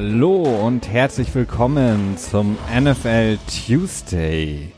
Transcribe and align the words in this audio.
Hallo 0.00 0.44
und 0.64 0.88
herzlich 0.88 1.34
willkommen 1.34 2.16
zum 2.16 2.56
NFL 2.72 3.36
Tuesday. 3.66 4.70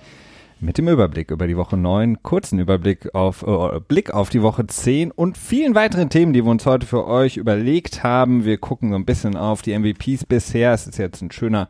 Mit 0.61 0.79
dem 0.79 0.89
Überblick 0.89 1.31
über 1.31 1.47
die 1.47 1.59
Woche 1.59 1.77
9, 1.77 2.23
kurzen 2.23 2.59
Überblick 2.59 3.15
auf 3.15 3.43
äh, 3.43 3.81
Blick 3.81 4.15
auf 4.15 4.31
die 4.31 4.41
Woche 4.41 4.67
10 4.67 5.11
und 5.11 5.37
vielen 5.37 5.75
weiteren 5.75 6.09
Themen, 6.09 6.33
die 6.33 6.43
wir 6.43 6.51
uns 6.51 6.65
heute 6.65 6.87
für 6.87 7.07
euch 7.07 7.37
überlegt 7.37 8.03
haben. 8.03 8.47
Wir 8.47 8.57
gucken 8.57 8.93
so 8.93 8.97
ein 8.97 9.05
bisschen 9.05 9.37
auf 9.37 9.61
die 9.61 9.79
MVPs 9.79 10.25
bisher. 10.25 10.73
Es 10.73 10.87
ist 10.87 10.97
jetzt 10.97 11.21
ein 11.21 11.31
schöner 11.31 11.69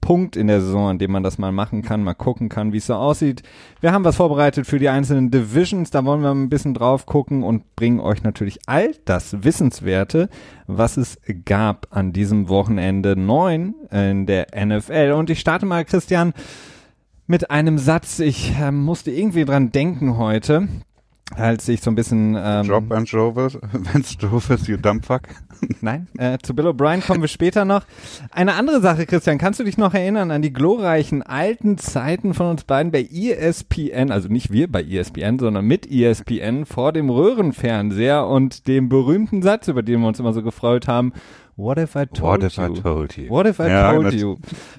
Punkt 0.00 0.36
in 0.36 0.46
der 0.46 0.60
Saison, 0.60 0.88
an 0.88 0.98
dem 0.98 1.12
man 1.12 1.22
das 1.22 1.38
mal 1.38 1.52
machen 1.52 1.82
kann, 1.82 2.02
mal 2.02 2.14
gucken 2.14 2.48
kann, 2.48 2.72
wie 2.72 2.78
es 2.78 2.86
so 2.86 2.94
aussieht. 2.94 3.42
Wir 3.80 3.92
haben 3.92 4.04
was 4.04 4.16
vorbereitet 4.16 4.66
für 4.66 4.78
die 4.78 4.88
einzelnen 4.88 5.30
Divisions, 5.30 5.90
da 5.90 6.04
wollen 6.04 6.22
wir 6.22 6.30
ein 6.30 6.48
bisschen 6.48 6.74
drauf 6.74 7.06
gucken 7.06 7.42
und 7.42 7.76
bringen 7.76 8.00
euch 8.00 8.22
natürlich 8.22 8.58
all 8.66 8.92
das 9.04 9.42
Wissenswerte, 9.44 10.28
was 10.66 10.96
es 10.96 11.18
gab 11.44 11.88
an 11.90 12.12
diesem 12.12 12.48
Wochenende 12.48 13.16
9 13.16 13.74
in 13.90 14.26
der 14.26 14.46
NFL. 14.54 15.14
Und 15.16 15.30
ich 15.30 15.40
starte 15.40 15.66
mal, 15.66 15.84
Christian, 15.84 16.32
mit 17.28 17.50
einem 17.50 17.78
Satz. 17.78 18.18
Ich 18.18 18.58
äh, 18.58 18.72
musste 18.72 19.12
irgendwie 19.12 19.44
dran 19.44 19.70
denken 19.70 20.16
heute, 20.16 20.66
als 21.36 21.68
ich 21.68 21.80
so 21.80 21.90
ein 21.90 21.94
bisschen... 21.94 22.36
Ähm, 22.38 22.66
Drop 22.66 22.90
and 22.92 23.08
Jovis, 23.08 23.58
wenn's 23.92 24.16
Jovis, 24.18 24.66
you 24.66 24.76
dumb 24.76 25.04
fuck. 25.04 25.22
Nein, 25.80 26.06
äh, 26.18 26.38
zu 26.42 26.54
Bill 26.54 26.68
O'Brien 26.68 27.04
kommen 27.04 27.20
wir 27.20 27.28
später 27.28 27.64
noch. 27.64 27.82
Eine 28.30 28.54
andere 28.54 28.80
Sache, 28.80 29.06
Christian, 29.06 29.38
kannst 29.38 29.60
du 29.60 29.64
dich 29.64 29.78
noch 29.78 29.94
erinnern 29.94 30.30
an 30.30 30.42
die 30.42 30.52
glorreichen 30.52 31.22
alten 31.22 31.78
Zeiten 31.78 32.34
von 32.34 32.46
uns 32.46 32.64
beiden 32.64 32.92
bei 32.92 33.02
ESPN, 33.02 34.10
also 34.10 34.28
nicht 34.28 34.52
wir 34.52 34.70
bei 34.70 34.82
ESPN, 34.82 35.38
sondern 35.38 35.64
mit 35.64 35.90
ESPN 35.90 36.64
vor 36.64 36.92
dem 36.92 37.10
Röhrenfernseher 37.10 38.26
und 38.26 38.66
dem 38.68 38.88
berühmten 38.88 39.42
Satz, 39.42 39.68
über 39.68 39.82
den 39.82 40.00
wir 40.00 40.08
uns 40.08 40.20
immer 40.20 40.32
so 40.32 40.42
gefreut 40.42 40.88
haben, 40.88 41.12
What 41.58 41.76
if 41.76 41.96
I 41.96 42.06
told 42.06 42.22
What 42.22 42.44
if 42.44 42.56
you? 42.56 42.62
I 42.62 42.80
told 42.80 43.16
you? 43.16 43.28
What 43.30 43.46
if 43.48 43.58
I 43.58 43.66
Ja, 43.68 43.92
told 43.92 44.14
you? 44.14 44.36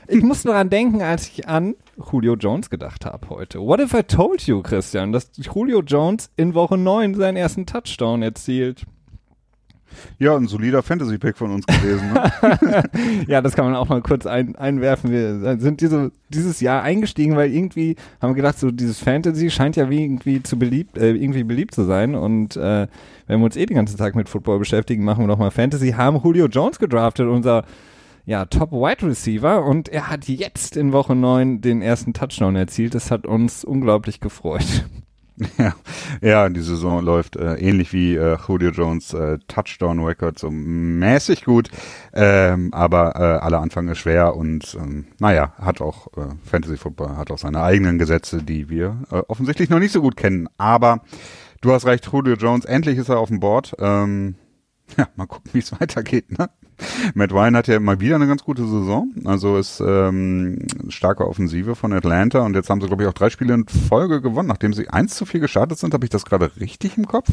Ich 0.08 0.23
musste 0.23 0.47
daran 0.47 0.69
denken, 0.69 1.02
als 1.02 1.27
ich 1.27 1.45
an 1.45 1.75
Julio 1.97 2.36
Jones 2.38 2.69
gedacht 2.69 3.05
habe 3.05 3.30
heute. 3.30 3.59
What 3.59 3.81
if 3.81 3.94
I 3.94 4.02
told 4.02 4.47
you, 4.47 4.61
Christian, 4.61 5.11
dass 5.11 5.30
Julio 5.36 5.81
Jones 5.81 6.31
in 6.38 6.53
Woche 6.53 6.77
9 6.77 7.16
seinen 7.16 7.36
ersten 7.36 7.66
Touchdown 7.66 8.21
erzielt? 8.21 8.86
Ja, 10.18 10.36
ein 10.36 10.48
solider 10.48 10.84
Fantasy-Pick 10.84 11.38
von 11.38 11.52
uns 11.52 11.66
gewesen. 11.66 12.14
Ne? 12.14 12.84
Ja, 13.28 13.42
das 13.42 13.56
kann 13.56 13.66
man 13.66 13.76
auch 13.76 13.90
mal 13.90 14.02
kurz 14.02 14.26
ein, 14.26 14.56
einwerfen. 14.56 15.12
Wir 15.12 15.59
sind 15.59 15.82
diese, 15.82 16.12
dieses 16.30 16.62
Jahr 16.62 16.84
eingestiegen, 16.84 17.36
weil 17.36 17.52
irgendwie 17.52 17.95
haben 18.22 18.32
wir 18.32 18.36
gedacht, 18.36 18.58
so 18.58 18.72
dieses 18.72 19.00
Fantasy 19.00 19.50
scheint 19.50 19.76
ja 19.76 19.90
wie 19.90 20.04
irgendwie 20.04 20.44
zu 20.44 20.58
beliebt, 20.58 20.98
äh, 20.98 21.12
irgendwie 21.12 21.44
beliebt 21.44 21.73
zu 21.73 21.84
sein. 21.84 22.16
Und 22.16 22.56
äh, 22.58 22.88
wenn 23.28 23.40
wir 23.40 23.45
uns 23.45 23.56
eh 23.56 23.66
den 23.66 23.76
ganzen 23.76 23.98
Tag 23.98 24.16
mit 24.16 24.30
Football 24.30 24.60
beschäftigen, 24.60 25.04
machen 25.04 25.23
wir 25.23 25.28
doch 25.28 25.38
mal 25.38 25.52
Fantasy. 25.52 25.92
Haben 25.92 26.20
Julio 26.23 26.48
Jones 26.48 26.80
gedraftet, 26.80 27.28
unser 27.28 27.66
ja, 28.26 28.45
Top 28.45 28.72
Wide 28.72 29.06
Receiver. 29.08 29.64
Und 29.64 29.90
er 29.90 30.10
hat 30.10 30.28
jetzt 30.28 30.78
in 30.78 30.92
Woche 30.92 31.16
9 31.16 31.62
den 31.62 31.82
ersten 31.82 32.14
Touchdown 32.14 32.56
erzielt. 32.56 32.95
Das 32.95 33.12
hat 33.12 33.26
uns 33.26 33.64
unglaublich 33.64 34.20
gefreut. 34.20 34.86
ja. 35.58 35.73
ja, 36.22 36.50
die 36.50 36.62
Saison 36.62 37.04
läuft 37.04 37.36
äh, 37.36 37.56
ähnlich 37.56 37.94
wie 37.94 38.16
äh, 38.16 38.38
Julio 38.48 38.72
Jones 38.72 39.14
äh, 39.14 39.38
Touchdown-Record 39.48 40.38
so 40.38 40.52
mäßig 40.52 41.45
gut. 41.45 41.70
Ähm, 42.14 42.73
aber 42.73 43.16
äh, 43.16 43.44
aller 43.44 43.61
Anfang 43.61 43.88
ist 43.88 43.99
schwer 43.99 44.36
und 44.36 44.76
ähm, 44.80 45.08
naja, 45.20 45.54
hat 45.58 45.82
auch 45.82 46.08
äh, 46.17 46.33
Fantasy 46.44 46.78
Football 46.78 47.16
hat 47.16 47.32
auch 47.32 47.38
seine 47.38 47.61
eigenen 47.61 47.98
Gesetze, 47.98 48.44
die 48.44 48.70
wir 48.70 48.98
äh, 49.11 49.22
offensichtlich 49.28 49.70
noch 49.70 49.80
nicht 49.80 49.94
so 49.94 50.02
gut 50.02 50.17
kennen. 50.17 50.49
Aber 50.58 51.02
du 51.61 51.72
hast 51.72 51.86
recht, 51.86 52.10
Julio 52.11 52.36
Jones, 52.36 52.66
endlich 52.66 52.98
ist 52.98 53.10
er 53.10 53.20
auf 53.20 53.30
dem 53.30 53.39
Board. 53.39 53.76
Ähm, 53.80 54.36
ja, 54.98 55.08
mal 55.16 55.26
gucken, 55.27 55.52
wie 55.54 55.60
es 55.60 55.72
weitergeht. 55.80 56.38
Ne? 56.38 56.50
Matt 57.14 57.32
Ryan 57.33 57.55
hat 57.58 57.67
ja 57.67 57.80
mal 57.80 58.00
wieder 58.00 58.16
eine 58.16 58.27
ganz 58.27 58.44
gute 58.44 58.64
Saison. 58.66 59.11
Also 59.26 59.58
ist 59.58 59.82
ähm, 59.86 60.60
starke 60.88 61.27
Offensive 61.27 61.76
von 61.76 61.92
Atlanta 61.94 62.39
und 62.42 62.55
jetzt 62.55 62.70
haben 62.70 62.80
sie, 62.82 62.88
glaube 62.88 63.04
ich, 63.04 63.10
auch 63.10 63.14
drei 63.14 63.30
Spiele 63.30 63.54
in 63.54 63.66
Folge 63.67 64.22
gewonnen, 64.22 64.48
nachdem 64.48 64.73
sie 64.73 64.88
eins 64.89 65.16
zu 65.16 65.26
viel 65.26 65.42
gestartet 65.42 65.78
sind. 65.78 65.94
Habe 65.94 66.05
ich 66.05 66.10
das 66.10 66.26
gerade 66.26 66.52
richtig 66.60 66.98
im 66.98 67.05
Kopf? 67.08 67.28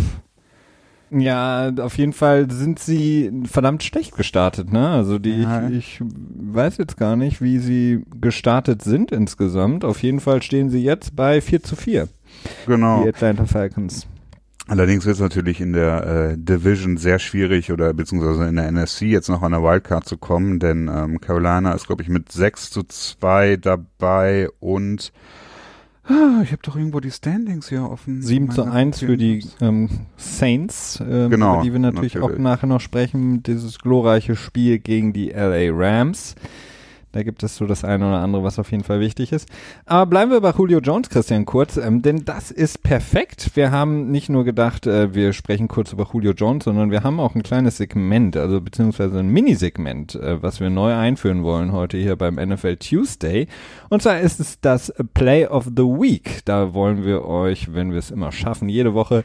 Ja, 1.10 1.70
auf 1.80 1.96
jeden 1.98 2.12
Fall 2.12 2.50
sind 2.50 2.80
sie 2.80 3.30
verdammt 3.44 3.84
schlecht 3.84 4.16
gestartet, 4.16 4.72
ne? 4.72 4.88
Also 4.88 5.20
die, 5.20 5.42
Ja. 5.42 5.68
ich, 5.68 6.00
ich 6.00 6.02
weiß 6.02 6.78
jetzt 6.78 6.96
gar 6.96 7.14
nicht, 7.14 7.40
wie 7.40 7.58
sie 7.60 8.02
gestartet 8.20 8.82
sind 8.82 9.12
insgesamt. 9.12 9.84
Auf 9.84 10.02
jeden 10.02 10.18
Fall 10.18 10.42
stehen 10.42 10.68
sie 10.68 10.82
jetzt 10.82 11.14
bei 11.14 11.40
4 11.40 11.62
zu 11.62 11.76
4, 11.76 12.08
Genau. 12.66 13.04
die 13.04 13.10
Atlanta 13.10 13.44
Falcons. 13.46 14.08
Allerdings 14.68 15.06
wird 15.06 15.14
es 15.14 15.20
natürlich 15.20 15.60
in 15.60 15.72
der 15.72 16.06
äh, 16.32 16.36
Division 16.36 16.96
sehr 16.96 17.20
schwierig 17.20 17.70
oder 17.70 17.94
beziehungsweise 17.94 18.48
in 18.48 18.56
der 18.56 18.70
NFC 18.72 19.02
jetzt 19.02 19.28
noch 19.28 19.42
an 19.42 19.52
der 19.52 19.62
Wildcard 19.62 20.04
zu 20.04 20.16
kommen, 20.18 20.58
denn 20.58 20.90
ähm, 20.92 21.20
Carolina 21.20 21.72
ist, 21.72 21.86
glaube 21.86 22.02
ich, 22.02 22.08
mit 22.08 22.32
6 22.32 22.70
zu 22.70 22.82
2 22.82 23.58
dabei 23.58 24.48
und 24.58 25.12
ah, 26.04 26.40
ich 26.42 26.50
habe 26.50 26.62
doch 26.62 26.74
irgendwo 26.74 26.98
die 26.98 27.12
Standings 27.12 27.68
hier 27.68 27.88
offen. 27.88 28.22
7 28.22 28.50
zu 28.50 28.62
Meine 28.62 28.72
1 28.72 28.98
für 28.98 29.16
die 29.16 29.44
ähm, 29.60 29.88
Saints, 30.16 31.00
ähm, 31.00 31.30
Genau, 31.30 31.54
über 31.54 31.62
die 31.62 31.72
wir 31.72 31.78
natürlich, 31.78 32.16
auch 32.18 32.22
natürlich. 32.22 32.42
nachher 32.42 32.66
noch 32.66 32.80
sprechen. 32.80 33.44
Dieses 33.44 33.78
glorreiche 33.78 34.34
Spiel 34.34 34.80
gegen 34.80 35.12
die 35.12 35.30
LA 35.30 35.70
Rams. 35.70 36.34
Da 37.16 37.22
gibt 37.22 37.42
es 37.42 37.56
so 37.56 37.64
das 37.64 37.82
eine 37.82 38.06
oder 38.06 38.18
andere, 38.18 38.44
was 38.44 38.58
auf 38.58 38.70
jeden 38.70 38.84
Fall 38.84 39.00
wichtig 39.00 39.32
ist. 39.32 39.48
Aber 39.86 40.04
bleiben 40.04 40.30
wir 40.30 40.42
bei 40.42 40.50
Julio 40.50 40.80
Jones, 40.80 41.08
Christian, 41.08 41.46
kurz, 41.46 41.78
ähm, 41.78 42.02
denn 42.02 42.26
das 42.26 42.50
ist 42.50 42.82
perfekt. 42.82 43.52
Wir 43.54 43.70
haben 43.70 44.10
nicht 44.10 44.28
nur 44.28 44.44
gedacht, 44.44 44.86
äh, 44.86 45.14
wir 45.14 45.32
sprechen 45.32 45.66
kurz 45.66 45.94
über 45.94 46.06
Julio 46.12 46.32
Jones, 46.32 46.64
sondern 46.64 46.90
wir 46.90 47.04
haben 47.04 47.18
auch 47.18 47.34
ein 47.34 47.42
kleines 47.42 47.78
Segment, 47.78 48.36
also 48.36 48.60
beziehungsweise 48.60 49.18
ein 49.18 49.28
Minisegment, 49.28 50.14
äh, 50.16 50.42
was 50.42 50.60
wir 50.60 50.68
neu 50.68 50.94
einführen 50.94 51.42
wollen 51.42 51.72
heute 51.72 51.96
hier 51.96 52.16
beim 52.16 52.34
NFL 52.34 52.76
Tuesday. 52.76 53.46
Und 53.88 54.02
zwar 54.02 54.20
ist 54.20 54.38
es 54.38 54.60
das 54.60 54.92
Play 55.14 55.46
of 55.46 55.64
the 55.74 55.84
Week. 55.84 56.40
Da 56.44 56.74
wollen 56.74 57.02
wir 57.06 57.24
euch, 57.24 57.72
wenn 57.72 57.92
wir 57.92 57.98
es 57.98 58.10
immer 58.10 58.30
schaffen, 58.30 58.68
jede 58.68 58.92
Woche 58.92 59.24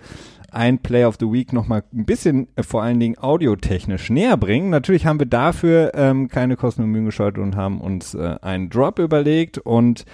ein 0.51 0.79
Play 0.79 1.06
of 1.06 1.17
the 1.19 1.31
Week 1.31 1.53
nochmal 1.53 1.84
ein 1.94 2.06
bisschen 2.06 2.47
äh, 2.56 2.63
vor 2.63 2.84
allen 2.84 3.00
Dingen 3.00 3.17
audiotechnisch 3.17 4.09
näher 4.09 4.38
bringen. 4.38 4.69
Natürlich 4.69 5.06
haben 5.06 5.19
wir 5.19 5.25
dafür 5.25 5.91
ähm, 5.95 6.28
keine 6.28 6.57
Kosten 6.57 6.84
und 6.84 6.91
Mühen 6.91 7.06
gescheut 7.06 7.38
und 7.38 7.56
haben 7.56 7.81
uns 7.81 8.13
äh, 8.13 8.35
einen 8.41 8.69
Drop 8.69 9.00
überlegt 9.00 9.57
und 9.57 10.06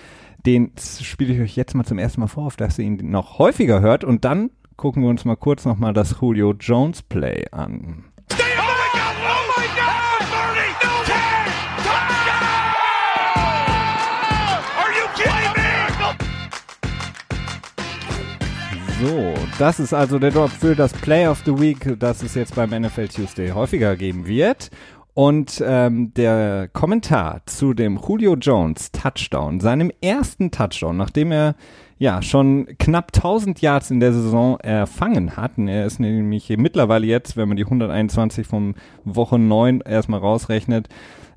den 0.46 0.72
spiele 0.78 1.34
ich 1.34 1.42
euch 1.42 1.56
jetzt 1.56 1.74
mal 1.74 1.84
zum 1.84 1.98
ersten 1.98 2.22
Mal 2.22 2.28
vor, 2.28 2.46
auf 2.46 2.56
dass 2.56 2.80
ihr 2.80 2.86
ihn 2.86 3.00
noch 3.12 3.40
häufiger 3.40 3.82
hört 3.82 4.04
und 4.04 4.24
dann 4.24 4.52
gucken 4.78 5.04
wir 5.04 5.10
uns 5.10 5.26
mal 5.26 5.36
kurz 5.36 5.66
nochmal 5.66 5.94
das 5.94 6.16
Julio 6.22 6.54
Jones 6.54 7.02
Play 7.02 7.46
an. 7.52 8.06
So, 19.00 19.34
das 19.60 19.80
ist 19.80 19.94
also 19.94 20.18
der 20.18 20.32
Drop 20.32 20.50
für 20.50 20.76
das 20.76 20.92
Play 20.92 21.28
of 21.28 21.44
the 21.46 21.60
Week, 21.60 22.00
das 22.00 22.24
es 22.24 22.34
jetzt 22.34 22.56
beim 22.56 22.72
NFL 22.72 23.08
Tuesday 23.08 23.52
häufiger 23.52 23.96
geben 23.96 24.26
wird. 24.26 24.72
Und 25.14 25.64
ähm, 25.64 26.16
der 26.16 26.68
Kommentar 26.74 27.42
zu 27.46 27.76
dem 27.76 28.00
Julio 28.00 28.36
Jones 28.36 28.92
Touchdown, 28.92 29.60
seinem 29.60 29.92
ersten 30.02 30.50
Touchdown, 30.50 30.98
nachdem 30.98 31.32
er 31.32 31.56
ja 32.00 32.24
schon 32.24 32.66
knapp 32.80 33.12
1000 33.16 33.62
Yards 33.62 33.92
in 33.92 34.00
der 34.00 34.14
Saison 34.14 34.60
erfangen 34.62 35.38
hat. 35.38 35.60
Und 35.60 35.68
Er 35.68 35.86
ist 35.86 36.00
nämlich 36.00 36.50
mittlerweile 36.58 37.06
jetzt, 37.06 37.38
wenn 37.38 37.48
man 37.48 37.58
die 37.58 37.66
121 37.66 38.48
vom 38.48 38.74
Woche 39.06 39.38
9 39.38 39.82
erstmal 39.82 40.22
rausrechnet, 40.22 40.90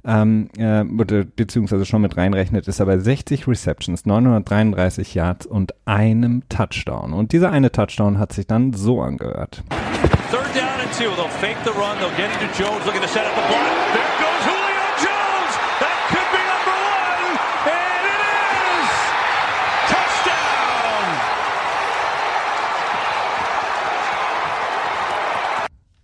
ähm, 0.05 0.49
äh, 0.56 0.85
beziehungsweise 0.85 1.85
schon 1.87 2.02
mit 2.02 2.17
reinrechnet, 2.17 2.69
ist 2.69 2.81
er 2.81 2.87
bei 2.87 2.99
60 2.99 3.47
Receptions, 3.49 4.06
933 4.06 5.14
Yards 5.14 5.47
und 5.47 5.75
einem 5.85 6.43
Touchdown. 6.49 7.12
Und 7.12 7.32
dieser 7.32 7.50
eine 7.50 7.70
Touchdown 7.73 8.19
hat 8.19 8.32
sich 8.32 8.47
dann 8.47 8.73
so 8.73 9.00
angehört. 9.00 9.62
Third 10.31 10.55
down 10.55 10.81
and 10.81 10.93
two. 10.93 11.11
They'll 11.17 11.29
fake 11.41 11.56
the 11.64 11.73
run. 11.73 11.99
They'll 11.99 12.14
get 12.17 12.31
it 12.31 12.55
Jones 12.55 12.87
looking 12.87 13.02
to 13.02 13.08
set 13.08 13.26
up 13.26 13.35
the 13.35 13.43
block. 13.50 13.67
There 13.94 14.12
goes 14.23 14.43
Julio 14.47 14.87
Jones. 15.02 15.52
That 15.82 15.97
could 16.06 16.31
be 16.31 16.38
number 16.47 16.70
one. 16.70 17.35
And 17.67 18.02
it 18.06 18.23
is. 18.23 18.88
Touchdown. 19.91 21.02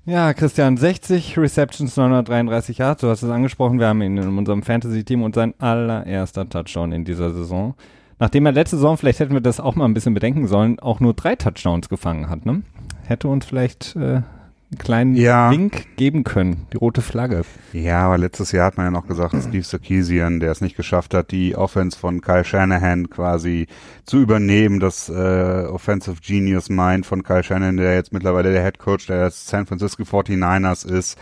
Ja, 0.08 0.34
Christian, 0.34 0.76
60 0.76 1.36
Receptions, 1.36 1.96
933 1.96 2.78
Yards, 2.78 3.00
du 3.00 3.08
hast 3.08 3.24
es 3.24 3.30
angesprochen, 3.30 3.80
wir 3.80 3.88
haben 3.88 4.00
ihn 4.02 4.16
in 4.16 4.38
unserem 4.38 4.62
Fantasy-Team 4.62 5.24
und 5.24 5.34
sein 5.34 5.52
allererster 5.58 6.48
Touchdown 6.48 6.92
in 6.92 7.04
dieser 7.04 7.32
Saison. 7.32 7.74
Nachdem 8.20 8.46
er 8.46 8.52
letzte 8.52 8.76
Saison, 8.76 8.96
vielleicht 8.96 9.18
hätten 9.18 9.34
wir 9.34 9.40
das 9.40 9.58
auch 9.58 9.74
mal 9.74 9.84
ein 9.84 9.94
bisschen 9.94 10.14
bedenken 10.14 10.46
sollen, 10.46 10.78
auch 10.78 11.00
nur 11.00 11.12
drei 11.12 11.34
Touchdowns 11.34 11.88
gefangen 11.88 12.30
hat, 12.30 12.46
ne? 12.46 12.62
Hätte 13.02 13.26
uns 13.26 13.46
vielleicht 13.46 13.96
äh, 13.96 14.22
einen 14.70 14.78
kleinen 14.78 15.14
Ja. 15.16 15.50
Wink 15.50 15.96
geben 15.96 16.24
können, 16.24 16.66
die 16.72 16.76
rote 16.76 17.00
Flagge. 17.02 17.42
Ja, 17.72 18.00
aber 18.06 18.18
letztes 18.18 18.52
Jahr 18.52 18.66
hat 18.66 18.76
man 18.76 18.86
ja 18.86 18.90
noch 18.90 19.06
gesagt, 19.06 19.34
Steve 19.40 19.62
Sarkisian, 19.62 20.40
der 20.40 20.50
es 20.50 20.60
nicht 20.60 20.76
geschafft 20.76 21.14
hat, 21.14 21.30
die 21.30 21.56
Offense 21.56 21.98
von 21.98 22.20
Kyle 22.20 22.44
Shanahan 22.44 23.08
quasi 23.08 23.68
zu 24.04 24.18
übernehmen, 24.18 24.80
das 24.80 25.08
äh, 25.08 25.66
Offensive 25.68 26.16
Genius 26.20 26.68
Mind 26.68 27.06
von 27.06 27.22
Kyle 27.22 27.44
Shanahan, 27.44 27.76
der 27.76 27.94
jetzt 27.94 28.12
mittlerweile 28.12 28.52
der 28.52 28.64
Head 28.64 28.78
Coach 28.78 29.06
der 29.06 29.30
San 29.30 29.66
Francisco 29.66 30.02
49ers 30.02 30.86
ist. 30.90 31.16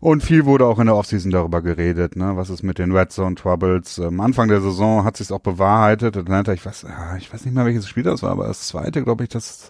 Und 0.00 0.22
viel 0.22 0.46
wurde 0.46 0.64
auch 0.64 0.78
in 0.78 0.86
der 0.86 0.96
Offseason 0.96 1.30
darüber 1.30 1.60
geredet, 1.60 2.16
ne? 2.16 2.32
Was 2.34 2.48
ist 2.48 2.62
mit 2.62 2.78
den 2.78 2.90
Red 2.96 3.12
Zone 3.12 3.34
Troubles? 3.34 4.00
Am 4.00 4.18
Anfang 4.20 4.48
der 4.48 4.62
Saison 4.62 5.04
hat 5.04 5.18
sich 5.18 5.30
auch 5.30 5.40
bewahrheitet. 5.40 6.16
Atlanta, 6.16 6.54
ich 6.54 6.64
weiß, 6.64 6.86
ja, 6.88 7.16
ich 7.18 7.30
weiß 7.30 7.44
nicht 7.44 7.54
mehr, 7.54 7.66
welches 7.66 7.86
Spiel 7.86 8.04
das 8.04 8.22
war, 8.22 8.30
aber 8.30 8.46
das 8.46 8.66
zweite, 8.66 9.02
glaube 9.04 9.24
ich, 9.24 9.28
das 9.28 9.68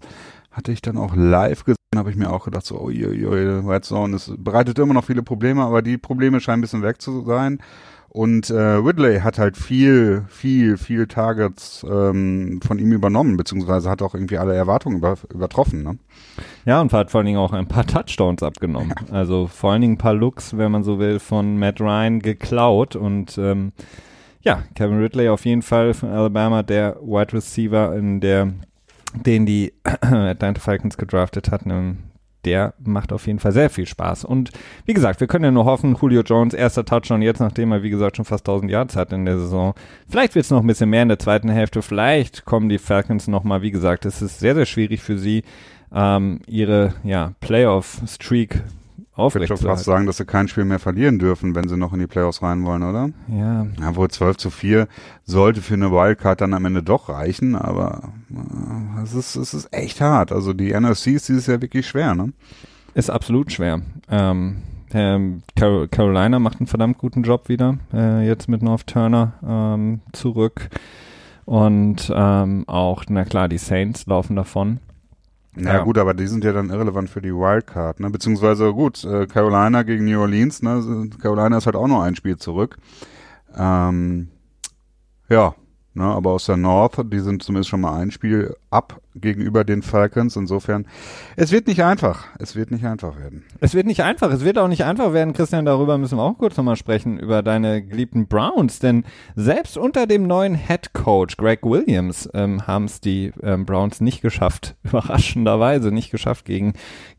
hatte 0.53 0.71
ich 0.71 0.83
dann 0.83 0.97
auch 0.99 1.17
live 1.17 1.65
gesehen, 1.65 1.80
habe 1.99 2.11
ich 2.11 2.17
mir 2.17 2.33
auch 2.33 2.45
gedacht, 2.45 2.65
so, 2.65 2.81
uiuiui, 2.81 3.69
Red 3.69 3.85
Zone, 3.85 4.15
es 4.15 4.33
bereitet 4.39 4.79
immer 4.79 4.95
noch 4.95 5.05
viele 5.05 5.25
Probleme, 5.25 5.65
aber 5.65 5.83
die 5.83 5.99
Probleme 5.99 6.39
scheinen 6.39 6.59
ein 6.59 6.61
bisschen 6.61 6.85
weg 6.85 7.03
zu 7.03 7.23
sein. 7.23 7.59
Und 8.09 8.49
äh, 8.51 8.61
Ridley 8.61 9.21
hat 9.21 9.41
halt 9.41 9.57
viel, 9.57 10.25
viel, 10.29 10.77
viel 10.77 11.09
Targets 11.09 11.85
ähm, 11.89 12.61
von 12.65 12.79
ihm 12.79 12.93
übernommen, 12.93 13.37
beziehungsweise 13.37 13.91
hat 13.91 14.03
auch 14.03 14.15
irgendwie 14.15 14.39
alle 14.39 14.55
Erwartungen 14.55 14.99
über, 14.99 15.17
übertroffen. 15.35 15.83
Ne? 15.83 15.99
Ja, 16.65 16.81
und 16.81 16.93
hat 16.93 17.11
vor 17.11 17.19
allen 17.19 17.27
Dingen 17.27 17.39
auch 17.39 17.53
ein 17.53 17.67
paar 17.67 17.87
Touchdowns 17.87 18.45
abgenommen. 18.45 18.95
Ja. 19.09 19.15
Also 19.15 19.49
vor 19.49 19.73
allen 19.73 19.81
Dingen 19.81 19.95
ein 19.95 19.99
paar 19.99 20.15
Looks, 20.15 20.57
wenn 20.57 20.71
man 20.71 20.85
so 20.85 21.01
will, 21.01 21.19
von 21.19 21.59
Matt 21.59 21.81
Ryan 21.81 22.21
geklaut. 22.21 22.95
Und 22.95 23.37
ähm, 23.37 23.73
ja, 24.43 24.63
Kevin 24.77 24.99
Ridley 24.99 25.29
auf 25.29 25.45
jeden 25.45 25.63
Fall 25.63 25.93
von 25.93 26.11
Alabama, 26.11 26.63
der 26.63 26.99
Wide 27.01 27.33
Receiver, 27.33 27.97
in 27.97 28.21
der, 28.21 28.53
den 29.15 29.47
die 29.47 29.73
Atlanta 30.01 30.61
Falcons 30.61 30.97
gedraftet 30.97 31.51
hatten 31.51 32.11
der 32.45 32.75
macht 32.83 33.13
auf 33.13 33.27
jeden 33.27 33.39
Fall 33.39 33.53
sehr 33.53 33.71
viel 33.71 33.87
Spaß. 33.87 34.25
Und 34.25 34.51
wie 34.87 34.95
gesagt, 34.95 35.21
wir 35.21 35.27
können 35.27 35.45
ja 35.45 35.51
nur 35.51 35.65
hoffen, 35.65 35.97
Julio 36.01 36.23
Jones, 36.23 36.55
erster 36.55 36.85
Touchdown 36.85 37.23
jetzt, 37.23 37.41
nachdem 37.41 37.73
er, 37.73 37.83
wie 37.83 37.91
gesagt, 37.91 38.17
schon 38.17 38.25
fast 38.25 38.49
1000 38.49 38.71
Yards 38.71 38.97
hat 38.97 39.13
in 39.13 39.27
der 39.27 39.39
Saison. 39.39 39.75
Vielleicht 40.09 40.35
wird 40.35 40.45
es 40.45 40.51
noch 40.51 40.61
ein 40.61 40.67
bisschen 40.67 40.91
mehr 40.91 41.03
in 41.03 41.09
der 41.09 41.19
zweiten 41.19 41.49
Hälfte. 41.49 41.83
Vielleicht 41.83 42.45
kommen 42.45 42.69
die 42.69 42.79
Falcons 42.79 43.29
nochmal, 43.29 43.63
wie 43.63 43.71
gesagt, 43.71 44.07
es 44.07 44.23
ist 44.23 44.41
sehr, 44.41 44.55
sehr 44.55 44.67
schwierig 44.67 45.03
für 45.03 45.19
sie, 45.19 45.43
ähm, 45.93 46.41
ihre 46.47 46.95
ja, 47.05 47.33
Playoff-Streak 47.41 48.63
ich 49.17 49.35
würde 49.35 49.57
fast 49.57 49.85
sagen, 49.85 50.07
dass 50.07 50.17
sie 50.17 50.25
kein 50.25 50.49
Spiel 50.49 50.65
mehr 50.65 50.79
verlieren 50.79 51.19
dürfen, 51.19 51.55
wenn 51.55 51.69
sie 51.69 51.77
noch 51.77 51.93
in 51.93 52.01
die 52.01 52.07
Playoffs 52.07 52.43
rein 52.43 52.65
wollen, 52.65 52.83
oder? 52.83 53.11
Ja. 53.29 53.67
Ja, 53.81 53.97
wohl 53.97 54.09
12 54.09 54.37
zu 54.37 54.51
4 54.51 54.89
sollte 55.25 55.61
für 55.61 55.75
eine 55.75 55.91
Wildcard 55.91 56.41
dann 56.41 56.55
am 56.55 56.65
Ende 56.65 56.83
doch 56.83 57.09
reichen, 57.09 57.55
aber 57.55 58.13
äh, 58.31 59.03
es, 59.03 59.15
ist, 59.15 59.37
es 59.37 59.53
ist 59.53 59.73
echt 59.73 60.01
hart. 60.01 60.33
Also 60.33 60.53
die 60.53 60.73
NFC 60.73 61.09
ist 61.09 61.29
dieses 61.29 61.47
Jahr 61.47 61.61
wirklich 61.61 61.87
schwer, 61.87 62.15
ne? 62.15 62.33
Ist 62.95 63.11
absolut 63.11 63.53
schwer. 63.53 63.83
Ähm, 64.11 64.63
ähm, 64.93 65.43
Carolina 65.55 66.39
macht 66.39 66.61
einen 66.61 66.67
verdammt 66.67 66.99
guten 66.99 67.23
Job 67.23 67.49
wieder, 67.49 67.79
äh, 67.93 68.27
jetzt 68.27 68.49
mit 68.49 68.63
North 68.63 68.87
Turner 68.87 69.35
ähm, 69.47 70.01
zurück. 70.13 70.69
Und 71.45 72.13
ähm, 72.15 72.65
auch, 72.69 73.05
na 73.09 73.25
klar, 73.25 73.49
die 73.49 73.59
Saints 73.59 74.07
laufen 74.07 74.37
davon. 74.37 74.79
Na 75.55 75.75
ja. 75.75 75.83
gut, 75.83 75.99
aber 75.99 76.15
die 76.15 76.27
sind 76.27 76.45
ja 76.45 76.53
dann 76.53 76.71
irrelevant 76.71 77.11
für 77.11 77.21
die 77.21 77.35
Wildcard, 77.35 78.01
ne? 78.01 78.11
Beziehungsweise 78.11 78.73
gut, 78.73 79.05
äh, 79.05 79.27
Carolina 79.27 79.83
gegen 79.83 80.05
New 80.05 80.21
Orleans, 80.21 80.63
ne? 80.63 81.11
Carolina 81.21 81.59
ist 81.59 81.67
halt 81.67 81.77
auch 81.77 81.89
noch 81.89 82.03
ein 82.03 82.15
Spiel 82.15 82.37
zurück. 82.37 82.77
Ähm, 83.57 84.29
ja, 85.29 85.55
Ne, 85.93 86.05
aber 86.05 86.31
aus 86.31 86.47
der 86.47 86.57
North, 86.57 87.01
die 87.13 87.19
sind 87.19 87.43
zumindest 87.43 87.69
schon 87.69 87.81
mal 87.81 87.99
ein 87.99 88.13
Spiel 88.13 88.55
ab 88.71 89.01
gegenüber 89.17 89.65
den 89.65 89.83
Falcons. 89.83 90.37
Insofern, 90.37 90.87
es 91.35 91.51
wird 91.51 91.67
nicht 91.67 91.83
einfach. 91.83 92.27
Es 92.39 92.55
wird 92.55 92.71
nicht 92.71 92.85
einfach 92.85 93.19
werden. 93.19 93.43
Es 93.59 93.75
wird 93.75 93.89
nicht 93.89 94.05
einfach. 94.05 94.31
Es 94.31 94.45
wird 94.45 94.57
auch 94.57 94.69
nicht 94.69 94.85
einfach 94.85 95.13
werden, 95.13 95.33
Christian. 95.33 95.65
Darüber 95.65 95.99
müssen 95.99 96.17
wir 96.17 96.23
auch 96.23 96.39
kurz 96.39 96.57
nochmal 96.57 96.77
sprechen, 96.77 97.19
über 97.19 97.43
deine 97.43 97.83
geliebten 97.83 98.29
Browns. 98.29 98.79
Denn 98.79 99.05
selbst 99.35 99.77
unter 99.77 100.07
dem 100.07 100.29
neuen 100.29 100.55
Head 100.55 100.93
Coach 100.93 101.37
Greg 101.37 101.65
Williams 101.65 102.29
ähm, 102.35 102.69
haben 102.69 102.85
es 102.85 103.01
die 103.01 103.33
ähm, 103.43 103.67
Browns 103.67 104.01
nicht 104.01 104.23
geschafft, 104.23 104.77
überraschenderweise 104.85 105.91
nicht 105.91 106.13
geschafft, 106.13 106.45
gegen 106.45 106.75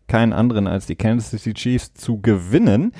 keinen 0.07 0.31
anderen 0.31 0.67
als 0.67 0.85
die 0.85 0.95
Kansas 0.95 1.31
City 1.31 1.53
Chiefs 1.53 1.93
zu 1.93 2.21
gewinnen. 2.21 2.93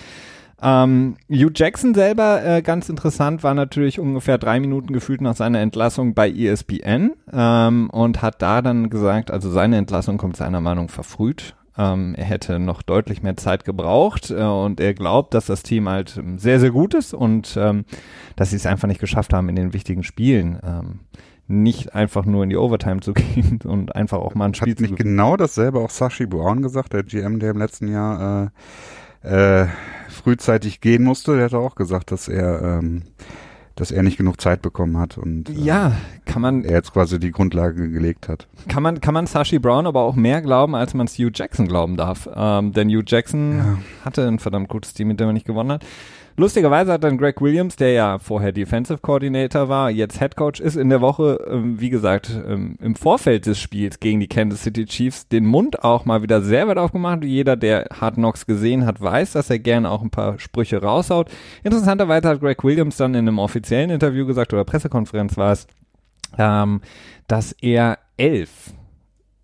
Ähm, 0.61 1.15
Hugh 1.29 1.51
Jackson 1.53 1.93
selber, 1.93 2.43
äh, 2.43 2.61
ganz 2.61 2.87
interessant, 2.87 3.43
war 3.43 3.53
natürlich 3.53 3.99
ungefähr 3.99 4.37
drei 4.37 4.59
Minuten 4.59 4.93
gefühlt 4.93 5.21
nach 5.21 5.35
seiner 5.35 5.59
Entlassung 5.59 6.13
bei 6.13 6.29
ESPN 6.29 7.13
ähm, 7.33 7.89
und 7.89 8.21
hat 8.21 8.41
da 8.41 8.61
dann 8.61 8.89
gesagt, 8.89 9.31
also 9.31 9.49
seine 9.49 9.77
Entlassung 9.77 10.17
kommt 10.17 10.37
seiner 10.37 10.61
Meinung 10.61 10.89
verfrüht. 10.89 11.55
Ähm, 11.77 12.13
er 12.15 12.25
hätte 12.25 12.59
noch 12.59 12.83
deutlich 12.83 13.23
mehr 13.23 13.37
Zeit 13.37 13.65
gebraucht 13.65 14.29
äh, 14.29 14.43
und 14.43 14.79
er 14.79 14.93
glaubt, 14.93 15.33
dass 15.33 15.47
das 15.47 15.63
Team 15.63 15.89
halt 15.89 16.21
sehr, 16.35 16.59
sehr 16.59 16.71
gut 16.71 16.93
ist 16.93 17.13
und 17.13 17.57
ähm, 17.57 17.85
dass 18.35 18.51
sie 18.51 18.57
es 18.57 18.65
einfach 18.65 18.87
nicht 18.87 18.99
geschafft 18.99 19.33
haben 19.33 19.49
in 19.49 19.55
den 19.55 19.73
wichtigen 19.73 20.03
Spielen. 20.03 20.59
Ähm, 20.63 20.99
nicht 21.47 21.95
einfach 21.95 22.25
nur 22.25 22.43
in 22.43 22.49
die 22.49 22.57
Overtime 22.57 22.99
zu 22.99 23.13
gehen 23.13 23.59
und 23.63 23.95
einfach 23.95 24.19
auch 24.19 24.35
mal 24.35 24.45
ein 24.45 24.53
Spiel 24.53 24.73
Hat 24.73 24.77
zu 24.77 24.83
nicht 24.83 24.95
genau 24.97 25.37
dasselbe 25.37 25.79
auch 25.79 25.89
Sashi 25.89 26.27
Brown 26.27 26.61
gesagt, 26.61 26.93
der 26.93 27.03
GM, 27.03 27.39
der 27.39 27.51
im 27.51 27.57
letzten 27.57 27.87
Jahr 27.87 28.45
äh, 28.45 28.49
äh, 29.23 29.67
frühzeitig 30.09 30.81
gehen 30.81 31.03
musste, 31.03 31.35
der 31.35 31.45
hat 31.45 31.53
auch 31.53 31.75
gesagt, 31.75 32.11
dass 32.11 32.27
er 32.27 32.61
ähm, 32.61 33.03
dass 33.75 33.89
er 33.91 34.03
nicht 34.03 34.17
genug 34.17 34.39
Zeit 34.39 34.61
bekommen 34.61 34.97
hat 34.97 35.17
und 35.17 35.49
äh, 35.49 35.53
ja, 35.53 35.93
kann 36.25 36.41
man 36.41 36.63
er 36.63 36.73
jetzt 36.73 36.93
quasi 36.93 37.19
die 37.19 37.31
Grundlage 37.31 37.89
gelegt 37.89 38.27
hat. 38.27 38.47
Kann 38.67 38.83
man 38.83 39.01
kann 39.01 39.13
man 39.13 39.27
Sashi 39.27 39.59
Brown 39.59 39.87
aber 39.87 40.01
auch 40.01 40.15
mehr 40.15 40.41
glauben, 40.41 40.75
als 40.75 40.93
man 40.93 41.07
Hugh 41.07 41.31
Jackson 41.33 41.67
glauben 41.67 41.97
darf, 41.97 42.29
ähm, 42.35 42.73
denn 42.73 42.89
Hugh 42.89 43.03
Jackson 43.05 43.57
ja. 43.57 43.77
hatte 44.05 44.27
ein 44.27 44.39
verdammt 44.39 44.69
gutes 44.69 44.93
Team, 44.93 45.07
mit 45.07 45.19
dem 45.19 45.27
er 45.27 45.33
nicht 45.33 45.47
gewonnen 45.47 45.71
hat. 45.71 45.85
Lustigerweise 46.37 46.93
hat 46.93 47.03
dann 47.03 47.17
Greg 47.17 47.41
Williams, 47.41 47.75
der 47.75 47.91
ja 47.91 48.19
vorher 48.19 48.51
Defensive 48.51 48.99
Coordinator 48.99 49.69
war, 49.69 49.89
jetzt 49.89 50.19
Head 50.19 50.35
Coach 50.35 50.59
ist, 50.59 50.75
in 50.75 50.89
der 50.89 51.01
Woche, 51.01 51.39
ähm, 51.49 51.79
wie 51.79 51.89
gesagt, 51.89 52.31
ähm, 52.47 52.75
im 52.81 52.95
Vorfeld 52.95 53.45
des 53.45 53.59
Spiels 53.59 53.99
gegen 53.99 54.19
die 54.19 54.27
Kansas 54.27 54.63
City 54.63 54.85
Chiefs 54.85 55.27
den 55.27 55.45
Mund 55.45 55.83
auch 55.83 56.05
mal 56.05 56.23
wieder 56.23 56.41
sehr 56.41 56.67
weit 56.67 56.77
aufgemacht. 56.77 57.23
Jeder, 57.23 57.55
der 57.55 57.87
Hard 57.99 58.15
Knocks 58.15 58.45
gesehen 58.45 58.85
hat, 58.85 59.01
weiß, 59.01 59.33
dass 59.33 59.49
er 59.49 59.59
gerne 59.59 59.89
auch 59.89 60.01
ein 60.01 60.09
paar 60.09 60.39
Sprüche 60.39 60.81
raushaut. 60.81 61.29
Interessanterweise 61.63 62.29
hat 62.29 62.39
Greg 62.39 62.63
Williams 62.63 62.97
dann 62.97 63.13
in 63.13 63.27
einem 63.27 63.39
offiziellen 63.39 63.89
Interview 63.89 64.25
gesagt, 64.25 64.53
oder 64.53 64.63
Pressekonferenz 64.63 65.37
war 65.37 65.51
es, 65.51 65.67
ähm, 66.37 66.81
dass 67.27 67.51
er 67.61 67.99
elf 68.17 68.73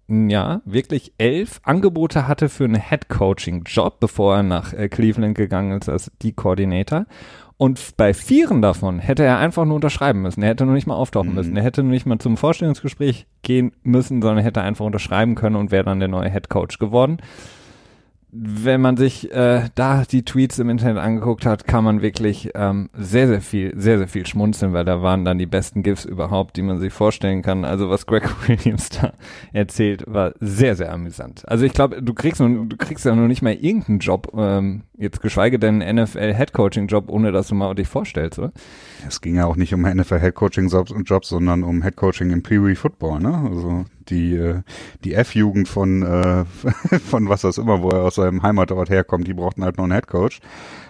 ja, 0.07 0.61
wirklich 0.65 1.13
elf 1.17 1.59
Angebote 1.63 2.27
hatte 2.27 2.49
für 2.49 2.63
einen 2.63 2.81
Head-Coaching-Job, 2.81 3.99
bevor 3.99 4.37
er 4.37 4.43
nach 4.43 4.73
äh, 4.73 4.87
Cleveland 4.87 5.35
gegangen 5.35 5.77
ist 5.77 5.89
als 5.89 6.11
die 6.21 6.33
Koordinator. 6.33 7.05
Und 7.57 7.97
bei 7.97 8.13
vieren 8.13 8.61
davon 8.61 8.99
hätte 8.99 9.23
er 9.23 9.39
einfach 9.39 9.65
nur 9.65 9.75
unterschreiben 9.75 10.21
müssen. 10.21 10.43
Er 10.43 10.49
hätte 10.49 10.65
nur 10.65 10.75
nicht 10.75 10.87
mal 10.87 10.95
auftauchen 10.95 11.29
mhm. 11.29 11.35
müssen. 11.35 11.57
Er 11.57 11.63
hätte 11.63 11.81
nur 11.81 11.91
nicht 11.91 12.05
mal 12.05 12.19
zum 12.19 12.37
Vorstellungsgespräch 12.37 13.25
gehen 13.41 13.71
müssen, 13.83 14.21
sondern 14.21 14.43
hätte 14.43 14.61
einfach 14.61 14.85
unterschreiben 14.85 15.35
können 15.35 15.55
und 15.55 15.71
wäre 15.71 15.83
dann 15.83 15.99
der 15.99 16.07
neue 16.07 16.29
Head 16.29 16.49
Coach 16.49 16.77
geworden 16.77 17.17
wenn 18.29 18.81
man 18.81 18.97
sich 18.97 19.31
äh, 19.31 19.69
da 19.75 20.03
die 20.03 20.25
Tweets 20.25 20.59
im 20.59 20.69
Internet 20.69 20.97
angeguckt 20.97 21.45
hat, 21.45 21.65
kann 21.65 21.85
man 21.85 22.01
wirklich 22.01 22.49
ähm, 22.55 22.89
sehr, 22.93 23.27
sehr 23.27 23.39
viel, 23.41 23.73
sehr, 23.79 23.97
sehr 23.97 24.09
viel 24.09 24.25
schmunzeln, 24.25 24.73
weil 24.73 24.83
da 24.83 25.01
waren 25.01 25.23
dann 25.23 25.37
die 25.37 25.45
besten 25.45 25.81
GIFs 25.81 26.03
überhaupt, 26.03 26.57
die 26.57 26.61
man 26.61 26.77
sich 26.79 26.91
vorstellen 26.91 27.41
kann. 27.41 27.63
Also 27.63 27.89
was 27.89 28.05
Greg 28.05 28.23
Williams 28.47 28.89
da 28.89 29.13
erzählt, 29.53 30.03
war 30.07 30.33
sehr, 30.41 30.75
sehr 30.75 30.91
amüsant. 30.91 31.47
Also 31.47 31.65
ich 31.65 31.73
glaube, 31.73 32.01
du 32.01 32.13
kriegst 32.13 32.41
nun, 32.41 32.67
du 32.67 32.75
kriegst 32.75 33.05
ja 33.05 33.15
noch 33.15 33.27
nicht 33.27 33.41
mal 33.41 33.53
irgendeinen 33.53 33.99
Job, 33.99 34.33
ähm, 34.37 34.83
jetzt 34.97 35.21
geschweige 35.21 35.57
denn 35.57 35.77
NFL 35.77 36.33
Headcoaching 36.33 36.87
Job, 36.87 37.09
ohne 37.09 37.31
dass 37.31 37.47
du 37.47 37.55
mal 37.55 37.73
dich 37.75 37.87
vorstellst, 37.87 38.39
oder? 38.39 38.51
Es 39.07 39.21
ging 39.21 39.35
ja 39.35 39.45
auch 39.45 39.55
nicht 39.55 39.73
um 39.73 39.81
NFL 39.81 40.19
Headcoaching 40.19 40.69
Jobs, 40.69 41.29
sondern 41.29 41.63
um 41.63 41.81
Headcoaching 41.81 42.31
im 42.31 42.43
Pee 42.43 42.63
Wee 42.63 42.75
Football, 42.75 43.19
ne? 43.19 43.49
Also 43.49 43.85
die, 44.09 44.35
äh, 44.35 44.61
die 45.03 45.13
F-Jugend 45.13 45.67
von, 45.67 46.03
äh, 46.03 46.45
von 46.99 47.29
was 47.29 47.41
das 47.41 47.57
immer, 47.57 47.81
wo 47.81 47.89
er 47.89 48.03
aus 48.03 48.15
seinem 48.15 48.43
Heimatort 48.43 48.89
herkommt, 48.89 49.27
die 49.27 49.33
brauchten 49.33 49.63
halt 49.63 49.77
noch 49.77 49.83
einen 49.83 49.93
Headcoach. 49.93 50.39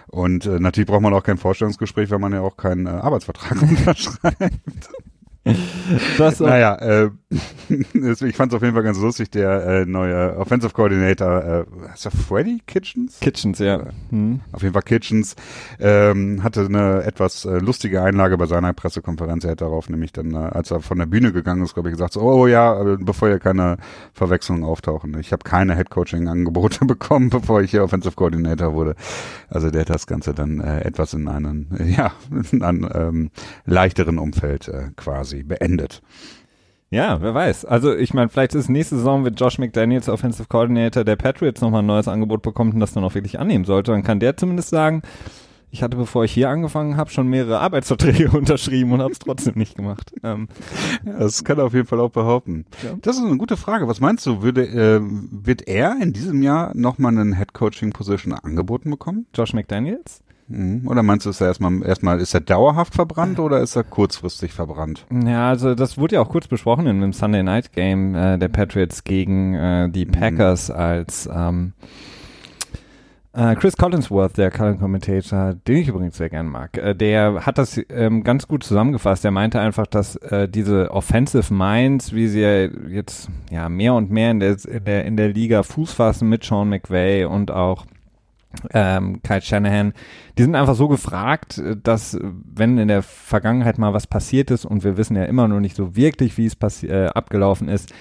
Und 0.06 0.46
äh, 0.46 0.58
natürlich 0.58 0.88
braucht 0.88 1.02
man 1.02 1.12
auch 1.12 1.22
kein 1.22 1.36
Vorstellungsgespräch, 1.36 2.10
wenn 2.10 2.20
man 2.20 2.32
ja 2.32 2.40
auch 2.40 2.56
keinen 2.56 2.86
äh, 2.86 2.90
Arbeitsvertrag 2.90 3.60
unterschreibt. 3.62 4.90
Das 6.18 6.40
naja, 6.40 6.74
äh, 6.76 7.10
ich 7.68 8.36
fand 8.36 8.52
es 8.52 8.56
auf 8.56 8.62
jeden 8.62 8.74
Fall 8.74 8.82
ganz 8.82 8.98
lustig, 8.98 9.30
der 9.30 9.66
äh, 9.66 9.86
neue 9.86 10.36
Offensive 10.36 10.72
Coordinator, 10.72 11.44
äh, 11.44 11.64
ist 11.94 12.04
der 12.04 12.12
Freddy 12.12 12.60
Kitchens? 12.66 13.18
Kitchens, 13.20 13.58
ja. 13.58 13.86
Hm. 14.10 14.40
Auf 14.52 14.62
jeden 14.62 14.74
Fall 14.74 14.82
Kitchens, 14.82 15.36
ähm, 15.78 16.42
hatte 16.42 16.66
eine 16.66 17.02
etwas 17.04 17.44
äh, 17.44 17.58
lustige 17.58 18.02
Einlage 18.02 18.36
bei 18.36 18.46
seiner 18.46 18.72
Pressekonferenz. 18.72 19.44
Er 19.44 19.52
hat 19.52 19.60
darauf 19.60 19.88
nämlich 19.88 20.12
dann, 20.12 20.32
äh, 20.32 20.36
als 20.36 20.70
er 20.70 20.80
von 20.80 20.98
der 20.98 21.06
Bühne 21.06 21.32
gegangen 21.32 21.62
ist, 21.62 21.74
glaube 21.74 21.88
ich, 21.88 21.94
gesagt, 21.94 22.14
so, 22.14 22.20
oh 22.20 22.46
ja, 22.46 22.80
äh, 22.80 22.96
bevor 22.98 23.28
hier 23.28 23.38
keine 23.38 23.78
Verwechslungen 24.12 24.64
auftauchen. 24.64 25.18
Ich 25.18 25.32
habe 25.32 25.44
keine 25.44 25.74
Headcoaching-Angebote 25.74 26.84
bekommen, 26.86 27.30
bevor 27.30 27.62
ich 27.62 27.70
hier 27.70 27.84
Offensive 27.84 28.14
Coordinator 28.14 28.74
wurde. 28.74 28.94
Also 29.48 29.70
der 29.70 29.82
hat 29.82 29.90
das 29.90 30.06
Ganze 30.06 30.34
dann 30.34 30.60
äh, 30.60 30.80
etwas 30.80 31.14
in 31.14 31.28
einen, 31.28 31.70
äh, 31.78 31.84
ja, 31.96 32.12
in 32.52 32.62
einem 32.62 32.88
ähm, 32.94 33.30
leichteren 33.64 34.18
Umfeld 34.18 34.68
äh, 34.68 34.90
quasi 34.96 35.37
beendet. 35.42 36.02
Ja, 36.90 37.20
wer 37.20 37.34
weiß. 37.34 37.66
Also 37.66 37.94
ich 37.94 38.14
meine, 38.14 38.30
vielleicht 38.30 38.54
ist 38.54 38.70
nächste 38.70 38.96
Saison, 38.96 39.24
wenn 39.24 39.34
Josh 39.34 39.58
McDaniels 39.58 40.08
Offensive 40.08 40.48
Coordinator 40.48 41.04
der 41.04 41.16
Patriots 41.16 41.60
nochmal 41.60 41.82
ein 41.82 41.86
neues 41.86 42.08
Angebot 42.08 42.40
bekommt 42.40 42.72
und 42.74 42.80
das 42.80 42.94
dann 42.94 43.04
auch 43.04 43.14
wirklich 43.14 43.38
annehmen 43.38 43.66
sollte, 43.66 43.92
dann 43.92 44.02
kann 44.02 44.20
der 44.20 44.38
zumindest 44.38 44.70
sagen, 44.70 45.02
ich 45.70 45.82
hatte, 45.82 45.98
bevor 45.98 46.24
ich 46.24 46.32
hier 46.32 46.48
angefangen 46.48 46.96
habe, 46.96 47.10
schon 47.10 47.28
mehrere 47.28 47.60
Arbeitsverträge 47.60 48.30
unterschrieben 48.36 48.92
und 48.92 49.02
habe 49.02 49.12
es 49.12 49.18
trotzdem 49.18 49.54
nicht 49.56 49.76
gemacht. 49.76 50.12
Ähm, 50.22 50.48
ja, 51.04 51.18
das 51.18 51.44
kann 51.44 51.58
er 51.58 51.66
auf 51.66 51.74
jeden 51.74 51.86
Fall 51.86 52.00
auch 52.00 52.10
behaupten. 52.10 52.64
Ja. 52.82 52.94
Das 53.02 53.16
ist 53.16 53.24
eine 53.24 53.36
gute 53.36 53.58
Frage. 53.58 53.86
Was 53.86 54.00
meinst 54.00 54.24
du, 54.24 54.42
würde, 54.42 54.66
äh, 54.66 55.00
wird 55.02 55.68
er 55.68 55.98
in 56.00 56.14
diesem 56.14 56.42
Jahr 56.42 56.72
nochmal 56.74 57.12
einen 57.12 57.36
Head-Coaching-Position 57.36 58.32
angeboten 58.32 58.90
bekommen? 58.90 59.26
Josh 59.34 59.52
McDaniels? 59.52 60.22
Mhm. 60.48 60.88
Oder 60.88 61.02
meinst 61.02 61.26
du, 61.26 61.30
ist 61.30 61.40
er 61.40 61.48
erstmal, 61.48 61.82
erstmal, 61.84 62.20
ist 62.20 62.34
er 62.34 62.40
dauerhaft 62.40 62.94
verbrannt 62.94 63.38
oder 63.38 63.60
ist 63.60 63.76
er 63.76 63.84
kurzfristig 63.84 64.52
verbrannt? 64.52 65.06
Ja, 65.24 65.48
also 65.48 65.74
das 65.74 65.98
wurde 65.98 66.16
ja 66.16 66.22
auch 66.22 66.30
kurz 66.30 66.48
besprochen 66.48 66.86
in 66.86 67.00
dem 67.00 67.12
Sunday 67.12 67.42
Night 67.42 67.72
Game 67.72 68.14
äh, 68.14 68.38
der 68.38 68.48
Patriots 68.48 69.04
gegen 69.04 69.54
äh, 69.54 69.88
die 69.90 70.06
mhm. 70.06 70.12
Packers, 70.12 70.70
als 70.70 71.28
ähm, 71.32 71.74
äh, 73.34 73.54
Chris 73.56 73.76
Collinsworth, 73.76 74.36
der 74.38 74.50
Color 74.50 74.74
Commentator, 74.78 75.54
den 75.54 75.76
ich 75.76 75.88
übrigens 75.88 76.16
sehr 76.16 76.30
gern 76.30 76.48
mag, 76.48 76.76
äh, 76.78 76.94
der 76.94 77.46
hat 77.46 77.58
das 77.58 77.80
ähm, 77.90 78.24
ganz 78.24 78.48
gut 78.48 78.64
zusammengefasst. 78.64 79.24
Er 79.24 79.30
meinte 79.30 79.60
einfach, 79.60 79.86
dass 79.86 80.16
äh, 80.16 80.48
diese 80.48 80.90
Offensive 80.90 81.52
Minds, 81.52 82.12
wie 82.14 82.26
sie 82.26 82.40
ja 82.40 82.64
jetzt 82.88 83.28
ja 83.50 83.68
mehr 83.68 83.94
und 83.94 84.10
mehr 84.10 84.30
in 84.30 84.40
der, 84.40 84.56
in 84.64 84.84
der, 84.84 85.04
in 85.04 85.16
der 85.16 85.28
Liga 85.28 85.62
Fuß 85.62 85.92
fassen 85.92 86.28
mit 86.28 86.42
Sean 86.42 86.70
McVay 86.70 87.26
und 87.26 87.50
auch 87.50 87.84
ähm, 88.72 89.20
Kyle 89.22 89.42
Shanahan, 89.42 89.92
die 90.36 90.42
sind 90.42 90.54
einfach 90.54 90.74
so 90.74 90.88
gefragt, 90.88 91.62
dass 91.82 92.18
wenn 92.22 92.78
in 92.78 92.88
der 92.88 93.02
Vergangenheit 93.02 93.78
mal 93.78 93.92
was 93.92 94.06
passiert 94.06 94.50
ist 94.50 94.64
und 94.64 94.84
wir 94.84 94.96
wissen 94.96 95.16
ja 95.16 95.24
immer 95.24 95.48
noch 95.48 95.60
nicht 95.60 95.76
so 95.76 95.96
wirklich, 95.96 96.38
wie 96.38 96.46
es 96.46 96.82
äh, 96.82 97.06
abgelaufen 97.06 97.68
ist, 97.68 97.92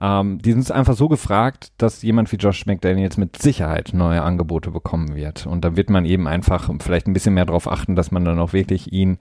ähm, 0.00 0.38
die 0.38 0.52
sind 0.52 0.70
einfach 0.72 0.94
so 0.94 1.08
gefragt, 1.08 1.72
dass 1.78 2.02
jemand 2.02 2.30
wie 2.32 2.36
Josh 2.36 2.66
McDaniels 2.66 3.16
mit 3.16 3.40
Sicherheit 3.40 3.90
neue 3.92 4.22
Angebote 4.22 4.70
bekommen 4.70 5.14
wird. 5.14 5.46
Und 5.46 5.64
da 5.64 5.76
wird 5.76 5.88
man 5.88 6.04
eben 6.04 6.26
einfach 6.26 6.70
vielleicht 6.80 7.06
ein 7.06 7.12
bisschen 7.12 7.34
mehr 7.34 7.46
darauf 7.46 7.70
achten, 7.70 7.94
dass 7.94 8.10
man 8.10 8.24
dann 8.24 8.38
auch 8.38 8.52
wirklich 8.52 8.92
ihn 8.92 9.18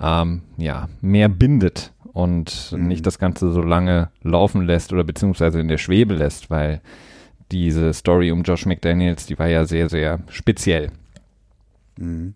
ähm, 0.00 0.42
ja 0.56 0.88
mehr 1.00 1.28
bindet 1.28 1.92
und 2.12 2.72
mhm. 2.72 2.86
nicht 2.86 3.06
das 3.06 3.18
Ganze 3.18 3.50
so 3.50 3.60
lange 3.60 4.10
laufen 4.22 4.62
lässt 4.62 4.92
oder 4.92 5.04
beziehungsweise 5.04 5.60
in 5.60 5.68
der 5.68 5.78
Schwebe 5.78 6.14
lässt, 6.14 6.48
weil 6.48 6.80
diese 7.52 7.92
Story 7.92 8.30
um 8.32 8.42
Josh 8.42 8.66
McDaniels, 8.66 9.26
die 9.26 9.38
war 9.38 9.48
ja 9.48 9.64
sehr, 9.64 9.88
sehr 9.88 10.20
speziell. 10.28 10.90
Mhm. 11.96 12.34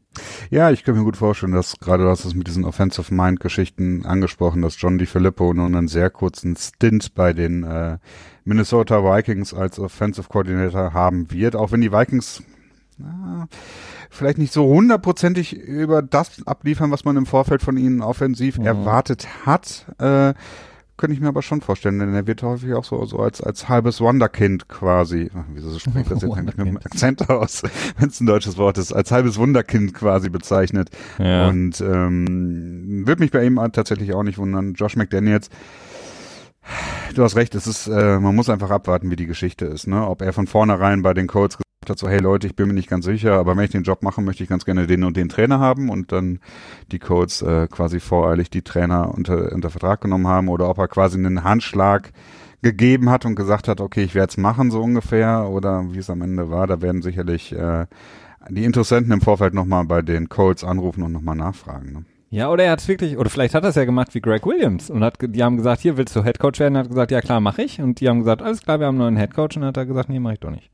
Ja, 0.50 0.70
ich 0.70 0.84
kann 0.84 0.96
mir 0.96 1.04
gut 1.04 1.16
vorstellen, 1.16 1.52
dass 1.52 1.78
gerade 1.80 2.04
du 2.04 2.10
hast 2.10 2.24
es 2.24 2.34
mit 2.34 2.46
diesen 2.46 2.64
Offensive 2.64 3.12
Mind 3.12 3.40
Geschichten 3.40 4.06
angesprochen, 4.06 4.62
dass 4.62 4.80
John 4.80 4.98
DiFilippo 4.98 5.52
nur 5.52 5.66
einen 5.66 5.88
sehr 5.88 6.10
kurzen 6.10 6.56
Stint 6.56 7.14
bei 7.14 7.32
den 7.32 7.64
äh, 7.64 7.98
Minnesota 8.44 9.02
Vikings 9.02 9.52
als 9.52 9.78
Offensive 9.78 10.28
Coordinator 10.28 10.92
haben 10.92 11.30
wird, 11.32 11.56
auch 11.56 11.72
wenn 11.72 11.80
die 11.80 11.92
Vikings 11.92 12.42
na, 12.98 13.48
vielleicht 14.10 14.38
nicht 14.38 14.52
so 14.52 14.66
hundertprozentig 14.66 15.56
über 15.56 16.02
das 16.02 16.46
abliefern, 16.46 16.90
was 16.90 17.04
man 17.04 17.16
im 17.16 17.26
Vorfeld 17.26 17.62
von 17.62 17.76
ihnen 17.76 18.00
offensiv 18.00 18.58
mhm. 18.58 18.66
erwartet 18.66 19.28
hat. 19.46 19.86
Äh, 19.98 20.34
könnte 20.98 21.14
ich 21.14 21.20
mir 21.20 21.28
aber 21.28 21.42
schon 21.42 21.60
vorstellen, 21.60 21.98
denn 22.00 22.12
er 22.12 22.26
wird 22.26 22.42
häufig 22.42 22.74
auch 22.74 22.84
so, 22.84 23.02
so 23.06 23.18
als, 23.20 23.40
als 23.40 23.68
halbes 23.68 24.00
Wunderkind 24.00 24.68
quasi, 24.68 25.30
ach, 25.34 25.44
wieso 25.54 25.78
spricht 25.78 26.10
das 26.10 26.22
jetzt 26.22 26.36
eigentlich 26.36 26.56
mit 26.56 26.66
dem 26.66 26.76
Akzent 26.76 27.30
aus, 27.30 27.62
wenn 27.98 28.08
es 28.08 28.20
ein 28.20 28.26
deutsches 28.26 28.58
Wort 28.58 28.76
ist, 28.76 28.92
als 28.92 29.10
halbes 29.10 29.38
Wunderkind 29.38 29.94
quasi 29.94 30.28
bezeichnet. 30.28 30.90
Ja. 31.18 31.48
Und 31.48 31.80
ähm, 31.80 33.06
würde 33.06 33.22
mich 33.22 33.30
bei 33.30 33.44
ihm 33.44 33.56
tatsächlich 33.72 34.12
auch 34.12 34.24
nicht 34.24 34.38
wundern. 34.38 34.74
Josh 34.74 34.96
McDaniels, 34.96 35.48
du 37.14 37.22
hast 37.22 37.36
recht, 37.36 37.54
es 37.54 37.66
ist, 37.66 37.86
äh, 37.86 38.18
man 38.18 38.34
muss 38.34 38.50
einfach 38.50 38.70
abwarten, 38.70 39.10
wie 39.10 39.16
die 39.16 39.26
Geschichte 39.26 39.64
ist, 39.66 39.86
ne? 39.86 40.06
Ob 40.06 40.20
er 40.20 40.32
von 40.32 40.46
vornherein 40.46 41.02
bei 41.02 41.14
den 41.14 41.28
Colts 41.28 41.58
hat 41.90 41.98
so, 41.98 42.08
hey 42.08 42.20
Leute, 42.20 42.46
ich 42.46 42.56
bin 42.56 42.68
mir 42.68 42.74
nicht 42.74 42.88
ganz 42.88 43.04
sicher, 43.04 43.34
aber 43.34 43.56
wenn 43.56 43.64
ich 43.64 43.70
den 43.70 43.82
Job 43.82 44.02
mache, 44.02 44.20
möchte 44.20 44.42
ich 44.42 44.48
ganz 44.48 44.64
gerne 44.64 44.86
den 44.86 45.04
und 45.04 45.16
den 45.16 45.28
Trainer 45.28 45.58
haben 45.58 45.88
und 45.90 46.12
dann 46.12 46.40
die 46.92 46.98
Codes 46.98 47.42
äh, 47.42 47.68
quasi 47.68 48.00
voreilig 48.00 48.50
die 48.50 48.62
Trainer 48.62 49.14
unter, 49.14 49.52
unter 49.52 49.70
Vertrag 49.70 50.00
genommen 50.00 50.26
haben 50.26 50.48
oder 50.48 50.68
ob 50.68 50.78
er 50.78 50.88
quasi 50.88 51.18
einen 51.18 51.44
Handschlag 51.44 52.12
gegeben 52.62 53.10
hat 53.10 53.24
und 53.24 53.34
gesagt 53.34 53.68
hat, 53.68 53.80
okay, 53.80 54.02
ich 54.02 54.14
werde 54.14 54.30
es 54.30 54.36
machen, 54.36 54.70
so 54.70 54.80
ungefähr, 54.80 55.48
oder 55.48 55.92
wie 55.92 55.98
es 55.98 56.10
am 56.10 56.22
Ende 56.22 56.50
war, 56.50 56.66
da 56.66 56.82
werden 56.82 57.02
sicherlich 57.02 57.52
äh, 57.52 57.86
die 58.48 58.64
Interessenten 58.64 59.12
im 59.12 59.20
Vorfeld 59.20 59.54
nochmal 59.54 59.84
bei 59.84 60.02
den 60.02 60.28
Colts 60.28 60.64
anrufen 60.64 61.02
und 61.02 61.12
nochmal 61.12 61.36
nachfragen. 61.36 61.92
Ne? 61.92 62.04
Ja, 62.30 62.50
oder 62.50 62.64
er 62.64 62.72
hat 62.72 62.80
es 62.80 62.88
wirklich, 62.88 63.16
oder 63.16 63.30
vielleicht 63.30 63.54
hat 63.54 63.62
er 63.62 63.70
es 63.70 63.76
ja 63.76 63.84
gemacht 63.84 64.14
wie 64.14 64.20
Greg 64.20 64.44
Williams 64.44 64.90
und 64.90 65.02
hat, 65.02 65.16
die 65.20 65.42
haben 65.42 65.56
gesagt, 65.56 65.80
hier 65.80 65.96
willst 65.96 66.14
du 66.14 66.24
Headcoach 66.24 66.58
werden? 66.58 66.74
Er 66.74 66.80
hat 66.80 66.88
gesagt, 66.88 67.10
ja 67.10 67.20
klar, 67.22 67.40
mache 67.40 67.62
ich. 67.62 67.80
Und 67.80 68.00
die 68.00 68.08
haben 68.08 68.18
gesagt, 68.18 68.42
alles 68.42 68.62
klar, 68.62 68.80
wir 68.80 68.86
haben 68.86 69.00
einen 69.00 69.14
neuen 69.14 69.16
Headcoach 69.16 69.56
und 69.56 69.64
hat 69.64 69.78
er 69.78 69.86
gesagt, 69.86 70.10
nee, 70.10 70.20
mache 70.20 70.34
ich 70.34 70.40
doch 70.40 70.50
nicht. 70.50 70.70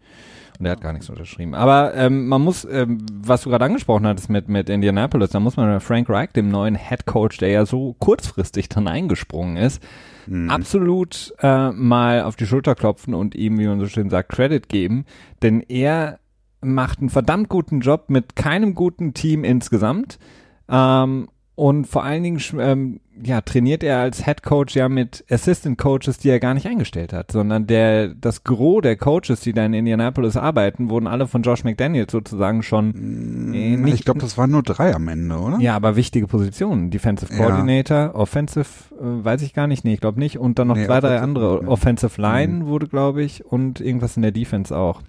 Und 0.59 0.67
er 0.67 0.73
hat 0.73 0.81
gar 0.81 0.93
nichts 0.93 1.11
unterschrieben. 1.11 1.55
Aber 1.55 1.95
ähm, 1.95 2.29
man 2.29 2.41
muss, 2.41 2.65
ähm, 2.65 2.99
was 3.13 3.43
du 3.43 3.51
gerade 3.51 3.65
angesprochen 3.65 4.07
hattest 4.07 4.31
mit, 4.31 4.49
mit 4.49 4.69
Indianapolis, 4.69 5.31
da 5.31 5.41
muss 5.41 5.57
man 5.57 5.81
Frank 5.81 6.09
Reich, 6.09 6.31
dem 6.31 6.49
neuen 6.49 6.77
Head 6.77 7.07
Coach, 7.07 7.39
der 7.39 7.49
ja 7.49 7.67
so 7.67 7.97
kurzfristig 7.99 8.69
dann 8.69 8.87
eingesprungen 8.87 9.57
ist, 9.57 9.83
mhm. 10.27 10.51
absolut 10.51 11.35
äh, 11.41 11.71
mal 11.71 12.23
auf 12.23 12.37
die 12.37 12.47
Schulter 12.47 12.77
klopfen 12.77 13.15
und 13.15 13.35
ihm, 13.35 13.59
wie 13.59 13.67
man 13.67 13.81
so 13.81 13.87
schön 13.87 14.11
sagt, 14.11 14.31
Credit 14.31 14.69
geben. 14.69 15.07
Denn 15.43 15.61
er 15.61 16.21
macht 16.61 17.01
einen 17.01 17.11
verdammt 17.11 17.49
guten 17.49 17.81
Job 17.81 18.05
mit 18.09 18.37
keinem 18.37 18.75
guten 18.75 19.13
Team 19.13 19.43
insgesamt. 19.43 20.19
Ähm, 20.69 21.29
und 21.57 21.87
vor 21.87 22.05
allen 22.05 22.23
Dingen 22.23 22.41
ähm, 22.59 23.01
ja, 23.23 23.41
trainiert 23.41 23.83
er 23.85 23.99
als 23.99 24.25
Head 24.25 24.43
Coach 24.43 24.75
ja 24.75 24.89
mit 24.89 25.25
Assistant 25.31 25.79
Coaches, 25.79 26.19
die 26.19 26.31
er 26.31 26.41
gar 26.41 26.55
nicht 26.55 26.67
eingestellt 26.67 27.13
hat, 27.13 27.31
sondern 27.31 27.67
der 27.67 28.09
das 28.09 28.45
Gros 28.45 28.83
der 28.83 28.97
Coaches, 28.97 29.41
die 29.41 29.53
da 29.53 29.65
in 29.65 29.75
Indianapolis 29.75 30.37
arbeiten, 30.37 30.91
wurden 30.91 31.07
alle 31.07 31.27
von 31.29 31.43
Josh 31.43 31.65
McDaniels 31.65 32.11
sozusagen 32.11 32.63
schon. 32.63 33.55
Äh, 33.55 33.77
nicht, 33.77 33.95
ich 33.95 34.05
glaube, 34.05 34.21
das 34.21 34.37
waren 34.37 34.51
nur 34.51 34.63
drei 34.63 34.95
am 34.95 35.07
Ende, 35.09 35.37
oder? 35.37 35.59
Ja, 35.61 35.77
aber 35.77 35.97
wichtige 35.97 36.27
Positionen. 36.27 36.91
Defensive 36.91 37.33
Coordinator, 37.33 37.97
ja. 37.97 38.15
Offensive, 38.15 38.67
äh, 38.95 39.25
weiß 39.25 39.43
ich 39.43 39.55
gar 39.55 39.67
nicht, 39.67 39.85
nee, 39.85 39.95
ich 39.95 40.01
glaube 40.01 40.19
nicht. 40.19 40.39
Und 40.39 40.59
dann 40.59 40.69
noch 40.69 40.77
nee, 40.77 40.87
zwei, 40.87 41.01
drei 41.01 41.21
andere. 41.21 41.67
Offensive 41.69 42.21
Line 42.21 42.65
mhm. 42.65 42.67
wurde, 42.67 42.89
glaube 42.89 43.23
ich, 43.23 43.45
und 43.45 43.81
irgendwas 43.81 44.17
in 44.17 44.23
der 44.23 44.33
Defense 44.33 44.77
auch 44.77 45.03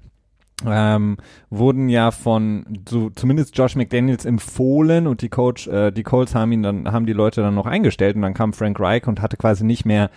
ähm, 0.65 1.17
wurden 1.49 1.89
ja 1.89 2.11
von 2.11 2.65
so 2.87 3.09
zumindest 3.09 3.57
Josh 3.57 3.75
McDaniels 3.75 4.23
empfohlen 4.23 5.05
und 5.05 5.21
die 5.21 5.29
Coach, 5.29 5.67
äh, 5.67 5.91
die 5.91 6.03
Colts 6.03 6.33
haben 6.33 6.51
ihn 6.53 6.63
dann, 6.63 6.91
haben 6.91 7.05
die 7.05 7.13
Leute 7.13 7.41
dann 7.41 7.55
noch 7.55 7.65
eingestellt 7.65 8.15
und 8.15 8.21
dann 8.21 8.33
kam 8.33 8.53
Frank 8.53 8.79
Reich 8.79 9.05
und 9.05 9.21
hatte 9.21 9.35
quasi 9.35 9.65
nicht 9.65 9.85
mehr 9.85 10.09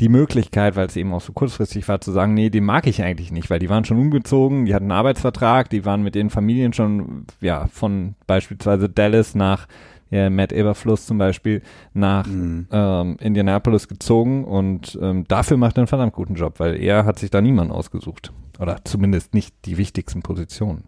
die 0.00 0.08
Möglichkeit, 0.08 0.74
weil 0.74 0.86
es 0.86 0.96
eben 0.96 1.12
auch 1.12 1.20
so 1.20 1.32
kurzfristig 1.32 1.86
war, 1.86 2.00
zu 2.00 2.10
sagen, 2.10 2.34
nee, 2.34 2.50
den 2.50 2.64
mag 2.64 2.88
ich 2.88 3.02
eigentlich 3.02 3.30
nicht, 3.30 3.50
weil 3.50 3.60
die 3.60 3.70
waren 3.70 3.84
schon 3.84 3.98
umgezogen, 3.98 4.66
die 4.66 4.74
hatten 4.74 4.86
einen 4.90 4.98
Arbeitsvertrag, 4.98 5.70
die 5.70 5.84
waren 5.84 6.02
mit 6.02 6.16
den 6.16 6.30
Familien 6.30 6.72
schon, 6.72 7.26
ja, 7.40 7.68
von 7.68 8.16
beispielsweise 8.26 8.88
Dallas 8.88 9.36
nach 9.36 9.68
ja, 10.10 10.28
Matt 10.28 10.52
Eberfluss 10.52 11.06
zum 11.06 11.18
Beispiel 11.18 11.62
nach 11.92 12.26
mhm. 12.26 12.66
ähm, 12.72 13.16
Indianapolis 13.20 13.86
gezogen 13.86 14.44
und 14.44 14.98
ähm, 15.00 15.24
dafür 15.28 15.56
macht 15.56 15.76
er 15.78 15.82
einen 15.82 15.86
verdammt 15.86 16.14
guten 16.14 16.34
Job, 16.34 16.58
weil 16.58 16.76
er 16.76 17.04
hat 17.04 17.20
sich 17.20 17.30
da 17.30 17.40
niemanden 17.40 17.72
ausgesucht. 17.72 18.32
Oder 18.58 18.84
zumindest 18.84 19.34
nicht 19.34 19.54
die 19.64 19.76
wichtigsten 19.76 20.22
Positionen. 20.22 20.84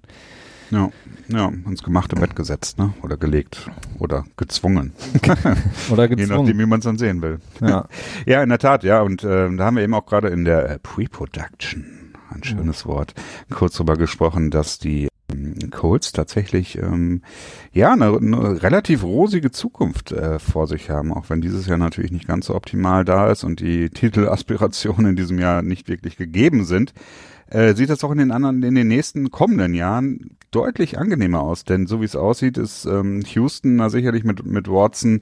Ja, 0.71 0.91
ja, 1.29 1.49
ins 1.49 1.83
gemachte 1.83 2.17
Bett 2.17 2.35
gesetzt, 2.35 2.79
ne? 2.79 2.93
Oder 3.03 3.17
gelegt. 3.17 3.71
Oder 3.99 4.25
gezwungen. 4.37 4.93
oder 5.91 6.09
gezwungen. 6.09 6.19
Je 6.19 6.27
nachdem, 6.27 6.59
wie 6.59 6.67
man 6.67 6.81
es 6.81 6.85
dann 6.85 6.99
sehen 6.99 7.23
will. 7.23 7.39
Ja. 7.61 7.87
ja, 8.27 8.43
in 8.43 8.49
der 8.49 8.59
Tat, 8.59 8.83
ja. 8.83 9.03
Und 9.03 9.23
äh, 9.23 9.55
da 9.55 9.65
haben 9.65 9.77
wir 9.77 9.85
eben 9.85 9.95
auch 9.95 10.07
gerade 10.07 10.29
in 10.29 10.45
der 10.45 10.69
äh, 10.69 10.79
Pre-Production, 10.81 12.15
ein 12.31 12.43
schönes 12.43 12.85
mhm. 12.85 12.91
Wort, 12.91 13.15
kurz 13.51 13.77
drüber 13.77 13.97
gesprochen, 13.97 14.51
dass 14.51 14.79
die 14.79 15.09
ähm, 15.33 15.71
Colts 15.71 16.11
tatsächlich 16.11 16.79
ähm, 16.79 17.23
ja 17.73 17.93
eine, 17.93 18.17
eine 18.17 18.63
relativ 18.63 19.05
rosige 19.05 19.53
Zukunft 19.53 20.11
äh, 20.11 20.41
vor 20.41 20.67
sich 20.67 20.91
haben, 20.91 21.13
auch 21.13 21.31
wenn 21.31 21.41
dieses 21.41 21.67
Jahr 21.67 21.79
natürlich 21.79 22.11
nicht 22.11 22.27
ganz 22.27 22.47
so 22.47 22.57
optimal 22.57 23.05
da 23.05 23.31
ist 23.31 23.45
und 23.45 23.61
die 23.61 23.89
Titelaspirationen 23.91 25.11
in 25.11 25.17
diesem 25.17 25.39
Jahr 25.39 25.63
nicht 25.63 25.89
wirklich 25.89 26.17
gegeben 26.17 26.65
sind 26.65 26.93
äh, 27.51 27.75
sieht 27.75 27.91
das 27.91 28.03
auch 28.05 28.11
in 28.11 28.19
den 28.19 28.31
anderen, 28.31 28.63
in 28.63 28.75
den 28.75 28.89
nächsten 28.89 29.31
kommenden 29.31 29.75
Jahren 29.75 30.37
deutlich 30.51 30.99
angenehmer 30.99 31.41
aus. 31.41 31.65
Denn 31.65 31.87
so 31.87 32.01
wie 32.01 32.07
es 32.07 32.17
aussieht, 32.17 32.59
ist 32.59 32.87
ähm, 32.87 33.23
Houston 33.35 33.77
na, 33.77 33.91
sicherlich 33.91 34.25
mit, 34.25 34.45
mit 34.45 34.69
Watson 34.69 35.21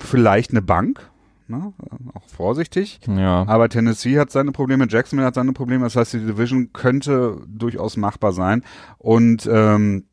vielleicht 0.00 0.50
eine 0.50 0.62
Bank, 0.62 1.10
Ne? 1.46 1.74
Auch 2.14 2.28
vorsichtig. 2.28 3.00
Ja. 3.06 3.46
Aber 3.46 3.68
Tennessee 3.68 4.18
hat 4.18 4.30
seine 4.30 4.52
Probleme, 4.52 4.86
Jacksonville 4.88 5.26
hat 5.26 5.34
seine 5.34 5.52
Probleme. 5.52 5.84
Das 5.84 5.96
heißt, 5.96 6.14
die 6.14 6.20
Division 6.20 6.72
könnte 6.72 7.38
durchaus 7.46 7.96
machbar 7.96 8.32
sein. 8.32 8.62
Und 8.98 9.48
ähm, 9.52 10.04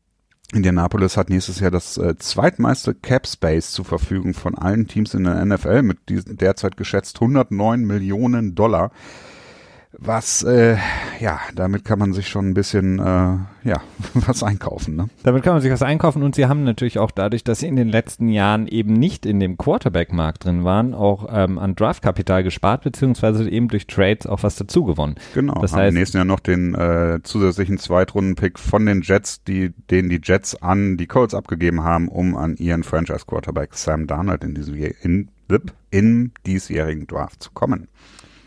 Indianapolis 0.52 1.16
hat 1.16 1.30
nächstes 1.30 1.60
Jahr 1.60 1.70
das 1.70 1.96
äh, 1.96 2.16
zweitmeiste 2.18 2.94
Cap 2.94 3.26
Space 3.26 3.70
zur 3.70 3.86
Verfügung 3.86 4.34
von 4.34 4.56
allen 4.56 4.86
Teams 4.86 5.14
in 5.14 5.24
der 5.24 5.42
NFL 5.44 5.82
mit 5.82 6.10
diesen 6.10 6.36
derzeit 6.36 6.76
geschätzt 6.76 7.16
109 7.16 7.82
Millionen 7.86 8.54
Dollar 8.54 8.90
was, 10.04 10.42
äh, 10.42 10.76
ja, 11.20 11.40
damit 11.54 11.84
kann 11.84 11.98
man 11.98 12.12
sich 12.12 12.28
schon 12.28 12.48
ein 12.48 12.54
bisschen, 12.54 12.98
äh, 12.98 13.02
ja, 13.68 13.80
was 14.14 14.42
einkaufen, 14.42 14.96
ne? 14.96 15.08
Damit 15.22 15.42
kann 15.44 15.52
man 15.54 15.62
sich 15.62 15.70
was 15.70 15.82
einkaufen 15.82 16.22
und 16.22 16.34
sie 16.34 16.46
haben 16.46 16.64
natürlich 16.64 16.98
auch 16.98 17.10
dadurch, 17.10 17.44
dass 17.44 17.60
sie 17.60 17.68
in 17.68 17.76
den 17.76 17.88
letzten 17.88 18.28
Jahren 18.28 18.66
eben 18.66 18.94
nicht 18.94 19.24
in 19.26 19.38
dem 19.40 19.56
Quarterback-Markt 19.56 20.44
drin 20.44 20.64
waren, 20.64 20.94
auch 20.94 21.28
ähm, 21.30 21.58
an 21.58 21.74
Draftkapital 21.74 22.42
gespart, 22.42 22.82
beziehungsweise 22.82 23.48
eben 23.48 23.68
durch 23.68 23.86
Trades 23.86 24.26
auch 24.26 24.42
was 24.42 24.56
dazu 24.56 24.84
gewonnen. 24.84 25.14
Genau, 25.34 25.54
Das 25.60 25.72
haben 25.72 25.80
heißt- 25.82 25.88
im 25.88 25.94
nächsten 25.94 26.16
Jahr 26.16 26.24
noch 26.26 26.40
den 26.40 26.74
äh, 26.74 27.20
zusätzlichen 27.22 27.78
Zweitrunden-Pick 27.78 28.58
von 28.58 28.84
den 28.86 29.02
Jets, 29.02 29.44
die, 29.44 29.70
den 29.90 30.08
die 30.08 30.20
Jets 30.22 30.60
an 30.62 30.96
die 30.96 31.06
Colts 31.06 31.34
abgegeben 31.34 31.82
haben, 31.84 32.08
um 32.08 32.36
an 32.36 32.56
ihren 32.56 32.82
Franchise-Quarterback 32.82 33.74
Sam 33.74 34.06
Darnold 34.06 34.42
in 34.44 34.54
diesem 34.54 34.74
in, 34.74 35.28
in 35.90 36.32
diesjährigen 36.46 37.06
Draft 37.06 37.42
zu 37.42 37.50
kommen. 37.52 37.88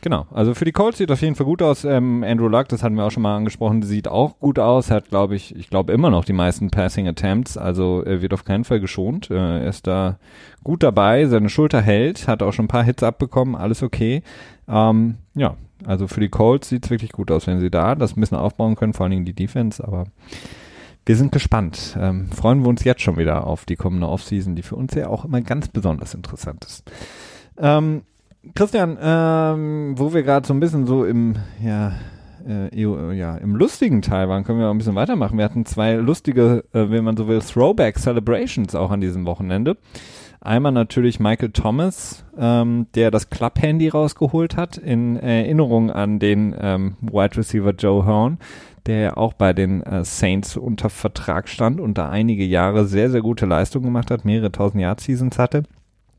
Genau, 0.06 0.28
also 0.30 0.54
für 0.54 0.66
die 0.66 0.72
Colts 0.72 1.00
sieht 1.00 1.10
auf 1.10 1.20
jeden 1.22 1.34
Fall 1.34 1.48
gut 1.48 1.64
aus. 1.64 1.84
Ähm, 1.84 2.24
Andrew 2.24 2.48
Luck, 2.48 2.68
das 2.68 2.84
hatten 2.84 2.94
wir 2.94 3.06
auch 3.06 3.10
schon 3.10 3.24
mal 3.24 3.38
angesprochen, 3.38 3.82
sieht 3.82 4.08
auch 4.08 4.38
gut 4.38 4.60
aus. 4.60 4.92
Hat, 4.92 5.10
glaube 5.10 5.36
ich, 5.36 5.56
ich 5.56 5.68
glaube 5.68 5.94
immer 5.94 6.12
noch 6.12 6.26
die 6.26 6.32
meisten 6.32 6.70
Passing 6.70 7.08
Attempts. 7.08 7.58
Also 7.58 8.04
er 8.04 8.22
wird 8.22 8.32
auf 8.32 8.46
keinen 8.46 8.66
Fall 8.66 8.80
geschont. 8.80 9.32
Äh, 9.32 9.64
er 9.64 9.68
ist 9.68 9.88
da 9.88 10.20
gut 10.64 10.84
dabei. 10.84 11.26
Seine 11.26 11.50
Schulter 11.50 11.82
hält, 11.82 12.28
hat 12.28 12.44
auch 12.44 12.54
schon 12.54 12.66
ein 12.66 12.68
paar 12.68 12.84
Hits 12.84 13.02
abbekommen. 13.02 13.56
Alles 13.56 13.82
okay. 13.82 14.22
Ähm, 14.68 15.16
ja, 15.34 15.56
also 15.88 16.08
für 16.08 16.20
die 16.20 16.30
Colts 16.30 16.70
sieht's 16.70 16.92
wirklich 16.92 17.12
gut 17.12 17.32
aus, 17.32 17.48
wenn 17.48 17.60
sie 17.60 17.72
da 17.72 17.96
das 17.96 18.16
ein 18.16 18.22
bisschen 18.22 18.38
aufbauen 18.38 18.76
können, 18.76 18.94
vor 18.94 19.06
allen 19.06 19.12
Dingen 19.12 19.26
die 19.26 19.34
Defense. 19.34 19.84
Aber 19.84 20.04
wir 21.08 21.16
sind 21.16 21.32
gespannt. 21.32 21.98
Ähm, 22.00 22.30
freuen 22.30 22.62
wir 22.62 22.68
uns 22.68 22.84
jetzt 22.84 23.02
schon 23.02 23.18
wieder 23.18 23.48
auf 23.48 23.66
die 23.66 23.76
kommende 23.76 24.08
Offseason, 24.08 24.54
die 24.54 24.62
für 24.62 24.76
uns 24.76 24.94
ja 24.94 25.08
auch 25.08 25.26
immer 25.26 25.42
ganz 25.42 25.68
besonders 25.68 26.14
interessant 26.14 26.64
ist. 26.64 26.84
Ähm, 27.58 28.04
Christian, 28.54 28.98
ähm, 29.02 29.94
wo 29.98 30.14
wir 30.14 30.24
gerade 30.24 30.48
so 30.48 30.54
ein 30.54 30.60
bisschen 30.60 30.86
so 30.86 31.06
im, 31.06 31.36
ja, 31.64 31.94
äh, 32.48 33.16
ja, 33.16 33.38
im 33.38 33.56
lustigen 33.56 34.02
Teil 34.02 34.30
waren, 34.30 34.44
können 34.44 34.60
wir 34.60 34.68
auch 34.68 34.72
ein 34.72 34.78
bisschen 34.78 34.96
weitermachen. 34.96 35.38
Wir 35.38 35.46
hatten 35.46 35.66
zwei 35.66 35.96
lustige, 35.96 36.64
äh, 36.74 36.90
wenn 36.90 37.04
man 37.04 37.18
so 37.18 37.28
will, 37.28 37.40
Throwback 37.40 37.98
Celebrations 37.98 38.75
auch 38.75 38.92
an 38.92 39.02
diesem 39.02 39.25
Wochenende. 39.25 39.78
Einmal 40.42 40.74
natürlich 40.74 41.20
Michael 41.20 41.50
Thomas, 41.50 42.24
ähm, 42.38 42.86
der 42.94 43.10
das 43.10 43.32
Club-Handy 43.32 43.90
rausgeholt 43.90 44.56
hat, 44.58 44.78
in 44.78 45.16
Erinnerung 45.16 45.90
an 45.90 46.20
den 46.20 46.56
ähm, 46.60 46.98
Wide 47.02 47.38
Receiver 47.38 47.72
Joe 47.72 48.06
Horn, 48.06 48.38
der 48.86 49.00
ja 49.00 49.18
auch 49.18 49.34
bei 49.34 49.54
den 49.54 49.82
äh, 49.82 50.06
Saints 50.06 50.56
unter 50.56 50.92
Vertrag 50.92 51.50
stand 51.50 51.80
und 51.80 51.98
da 51.98 52.10
einige 52.10 52.46
Jahre 52.46 52.86
sehr, 52.86 53.10
sehr 53.10 53.22
gute 53.22 53.48
Leistungen 53.48 53.86
gemacht 53.86 54.12
hat, 54.12 54.24
mehrere 54.24 54.52
tausend 54.52 54.82
Yard 54.82 55.00
Seasons 55.02 55.40
hatte. 55.40 55.64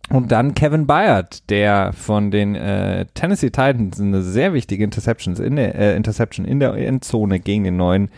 Und 0.09 0.31
dann 0.31 0.55
Kevin 0.55 0.87
Byard, 0.87 1.51
der 1.51 1.93
von 1.93 2.31
den 2.31 2.55
äh, 2.55 3.07
Tennessee 3.15 3.51
Titans 3.51 4.01
eine 4.01 4.23
sehr 4.23 4.53
wichtige 4.53 4.85
Interceptions 4.85 5.41
in 5.41 5.57
der, 5.57 5.75
äh, 5.75 5.97
Interception 5.97 6.47
in 6.47 6.61
der 6.61 6.75
Endzone 6.75 7.41
gegen 7.41 7.65
den 7.65 7.77
neuen 7.77 8.11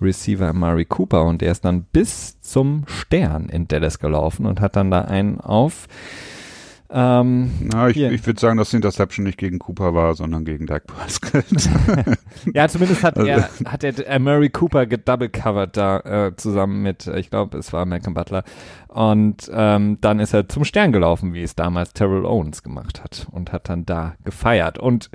Receiver 0.00 0.48
Amari 0.48 0.86
Cooper. 0.86 1.24
Und 1.24 1.42
der 1.42 1.52
ist 1.52 1.64
dann 1.64 1.82
bis 1.92 2.40
zum 2.40 2.84
Stern 2.86 3.50
in 3.50 3.68
Dallas 3.68 3.98
gelaufen 3.98 4.46
und 4.46 4.60
hat 4.60 4.76
dann 4.76 4.90
da 4.90 5.02
einen 5.02 5.40
auf 5.40 5.88
ähm, 6.90 7.50
Na, 7.60 7.88
ich, 7.88 7.96
ich 7.96 8.26
würde 8.26 8.38
sagen, 8.40 8.58
dass 8.58 8.70
die 8.70 8.76
Interception 8.76 9.24
nicht 9.24 9.38
gegen 9.38 9.58
Cooper 9.58 9.94
war, 9.94 10.14
sondern 10.14 10.44
gegen 10.44 10.66
Dak 10.66 10.86
Prescott. 10.86 11.44
Ja, 12.54 12.68
zumindest 12.68 13.02
hat 13.02 13.16
Also- 13.16 13.28
er, 13.28 13.48
hat 13.72 13.82
er 13.82 14.06
äh, 14.06 14.18
Murray 14.18 14.50
Cooper 14.50 14.86
gedouble 14.86 15.28
covered 15.30 15.76
da 15.76 15.98
äh, 16.00 16.36
zusammen 16.36 16.82
mit, 16.82 17.06
äh, 17.06 17.18
ich 17.18 17.30
glaube, 17.30 17.58
es 17.58 17.72
war 17.72 17.84
Malcolm 17.86 18.14
Butler. 18.14 18.44
Und 18.88 19.50
ähm, 19.52 19.98
dann 20.00 20.20
ist 20.20 20.32
er 20.32 20.48
zum 20.48 20.64
Stern 20.64 20.92
gelaufen, 20.92 21.34
wie 21.34 21.42
es 21.42 21.54
damals 21.54 21.92
Terrell 21.92 22.24
Owens 22.24 22.62
gemacht 22.62 23.02
hat 23.02 23.26
und 23.30 23.52
hat 23.52 23.68
dann 23.68 23.84
da 23.84 24.14
gefeiert. 24.24 24.78
Und 24.78 25.10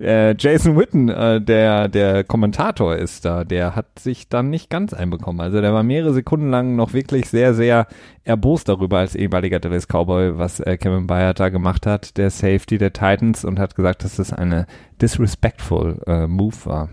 äh, 0.00 0.34
Jason 0.36 0.76
Witten, 0.76 1.08
äh, 1.08 1.40
der 1.40 1.88
der 1.88 2.24
Kommentator 2.24 2.96
ist 2.96 3.24
da, 3.24 3.44
der 3.44 3.76
hat 3.76 3.98
sich 3.98 4.28
dann 4.28 4.50
nicht 4.50 4.70
ganz 4.70 4.92
einbekommen. 4.92 5.40
Also 5.40 5.60
der 5.60 5.72
war 5.72 5.82
mehrere 5.82 6.12
Sekunden 6.12 6.50
lang 6.50 6.76
noch 6.76 6.92
wirklich 6.92 7.28
sehr, 7.28 7.54
sehr 7.54 7.86
erbost 8.24 8.68
darüber 8.68 8.98
als 8.98 9.14
ehemaliger 9.14 9.60
Dallas 9.60 9.86
Cowboy, 9.86 10.38
was 10.38 10.60
äh, 10.60 10.76
Kevin 10.76 11.06
Byard 11.06 11.38
da 11.38 11.48
gemacht 11.48 11.86
hat, 11.86 12.16
der 12.16 12.30
Safety 12.30 12.78
der 12.78 12.92
Titans 12.92 13.44
und 13.44 13.58
hat 13.58 13.76
gesagt, 13.76 14.04
dass 14.04 14.16
das 14.16 14.32
eine 14.32 14.66
disrespectful 15.00 16.02
äh, 16.06 16.26
Move 16.26 16.56
war. 16.64 16.88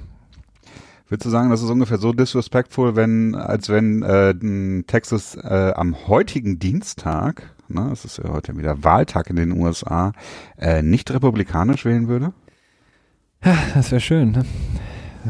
Würdest 1.11 1.25
du 1.25 1.29
sagen, 1.29 1.49
das 1.49 1.61
ist 1.61 1.69
ungefähr 1.69 1.97
so 1.97 2.13
disrespectful, 2.13 2.95
wenn, 2.95 3.35
als 3.35 3.67
wenn 3.67 4.01
äh, 4.01 4.33
Texas 4.83 5.35
äh, 5.35 5.73
am 5.75 6.07
heutigen 6.07 6.57
Dienstag, 6.57 7.53
ne, 7.67 7.89
es 7.91 8.05
ist 8.05 8.19
ja 8.19 8.29
heute 8.29 8.55
wieder 8.57 8.85
Wahltag 8.85 9.29
in 9.29 9.35
den 9.35 9.51
USA, 9.51 10.13
äh, 10.57 10.81
nicht 10.81 11.11
republikanisch 11.11 11.83
wählen 11.83 12.07
würde? 12.07 12.31
Das 13.73 13.91
wäre 13.91 14.01
schön. 14.01 14.31
Ne? 14.31 14.45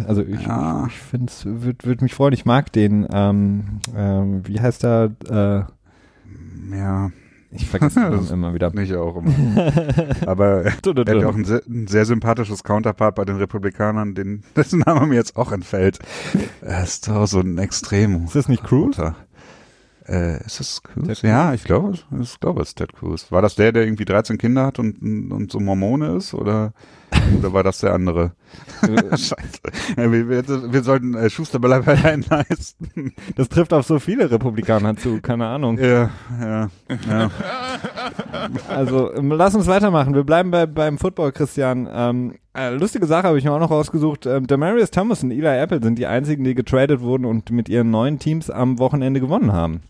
Also 0.08 0.21
ich, 0.24 0.41
Ja. 0.41 0.86
ich 0.88 0.97
finde 0.97 1.28
es, 1.28 1.45
würde 1.45 1.86
würd 1.86 2.02
mich 2.02 2.13
freuen. 2.13 2.34
Ich 2.34 2.45
mag 2.45 2.71
den, 2.71 3.08
ähm, 3.12 3.80
ähm, 3.95 4.47
wie 4.47 4.60
heißt 4.60 4.84
er? 4.86 5.12
Äh, 5.30 6.76
Ja, 6.76 7.12
ich 7.52 7.67
vergesse 7.67 8.00
den 8.10 8.28
immer 8.34 8.54
wieder. 8.54 8.71
nicht 8.74 8.93
auch 8.95 9.17
immer. 9.17 9.34
Aber 10.26 10.63
er 10.63 10.71
hat 10.74 10.86
ja 10.86 11.28
auch 11.28 11.36
ein 11.36 11.43
sehr, 11.45 11.62
ein 11.67 11.88
sehr 11.88 12.06
sympathisches 12.06 12.63
Counterpart 12.63 13.15
bei 13.15 13.26
den 13.26 13.36
Republikanern, 13.38 14.15
den, 14.15 14.43
dessen 14.56 14.80
Name 14.80 15.08
mir 15.08 15.15
jetzt 15.15 15.36
auch 15.36 15.52
entfällt. 15.52 16.00
Er 16.62 16.84
ist 16.84 17.08
doch 17.08 17.26
so 17.28 17.39
ein 17.41 17.58
Extrem. 17.58 18.26
Ist 18.26 18.36
das 18.36 18.47
nicht 18.47 18.63
Cruz? 18.63 18.97
Äh, 20.08 20.43
ist 20.45 20.60
das 20.60 20.82
Cruz? 20.84 21.21
Ja, 21.21 21.54
ich 21.54 21.63
glaube, 21.63 21.93
ich 22.21 22.39
glaube, 22.39 22.62
es 22.62 22.69
ist 22.69 22.76
Ted 22.76 22.93
Cruz. 22.93 23.32
War 23.32 23.41
das 23.41 23.56
der, 23.56 23.71
der 23.71 23.84
irgendwie 23.86 24.06
13 24.06 24.38
Kinder 24.38 24.65
hat 24.65 24.80
und, 24.80 25.02
und 25.32 25.52
so 25.52 25.60
Mormone 25.60 26.15
ist? 26.15 26.34
Oder, 26.34 26.74
oder 27.38 27.54
war 27.54 27.63
das 27.63 27.80
der 27.80 27.93
andere? 27.93 28.32
Scheiße. 28.82 29.36
Ja, 29.97 30.12
wir, 30.12 30.30
wir, 30.30 30.47
wir 30.47 30.84
sollten 30.84 31.13
äh, 31.15 31.30
Schuster 31.30 31.60
Leisten. 31.62 33.13
Das 33.36 33.50
trifft 33.50 33.74
auf 33.74 33.86
so 33.86 34.00
viele 34.00 34.30
Republikaner 34.30 34.95
zu, 34.95 35.21
keine 35.21 35.47
Ahnung. 35.47 35.78
Ja, 35.78 36.10
ja, 36.39 36.69
ja. 37.08 37.32
Also 38.67 39.13
ähm, 39.13 39.32
lass 39.32 39.56
uns 39.56 39.67
weitermachen. 39.67 40.13
Wir 40.15 40.24
bleiben 40.24 40.52
bei, 40.52 40.65
beim 40.65 40.97
Football, 40.97 41.32
Christian. 41.32 41.88
Ähm, 41.91 42.36
äh, 42.54 42.74
lustige 42.74 43.06
Sache 43.06 43.28
habe 43.28 43.38
ich 43.38 43.43
mir 43.43 43.52
auch 43.52 43.60
noch 43.60 43.71
rausgesucht. 43.71 44.26
Ähm, 44.26 44.47
Demarius 44.47 44.91
Thomas 44.91 45.24
und 45.24 45.32
Eli 45.32 45.47
Apple 45.47 45.82
sind 45.82 45.97
die 45.97 46.08
einzigen, 46.08 46.43
die 46.43 46.56
getradet 46.56 47.02
wurden 47.02 47.26
und 47.26 47.52
mit 47.52 47.69
ihren 47.69 47.91
neuen 47.91 48.19
Teams 48.19 48.50
am 48.50 48.80
Wochenende 48.80 49.19
gewonnen 49.19 49.54
haben. 49.54 49.82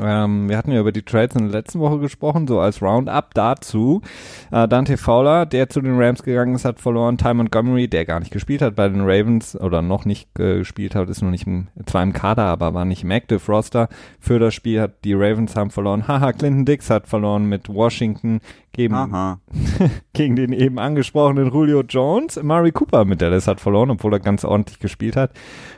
Ähm, 0.00 0.48
wir 0.48 0.56
hatten 0.56 0.72
ja 0.72 0.80
über 0.80 0.92
die 0.92 1.02
Trades 1.02 1.36
in 1.36 1.44
der 1.44 1.52
letzten 1.52 1.80
Woche 1.80 1.98
gesprochen, 1.98 2.48
so 2.48 2.60
als 2.60 2.82
Roundup 2.82 3.34
dazu. 3.34 4.02
Äh, 4.50 4.66
Dante 4.66 4.96
Fowler, 4.96 5.46
der 5.46 5.68
zu 5.68 5.80
den 5.80 6.00
Rams 6.00 6.22
gegangen 6.22 6.54
ist, 6.54 6.64
hat 6.64 6.80
verloren. 6.80 7.18
Ty 7.18 7.34
Montgomery, 7.34 7.88
der 7.88 8.04
gar 8.04 8.20
nicht 8.20 8.32
gespielt 8.32 8.62
hat 8.62 8.74
bei 8.74 8.88
den 8.88 9.02
Ravens 9.02 9.58
oder 9.58 9.82
noch 9.82 10.04
nicht 10.04 10.28
äh, 10.38 10.58
gespielt 10.58 10.94
hat, 10.94 11.08
ist 11.08 11.22
noch 11.22 11.30
nicht 11.30 11.46
im, 11.46 11.68
zwar 11.86 12.02
im 12.02 12.12
Kader, 12.12 12.44
aber 12.44 12.74
war 12.74 12.84
nicht 12.84 13.04
im 13.04 13.10
Active 13.10 13.40
Roster 13.46 13.88
für 14.18 14.38
das 14.38 14.54
Spiel. 14.54 14.80
Hat 14.80 15.04
die 15.04 15.14
Ravens 15.14 15.56
haben 15.56 15.70
verloren. 15.70 16.08
Haha, 16.08 16.32
Clinton 16.32 16.64
Dix 16.64 16.90
hat 16.90 17.06
verloren 17.06 17.46
mit 17.46 17.68
Washington 17.68 18.40
gegen, 18.72 18.94
gegen 20.12 20.36
den 20.36 20.52
eben 20.52 20.78
angesprochenen 20.78 21.50
Julio 21.52 21.82
Jones. 21.82 22.42
Murray 22.42 22.72
Cooper 22.72 23.04
mit 23.04 23.22
Dallas 23.22 23.46
hat 23.46 23.60
verloren, 23.60 23.90
obwohl 23.90 24.12
er 24.14 24.20
ganz 24.20 24.44
ordentlich 24.44 24.78
gespielt 24.80 25.16
hat. 25.16 25.32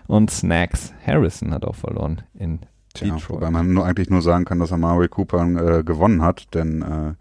Und 0.06 0.30
Snacks 0.30 0.94
Harrison 1.06 1.52
hat 1.52 1.64
auch 1.64 1.74
verloren 1.74 2.22
in 2.34 2.60
Tja, 2.98 3.16
wobei 3.28 3.50
man 3.50 3.72
nur, 3.72 3.84
eigentlich 3.84 4.10
nur 4.10 4.22
sagen 4.22 4.44
kann, 4.44 4.58
dass 4.58 4.72
Amari 4.72 5.08
Cooper 5.08 5.78
äh, 5.78 5.82
gewonnen 5.84 6.22
hat, 6.22 6.54
denn 6.54 6.82
äh, 6.82 7.14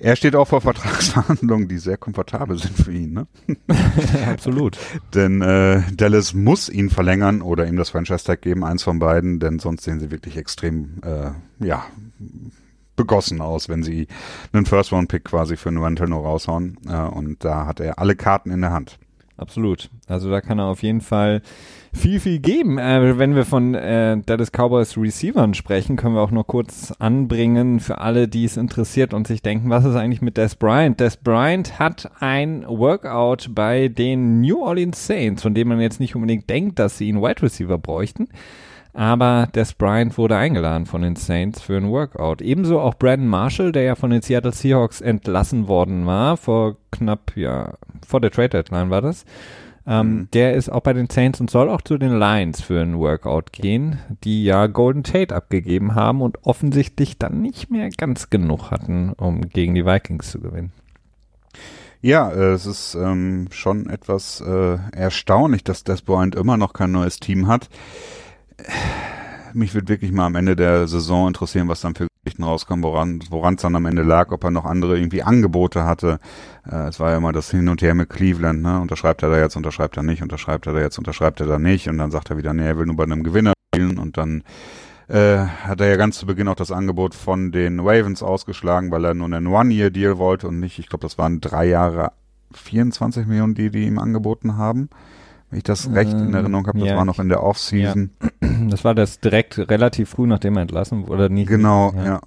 er 0.00 0.14
steht 0.14 0.36
auch 0.36 0.46
vor 0.46 0.60
Vertragsverhandlungen, 0.60 1.66
die 1.66 1.78
sehr 1.78 1.96
komfortabel 1.96 2.56
sind 2.56 2.76
für 2.76 2.92
ihn. 2.92 3.12
Ne? 3.14 3.26
Absolut. 4.30 4.78
Denn 5.14 5.42
äh, 5.42 5.82
Dallas 5.92 6.34
muss 6.34 6.68
ihn 6.68 6.88
verlängern 6.88 7.42
oder 7.42 7.66
ihm 7.66 7.76
das 7.76 7.90
Franchise-Tag 7.90 8.42
geben, 8.42 8.64
eins 8.64 8.84
von 8.84 9.00
beiden, 9.00 9.40
denn 9.40 9.58
sonst 9.58 9.82
sehen 9.82 9.98
sie 9.98 10.12
wirklich 10.12 10.36
extrem, 10.36 11.00
äh, 11.02 11.30
ja, 11.64 11.84
begossen 12.94 13.40
aus, 13.40 13.68
wenn 13.68 13.82
sie 13.82 14.06
einen 14.52 14.66
First-Round-Pick 14.66 15.24
quasi 15.24 15.56
für 15.56 15.68
einen 15.68 15.82
Rental 15.82 16.08
nur 16.08 16.22
raushauen. 16.22 16.78
Äh, 16.88 16.96
und 16.96 17.44
da 17.44 17.66
hat 17.66 17.80
er 17.80 17.98
alle 17.98 18.14
Karten 18.14 18.52
in 18.52 18.60
der 18.60 18.72
Hand. 18.72 18.98
Absolut. 19.36 19.90
Also 20.06 20.30
da 20.30 20.40
kann 20.40 20.58
er 20.58 20.66
auf 20.66 20.82
jeden 20.82 21.00
Fall 21.00 21.42
viel, 21.92 22.20
viel 22.20 22.38
geben. 22.38 22.78
Äh, 22.78 23.18
wenn 23.18 23.34
wir 23.34 23.44
von 23.44 23.74
äh, 23.74 24.18
Dallas 24.24 24.50
Cowboys 24.52 24.96
Receivern 24.96 25.54
sprechen, 25.54 25.96
können 25.96 26.14
wir 26.14 26.22
auch 26.22 26.30
noch 26.30 26.46
kurz 26.46 26.92
anbringen 26.98 27.80
für 27.80 27.98
alle, 27.98 28.28
die 28.28 28.44
es 28.44 28.56
interessiert 28.56 29.14
und 29.14 29.26
sich 29.26 29.42
denken, 29.42 29.70
was 29.70 29.84
ist 29.84 29.96
eigentlich 29.96 30.22
mit 30.22 30.36
Des 30.36 30.56
Bryant? 30.56 31.00
Des 31.00 31.16
Bryant 31.16 31.78
hat 31.78 32.10
ein 32.20 32.64
Workout 32.66 33.50
bei 33.54 33.88
den 33.88 34.40
New 34.40 34.62
Orleans 34.62 35.06
Saints, 35.06 35.42
von 35.42 35.54
dem 35.54 35.68
man 35.68 35.80
jetzt 35.80 36.00
nicht 36.00 36.14
unbedingt 36.14 36.48
denkt, 36.48 36.78
dass 36.78 36.98
sie 36.98 37.08
einen 37.08 37.22
Wide 37.22 37.42
Receiver 37.42 37.78
bräuchten. 37.78 38.28
Aber 38.98 39.48
Des 39.54 39.74
Bryant 39.74 40.18
wurde 40.18 40.36
eingeladen 40.36 40.86
von 40.86 41.02
den 41.02 41.14
Saints 41.14 41.60
für 41.60 41.76
ein 41.76 41.88
Workout. 41.88 42.42
Ebenso 42.42 42.80
auch 42.80 42.94
Brandon 42.94 43.28
Marshall, 43.28 43.70
der 43.70 43.82
ja 43.82 43.94
von 43.94 44.10
den 44.10 44.22
Seattle 44.22 44.52
Seahawks 44.52 45.00
entlassen 45.00 45.68
worden 45.68 46.06
war, 46.06 46.36
vor 46.36 46.76
knapp, 46.90 47.36
ja, 47.36 47.74
vor 48.06 48.20
der 48.20 48.30
Trade 48.30 48.48
Deadline 48.48 48.90
war 48.90 49.02
das. 49.02 49.24
Ähm, 49.88 50.10
Mhm. 50.10 50.28
Der 50.34 50.54
ist 50.54 50.68
auch 50.70 50.82
bei 50.82 50.92
den 50.92 51.08
Saints 51.08 51.40
und 51.40 51.50
soll 51.50 51.70
auch 51.70 51.80
zu 51.80 51.96
den 51.96 52.18
Lions 52.18 52.60
für 52.60 52.80
ein 52.80 52.98
Workout 52.98 53.52
gehen, 53.52 53.98
die 54.22 54.44
ja 54.44 54.66
Golden 54.66 55.02
Tate 55.02 55.34
abgegeben 55.34 55.94
haben 55.94 56.20
und 56.20 56.44
offensichtlich 56.44 57.18
dann 57.18 57.40
nicht 57.40 57.70
mehr 57.70 57.88
ganz 57.88 58.28
genug 58.28 58.70
hatten, 58.70 59.12
um 59.14 59.48
gegen 59.48 59.74
die 59.74 59.86
Vikings 59.86 60.30
zu 60.30 60.40
gewinnen. 60.40 60.72
Ja, 62.02 62.30
äh, 62.30 62.52
es 62.52 62.66
ist 62.66 62.94
ähm, 62.94 63.48
schon 63.50 63.88
etwas 63.88 64.40
äh, 64.40 64.78
erstaunlich, 64.92 65.64
dass 65.64 65.84
Des 65.84 66.02
Bryant 66.02 66.34
immer 66.34 66.56
noch 66.56 66.74
kein 66.74 66.92
neues 66.92 67.18
Team 67.18 67.48
hat. 67.48 67.68
Mich 69.54 69.74
würde 69.74 69.88
wirklich 69.88 70.12
mal 70.12 70.26
am 70.26 70.34
Ende 70.34 70.56
der 70.56 70.86
Saison 70.88 71.28
interessieren, 71.28 71.68
was 71.68 71.80
dann 71.80 71.94
für 71.94 72.08
Geschichten 72.24 72.44
rauskommen, 72.44 72.82
woran 72.82 73.54
es 73.54 73.62
dann 73.62 73.74
am 73.74 73.86
Ende 73.86 74.02
lag, 74.02 74.32
ob 74.32 74.44
er 74.44 74.50
noch 74.50 74.64
andere 74.64 74.98
irgendwie 74.98 75.22
Angebote 75.22 75.84
hatte. 75.84 76.18
Äh, 76.70 76.88
es 76.88 77.00
war 77.00 77.10
ja 77.10 77.16
immer 77.16 77.32
das 77.32 77.50
Hin 77.50 77.68
und 77.68 77.80
Her 77.80 77.94
mit 77.94 78.10
Cleveland, 78.10 78.62
ne? 78.62 78.80
Unterschreibt 78.80 79.22
er 79.22 79.30
da 79.30 79.38
jetzt, 79.38 79.56
unterschreibt 79.56 79.96
er 79.96 80.02
nicht, 80.02 80.22
unterschreibt 80.22 80.66
er 80.66 80.74
da 80.74 80.80
jetzt, 80.80 80.98
unterschreibt 80.98 81.40
er 81.40 81.46
da 81.46 81.58
nicht 81.58 81.88
und 81.88 81.98
dann 81.98 82.10
sagt 82.10 82.30
er 82.30 82.36
wieder, 82.36 82.52
nee, 82.52 82.66
er 82.66 82.76
will 82.78 82.86
nur 82.86 82.96
bei 82.96 83.04
einem 83.04 83.22
Gewinner 83.22 83.54
spielen 83.74 83.98
und 83.98 84.18
dann 84.18 84.42
äh, 85.08 85.38
hat 85.38 85.80
er 85.80 85.88
ja 85.88 85.96
ganz 85.96 86.18
zu 86.18 86.26
Beginn 86.26 86.48
auch 86.48 86.54
das 86.54 86.70
Angebot 86.70 87.14
von 87.14 87.50
den 87.50 87.80
Ravens 87.80 88.22
ausgeschlagen, 88.22 88.90
weil 88.90 89.04
er 89.04 89.14
nur 89.14 89.26
einen 89.26 89.46
One-Year-Deal 89.46 90.18
wollte 90.18 90.48
und 90.48 90.60
nicht, 90.60 90.78
ich 90.78 90.88
glaube, 90.88 91.02
das 91.02 91.16
waren 91.16 91.40
drei 91.40 91.66
Jahre 91.66 92.12
24 92.52 93.26
Millionen, 93.26 93.54
die 93.54 93.70
die 93.70 93.86
ihm 93.86 93.98
angeboten 93.98 94.56
haben. 94.56 94.90
Wenn 95.50 95.58
ich 95.58 95.64
das 95.64 95.90
recht 95.92 96.12
in 96.12 96.34
Erinnerung 96.34 96.66
habe, 96.66 96.78
das 96.78 96.88
ja, 96.88 96.96
war 96.96 97.04
noch 97.04 97.18
in 97.18 97.28
der 97.28 97.42
Offseason. 97.42 98.10
Das 98.70 98.84
war 98.84 98.94
das 98.94 99.20
direkt 99.20 99.58
relativ 99.70 100.10
früh, 100.10 100.26
nachdem 100.26 100.56
er 100.56 100.62
entlassen 100.62 101.02
wurde, 101.02 101.12
oder 101.12 101.28
nicht? 101.28 101.48
Genau, 101.48 101.92
ja. 101.96 102.04
ja. 102.04 102.20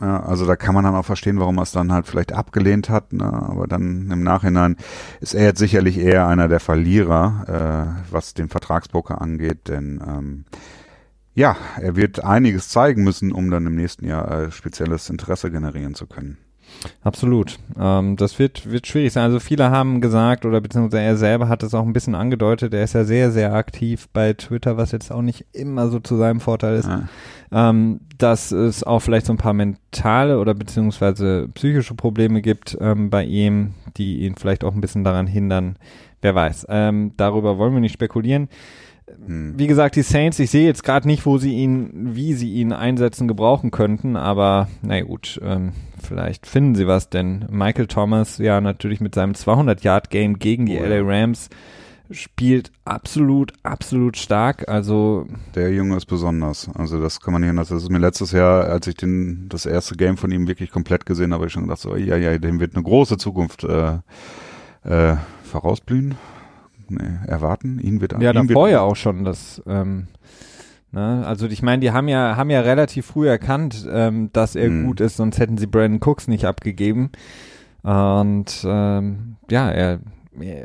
Ja, 0.00 0.22
also 0.22 0.46
da 0.46 0.54
kann 0.54 0.74
man 0.74 0.84
dann 0.84 0.94
auch 0.94 1.04
verstehen, 1.04 1.40
warum 1.40 1.58
er 1.58 1.62
es 1.62 1.72
dann 1.72 1.92
halt 1.92 2.06
vielleicht 2.06 2.32
abgelehnt 2.32 2.88
hat, 2.88 3.12
ne? 3.12 3.24
aber 3.24 3.66
dann 3.66 4.10
im 4.12 4.22
Nachhinein 4.22 4.76
ist 5.20 5.34
er 5.34 5.44
jetzt 5.44 5.58
sicherlich 5.58 5.98
eher 5.98 6.28
einer 6.28 6.46
der 6.46 6.60
Verlierer, 6.60 7.96
äh, 8.06 8.12
was 8.12 8.32
den 8.32 8.48
Vertragspoker 8.48 9.20
angeht, 9.20 9.66
denn 9.66 10.00
ähm, 10.06 10.44
ja, 11.34 11.56
er 11.80 11.96
wird 11.96 12.22
einiges 12.22 12.68
zeigen 12.68 13.02
müssen, 13.02 13.32
um 13.32 13.50
dann 13.50 13.66
im 13.66 13.74
nächsten 13.74 14.06
Jahr 14.06 14.30
äh, 14.30 14.50
spezielles 14.52 15.10
Interesse 15.10 15.50
generieren 15.50 15.96
zu 15.96 16.06
können. 16.06 16.38
Absolut. 17.02 17.58
Ähm, 17.78 18.16
das 18.16 18.38
wird, 18.38 18.70
wird 18.70 18.86
schwierig 18.86 19.12
sein. 19.12 19.24
Also 19.24 19.40
viele 19.40 19.70
haben 19.70 20.00
gesagt, 20.00 20.44
oder 20.44 20.60
beziehungsweise 20.60 21.02
er 21.02 21.16
selber 21.16 21.48
hat 21.48 21.62
es 21.62 21.74
auch 21.74 21.84
ein 21.84 21.92
bisschen 21.92 22.14
angedeutet, 22.14 22.72
er 22.74 22.84
ist 22.84 22.94
ja 22.94 23.04
sehr, 23.04 23.30
sehr 23.30 23.52
aktiv 23.54 24.08
bei 24.12 24.32
Twitter, 24.32 24.76
was 24.76 24.92
jetzt 24.92 25.10
auch 25.10 25.22
nicht 25.22 25.46
immer 25.52 25.88
so 25.88 25.98
zu 26.00 26.16
seinem 26.16 26.40
Vorteil 26.40 26.76
ist, 26.76 26.88
Ja. 26.88 27.08
ähm, 27.52 28.00
dass 28.16 28.52
es 28.52 28.84
auch 28.84 29.00
vielleicht 29.00 29.26
so 29.26 29.32
ein 29.32 29.38
paar 29.38 29.54
mentale 29.54 30.38
oder 30.38 30.54
beziehungsweise 30.54 31.48
psychische 31.54 31.94
Probleme 31.94 32.42
gibt 32.42 32.76
ähm, 32.80 33.10
bei 33.10 33.24
ihm, 33.24 33.74
die 33.96 34.20
ihn 34.20 34.36
vielleicht 34.36 34.64
auch 34.64 34.74
ein 34.74 34.80
bisschen 34.80 35.04
daran 35.04 35.26
hindern. 35.26 35.76
Wer 36.20 36.34
weiß. 36.34 36.66
Ähm, 36.68 37.12
darüber 37.16 37.58
wollen 37.58 37.74
wir 37.74 37.80
nicht 37.80 37.92
spekulieren. 37.92 38.48
Hm. 39.24 39.54
Wie 39.56 39.66
gesagt, 39.68 39.96
die 39.96 40.02
Saints, 40.02 40.38
ich 40.38 40.50
sehe 40.50 40.66
jetzt 40.66 40.82
gerade 40.84 41.06
nicht, 41.06 41.24
wo 41.26 41.38
sie 41.38 41.54
ihn, 41.54 41.90
wie 42.14 42.34
sie 42.34 42.52
ihn 42.54 42.72
einsetzen, 42.72 43.28
gebrauchen 43.28 43.70
könnten, 43.70 44.16
aber 44.16 44.68
na 44.82 45.00
gut, 45.00 45.40
ähm, 45.44 45.72
vielleicht 46.08 46.46
finden 46.46 46.74
sie 46.74 46.86
was, 46.86 47.10
denn 47.10 47.46
Michael 47.50 47.86
Thomas, 47.86 48.38
ja 48.38 48.60
natürlich 48.60 49.00
mit 49.00 49.14
seinem 49.14 49.32
200-Yard-Game 49.32 50.38
gegen 50.38 50.66
die 50.66 50.78
Oh. 50.78 50.84
LA 50.84 51.02
Rams, 51.02 51.50
spielt 52.10 52.72
absolut, 52.84 53.52
absolut 53.62 54.16
stark, 54.16 54.68
also 54.68 55.26
Der 55.54 55.72
Junge 55.72 55.96
ist 55.96 56.06
besonders. 56.06 56.70
Also 56.74 57.00
das 57.00 57.20
kann 57.20 57.32
man 57.32 57.42
nicht 57.42 57.50
anders. 57.50 57.68
Das 57.68 57.82
ist 57.82 57.90
mir 57.90 57.98
letztes 57.98 58.32
Jahr, 58.32 58.64
als 58.64 58.86
ich 58.86 58.96
den 58.96 59.46
das 59.48 59.66
erste 59.66 59.94
Game 59.94 60.16
von 60.16 60.30
ihm 60.30 60.48
wirklich 60.48 60.70
komplett 60.70 61.04
gesehen 61.04 61.32
habe, 61.32 61.42
hab 61.42 61.48
ich 61.48 61.52
schon 61.52 61.64
gedacht, 61.64 61.80
so, 61.80 61.96
ja, 61.96 62.16
ja, 62.16 62.38
dem 62.38 62.60
wird 62.60 62.74
eine 62.74 62.82
große 62.82 63.18
Zukunft 63.18 63.64
äh, 63.64 63.98
äh, 64.84 65.16
vorausblühen. 65.44 66.14
Nee, 66.88 67.18
erwarten. 67.26 67.78
Ihn 67.78 68.00
wird 68.00 68.12
ja, 68.18 68.32
ihn 68.32 68.48
davor 68.48 68.68
ja 68.70 68.80
auch 68.80 68.96
schon 68.96 69.24
das, 69.24 69.62
ähm, 69.66 70.06
ne? 70.92 71.24
also 71.26 71.46
ich 71.46 71.62
meine, 71.62 71.80
die 71.80 71.90
haben 71.92 72.08
ja, 72.08 72.36
haben 72.36 72.50
ja 72.50 72.60
relativ 72.60 73.06
früh 73.06 73.28
erkannt, 73.28 73.86
ähm, 73.90 74.30
dass 74.32 74.54
er 74.56 74.70
Mhm. 74.70 74.86
gut 74.86 75.00
ist, 75.00 75.16
sonst 75.16 75.38
hätten 75.38 75.58
sie 75.58 75.66
Brandon 75.66 76.00
Cooks 76.02 76.28
nicht 76.28 76.44
abgegeben. 76.44 77.10
Und 77.82 78.64
ähm, 78.64 79.36
ja, 79.50 79.70
er, 79.70 80.00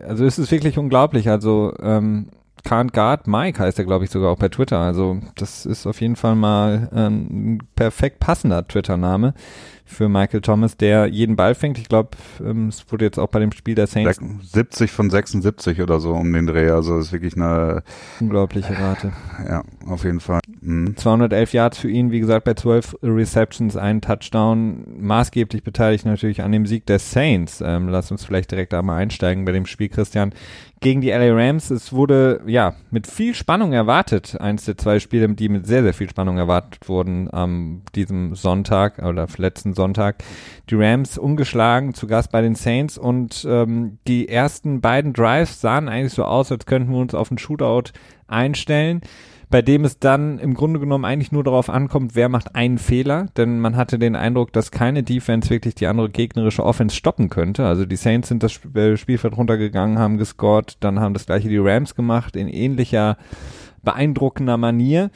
also 0.08 0.26
es 0.26 0.40
ist 0.40 0.52
wirklich 0.52 0.78
unglaublich. 0.78 1.30
Also 1.30 1.74
ähm, 1.82 2.30
Can't 2.66 2.94
Guard 2.94 3.28
Mike 3.28 3.60
heißt 3.60 3.78
er, 3.80 3.86
glaube 3.86 4.06
ich, 4.06 4.12
sogar 4.12 4.32
auch 4.32 4.38
bei 4.38 4.50
Twitter. 4.50 4.80
Also 4.80 5.20
das 5.36 5.66
ist 5.66 5.86
auf 5.86 6.00
jeden 6.02 6.16
Fall 6.16 6.36
mal 6.36 6.90
ein 6.94 7.60
perfekt 7.76 8.20
passender 8.20 8.68
Twitter-Name 8.68 9.34
für 9.86 10.10
Michael 10.10 10.42
Thomas, 10.42 10.78
der 10.78 11.08
jeden 11.08 11.36
Ball 11.36 11.56
fängt. 11.56 11.78
Ich 11.78 11.90
glaube, 11.90 12.12
ähm, 12.44 12.70
es 12.70 12.86
wurde 12.92 13.06
jetzt 13.06 13.20
auch 13.20 13.28
bei 13.28 13.40
dem 13.40 13.52
Spiel 13.52 13.76
der 13.76 13.88
Saints 13.88 14.20
70 14.42 14.92
von 14.92 15.10
76 15.10 15.82
oder 15.82 16.00
so 16.00 16.14
um 16.14 16.32
den 16.32 16.48
Dreh. 16.48 16.70
Also 16.70 16.98
ist 16.98 17.12
wirklich 17.12 17.36
eine, 17.36 17.84
unglaubliche 18.20 18.78
Rate. 18.78 19.14
ja, 19.48 19.64
auf 19.88 20.04
jeden 20.04 20.20
Fall. 20.20 20.40
Mhm. 20.62 20.96
211 20.96 21.54
Yards 21.54 21.78
für 21.78 21.90
ihn, 21.90 22.12
wie 22.12 22.20
gesagt, 22.20 22.46
bei 22.46 22.54
12 22.54 22.98
Receptions, 23.04 23.78
ein 23.78 24.02
Touchdown, 24.02 24.86
maßgeblich 25.00 25.64
beteiligt 25.64 26.06
natürlich 26.06 26.42
an 26.42 26.52
dem 26.52 26.66
Sieg 26.66 26.86
der 26.86 27.00
Saints. 27.00 27.62
Ähm, 27.62 27.90
lass 27.90 28.12
uns 28.12 28.24
vielleicht 28.24 28.52
direkt 28.52 28.74
da 28.74 28.82
mal 28.82 28.98
einsteigen 28.98 29.46
bei 29.46 29.52
dem 29.52 29.66
Spiel, 29.66 29.90
Christian, 29.90 30.34
gegen 30.84 31.02
die 31.02 31.10
LA 31.10 31.34
Rams. 31.34 31.72
Es 31.72 31.94
wurde, 31.94 32.42
ja, 32.46 32.76
mit 32.92 33.08
viel 33.08 33.34
Spannung 33.34 33.74
erwartet. 33.74 34.40
Eins 34.40 34.66
der 34.66 34.78
zwei 34.78 35.00
Spiele, 35.00 35.30
die 35.30 35.50
mit 35.50 35.66
sehr, 35.66 35.82
sehr 35.82 35.94
viel 35.94 36.10
Spannung 36.10 36.38
erwartet 36.38 36.88
wurden 36.88 37.34
am 37.34 37.82
diesem 37.96 38.36
Sonntag 38.36 39.00
oder 39.00 39.28
letzten 39.38 39.73
Sonntag. 39.76 40.24
Die 40.70 40.76
Rams 40.76 41.18
ungeschlagen, 41.18 41.94
zu 41.94 42.08
Gast 42.08 42.32
bei 42.32 42.42
den 42.42 42.56
Saints 42.56 42.98
und 42.98 43.46
ähm, 43.50 43.98
die 44.08 44.30
ersten 44.30 44.82
beiden 44.82 45.14
Drives 45.14 45.62
sahen 45.62 45.90
eigentlich 45.90 46.14
so 46.14 46.24
aus, 46.24 46.52
als 46.52 46.66
könnten 46.66 46.92
wir 46.92 47.00
uns 47.00 47.14
auf 47.14 47.32
einen 47.32 47.38
Shootout 47.38 47.92
einstellen 48.28 49.02
bei 49.54 49.62
dem 49.62 49.86
es 49.86 50.00
dann 50.00 50.40
im 50.40 50.56
Grunde 50.56 50.80
genommen 50.80 51.06
eigentlich 51.06 51.32
nur 51.32 51.44
darauf 51.44 51.70
ankommt, 51.70 52.16
wer 52.16 52.28
macht 52.28 52.56
einen 52.56 52.80
Fehler, 52.80 53.28
denn 53.38 53.60
man 53.60 53.76
hatte 53.76 54.00
den 54.00 54.16
Eindruck, 54.16 54.52
dass 54.52 54.72
keine 54.72 55.04
Defense 55.04 55.52
wirklich 55.52 55.76
die 55.76 55.86
andere 55.86 56.10
gegnerische 56.10 56.64
Offense 56.64 56.96
stoppen 56.96 57.30
könnte. 57.30 57.64
Also 57.68 57.86
die 57.86 57.96
Saints 57.96 58.30
sind 58.30 58.42
das 58.42 58.60
äh, 58.74 58.98
Spielfeld 58.98 59.38
runtergegangen, 59.38 60.00
haben 60.00 60.18
gescored, 60.18 60.78
dann 60.80 61.00
haben 61.00 61.14
das 61.14 61.28
gleiche 61.28 61.50
die 61.50 61.60
Rams 61.60 61.94
gemacht 61.94 62.36
in 62.36 62.48
ähnlicher 62.48 63.16
beeindruckender 63.84 64.58
Manier. 64.58 65.12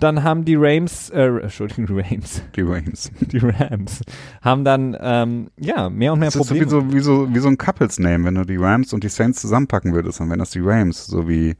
Dann 0.00 0.22
haben 0.22 0.44
die 0.44 0.54
Rams, 0.56 1.10
äh, 1.10 1.26
Entschuldigung, 1.40 1.86
die 1.86 2.00
Rams, 2.00 2.42
Die 2.54 2.62
Rams. 2.62 3.10
die 3.20 3.38
Rams, 3.38 4.00
haben 4.42 4.64
dann 4.64 4.96
ähm, 5.00 5.50
ja 5.58 5.88
mehr 5.90 6.12
und 6.12 6.20
mehr 6.20 6.28
Das 6.30 6.36
ist 6.36 6.48
so 6.48 6.54
wie 6.54 6.60
Probleme. 6.60 6.90
so, 6.90 6.94
wie 6.94 7.00
so, 7.00 7.34
wie 7.34 7.38
so 7.40 7.48
ein 7.48 7.58
Couples-Name, 7.58 8.24
wenn 8.24 8.34
du 8.36 8.44
die 8.44 8.56
Rams 8.56 8.92
und 8.92 9.02
die 9.04 9.08
Saints 9.08 9.40
zusammenpacken 9.40 9.92
würdest, 9.94 10.20
dann 10.20 10.28
wären 10.28 10.38
das 10.38 10.50
die 10.50 10.60
Rams, 10.60 11.06
so 11.06 11.28
wie, 11.28 11.50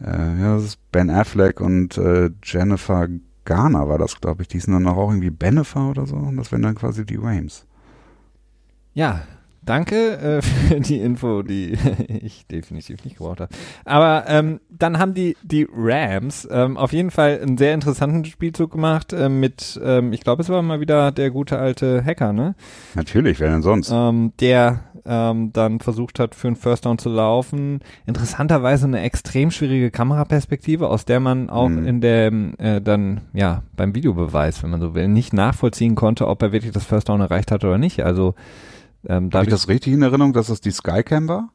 äh, 0.00 0.40
ja, 0.40 0.54
das 0.56 0.64
ist 0.64 0.90
Ben 0.92 1.10
Affleck 1.10 1.60
und 1.60 1.98
äh, 1.98 2.30
Jennifer 2.42 3.08
Garner 3.44 3.88
war 3.88 3.98
das, 3.98 4.18
glaube 4.20 4.42
ich. 4.42 4.48
Die 4.48 4.58
sind 4.60 4.72
dann 4.72 4.86
auch 4.86 5.10
irgendwie 5.10 5.30
Benefer 5.30 5.90
oder 5.90 6.06
so 6.06 6.16
und 6.16 6.36
das 6.36 6.50
wären 6.52 6.62
dann 6.62 6.74
quasi 6.74 7.04
die 7.04 7.16
Rams. 7.16 7.66
Ja, 8.94 9.22
danke 9.64 10.18
äh, 10.18 10.42
für 10.68 10.80
die 10.80 10.98
Info, 11.00 11.42
die 11.42 11.76
ich 12.08 12.46
definitiv 12.46 13.04
nicht 13.04 13.16
gebraucht 13.18 13.40
habe. 13.40 13.52
Aber 13.84 14.24
ähm, 14.28 14.60
dann 14.70 14.98
haben 14.98 15.14
die 15.14 15.36
die 15.42 15.66
Rams 15.74 16.46
ähm, 16.50 16.76
auf 16.76 16.92
jeden 16.92 17.10
Fall 17.10 17.40
einen 17.42 17.58
sehr 17.58 17.74
interessanten 17.74 18.24
Spielzug 18.24 18.72
gemacht 18.72 19.12
äh, 19.12 19.28
mit, 19.28 19.80
ähm, 19.84 20.12
ich 20.12 20.20
glaube, 20.22 20.42
es 20.42 20.48
war 20.48 20.62
mal 20.62 20.80
wieder 20.80 21.12
der 21.12 21.30
gute 21.30 21.58
alte 21.58 22.04
Hacker, 22.04 22.32
ne? 22.32 22.54
Natürlich, 22.94 23.40
wer 23.40 23.50
denn 23.50 23.62
sonst? 23.62 23.90
Ähm, 23.92 24.32
der 24.40 24.80
ähm, 25.06 25.52
dann 25.52 25.80
versucht 25.80 26.18
hat, 26.18 26.34
für 26.34 26.46
einen 26.46 26.56
First 26.56 26.86
Down 26.86 26.96
zu 26.98 27.10
laufen. 27.10 27.80
Interessanterweise 28.06 28.86
eine 28.86 29.00
extrem 29.02 29.50
schwierige 29.50 29.90
Kameraperspektive, 29.90 30.88
aus 30.88 31.04
der 31.04 31.20
man 31.20 31.50
auch 31.50 31.68
Mhm. 31.68 31.86
in 31.86 32.00
der 32.00 32.32
äh, 32.58 32.80
dann 32.80 33.20
ja 33.32 33.62
beim 33.76 33.94
Videobeweis, 33.94 34.62
wenn 34.62 34.70
man 34.70 34.80
so 34.80 34.94
will, 34.94 35.08
nicht 35.08 35.32
nachvollziehen 35.32 35.94
konnte, 35.94 36.26
ob 36.26 36.42
er 36.42 36.52
wirklich 36.52 36.72
das 36.72 36.84
First 36.84 37.08
Down 37.08 37.20
erreicht 37.20 37.50
hat 37.50 37.64
oder 37.64 37.78
nicht. 37.78 38.02
Also 38.04 38.34
ähm, 39.06 39.30
Habe 39.32 39.44
ich 39.44 39.50
das 39.50 39.68
richtig 39.68 39.92
in 39.92 40.02
Erinnerung, 40.02 40.32
dass 40.32 40.48
das 40.48 40.60
die 40.60 40.70
Skycam 40.70 41.28
war? 41.28 41.50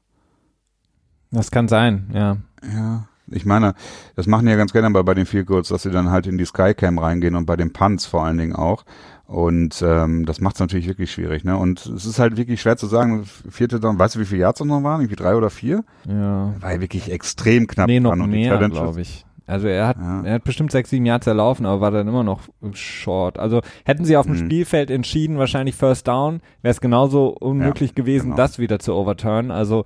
Das 1.31 1.51
kann 1.51 1.67
sein, 1.67 2.09
ja. 2.13 2.37
Ja. 2.63 3.07
Ich 3.31 3.45
meine, 3.45 3.75
das 4.15 4.25
machen 4.25 4.45
die 4.45 4.51
ja 4.51 4.57
ganz 4.57 4.73
gerne 4.73 4.89
bei, 4.89 5.03
bei 5.03 5.13
den 5.13 5.27
Field 5.27 5.45
Goals, 5.45 5.67
dass 5.67 5.83
sie 5.83 5.91
dann 5.91 6.09
halt 6.09 6.25
in 6.25 6.37
die 6.37 6.45
Skycam 6.45 6.97
reingehen 6.97 7.35
und 7.35 7.45
bei 7.45 7.55
den 7.55 7.71
Punts 7.71 8.07
vor 8.07 8.23
allen 8.25 8.37
Dingen 8.37 8.55
auch. 8.55 8.85
Und 9.25 9.83
ähm, 9.85 10.25
das 10.25 10.41
macht 10.41 10.55
es 10.55 10.59
natürlich 10.59 10.87
wirklich 10.87 11.11
schwierig, 11.11 11.43
ne? 11.43 11.55
Und 11.55 11.85
es 11.85 12.07
ist 12.07 12.17
halt 12.17 12.35
wirklich 12.35 12.61
schwer 12.61 12.77
zu 12.77 12.87
sagen, 12.87 13.25
vierte 13.25 13.79
Down, 13.79 13.99
weißt 13.99 14.15
du, 14.15 14.19
wie 14.19 14.25
viele 14.25 14.41
Yards 14.41 14.61
noch 14.61 14.81
waren? 14.81 15.01
Irgendwie 15.01 15.15
drei 15.15 15.35
oder 15.35 15.51
vier? 15.51 15.83
Ja. 16.07 16.55
War 16.59 16.73
ja 16.73 16.81
wirklich 16.81 17.11
extrem 17.11 17.67
knapp. 17.67 17.87
nee, 17.87 17.99
noch 17.99 18.09
dran 18.09 18.21
und 18.21 18.31
die 18.31 18.39
mehr, 18.39 18.57
glaube 18.69 19.01
ich. 19.01 19.27
Also 19.49 19.67
er 19.67 19.87
hat, 19.87 19.97
Ja. 19.97 20.21
er 20.23 20.33
hat 20.35 20.43
bestimmt 20.43 20.71
sechs, 20.71 20.89
sieben 20.89 21.05
Yards 21.05 21.27
erlaufen, 21.27 21.65
aber 21.65 21.81
war 21.81 21.91
dann 21.91 22.07
immer 22.07 22.23
noch 22.23 22.41
short. 22.73 23.39
Also 23.39 23.61
hätten 23.85 24.05
sie 24.05 24.15
auf 24.17 24.25
dem 24.25 24.35
Mhm. 24.35 24.45
Spielfeld 24.45 24.91
entschieden, 24.91 25.37
wahrscheinlich 25.37 25.75
First 25.75 26.07
Down, 26.07 26.41
wäre 26.61 26.71
es 26.71 26.81
genauso 26.81 27.27
unmöglich 27.29 27.95
gewesen, 27.95 28.25
genau. 28.31 28.37
das 28.37 28.59
wieder 28.59 28.79
zu 28.79 28.93
overturnen. 28.93 29.51
Also 29.51 29.83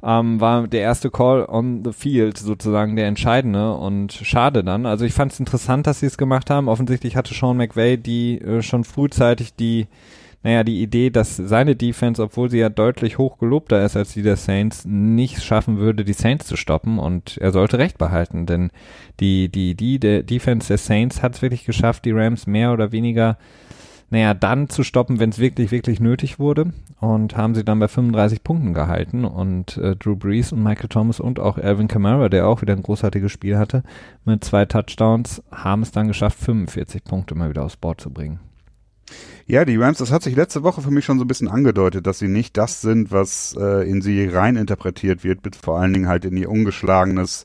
ähm, 0.00 0.40
war 0.40 0.68
der 0.68 0.82
erste 0.82 1.10
Call 1.10 1.44
on 1.48 1.82
the 1.84 1.92
field 1.92 2.38
sozusagen 2.38 2.94
der 2.94 3.08
entscheidende 3.08 3.74
und 3.74 4.12
schade 4.12 4.62
dann. 4.62 4.86
Also 4.86 5.04
ich 5.04 5.12
fand 5.12 5.32
es 5.32 5.40
interessant, 5.40 5.88
dass 5.88 5.98
sie 6.00 6.06
es 6.06 6.16
gemacht 6.16 6.50
haben. 6.50 6.68
Offensichtlich 6.68 7.16
hatte 7.16 7.34
Sean 7.34 7.56
McVay 7.56 7.96
die 7.96 8.40
äh, 8.40 8.62
schon 8.62 8.84
frühzeitig 8.84 9.54
die 9.54 9.88
naja, 10.42 10.62
die 10.62 10.82
Idee, 10.82 11.10
dass 11.10 11.36
seine 11.36 11.74
Defense, 11.74 12.22
obwohl 12.22 12.48
sie 12.48 12.58
ja 12.58 12.68
deutlich 12.68 13.18
hochgelobter 13.18 13.84
ist 13.84 13.96
als 13.96 14.12
die 14.12 14.22
der 14.22 14.36
Saints, 14.36 14.84
nicht 14.84 15.42
schaffen 15.42 15.78
würde, 15.78 16.04
die 16.04 16.12
Saints 16.12 16.46
zu 16.46 16.56
stoppen 16.56 16.98
und 16.98 17.38
er 17.38 17.50
sollte 17.50 17.78
recht 17.78 17.98
behalten, 17.98 18.46
denn 18.46 18.70
die, 19.20 19.48
die, 19.48 19.74
die, 19.74 19.98
der 19.98 20.22
Defense 20.22 20.68
der 20.68 20.78
Saints 20.78 21.22
hat 21.22 21.34
es 21.34 21.42
wirklich 21.42 21.64
geschafft, 21.64 22.04
die 22.04 22.12
Rams 22.12 22.46
mehr 22.46 22.72
oder 22.72 22.92
weniger 22.92 23.36
naja, 24.10 24.32
dann 24.32 24.70
zu 24.70 24.84
stoppen, 24.84 25.20
wenn 25.20 25.30
es 25.30 25.38
wirklich, 25.38 25.70
wirklich 25.70 26.00
nötig 26.00 26.38
wurde. 26.38 26.72
Und 27.00 27.36
haben 27.36 27.54
sie 27.54 27.64
dann 27.64 27.78
bei 27.78 27.88
35 27.88 28.42
Punkten 28.42 28.72
gehalten. 28.72 29.24
Und 29.24 29.76
äh, 29.76 29.96
Drew 29.96 30.16
Brees 30.16 30.52
und 30.52 30.62
Michael 30.62 30.88
Thomas 30.88 31.20
und 31.20 31.38
auch 31.38 31.58
Alvin 31.58 31.88
Kamara, 31.88 32.28
der 32.28 32.48
auch 32.48 32.62
wieder 32.62 32.74
ein 32.74 32.82
großartiges 32.82 33.30
Spiel 33.30 33.58
hatte, 33.58 33.82
mit 34.24 34.42
zwei 34.44 34.64
Touchdowns, 34.64 35.42
haben 35.52 35.82
es 35.82 35.92
dann 35.92 36.08
geschafft, 36.08 36.38
45 36.38 37.04
Punkte 37.04 37.34
mal 37.34 37.50
wieder 37.50 37.64
aufs 37.64 37.76
Board 37.76 38.00
zu 38.00 38.10
bringen. 38.10 38.40
Ja, 39.46 39.64
die 39.64 39.76
Rams, 39.76 39.98
das 39.98 40.12
hat 40.12 40.22
sich 40.22 40.36
letzte 40.36 40.62
Woche 40.62 40.82
für 40.82 40.90
mich 40.90 41.04
schon 41.04 41.18
so 41.18 41.24
ein 41.24 41.28
bisschen 41.28 41.48
angedeutet, 41.48 42.06
dass 42.06 42.18
sie 42.18 42.28
nicht 42.28 42.56
das 42.56 42.82
sind, 42.82 43.10
was 43.10 43.56
äh, 43.58 43.88
in 43.88 44.02
sie 44.02 44.26
rein 44.26 44.56
interpretiert 44.56 45.24
wird, 45.24 45.40
vor 45.56 45.80
allen 45.80 45.94
Dingen 45.94 46.08
halt 46.08 46.26
in 46.26 46.36
ihr 46.36 46.50
ungeschlagenes 46.50 47.44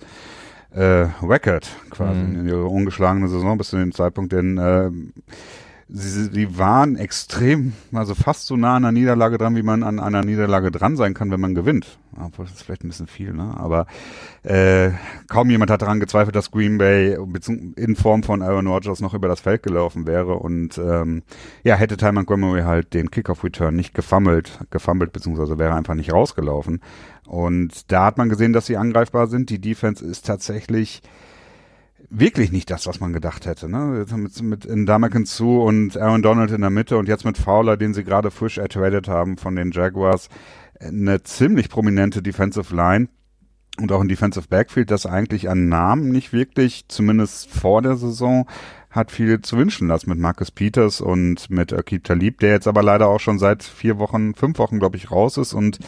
äh, 0.72 1.08
Record 1.22 1.70
quasi, 1.90 2.20
mhm. 2.20 2.40
in 2.42 2.48
ihre 2.48 2.66
ungeschlagene 2.66 3.30
Saison 3.30 3.58
bis 3.58 3.70
zu 3.70 3.78
dem 3.78 3.94
Zeitpunkt, 3.94 4.34
denn 4.34 4.58
äh, 4.58 4.90
sie, 5.96 6.26
sie 6.26 6.58
waren 6.58 6.96
extrem, 6.96 7.74
also 7.94 8.16
fast 8.16 8.48
so 8.48 8.58
nah 8.58 8.76
an 8.76 8.84
einer 8.84 8.92
Niederlage 8.92 9.38
dran, 9.38 9.56
wie 9.56 9.62
man 9.62 9.84
an 9.84 10.00
einer 10.00 10.24
Niederlage 10.24 10.72
dran 10.72 10.98
sein 10.98 11.14
kann, 11.14 11.30
wenn 11.30 11.40
man 11.40 11.54
gewinnt. 11.54 12.00
Obwohl, 12.20 12.46
das 12.46 12.56
ist 12.56 12.64
vielleicht 12.64 12.84
ein 12.84 12.88
bisschen 12.88 13.08
viel, 13.08 13.32
ne? 13.32 13.54
Aber 13.58 13.86
äh, 14.42 14.90
kaum 15.28 15.52
jemand 15.52 15.70
hat 15.70 15.84
daran 15.84 16.00
gezweifelt, 16.00 16.36
dass 16.36 16.52
Green 16.52 16.80
Bay 16.80 17.16
in 17.76 17.96
Form 17.96 18.24
von 18.24 18.42
Aaron 18.42 18.68
Rodgers 18.68 19.02
noch 19.02 19.14
über 19.14 19.28
das 19.28 19.40
Feld 19.40 19.62
gelaufen 19.62 20.08
wäre. 20.08 20.34
Und 20.34 20.80
ähm, 20.80 21.22
ja, 21.64 21.76
hätte 21.76 21.96
Ty 21.96 22.12
Montgomery 22.12 22.64
halt 22.64 22.94
den 22.96 23.12
Kickoff-Return 23.12 23.76
nicht 23.76 23.94
gefummelt, 23.94 24.60
gefummelt, 24.72 25.14
beziehungsweise 25.14 25.60
wäre 25.60 25.76
einfach 25.76 25.96
nicht 25.96 26.12
rausgelaufen. 26.12 26.82
Und 27.28 27.92
da 27.92 28.06
hat 28.06 28.18
man 28.18 28.30
gesehen, 28.30 28.54
dass 28.54 28.66
sie 28.66 28.78
angreifbar 28.78 29.28
sind. 29.28 29.52
Die 29.52 29.62
Defense 29.62 30.04
ist 30.04 30.26
tatsächlich 30.26 31.04
wirklich 32.14 32.52
nicht 32.52 32.70
das, 32.70 32.86
was 32.86 33.00
man 33.00 33.12
gedacht 33.12 33.46
hätte. 33.46 33.68
Ne? 33.68 34.06
Mit, 34.16 34.42
mit 34.42 34.66
Indamakin 34.66 35.26
zu 35.26 35.62
und 35.62 35.98
Aaron 35.98 36.22
Donald 36.22 36.52
in 36.52 36.62
der 36.62 36.70
Mitte 36.70 36.98
und 36.98 37.08
jetzt 37.08 37.26
mit 37.26 37.38
Fowler, 37.38 37.76
den 37.76 37.94
sie 37.94 38.04
gerade 38.04 38.32
frisch 38.32 38.60
ertradet 38.60 39.08
haben 39.08 39.38
von 39.38 39.56
den 39.56 39.72
Jaguars, 39.72 40.30
eine 40.80 41.24
ziemlich 41.24 41.70
prominente 41.70 42.22
Defensive 42.22 42.74
Line 42.76 43.10
und 43.80 43.92
auch 43.92 44.02
ein 44.02 44.08
Defensive 44.08 44.48
Backfield, 44.48 44.92
das 44.92 45.06
eigentlich 45.06 45.50
an 45.50 45.68
Namen 45.68 46.10
nicht 46.10 46.32
wirklich, 46.32 46.86
zumindest 46.88 47.50
vor 47.50 47.82
der 47.82 47.96
Saison, 47.96 48.48
hat 48.92 49.12
viel 49.12 49.42
zu 49.42 49.58
wünschen 49.58 49.88
lassen 49.88 50.12
mit 50.12 50.20
Marcus 50.20 50.52
Peters 50.52 51.02
und 51.02 51.50
mit 51.50 51.74
Akib 51.74 52.04
Talib, 52.04 52.40
der 52.40 52.52
jetzt 52.52 52.68
aber 52.68 52.84
leider 52.84 53.08
auch 53.08 53.20
schon 53.20 53.40
seit 53.40 53.64
vier 53.64 53.98
Wochen, 53.98 54.36
fünf 54.36 54.60
Wochen, 54.60 54.78
glaube 54.78 54.98
ich, 54.98 55.10
raus 55.10 55.38
ist 55.38 55.54
und 55.54 55.80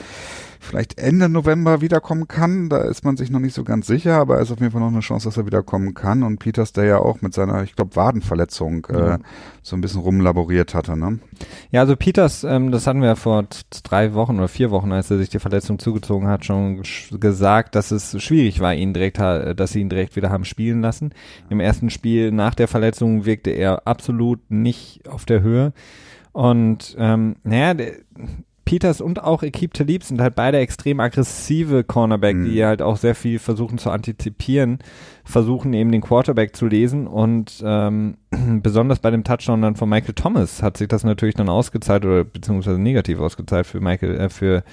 vielleicht 0.59 0.97
Ende 0.97 1.29
November 1.29 1.81
wiederkommen 1.81 2.27
kann. 2.27 2.69
Da 2.69 2.79
ist 2.79 3.03
man 3.03 3.17
sich 3.17 3.29
noch 3.29 3.39
nicht 3.39 3.53
so 3.53 3.63
ganz 3.63 3.87
sicher, 3.87 4.17
aber 4.17 4.37
es 4.37 4.49
ist 4.49 4.53
auf 4.53 4.59
jeden 4.59 4.71
Fall 4.71 4.81
noch 4.81 4.87
eine 4.87 4.99
Chance, 4.99 5.27
dass 5.27 5.37
er 5.37 5.45
wiederkommen 5.45 5.93
kann. 5.93 6.23
Und 6.23 6.39
Peters, 6.39 6.73
der 6.73 6.85
ja 6.85 6.97
auch 6.99 7.21
mit 7.21 7.33
seiner, 7.33 7.63
ich 7.63 7.75
glaube, 7.75 7.95
Wadenverletzung 7.95 8.85
äh, 8.85 9.19
so 9.61 9.75
ein 9.75 9.81
bisschen 9.81 10.01
rumlaboriert 10.01 10.73
hatte. 10.73 10.97
Ne? 10.97 11.19
Ja, 11.71 11.81
also 11.81 11.95
Peters, 11.95 12.43
ähm, 12.43 12.71
das 12.71 12.87
hatten 12.87 13.01
wir 13.01 13.09
ja 13.09 13.15
vor 13.15 13.45
drei 13.83 14.13
Wochen 14.13 14.37
oder 14.37 14.47
vier 14.47 14.71
Wochen, 14.71 14.91
als 14.91 15.11
er 15.11 15.17
sich 15.17 15.29
die 15.29 15.39
Verletzung 15.39 15.79
zugezogen 15.79 16.27
hat, 16.27 16.45
schon 16.45 16.83
gesagt, 17.11 17.75
dass 17.75 17.91
es 17.91 18.21
schwierig 18.21 18.59
war, 18.59 18.73
ihn 18.73 18.93
direkt, 18.93 19.19
dass 19.19 19.71
sie 19.71 19.81
ihn 19.81 19.89
direkt 19.89 20.15
wieder 20.15 20.29
haben 20.29 20.45
spielen 20.45 20.81
lassen. 20.81 21.13
Im 21.49 21.59
ersten 21.59 21.89
Spiel 21.89 22.31
nach 22.31 22.55
der 22.55 22.67
Verletzung 22.67 23.25
wirkte 23.25 23.51
er 23.51 23.87
absolut 23.87 24.39
nicht 24.49 25.07
auf 25.07 25.25
der 25.25 25.41
Höhe. 25.41 25.73
Und 26.31 26.95
ähm, 26.99 27.37
naja, 27.43 27.73
der, 27.73 27.93
Peters 28.65 28.99
und 28.99 29.23
auch 29.23 29.43
Ekip 29.43 29.73
Talib 29.73 30.03
sind 30.03 30.19
halt 30.19 30.35
beide 30.35 30.57
extrem 30.57 30.99
aggressive 30.99 31.83
Cornerback, 31.83 32.35
mhm. 32.35 32.45
die 32.45 32.65
halt 32.65 32.81
auch 32.81 32.97
sehr 32.97 33.15
viel 33.15 33.37
versuchen 33.37 33.77
zu 33.77 33.91
antizipieren, 33.91 34.79
versuchen 35.23 35.73
eben 35.73 35.91
den 35.91 36.01
Quarterback 36.01 36.55
zu 36.55 36.65
lesen 36.65 37.05
und 37.05 37.63
ähm, 37.63 38.17
besonders 38.63 38.99
bei 38.99 39.11
dem 39.11 39.23
Touchdown 39.23 39.61
dann 39.61 39.75
von 39.75 39.87
Michael 39.87 40.15
Thomas 40.15 40.63
hat 40.63 40.77
sich 40.77 40.87
das 40.87 41.03
natürlich 41.03 41.35
dann 41.35 41.47
ausgezahlt 41.47 42.05
oder 42.05 42.23
beziehungsweise 42.23 42.79
negativ 42.79 43.19
ausgezahlt 43.19 43.67
für 43.67 43.79
Michael, 43.79 44.19
äh, 44.19 44.29
für 44.29 44.63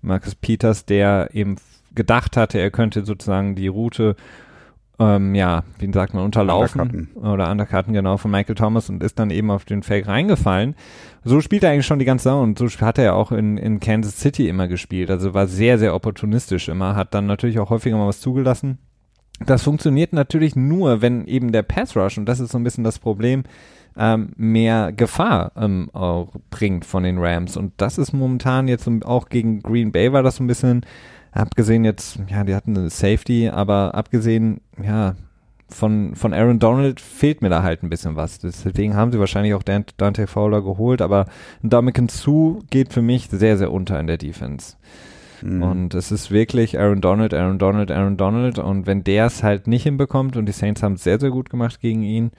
Marcus 0.00 0.36
Peters, 0.36 0.86
der 0.86 1.30
eben 1.32 1.56
gedacht 1.94 2.36
hatte, 2.36 2.58
er 2.58 2.70
könnte 2.70 3.04
sozusagen 3.04 3.56
die 3.56 3.66
Route 3.66 4.14
ähm, 5.00 5.34
ja, 5.34 5.64
wie 5.78 5.90
sagt 5.90 6.12
man, 6.12 6.24
unterlaufen 6.24 6.82
Undercutten. 6.82 7.22
oder 7.22 7.50
Undercutten, 7.50 7.94
genau, 7.94 8.18
von 8.18 8.30
Michael 8.30 8.54
Thomas 8.54 8.90
und 8.90 9.02
ist 9.02 9.18
dann 9.18 9.30
eben 9.30 9.50
auf 9.50 9.64
den 9.64 9.82
Fake 9.82 10.06
reingefallen. 10.06 10.74
So 11.24 11.40
spielt 11.40 11.64
er 11.64 11.70
eigentlich 11.70 11.86
schon 11.86 11.98
die 11.98 12.04
ganze 12.04 12.24
Zeit 12.24 12.34
und 12.34 12.58
so 12.58 12.66
hat 12.66 12.98
er 12.98 13.04
ja 13.04 13.12
auch 13.14 13.32
in, 13.32 13.56
in 13.56 13.80
Kansas 13.80 14.20
City 14.20 14.46
immer 14.48 14.68
gespielt. 14.68 15.10
Also 15.10 15.32
war 15.32 15.46
sehr, 15.46 15.78
sehr 15.78 15.94
opportunistisch 15.94 16.68
immer, 16.68 16.96
hat 16.96 17.14
dann 17.14 17.24
natürlich 17.24 17.58
auch 17.58 17.70
häufiger 17.70 17.96
mal 17.96 18.08
was 18.08 18.20
zugelassen. 18.20 18.78
Das 19.46 19.62
funktioniert 19.62 20.12
natürlich 20.12 20.54
nur, 20.54 21.00
wenn 21.00 21.26
eben 21.26 21.50
der 21.50 21.62
Pass 21.62 21.96
Rush, 21.96 22.18
und 22.18 22.26
das 22.26 22.40
ist 22.40 22.52
so 22.52 22.58
ein 22.58 22.64
bisschen 22.64 22.84
das 22.84 22.98
Problem, 22.98 23.44
ähm, 23.96 24.32
mehr 24.36 24.92
Gefahr 24.92 25.52
ähm, 25.56 25.90
bringt 26.50 26.84
von 26.84 27.04
den 27.04 27.16
Rams. 27.18 27.56
Und 27.56 27.72
das 27.78 27.96
ist 27.96 28.12
momentan 28.12 28.68
jetzt 28.68 28.86
auch 29.04 29.30
gegen 29.30 29.60
Green 29.60 29.92
Bay 29.92 30.12
war 30.12 30.22
das 30.22 30.36
so 30.36 30.44
ein 30.44 30.46
bisschen 30.46 30.84
abgesehen 31.32 31.84
jetzt, 31.84 32.18
ja, 32.28 32.44
die 32.44 32.54
hatten 32.54 32.76
eine 32.76 32.90
Safety, 32.90 33.48
aber 33.48 33.94
abgesehen, 33.94 34.60
ja, 34.82 35.14
von, 35.68 36.14
von 36.16 36.32
Aaron 36.32 36.58
Donald 36.58 37.00
fehlt 37.00 37.42
mir 37.42 37.48
da 37.48 37.62
halt 37.62 37.82
ein 37.82 37.90
bisschen 37.90 38.16
was. 38.16 38.38
Deswegen 38.38 38.96
haben 38.96 39.12
sie 39.12 39.20
wahrscheinlich 39.20 39.54
auch 39.54 39.62
Dante 39.62 40.26
Fowler 40.26 40.62
geholt, 40.62 41.00
aber 41.00 41.26
Dominican 41.62 42.08
Sue 42.08 42.58
geht 42.70 42.92
für 42.92 43.02
mich 43.02 43.28
sehr, 43.30 43.56
sehr 43.56 43.72
unter 43.72 43.98
in 44.00 44.06
der 44.06 44.18
Defense. 44.18 44.76
Mhm. 45.42 45.62
Und 45.62 45.94
es 45.94 46.10
ist 46.10 46.30
wirklich 46.30 46.78
Aaron 46.78 47.00
Donald, 47.00 47.34
Aaron 47.34 47.58
Donald, 47.58 47.90
Aaron 47.90 48.16
Donald. 48.16 48.58
Und 48.58 48.86
wenn 48.86 49.04
der 49.04 49.26
es 49.26 49.42
halt 49.42 49.66
nicht 49.66 49.84
hinbekommt, 49.84 50.36
und 50.36 50.46
die 50.46 50.52
Saints 50.52 50.82
haben 50.82 50.94
es 50.94 51.04
sehr, 51.04 51.20
sehr 51.20 51.30
gut 51.30 51.50
gemacht 51.50 51.80
gegen 51.80 52.02
ihn, 52.02 52.30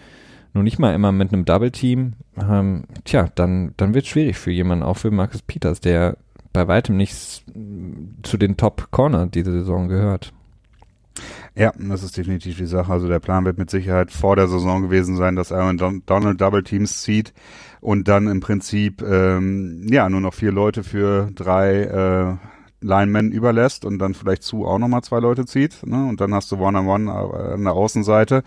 nur 0.54 0.64
nicht 0.64 0.80
mal 0.80 0.94
immer 0.94 1.12
mit 1.12 1.34
einem 1.34 1.46
Double 1.46 1.72
Team, 1.72 2.14
ähm, 2.38 2.84
tja, 3.06 3.30
dann, 3.36 3.74
dann 3.78 3.94
wird 3.94 4.06
es 4.06 4.12
schwierig 4.12 4.38
für 4.38 4.52
jemanden, 4.52 4.84
auch 4.84 4.98
für 4.98 5.12
Marcus 5.12 5.42
Peters, 5.42 5.80
der 5.80 6.18
bei 6.54 6.68
weitem 6.68 6.98
nicht 6.98 7.44
zu 8.24 8.38
den 8.38 8.58
Top 8.58 8.90
Corner 8.92 9.28
diese 9.28 9.52
Saison 9.52 9.88
gehört. 9.88 10.34
Ja, 11.56 11.74
das 11.78 12.04
ist 12.04 12.16
definitiv 12.18 12.58
die 12.58 12.66
Sache. 12.66 12.92
Also 12.92 13.08
der 13.08 13.20
Plan 13.20 13.44
wird 13.44 13.58
mit 13.58 13.70
Sicherheit 13.70 14.12
vor 14.12 14.36
der 14.36 14.48
Saison 14.48 14.82
gewesen 14.82 15.18
sein, 15.18 15.36
dass 15.36 15.52
Aaron 15.52 15.78
Don 15.78 16.04
Donald 16.06 16.40
Double 16.40 16.64
Teams 16.64 17.02
zieht 17.02 17.34
und 17.82 18.08
dann 18.08 18.28
im 18.28 18.40
Prinzip 18.40 19.02
ähm, 19.02 19.86
ja 19.90 20.10
nur 20.10 20.22
noch 20.22 20.34
vier 20.34 20.52
Leute 20.52 20.84
für 20.84 21.30
drei 21.36 21.82
äh, 21.82 22.38
Linemen 22.80 23.32
überlässt 23.32 23.86
und 23.86 24.00
dann 24.00 24.14
vielleicht 24.14 24.44
zu 24.44 24.66
auch 24.66 24.80
nochmal 24.80 25.04
zwei 25.04 25.20
Leute 25.20 25.46
zieht. 25.46 25.86
Ne? 25.86 26.08
Und 26.08 26.22
dann 26.22 26.34
hast 26.34 26.52
du 26.52 26.58
One-on-One 26.58 27.12
-on 27.12 27.32
-one 27.32 27.54
an 27.54 27.64
der 27.64 27.74
Außenseite. 27.74 28.44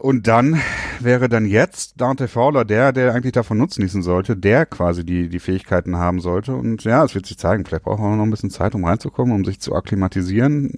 Und 0.00 0.28
dann 0.28 0.58
wäre 1.00 1.28
dann 1.28 1.44
jetzt 1.44 2.00
Dante 2.00 2.26
Fowler 2.26 2.64
der, 2.64 2.92
der 2.92 3.14
eigentlich 3.14 3.32
davon 3.32 3.58
nutzen 3.58 3.86
sollte, 4.02 4.34
der 4.34 4.64
quasi 4.64 5.04
die, 5.04 5.28
die 5.28 5.40
Fähigkeiten 5.40 5.96
haben 5.96 6.20
sollte. 6.20 6.54
Und 6.54 6.84
ja, 6.84 7.04
es 7.04 7.14
wird 7.14 7.26
sich 7.26 7.36
zeigen. 7.36 7.66
Vielleicht 7.66 7.84
braucht 7.84 8.00
er 8.00 8.16
noch 8.16 8.22
ein 8.22 8.30
bisschen 8.30 8.48
Zeit, 8.48 8.74
um 8.74 8.86
reinzukommen, 8.86 9.34
um 9.34 9.44
sich 9.44 9.60
zu 9.60 9.74
akklimatisieren. 9.74 10.72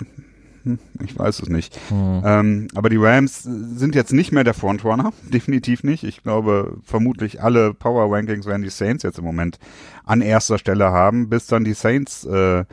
Hm, 0.64 0.80
ich 1.04 1.16
weiß 1.16 1.38
es 1.40 1.48
nicht. 1.48 1.78
Mhm. 1.92 2.22
Ähm, 2.24 2.68
aber 2.74 2.88
die 2.88 2.96
Rams 2.96 3.44
sind 3.44 3.94
jetzt 3.94 4.12
nicht 4.12 4.32
mehr 4.32 4.42
der 4.42 4.54
Frontrunner. 4.54 5.12
Definitiv 5.32 5.84
nicht. 5.84 6.02
Ich 6.02 6.24
glaube, 6.24 6.78
vermutlich 6.82 7.40
alle 7.40 7.74
Power 7.74 8.12
Rankings 8.12 8.46
werden 8.46 8.62
die 8.62 8.70
Saints 8.70 9.04
jetzt 9.04 9.18
im 9.18 9.24
Moment 9.24 9.60
an 10.04 10.20
erster 10.20 10.58
Stelle 10.58 10.90
haben, 10.90 11.28
bis 11.28 11.46
dann 11.46 11.62
die 11.62 11.74
Saints 11.74 12.24
äh, 12.24 12.64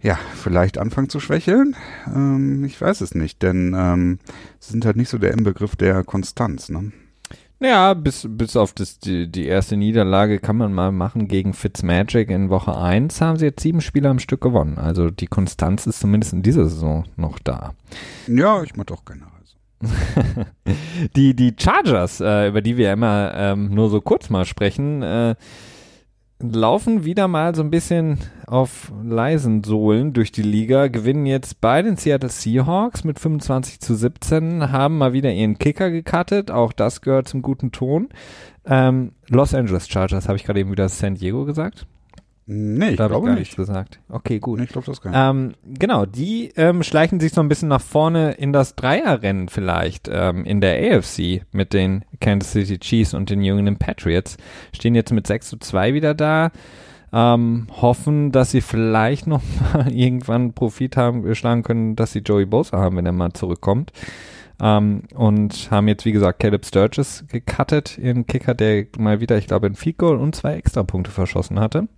ja, 0.00 0.18
vielleicht 0.34 0.78
anfangen 0.78 1.08
zu 1.08 1.20
schwächeln. 1.20 1.76
Ähm, 2.06 2.64
ich 2.64 2.80
weiß 2.80 3.00
es 3.00 3.14
nicht, 3.14 3.42
denn 3.42 3.74
ähm, 3.76 4.18
sie 4.60 4.72
sind 4.72 4.84
halt 4.84 4.96
nicht 4.96 5.08
so 5.08 5.18
der 5.18 5.32
Inbegriff 5.32 5.76
der 5.76 6.04
Konstanz. 6.04 6.68
Ne? 6.68 6.92
Ja, 7.60 7.94
bis, 7.94 8.26
bis 8.28 8.56
auf 8.56 8.72
das, 8.72 9.00
die, 9.00 9.30
die 9.30 9.46
erste 9.46 9.76
Niederlage 9.76 10.38
kann 10.38 10.56
man 10.56 10.72
mal 10.72 10.92
machen 10.92 11.26
gegen 11.26 11.54
Fitzmagic 11.54 12.30
in 12.30 12.50
Woche 12.50 12.76
1 12.76 13.20
haben 13.20 13.36
sie 13.36 13.46
jetzt 13.46 13.62
sieben 13.62 13.80
Spiele 13.80 14.08
am 14.08 14.20
Stück 14.20 14.40
gewonnen. 14.40 14.78
Also 14.78 15.10
die 15.10 15.26
Konstanz 15.26 15.86
ist 15.86 16.00
zumindest 16.00 16.32
in 16.32 16.42
dieser 16.42 16.64
Saison 16.68 17.04
noch 17.16 17.40
da. 17.40 17.74
Ja, 18.28 18.62
ich 18.62 18.76
mach 18.76 18.84
doch 18.84 19.04
generell 19.04 19.28
die, 21.16 21.34
die 21.34 21.54
Chargers, 21.58 22.20
äh, 22.20 22.48
über 22.48 22.62
die 22.62 22.76
wir 22.76 22.92
immer 22.92 23.32
ähm, 23.34 23.74
nur 23.74 23.90
so 23.90 24.00
kurz 24.00 24.30
mal 24.30 24.44
sprechen, 24.44 25.02
äh, 25.02 25.36
laufen 26.40 27.04
wieder 27.04 27.28
mal 27.28 27.54
so 27.54 27.62
ein 27.62 27.70
bisschen 27.70 28.18
auf 28.46 28.92
leisen 29.02 29.64
Sohlen 29.64 30.12
durch 30.12 30.32
die 30.32 30.42
Liga, 30.42 30.88
gewinnen 30.88 31.26
jetzt 31.26 31.60
bei 31.60 31.82
den 31.82 31.96
Seattle 31.96 32.30
Seahawks 32.30 33.04
mit 33.04 33.18
25 33.18 33.80
zu 33.80 33.94
17, 33.94 34.70
haben 34.70 34.98
mal 34.98 35.12
wieder 35.12 35.32
ihren 35.32 35.58
Kicker 35.58 35.90
gecuttet, 35.90 36.50
auch 36.50 36.72
das 36.72 37.00
gehört 37.00 37.28
zum 37.28 37.42
guten 37.42 37.72
Ton. 37.72 38.08
Ähm, 38.64 39.12
Los 39.28 39.54
Angeles 39.54 39.88
Chargers, 39.88 40.28
habe 40.28 40.36
ich 40.36 40.44
gerade 40.44 40.60
eben 40.60 40.70
wieder 40.70 40.88
San 40.88 41.16
Diego 41.16 41.44
gesagt? 41.44 41.86
Nee, 42.50 42.90
ich 42.92 42.96
da 42.96 43.08
glaube 43.08 43.26
gar 43.26 43.34
nicht. 43.34 43.54
gesagt. 43.56 44.00
Okay, 44.08 44.38
gut. 44.38 44.58
Nee, 44.58 44.64
ich 44.64 44.70
glaube 44.70 44.86
das 44.86 45.02
gar 45.02 45.10
nicht. 45.10 45.54
Ähm, 45.60 45.74
genau, 45.78 46.06
die 46.06 46.50
ähm, 46.56 46.82
schleichen 46.82 47.20
sich 47.20 47.34
so 47.34 47.42
ein 47.42 47.48
bisschen 47.48 47.68
nach 47.68 47.82
vorne 47.82 48.32
in 48.32 48.54
das 48.54 48.74
Dreierrennen 48.74 49.50
vielleicht 49.50 50.08
ähm, 50.10 50.46
in 50.46 50.62
der 50.62 50.96
AFC 50.96 51.42
mit 51.52 51.74
den 51.74 52.06
Kansas 52.20 52.52
City 52.52 52.78
Chiefs 52.78 53.12
und 53.12 53.28
den 53.28 53.42
jungen 53.42 53.76
Patriots. 53.76 54.38
Stehen 54.74 54.94
jetzt 54.94 55.12
mit 55.12 55.26
6 55.26 55.46
zu 55.46 55.58
2 55.58 55.92
wieder 55.92 56.14
da. 56.14 56.50
Ähm, 57.12 57.66
hoffen, 57.82 58.32
dass 58.32 58.50
sie 58.50 58.62
vielleicht 58.62 59.26
noch 59.26 59.42
mal 59.74 59.92
irgendwann 59.92 60.54
Profit 60.54 60.96
haben, 60.96 61.34
schlagen 61.34 61.62
können, 61.62 61.96
dass 61.96 62.12
sie 62.12 62.20
Joey 62.20 62.46
Bosa 62.46 62.78
haben, 62.78 62.96
wenn 62.96 63.04
er 63.04 63.12
mal 63.12 63.34
zurückkommt. 63.34 63.92
Ähm, 64.58 65.02
und 65.14 65.70
haben 65.70 65.86
jetzt, 65.86 66.06
wie 66.06 66.12
gesagt, 66.12 66.40
Caleb 66.40 66.64
Sturgis 66.64 67.24
gecuttet, 67.28 67.98
ihren 67.98 68.26
Kicker, 68.26 68.54
der 68.54 68.86
mal 68.96 69.20
wieder, 69.20 69.36
ich 69.36 69.48
glaube, 69.48 69.66
ein 69.66 69.74
Field 69.74 69.98
Goal 69.98 70.16
und 70.16 70.34
zwei 70.34 70.54
Extrapunkte 70.54 71.10
verschossen 71.10 71.60
hatte. 71.60 71.88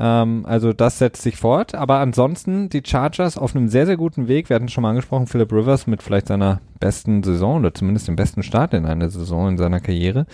Ähm, 0.00 0.46
also 0.46 0.72
das 0.72 0.98
setzt 0.98 1.22
sich 1.22 1.36
fort. 1.36 1.74
Aber 1.74 1.98
ansonsten 1.98 2.70
die 2.70 2.82
Chargers 2.84 3.36
auf 3.36 3.54
einem 3.54 3.68
sehr, 3.68 3.86
sehr 3.86 3.96
guten 3.96 4.26
Weg. 4.26 4.48
Wir 4.48 4.56
hatten 4.56 4.68
schon 4.68 4.82
mal 4.82 4.90
angesprochen, 4.90 5.26
Philip 5.26 5.52
Rivers 5.52 5.86
mit 5.86 6.02
vielleicht 6.02 6.28
seiner 6.28 6.60
besten 6.80 7.22
Saison 7.22 7.58
oder 7.60 7.74
zumindest 7.74 8.08
dem 8.08 8.16
besten 8.16 8.42
Start 8.42 8.74
in 8.74 8.86
einer 8.86 9.10
Saison 9.10 9.50
in 9.50 9.58
seiner 9.58 9.80
Karriere. 9.80 10.26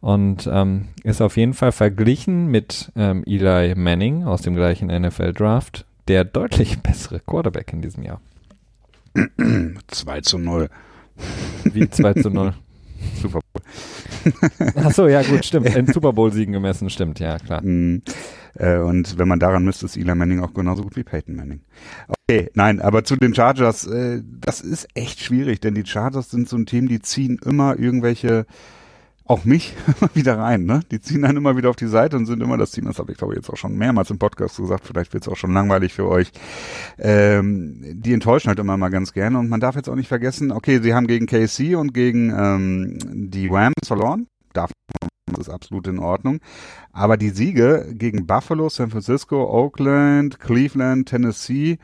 Und 0.00 0.50
ähm, 0.50 0.88
ist 1.04 1.20
auf 1.20 1.36
jeden 1.36 1.54
Fall 1.54 1.70
verglichen 1.70 2.46
mit 2.46 2.90
ähm, 2.96 3.22
Eli 3.24 3.74
Manning 3.76 4.24
aus 4.24 4.42
dem 4.42 4.56
gleichen 4.56 4.88
NFL-Draft 4.88 5.84
der 6.08 6.24
deutlich 6.24 6.80
bessere 6.80 7.20
Quarterback 7.20 7.72
in 7.72 7.82
diesem 7.82 8.02
Jahr. 8.02 8.20
2 9.86 10.20
zu 10.22 10.38
0. 10.38 10.68
Wie 11.64 11.88
2 11.88 12.14
zu 12.14 12.30
0? 12.30 12.54
Super 13.20 13.40
Bowl. 13.40 14.84
Achso, 14.84 15.06
ja 15.06 15.22
gut, 15.22 15.44
stimmt. 15.44 15.66
In 15.76 15.86
Super 15.86 16.12
Bowl-Siegen 16.12 16.52
gemessen, 16.52 16.90
stimmt, 16.90 17.20
ja, 17.20 17.38
klar. 17.38 17.62
Mm, 17.62 18.02
äh, 18.54 18.78
und 18.78 19.18
wenn 19.18 19.28
man 19.28 19.38
daran 19.38 19.64
misst, 19.64 19.82
ist 19.82 19.96
Eli 19.96 20.14
Manning 20.14 20.40
auch 20.40 20.54
genauso 20.54 20.82
gut 20.82 20.96
wie 20.96 21.04
Peyton 21.04 21.36
Manning. 21.36 21.60
Okay, 22.28 22.50
nein, 22.54 22.80
aber 22.80 23.04
zu 23.04 23.16
den 23.16 23.34
Chargers, 23.34 23.86
äh, 23.86 24.22
das 24.24 24.60
ist 24.60 24.88
echt 24.94 25.20
schwierig, 25.20 25.60
denn 25.60 25.74
die 25.74 25.86
Chargers 25.86 26.30
sind 26.30 26.48
so 26.48 26.56
ein 26.56 26.66
Team, 26.66 26.88
die 26.88 27.00
ziehen 27.00 27.38
immer 27.44 27.78
irgendwelche 27.78 28.46
auch 29.24 29.44
mich 29.44 29.74
wieder 30.14 30.38
rein. 30.38 30.64
Ne? 30.64 30.80
Die 30.90 31.00
ziehen 31.00 31.22
dann 31.22 31.36
immer 31.36 31.56
wieder 31.56 31.70
auf 31.70 31.76
die 31.76 31.86
Seite 31.86 32.16
und 32.16 32.26
sind 32.26 32.42
immer 32.42 32.58
das 32.58 32.70
Team. 32.70 32.86
Das 32.86 32.98
habe 32.98 33.12
ich 33.12 33.18
glaube 33.18 33.34
ich 33.34 33.38
jetzt 33.38 33.50
auch 33.50 33.56
schon 33.56 33.76
mehrmals 33.76 34.10
im 34.10 34.18
Podcast 34.18 34.56
gesagt. 34.56 34.86
Vielleicht 34.86 35.12
wird 35.12 35.24
es 35.24 35.32
auch 35.32 35.36
schon 35.36 35.54
langweilig 35.54 35.94
für 35.94 36.08
euch. 36.08 36.32
Ähm, 36.98 37.80
die 37.94 38.12
enttäuschen 38.12 38.48
halt 38.48 38.58
immer 38.58 38.76
mal 38.76 38.90
ganz 38.90 39.12
gerne. 39.12 39.38
Und 39.38 39.48
man 39.48 39.60
darf 39.60 39.76
jetzt 39.76 39.88
auch 39.88 39.94
nicht 39.94 40.08
vergessen, 40.08 40.52
okay, 40.52 40.80
sie 40.82 40.94
haben 40.94 41.06
gegen 41.06 41.26
KC 41.26 41.76
und 41.76 41.94
gegen 41.94 42.30
ähm, 42.30 43.30
die 43.30 43.48
Rams 43.48 43.74
verloren. 43.86 44.26
Darf 44.52 44.70
das 45.32 45.48
ist 45.48 45.52
absolut 45.52 45.86
in 45.86 45.98
Ordnung. 45.98 46.40
Aber 46.92 47.16
die 47.16 47.30
Siege 47.30 47.92
gegen 47.94 48.26
Buffalo, 48.26 48.68
San 48.68 48.90
Francisco, 48.90 49.44
Oakland, 49.44 50.40
Cleveland, 50.40 51.08
Tennessee 51.08 51.78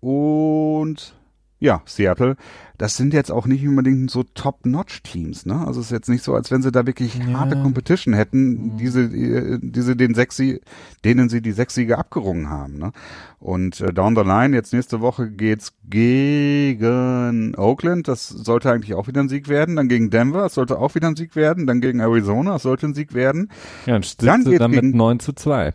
und 0.00 1.19
ja, 1.60 1.82
Seattle, 1.84 2.36
das 2.78 2.96
sind 2.96 3.12
jetzt 3.12 3.30
auch 3.30 3.46
nicht 3.46 3.66
unbedingt 3.68 4.10
so 4.10 4.22
Top-Notch-Teams, 4.22 5.44
ne? 5.44 5.66
Also 5.66 5.80
es 5.80 5.86
ist 5.86 5.92
jetzt 5.92 6.08
nicht 6.08 6.24
so, 6.24 6.34
als 6.34 6.50
wenn 6.50 6.62
sie 6.62 6.72
da 6.72 6.86
wirklich 6.86 7.14
Ja. 7.16 7.38
harte 7.38 7.60
Competition 7.60 8.14
hätten, 8.14 8.52
Mhm. 8.72 8.76
diese, 8.78 9.02
äh, 9.02 9.58
diese 9.62 9.94
den 9.96 10.14
Sie- 10.30 10.60
denen 11.04 11.28
sie 11.28 11.42
die 11.42 11.52
sechs 11.52 11.74
Siege 11.74 11.98
abgerungen 11.98 12.48
haben, 12.48 12.78
ne? 12.78 12.92
Und 13.38 13.80
äh, 13.82 13.92
down 13.92 14.16
the 14.16 14.22
line, 14.22 14.56
jetzt 14.56 14.72
nächste 14.72 15.00
Woche 15.02 15.30
geht's 15.30 15.72
gegen 15.88 17.54
Oakland, 17.56 18.08
das 18.08 18.28
sollte 18.28 18.70
eigentlich 18.72 18.94
auch 18.94 19.06
wieder 19.08 19.20
ein 19.20 19.28
Sieg 19.28 19.48
werden, 19.48 19.76
dann 19.76 19.88
gegen 19.88 20.10
Denver, 20.10 20.42
das 20.42 20.54
sollte 20.54 20.78
auch 20.78 20.94
wieder 20.94 21.08
ein 21.08 21.16
Sieg 21.16 21.36
werden, 21.36 21.66
dann 21.66 21.80
gegen 21.80 22.00
Arizona, 22.00 22.52
das 22.54 22.62
sollte 22.62 22.86
ein 22.86 22.94
Sieg 22.94 23.12
werden. 23.14 23.50
Ja, 23.86 23.98
dann 23.98 24.02
Dann 24.18 24.44
geht's 24.44 24.58
dann 24.58 24.70
mit 24.70 24.80
gegen- 24.82 24.96
9 24.96 25.20
zu 25.20 25.32
2. 25.32 25.72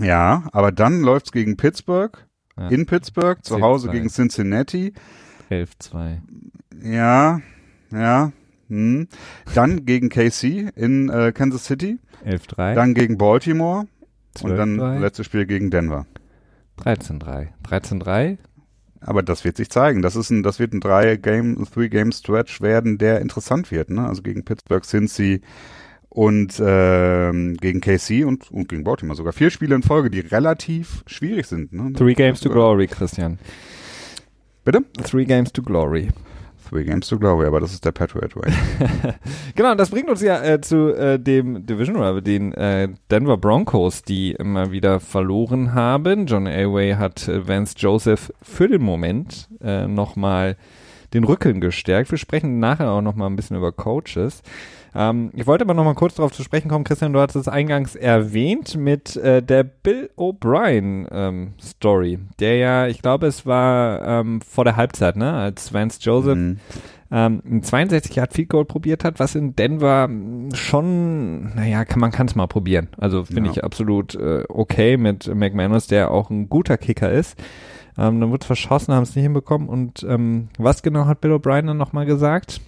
Ja, 0.00 0.44
aber 0.52 0.70
dann 0.72 1.00
läuft's 1.00 1.32
gegen 1.32 1.56
Pittsburgh, 1.56 2.16
Ja. 2.58 2.68
in 2.68 2.86
Pittsburgh, 2.86 3.42
zu 3.44 3.56
10-2. 3.56 3.60
Hause 3.60 3.88
gegen 3.90 4.08
Cincinnati, 4.08 4.92
11 5.50 5.78
2. 5.78 6.22
Ja, 6.82 7.40
ja. 7.92 8.32
Hm. 8.68 9.08
Dann 9.54 9.86
gegen 9.86 10.10
KC 10.10 10.70
in 10.76 11.08
äh, 11.08 11.32
Kansas 11.32 11.64
City, 11.64 11.98
11 12.24 12.46
3. 12.48 12.74
dann 12.74 12.94
gegen 12.94 13.16
Baltimore 13.16 13.80
und 13.80 13.88
12 14.34 14.56
dann 14.56 14.78
3. 14.78 14.98
letztes 14.98 15.26
Spiel 15.26 15.46
gegen 15.46 15.70
Denver. 15.70 16.06
13 16.76 17.18
3. 17.18 17.52
13 17.64 18.00
3. 18.00 18.38
Aber 19.00 19.22
das 19.22 19.44
wird 19.44 19.56
sich 19.56 19.70
zeigen. 19.70 20.02
Das 20.02 20.16
ist 20.16 20.30
ein, 20.30 20.42
das 20.42 20.58
wird 20.58 20.72
ein 20.72 20.80
drei 20.80 21.16
Game, 21.16 21.64
three 21.72 21.88
Game 21.88 22.12
Stretch 22.12 22.60
werden, 22.60 22.98
der 22.98 23.20
interessant 23.20 23.70
wird. 23.70 23.90
Ne? 23.90 24.06
Also 24.06 24.22
gegen 24.22 24.44
Pittsburgh, 24.44 24.84
Cincy 24.84 25.40
und 26.18 26.60
ähm, 26.60 27.56
gegen 27.58 27.80
KC 27.80 28.24
und, 28.24 28.50
und 28.50 28.68
gegen 28.68 28.82
Baltimore 28.82 29.16
sogar 29.16 29.32
vier 29.32 29.50
Spiele 29.50 29.76
in 29.76 29.84
Folge, 29.84 30.10
die 30.10 30.18
relativ 30.18 31.04
schwierig 31.06 31.46
sind. 31.46 31.72
Ne? 31.72 31.92
Three 31.92 32.14
Games 32.14 32.40
to 32.40 32.50
Glory, 32.50 32.88
Christian. 32.88 33.38
Bitte? 34.64 34.82
Three 35.04 35.24
Games 35.24 35.52
to 35.52 35.62
Glory. 35.62 36.08
Three 36.68 36.82
Games 36.82 37.06
to 37.06 37.20
Glory, 37.20 37.46
aber 37.46 37.60
das 37.60 37.72
ist 37.72 37.84
der 37.84 37.92
Patriot 37.92 38.34
Way. 38.34 38.52
Genau, 39.54 39.70
und 39.70 39.78
das 39.78 39.90
bringt 39.90 40.10
uns 40.10 40.20
ja 40.20 40.42
äh, 40.42 40.60
zu 40.60 40.92
äh, 40.92 41.20
dem 41.20 41.64
Division 41.64 41.94
Rival, 41.94 42.20
den 42.20 42.52
äh, 42.52 42.88
Denver 43.12 43.36
Broncos, 43.36 44.02
die 44.02 44.32
immer 44.32 44.72
wieder 44.72 44.98
verloren 44.98 45.72
haben. 45.72 46.26
John 46.26 46.48
Elway 46.48 46.94
hat 46.94 47.28
äh, 47.28 47.46
Vance 47.46 47.74
Joseph 47.78 48.32
für 48.42 48.66
den 48.66 48.82
Moment 48.82 49.48
äh, 49.62 49.86
nochmal 49.86 50.56
den 51.14 51.24
Rücken 51.24 51.60
gestärkt. 51.60 52.10
Wir 52.10 52.18
sprechen 52.18 52.58
nachher 52.58 52.90
auch 52.90 53.02
nochmal 53.02 53.28
ein 53.30 53.36
bisschen 53.36 53.56
über 53.56 53.72
Coaches. 53.72 54.42
Ähm, 54.94 55.30
ich 55.34 55.46
wollte 55.46 55.64
aber 55.64 55.74
nochmal 55.74 55.94
kurz 55.94 56.14
darauf 56.14 56.32
zu 56.32 56.42
sprechen 56.42 56.68
kommen, 56.68 56.84
Christian, 56.84 57.12
du 57.12 57.20
hattest 57.20 57.36
es 57.36 57.48
eingangs 57.48 57.94
erwähnt 57.94 58.76
mit 58.76 59.16
äh, 59.16 59.42
der 59.42 59.62
Bill 59.62 60.10
O'Brien 60.16 61.06
ähm, 61.10 61.52
Story, 61.60 62.18
der 62.40 62.56
ja, 62.56 62.86
ich 62.86 63.02
glaube, 63.02 63.26
es 63.26 63.44
war 63.44 64.02
ähm, 64.20 64.40
vor 64.40 64.64
der 64.64 64.76
Halbzeit, 64.76 65.16
ne, 65.16 65.32
als 65.34 65.72
Vance 65.74 65.98
Joseph 66.02 66.36
Mhm. 66.38 66.58
ähm, 67.10 67.42
ein 67.44 67.62
62 67.62 68.16
Yard 68.16 68.32
Field 68.32 68.48
Goal 68.48 68.64
probiert 68.64 69.04
hat, 69.04 69.20
was 69.20 69.34
in 69.34 69.54
Denver 69.56 70.08
schon, 70.54 71.54
naja, 71.54 71.84
kann, 71.84 72.00
man 72.00 72.10
kann 72.10 72.26
es 72.26 72.34
mal 72.34 72.46
probieren. 72.46 72.88
Also 72.98 73.24
finde 73.24 73.46
Ja. 73.46 73.52
ich 73.52 73.64
absolut 73.64 74.14
äh, 74.14 74.44
okay 74.48 74.96
mit 74.96 75.32
McManus, 75.34 75.86
der 75.86 76.10
auch 76.10 76.30
ein 76.30 76.48
guter 76.48 76.76
Kicker 76.76 77.10
ist. 77.10 77.38
Ähm, 77.98 78.20
dann 78.20 78.30
wurde 78.30 78.42
es 78.42 78.46
verschossen, 78.46 78.94
haben 78.94 79.02
es 79.02 79.14
nicht 79.16 79.24
hinbekommen. 79.24 79.68
Und 79.68 80.04
ähm, 80.08 80.48
was 80.56 80.82
genau 80.82 81.06
hat 81.06 81.20
Bill 81.20 81.32
O'Brien 81.32 81.66
dann 81.66 81.76
nochmal 81.76 82.06
gesagt? 82.06 82.60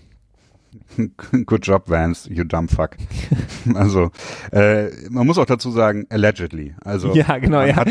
Good 1.46 1.66
job, 1.66 1.88
Vance, 1.88 2.28
you 2.32 2.44
dumb 2.44 2.70
fuck. 2.70 2.96
also, 3.74 4.10
äh, 4.52 4.88
man 5.08 5.26
muss 5.26 5.38
auch 5.38 5.46
dazu 5.46 5.70
sagen, 5.70 6.06
allegedly. 6.10 6.74
Also, 6.84 7.12
ja, 7.14 7.38
genau, 7.38 7.60
er 7.60 7.76
hat 7.76 7.88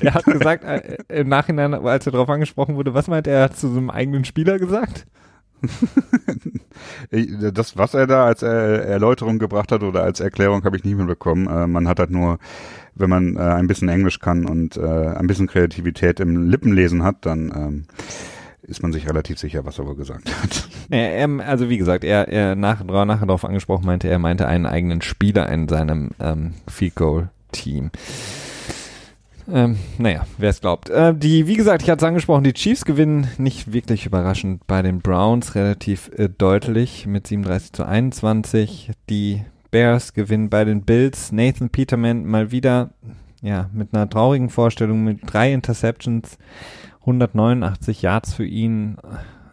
er 0.00 0.14
hat 0.14 0.24
gesagt, 0.24 0.64
äh, 0.64 0.98
im 1.08 1.28
Nachhinein, 1.28 1.74
als 1.74 2.06
er 2.06 2.12
darauf 2.12 2.28
angesprochen 2.28 2.76
wurde, 2.76 2.94
was 2.94 3.08
meint 3.08 3.26
er, 3.26 3.50
zu 3.52 3.68
so 3.68 3.78
einem 3.78 3.90
eigenen 3.90 4.24
Spieler 4.24 4.58
gesagt? 4.58 5.06
Das, 7.52 7.76
was 7.76 7.94
er 7.94 8.06
da 8.06 8.26
als 8.26 8.42
Erläuterung 8.42 9.38
gebracht 9.38 9.72
hat 9.72 9.82
oder 9.82 10.02
als 10.02 10.20
Erklärung, 10.20 10.64
habe 10.64 10.76
ich 10.76 10.84
nicht 10.84 10.96
mitbekommen. 10.96 11.46
Äh, 11.48 11.66
man 11.66 11.88
hat 11.88 11.98
halt 11.98 12.10
nur, 12.10 12.38
wenn 12.94 13.10
man 13.10 13.36
äh, 13.36 13.40
ein 13.40 13.66
bisschen 13.66 13.88
Englisch 13.88 14.20
kann 14.20 14.46
und 14.46 14.76
äh, 14.76 14.80
ein 14.80 15.26
bisschen 15.26 15.46
Kreativität 15.46 16.20
im 16.20 16.48
Lippenlesen 16.48 17.02
hat, 17.02 17.26
dann 17.26 17.52
ähm, 17.54 17.84
ist 18.62 18.82
man 18.82 18.92
sich 18.92 19.08
relativ 19.08 19.38
sicher, 19.38 19.64
was 19.64 19.78
er 19.78 19.86
wohl 19.86 19.96
gesagt 19.96 20.30
hat. 20.42 20.68
Er, 20.90 21.12
er, 21.14 21.46
also 21.46 21.68
wie 21.68 21.78
gesagt, 21.78 22.04
er, 22.04 22.28
er 22.28 22.54
nach, 22.54 22.84
nachher 22.84 23.26
darauf 23.26 23.44
angesprochen 23.44 23.86
meinte, 23.86 24.08
er 24.08 24.18
meinte 24.18 24.46
einen 24.46 24.66
eigenen 24.66 25.02
Spieler 25.02 25.48
in 25.48 25.68
seinem 25.68 26.10
ähm, 26.20 26.54
Field 26.68 26.94
Goal 26.94 27.30
Team. 27.52 27.90
Ähm, 29.50 29.78
naja, 29.96 30.26
wer 30.36 30.50
es 30.50 30.60
glaubt. 30.60 30.90
Äh, 30.90 31.14
die, 31.14 31.46
wie 31.46 31.56
gesagt, 31.56 31.82
ich 31.82 31.90
hatte 31.90 32.04
es 32.04 32.08
angesprochen, 32.08 32.44
die 32.44 32.52
Chiefs 32.52 32.84
gewinnen 32.84 33.28
nicht 33.38 33.72
wirklich 33.72 34.04
überraschend 34.04 34.66
bei 34.66 34.82
den 34.82 35.00
Browns 35.00 35.54
relativ 35.54 36.10
äh, 36.16 36.28
deutlich 36.28 37.06
mit 37.06 37.26
37 37.26 37.72
zu 37.72 37.86
21. 37.86 38.90
Die 39.08 39.42
Bears 39.70 40.12
gewinnen 40.12 40.50
bei 40.50 40.64
den 40.64 40.82
Bills. 40.82 41.32
Nathan 41.32 41.70
Peterman 41.70 42.26
mal 42.26 42.50
wieder, 42.50 42.90
ja, 43.40 43.70
mit 43.72 43.94
einer 43.94 44.08
traurigen 44.08 44.50
Vorstellung 44.50 45.04
mit 45.04 45.20
drei 45.26 45.52
Interceptions, 45.52 46.38
189 47.00 48.02
Yards 48.02 48.34
für 48.34 48.44
ihn. 48.46 48.96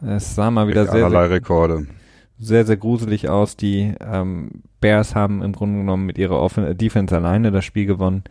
Es 0.06 0.36
sah 0.36 0.52
mal 0.52 0.68
wieder 0.68 0.88
sehr, 0.88 1.10
sehr 1.10 1.30
Rekorde. 1.30 1.88
sehr, 2.38 2.66
sehr 2.66 2.78
gruselig 2.78 3.30
aus. 3.30 3.56
Die 3.56 3.94
ähm, 4.02 4.64
Bears 4.82 5.16
haben 5.16 5.42
im 5.42 5.54
Grunde 5.54 5.80
genommen 5.80 6.06
mit 6.06 6.18
ihrer 6.18 6.40
Offen 6.40 6.78
Defense 6.78 7.16
alleine 7.16 7.52
das 7.52 7.64
Spiel 7.64 7.86
gewonnen. 7.86 8.24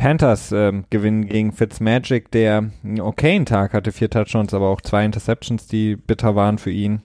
Panthers 0.00 0.50
ähm, 0.50 0.84
gewinnen 0.88 1.26
gegen 1.26 1.52
Fitzmagic, 1.52 2.30
der 2.30 2.70
einen 2.82 3.00
okayen 3.02 3.44
Tag 3.44 3.74
hatte, 3.74 3.92
vier 3.92 4.08
Touchdowns, 4.08 4.54
aber 4.54 4.68
auch 4.68 4.80
zwei 4.80 5.04
Interceptions, 5.04 5.66
die 5.66 5.94
bitter 5.94 6.34
waren 6.34 6.56
für 6.56 6.70
ihn. 6.70 7.02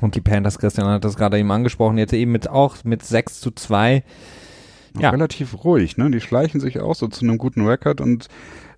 Und 0.00 0.16
die 0.16 0.20
Panthers, 0.20 0.58
Christian 0.58 0.88
hat 0.88 1.04
das 1.04 1.16
gerade 1.16 1.38
eben 1.38 1.50
angesprochen, 1.52 1.96
jetzt 1.96 2.12
eben 2.12 2.32
mit 2.32 2.48
auch 2.48 2.82
mit 2.82 3.04
6 3.04 3.38
zu 3.38 3.52
2. 3.52 4.02
Ja. 4.98 5.10
Relativ 5.10 5.62
ruhig, 5.62 5.96
ne? 5.96 6.10
Die 6.10 6.20
schleichen 6.20 6.60
sich 6.60 6.80
auch 6.80 6.96
so 6.96 7.06
zu 7.06 7.24
einem 7.24 7.38
guten 7.38 7.64
Record 7.64 8.00
und 8.00 8.26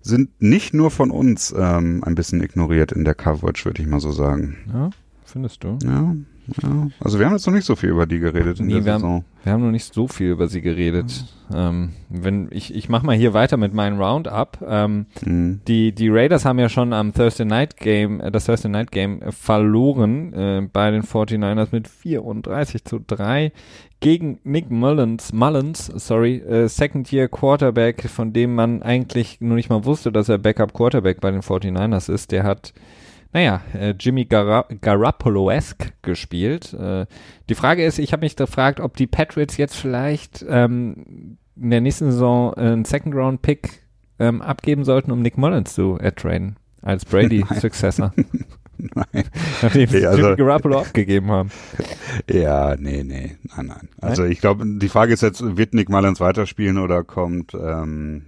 sind 0.01 0.29
nicht 0.39 0.75
nur 0.75 0.91
von 0.91 1.09
uns 1.09 1.51
ähm, 1.57 2.03
ein 2.03 2.13
bisschen 2.13 2.43
ignoriert 2.43 2.91
in 2.91 3.05
der 3.05 3.15
Coverage, 3.15 3.65
würde 3.65 3.81
ich 3.81 3.87
mal 3.87 3.99
so 3.99 4.11
sagen. 4.11 4.57
Ja, 4.71 4.91
findest 5.25 5.63
du? 5.63 5.79
Ja, 5.83 6.15
ja. 6.61 6.87
Also 6.99 7.19
wir 7.19 7.25
haben 7.25 7.33
jetzt 7.33 7.45
noch 7.47 7.53
nicht 7.53 7.65
so 7.65 7.75
viel 7.75 7.89
über 7.89 8.05
die 8.05 8.19
geredet 8.19 8.59
in 8.59 8.67
Nee, 8.67 8.73
der 8.75 8.85
wir 8.85 8.93
haben- 8.93 9.01
Saison. 9.01 9.25
Wir 9.43 9.53
haben 9.53 9.63
noch 9.65 9.71
nicht 9.71 9.91
so 9.93 10.07
viel 10.07 10.29
über 10.31 10.47
sie 10.47 10.61
geredet. 10.61 11.25
Ähm, 11.53 11.93
wenn 12.09 12.47
ich 12.51 12.73
ich 12.75 12.89
mache 12.89 13.05
mal 13.05 13.15
hier 13.15 13.33
weiter 13.33 13.57
mit 13.57 13.73
meinem 13.73 13.99
Roundup. 13.99 14.59
Ähm, 14.67 15.05
Mhm. 15.25 15.61
Die, 15.67 15.91
die 15.93 16.09
Raiders 16.09 16.45
haben 16.45 16.59
ja 16.59 16.69
schon 16.69 16.93
am 16.93 17.13
Thursday 17.13 17.45
Night 17.45 17.77
Game, 17.77 18.21
äh, 18.21 18.31
das 18.31 18.45
Thursday 18.45 18.69
Night 18.69 18.91
Game 18.91 19.21
äh, 19.21 19.31
verloren 19.31 20.33
äh, 20.33 20.67
bei 20.71 20.91
den 20.91 21.01
49ers 21.03 21.69
mit 21.71 21.87
34 21.87 22.83
zu 22.85 22.99
3 23.05 23.51
gegen 23.99 24.39
Nick 24.43 24.69
Mullins, 24.71 25.31
Mullins, 25.33 25.85
sorry, 25.95 26.37
äh, 26.37 26.67
Second 26.67 27.11
Year 27.11 27.27
Quarterback, 27.27 28.09
von 28.09 28.33
dem 28.33 28.55
man 28.55 28.81
eigentlich 28.81 29.41
nur 29.41 29.55
nicht 29.55 29.69
mal 29.69 29.85
wusste, 29.85 30.11
dass 30.11 30.27
er 30.29 30.37
Backup 30.39 30.73
Quarterback 30.73 31.21
bei 31.21 31.29
den 31.31 31.41
49ers 31.41 32.11
ist. 32.11 32.31
Der 32.31 32.43
hat 32.43 32.73
naja, 33.33 33.61
äh, 33.73 33.93
Jimmy 33.99 34.25
Gar 34.25 34.65
Garoppolo-esque 34.81 35.93
gespielt. 36.01 36.73
Äh, 36.73 37.05
die 37.49 37.55
Frage 37.55 37.85
ist, 37.85 37.99
ich 37.99 38.13
habe 38.13 38.25
mich 38.25 38.35
gefragt, 38.35 38.79
ob 38.79 38.97
die 38.97 39.07
Patriots 39.07 39.57
jetzt 39.57 39.75
vielleicht 39.75 40.45
ähm, 40.47 41.37
in 41.55 41.69
der 41.69 41.81
nächsten 41.81 42.11
Saison 42.11 42.53
einen 42.53 42.85
Second-Round-Pick 42.85 43.69
ähm, 44.19 44.41
abgeben 44.41 44.83
sollten, 44.83 45.11
um 45.11 45.21
Nick 45.21 45.37
Mullins 45.37 45.73
zu 45.73 45.97
ertraden 45.97 46.57
als 46.81 47.05
Brady-Successor. 47.05 48.13
Nein. 48.95 49.25
Nachdem 49.61 49.87
sie 49.89 49.99
Nee, 49.99 50.05
also- 50.05 50.21
Jimmy 50.23 50.35
Garoppolo 50.37 50.79
abgegeben 50.79 51.29
haben. 51.31 51.51
Ja, 52.29 52.75
nee, 52.77 53.03
nee, 53.03 53.37
nein, 53.55 53.67
nein. 53.67 53.89
Also 54.01 54.25
ich 54.25 54.41
glaube, 54.41 54.65
die 54.67 54.89
Frage 54.89 55.13
ist 55.13 55.21
jetzt, 55.21 55.55
wird 55.55 55.73
Nick 55.73 55.87
Mullins 55.89 56.19
weiterspielen 56.19 56.77
oder 56.77 57.03
kommt 57.05 57.53
ähm, 57.53 58.25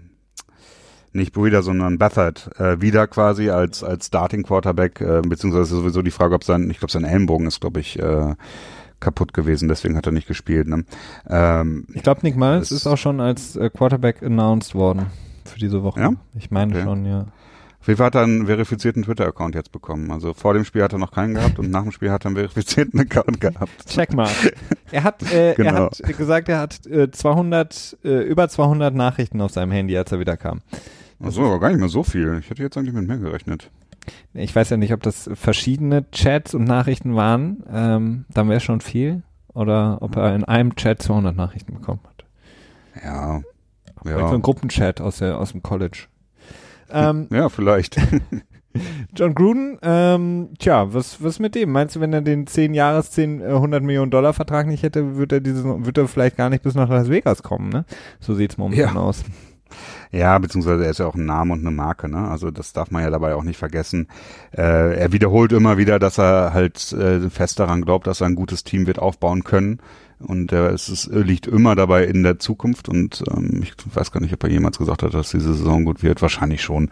nicht 1.14 1.34
Breeder, 1.34 1.64
sondern 1.64 1.97
Beathard 1.97 2.49
äh, 2.59 2.82
wieder 2.82 3.07
quasi 3.07 3.49
als 3.49 3.84
als 3.84 4.07
Starting 4.07 4.43
Quarterback, 4.43 4.99
äh, 5.01 5.22
beziehungsweise 5.22 5.76
sowieso 5.76 6.01
die 6.01 6.11
Frage, 6.11 6.36
ob 6.36 6.43
sein, 6.43 6.70
ich 6.70 6.80
glaube, 6.80 6.91
sein 6.91 7.03
Ellenbogen 7.05 7.47
ist, 7.47 7.61
glaube 7.61 7.80
ich, 7.80 7.99
äh, 7.99 8.36
kaputt 8.99 9.34
gewesen, 9.34 9.68
deswegen 9.68 9.97
hat 9.97 10.05
er 10.05 10.11
nicht 10.14 10.28
gespielt. 10.28 10.68
Ne? 10.68 10.86
Ähm, 11.30 11.86
Ich 11.93 12.03
glaube, 12.03 12.22
Nick 12.24 12.39
Das- 12.39 12.72
ist 12.72 12.88
auch 12.88 12.97
schon 12.97 13.20
als 13.20 13.55
äh, 13.57 13.70
Quarterback 13.70 14.24
announced 14.24 14.76
worden 14.76 15.07
für 15.45 15.59
diese 15.59 15.84
Woche. 15.84 15.99
Ja? 15.99 16.14
Ich 16.36 16.51
meine 16.51 16.74
Okay. 16.74 16.84
schon, 16.84 17.05
ja. 17.05 17.26
auf 17.82 17.88
jeden 17.88 17.97
Fall 17.97 18.05
hat 18.07 18.16
er 18.16 18.22
einen 18.24 18.45
verifizierten 18.45 19.03
Twitter-Account 19.03 19.55
jetzt 19.55 19.74
bekommen. 19.74 20.09
Also 20.09 20.34
vor 20.34 20.53
dem 20.53 20.64
Spiel 20.64 20.84
hat 20.84 20.93
er 20.93 20.99
noch 20.99 21.11
keinen 21.11 21.34
gehabt 21.34 21.59
und 21.59 21.70
nach 21.70 21.82
dem 21.84 21.91
Spiel 21.91 22.11
hat 22.11 22.24
er 22.24 22.28
einen 22.28 22.38
verifizierten 22.38 22.97
Account 23.01 23.41
gehabt. 23.41 23.88
Check 23.88 24.14
mal. 24.14 24.30
Er 24.91 25.03
hat, 25.03 25.22
äh, 25.34 25.49
er 25.49 25.55
Genau. 25.55 25.74
hat 25.88 26.01
gesagt, 26.18 26.47
er 26.47 26.59
hat 26.59 26.86
äh, 26.88 27.11
200, 27.11 27.97
äh, 28.05 28.22
über 28.22 28.47
200 28.47 28.95
Nachrichten 28.95 29.41
auf 29.41 29.51
seinem 29.51 29.72
Handy, 29.74 29.97
als 29.97 30.14
er 30.14 30.20
wieder 30.22 30.38
kam. 30.38 30.61
Achso, 31.22 31.45
aber 31.45 31.59
gar 31.59 31.70
nicht 31.70 31.80
mehr 31.80 31.89
so 31.89 32.03
viel. 32.03 32.38
Ich 32.39 32.49
hätte 32.49 32.61
jetzt 32.64 32.78
eigentlich 32.78 32.93
mit 32.93 33.07
mehr 33.07 33.18
gerechnet. 33.18 33.70
Ich 34.34 34.53
weiß 34.55 34.70
ja 34.70 34.78
nicht, 34.78 34.93
ob 34.93 35.01
das 35.01 35.30
verschiedene 35.34 36.09
Chats 36.11 36.53
und 36.53 36.66
Nachrichten 36.66 37.16
waren. 37.16 37.64
Ähm, 37.72 38.26
dann 38.30 38.49
wäre 38.49 38.59
schon 38.59 38.82
viel. 38.82 39.24
Oder 39.53 39.99
ob 40.01 40.16
er 40.18 40.36
in 40.36 40.43
einem 40.43 40.76
Chat 40.76 41.01
200 41.01 41.36
Nachrichten 41.36 41.74
bekommen 41.76 42.01
hat. 42.05 42.26
Ja. 43.03 43.41
Vielleicht 44.01 44.20
so 44.20 44.26
Ja, 44.26 44.34
ein 44.34 44.41
Gruppenchat 44.41 44.99
aus, 44.99 45.18
der, 45.20 45.38
aus 45.38 45.51
dem 45.51 45.61
College. 45.64 46.05
Ähm, 46.91 47.28
ja 47.32 47.47
vielleicht. 47.49 47.97
John 49.16 49.36
Gruden, 49.36 49.78
ähm, 49.84 50.49
tja, 50.57 50.91
was, 50.93 51.24
was 51.24 51.38
mit 51.38 51.53
dem? 51.53 51.72
Meinst 51.72 51.95
du, 51.95 51.99
wenn 51.99 52.11
er 52.11 52.22
den 52.24 52.47
10 52.47 52.74
Jahres, 52.74 53.11
10, 53.11 53.39
äh, 53.41 53.45
100 53.45 53.84
Millionen 53.84 54.09
Dollar 54.09 54.34
Vertrag 54.34 54.66
nicht 54.66 54.82
hätte, 54.82 55.16
würde 55.16 55.36
er 55.38 55.45
würde 55.86 56.01
er 56.01 56.07
vielleicht 56.07 56.38
gar 56.38 56.49
nicht 56.49 56.64
bis 56.64 56.74
nach 56.74 56.89
Las 56.89 57.07
Vegas 57.09 57.43
kommen, 57.43 57.70
ne? 57.70 57.86
So 58.20 58.34
sieht's 58.34 58.57
momentan 58.57 58.95
Ja. 58.95 58.99
aus. 58.99 59.24
Ja, 60.14 60.38
beziehungsweise 60.38 60.86
er 60.86 60.91
ist 60.91 60.99
ja 60.99 61.07
auch 61.07 61.16
ein 61.16 61.26
Name 61.26 61.53
und 61.53 61.61
eine 61.61 61.72
Marke, 61.72 62.07
ne? 62.07 62.28
Also 62.28 62.51
das 62.51 62.72
darf 62.72 62.91
man 62.91 63.01
ja 63.01 63.09
dabei 63.09 63.34
auch 63.34 63.41
nicht 63.41 63.57
vergessen. 63.57 64.07
Äh, 64.55 64.95
er 64.95 65.11
wiederholt 65.11 65.51
immer 65.53 65.78
wieder, 65.78 65.97
dass 65.97 66.20
er 66.20 66.53
halt 66.53 66.93
äh, 66.93 67.32
fest 67.32 67.59
daran 67.59 67.82
glaubt, 67.82 68.05
dass 68.05 68.22
er 68.22 68.28
ein 68.28 68.36
gutes 68.36 68.64
Team 68.64 68.86
wird 68.86 68.99
aufbauen 68.99 69.43
können. 69.43 69.80
Und 70.20 70.51
äh, 70.51 70.68
es 70.70 70.88
ist, 70.88 71.07
liegt 71.07 71.47
immer 71.47 71.76
dabei 71.76 72.05
in 72.05 72.22
der 72.22 72.38
Zukunft. 72.38 72.89
Und 72.89 73.24
ähm, 73.36 73.61
ich 73.64 73.74
weiß 73.91 74.11
gar 74.11 74.22
nicht, 74.22 74.34
ob 74.34 74.43
er 74.43 74.51
jemals 74.51 74.78
gesagt 74.78 75.01
hat, 75.01 75.16
dass 75.16 75.32
diese 75.32 75.55
Saison 75.55 75.84
gut 75.84 76.03
wird. 76.03 76.22
Wahrscheinlich 76.22 76.61
schon. 76.61 76.91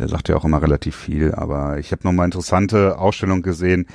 Der 0.00 0.08
sagt 0.08 0.28
ja 0.28 0.34
auch 0.34 0.44
immer 0.44 0.60
relativ 0.60 0.96
viel. 0.96 1.36
Aber 1.36 1.78
ich 1.78 1.92
habe 1.92 2.02
noch 2.02 2.12
mal 2.12 2.24
interessante 2.24 2.98
Ausstellung 2.98 3.42
gesehen. 3.42 3.86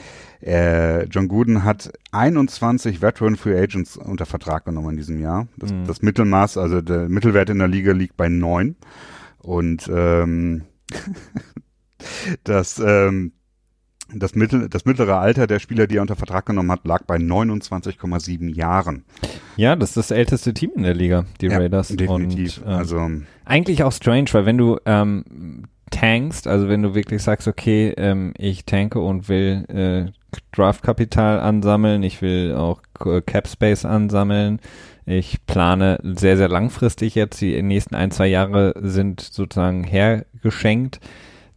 Äh, 0.41 1.05
John 1.05 1.27
Gooden 1.27 1.63
hat 1.63 1.91
21 2.11 3.01
Veteran 3.01 3.35
Free 3.35 3.57
Agents 3.59 3.97
unter 3.97 4.25
Vertrag 4.25 4.65
genommen 4.65 4.91
in 4.91 4.97
diesem 4.97 5.19
Jahr. 5.19 5.47
Das, 5.57 5.71
Mhm. 5.71 5.85
das 5.85 6.01
Mittelmaß, 6.01 6.57
also 6.57 6.81
der 6.81 7.09
Mittelwert 7.09 7.49
in 7.49 7.59
der 7.59 7.67
Liga 7.67 7.91
liegt 7.93 8.17
bei 8.17 8.27
neun. 8.29 8.75
Und 9.39 9.89
ähm, 9.93 10.63
das, 12.43 12.79
ähm, 12.85 13.33
das, 14.13 14.35
mittel, 14.35 14.67
das 14.69 14.85
mittlere 14.85 15.17
Alter 15.17 15.47
der 15.47 15.59
Spieler, 15.59 15.87
die 15.87 15.97
er 15.97 16.01
unter 16.01 16.15
Vertrag 16.15 16.45
genommen 16.45 16.71
hat, 16.71 16.85
lag 16.85 17.03
bei 17.05 17.15
29,7 17.17 18.53
Jahren. 18.53 19.05
Ja, 19.57 19.75
das 19.75 19.89
ist 19.91 19.97
das 19.97 20.11
älteste 20.11 20.53
Team 20.53 20.71
in 20.75 20.83
der 20.83 20.93
Liga, 20.93 21.25
die 21.39 21.47
Ja, 21.47 21.57
Raiders. 21.57 21.89
Definitiv. 21.89 22.57
Und, 22.59 22.67
ähm, 22.67 22.73
also 22.73 23.09
eigentlich 23.45 23.83
auch 23.83 23.91
strange, 23.91 24.25
weil 24.31 24.45
wenn 24.45 24.57
du 24.57 24.77
ähm, 24.85 25.63
tankst, 25.91 26.47
also 26.47 26.67
wenn 26.69 26.81
du 26.81 26.95
wirklich 26.95 27.21
sagst, 27.21 27.47
okay, 27.47 27.93
ähm, 27.97 28.33
ich 28.37 28.65
tanke 28.65 28.99
und 28.99 29.27
will 29.29 29.65
äh, 29.67 30.11
Draftkapital 30.51 31.39
ansammeln, 31.39 32.03
ich 32.03 32.21
will 32.21 32.55
auch 32.55 32.81
äh, 33.05 33.21
Cap 33.21 33.47
Space 33.47 33.85
ansammeln, 33.85 34.59
ich 35.05 35.45
plane 35.45 35.99
sehr, 36.03 36.37
sehr 36.37 36.49
langfristig 36.49 37.15
jetzt, 37.15 37.41
die 37.41 37.61
nächsten 37.61 37.95
ein, 37.95 38.11
zwei 38.11 38.27
Jahre 38.27 38.73
sind 38.77 39.21
sozusagen 39.21 39.83
hergeschenkt, 39.83 40.99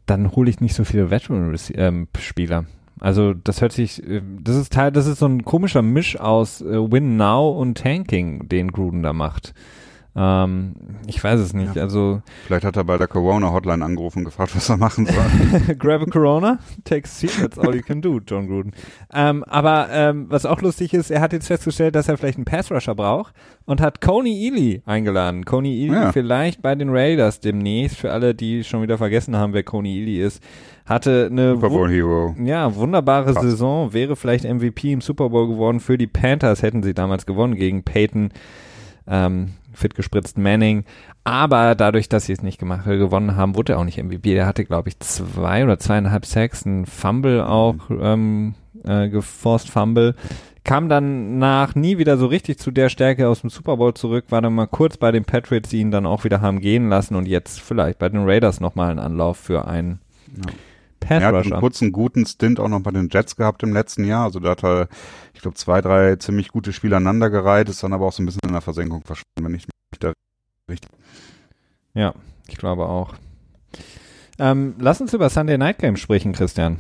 dann 0.07 0.33
hole 0.33 0.51
ich 0.51 0.61
nicht 0.61 0.75
so 0.75 0.85
viele 0.85 1.11
Veteran-Spieler. 1.11 2.67
Also 3.01 3.35
das 3.35 3.61
hört 3.61 3.73
sich, 3.73 4.03
äh, 4.09 4.23
das 4.41 4.57
ist 4.57 4.73
Teil, 4.73 4.93
das 4.93 5.07
ist 5.07 5.19
so 5.19 5.27
ein 5.27 5.45
komischer 5.45 5.83
Misch 5.83 6.19
aus 6.19 6.61
äh, 6.61 6.93
Win 6.93 7.17
Now 7.17 7.51
und 7.51 7.79
Tanking, 7.79 8.49
den 8.49 8.73
Gruden 8.73 9.03
da 9.03 9.13
macht. 9.13 9.55
Ähm, 10.17 10.75
ich 11.09 11.23
weiß 11.23 11.41
es 11.41 11.55
nicht. 11.55 11.75
Ja. 11.75 11.83
Also 11.83 12.23
vielleicht 12.47 12.65
hat 12.65 12.77
er 12.77 12.85
bei 12.85 12.97
der 12.99 13.09
Corona-Hotline 13.09 13.85
angerufen 13.85 14.21
und 14.21 14.25
gefragt, 14.27 14.55
was 14.55 14.69
er 14.69 14.77
machen 14.77 15.07
soll. 15.07 15.75
grab 15.79 16.03
a 16.03 16.05
Corona, 16.07 16.59
take 16.85 17.05
a 17.05 17.09
seat, 17.09 17.33
that's 17.41 17.59
all 17.59 17.75
you 17.75 17.83
can 17.83 18.01
do, 18.01 18.21
John 18.25 18.47
Gruden. 18.47 18.73
Ähm, 19.13 19.43
aber 19.45 19.89
ähm, 19.91 20.27
was 20.29 20.47
auch 20.47 20.63
lustig 20.63 20.95
ist, 20.95 21.11
er 21.11 21.21
hat 21.21 21.33
jetzt 21.33 21.49
festgestellt, 21.49 21.97
dass 21.97 22.09
er 22.09 22.17
vielleicht 22.17 22.39
einen 22.39 22.45
Pass-Rusher 22.45 22.95
braucht 22.95 23.35
und 23.65 23.81
hat 23.81 24.01
Coney 24.01 24.47
Ely 24.49 24.83
eingeladen. 24.87 25.45
Coney 25.45 25.85
Ely 25.85 25.93
Ja. 25.95 26.13
vielleicht 26.13 26.63
bei 26.63 26.77
den 26.77 26.91
Raiders 26.91 27.41
demnächst, 27.41 27.97
für 27.97 28.13
alle, 28.13 28.37
die 28.37 28.63
schon 28.63 28.83
wieder 28.83 28.99
vergessen 28.99 29.37
haben, 29.37 29.53
wer 29.53 29.65
Coney 29.65 30.01
Ely 30.01 30.21
ist, 30.23 30.41
hatte 30.87 31.29
eine 31.29 31.55
Super 31.55 31.71
Bowl 31.71 31.91
Hero. 31.91 32.37
ja, 32.39 32.73
wunderbare 32.77 33.33
Krass. 33.33 33.43
Saison, 33.43 33.93
wäre 33.93 34.15
vielleicht 34.15 34.45
MVP 34.45 34.93
im 34.93 35.01
Super 35.01 35.31
Bowl 35.31 35.49
geworden 35.49 35.81
für 35.81 35.99
die 35.99 36.07
Panthers, 36.07 36.63
hätten 36.63 36.85
sie 36.85 36.95
damals 36.95 37.27
gewonnen 37.27 37.57
gegen 37.57 37.83
Peyton, 37.83 38.31
ähm, 39.09 39.55
fit 39.75 39.95
gespritzt 39.95 40.39
Manning. 40.39 40.85
Aber 41.25 41.75
dadurch, 41.75 42.09
dass 42.09 42.27
sie 42.27 42.33
es 42.33 42.43
nicht 42.43 42.59
gemacht 42.59 42.85
gewonnen 42.85 43.37
haben, 43.37 43.57
wurde 43.57 43.75
er 43.75 43.79
auch 43.79 43.85
nicht 43.85 44.03
MVP. 44.03 44.35
Der 44.35 44.47
hatte, 44.47 44.65
glaube 44.65 44.89
ich, 44.89 44.99
zwei 45.01 45.65
oder 45.65 45.79
zweieinhalb 45.79 46.27
Sacks, 46.27 46.65
ein 46.65 46.87
Fumble 46.87 47.47
auch, 47.47 47.77
ähm, 47.91 48.55
äh, 48.85 49.09
geforst 49.09 49.71
Fumble. 49.71 50.15
Kam 50.65 50.89
dann 50.89 51.39
nach 51.39 51.75
nie 51.75 51.99
wieder 51.99 52.17
so 52.17 52.27
richtig 52.27 52.59
zu 52.59 52.71
der 52.71 52.89
Stärke 52.89 53.29
aus 53.29 53.43
dem 53.43 53.51
Super 53.51 53.77
Bowl 53.77 53.93
zurück, 53.93 54.27
war 54.31 54.41
dann 54.41 54.55
mal 54.55 54.67
kurz 54.67 54.97
bei 54.97 55.13
den 55.13 55.25
Patriots, 55.25 55.69
die 55.69 55.81
ihn 55.81 55.91
dann 55.91 56.07
auch 56.07 56.25
wieder 56.25 56.41
haben 56.41 56.61
gehen 56.61 56.89
lassen 56.89 57.17
und 57.17 57.27
jetzt 57.27 57.61
vielleicht 57.61 57.99
bei 57.99 58.09
den 58.09 58.25
Raiders 58.25 58.61
nochmal 58.61 58.91
einen 58.91 58.99
Anlauf 58.99 59.37
für 59.37 59.67
einen 59.67 60.01
Ja. 60.37 60.53
Pass 61.09 61.23
Er 61.23 61.29
hat 61.29 61.35
einen 61.35 61.61
kurzen, 61.61 61.93
guten 61.93 62.27
Stint 62.27 62.61
auch 62.61 62.69
noch 62.69 62.81
bei 62.81 62.91
den 62.91 63.09
Jets 63.11 63.37
gehabt 63.37 63.63
im 63.63 63.73
letzten 63.73 64.05
Jahr. 64.05 64.25
Also 64.25 64.41
da 64.41 64.51
hat 64.51 64.65
er, 64.65 64.89
ich 65.35 65.41
glaube, 65.41 65.57
zwei, 65.57 65.81
drei 65.81 66.17
ziemlich 66.17 66.49
gute 66.49 66.73
Spiele 66.73 66.97
aneinandergereiht, 66.97 67.69
ist 67.69 67.83
dann 67.83 67.93
aber 67.93 68.07
auch 68.07 68.13
so 68.13 68.23
ein 68.23 68.27
bisschen 68.27 68.41
in 68.47 68.53
der 68.53 68.61
Versenkung 68.61 69.03
verschwunden, 69.03 69.45
wenn 69.45 69.55
ich 69.55 69.67
mich 69.67 70.01
da 70.01 70.13
richtig. 70.71 70.91
Ja, 71.95 72.15
ich 72.49 72.57
glaube 72.57 72.87
auch. 72.87 73.15
Ähm, 74.39 74.75
lass 74.79 75.01
uns 75.01 75.15
über 75.15 75.29
Sunday 75.31 75.59
Night 75.59 75.79
Game 75.79 75.97
sprechen, 75.97 76.33
Christian. 76.33 76.79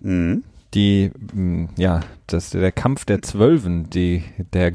Mhm. 0.00 0.42
Die, 0.74 1.12
mh, 1.32 1.68
ja, 1.76 2.00
das 2.26 2.50
der 2.50 2.72
Kampf 2.72 3.04
der 3.04 3.22
Zwölfen, 3.22 3.90
die, 3.90 4.24
der 4.52 4.72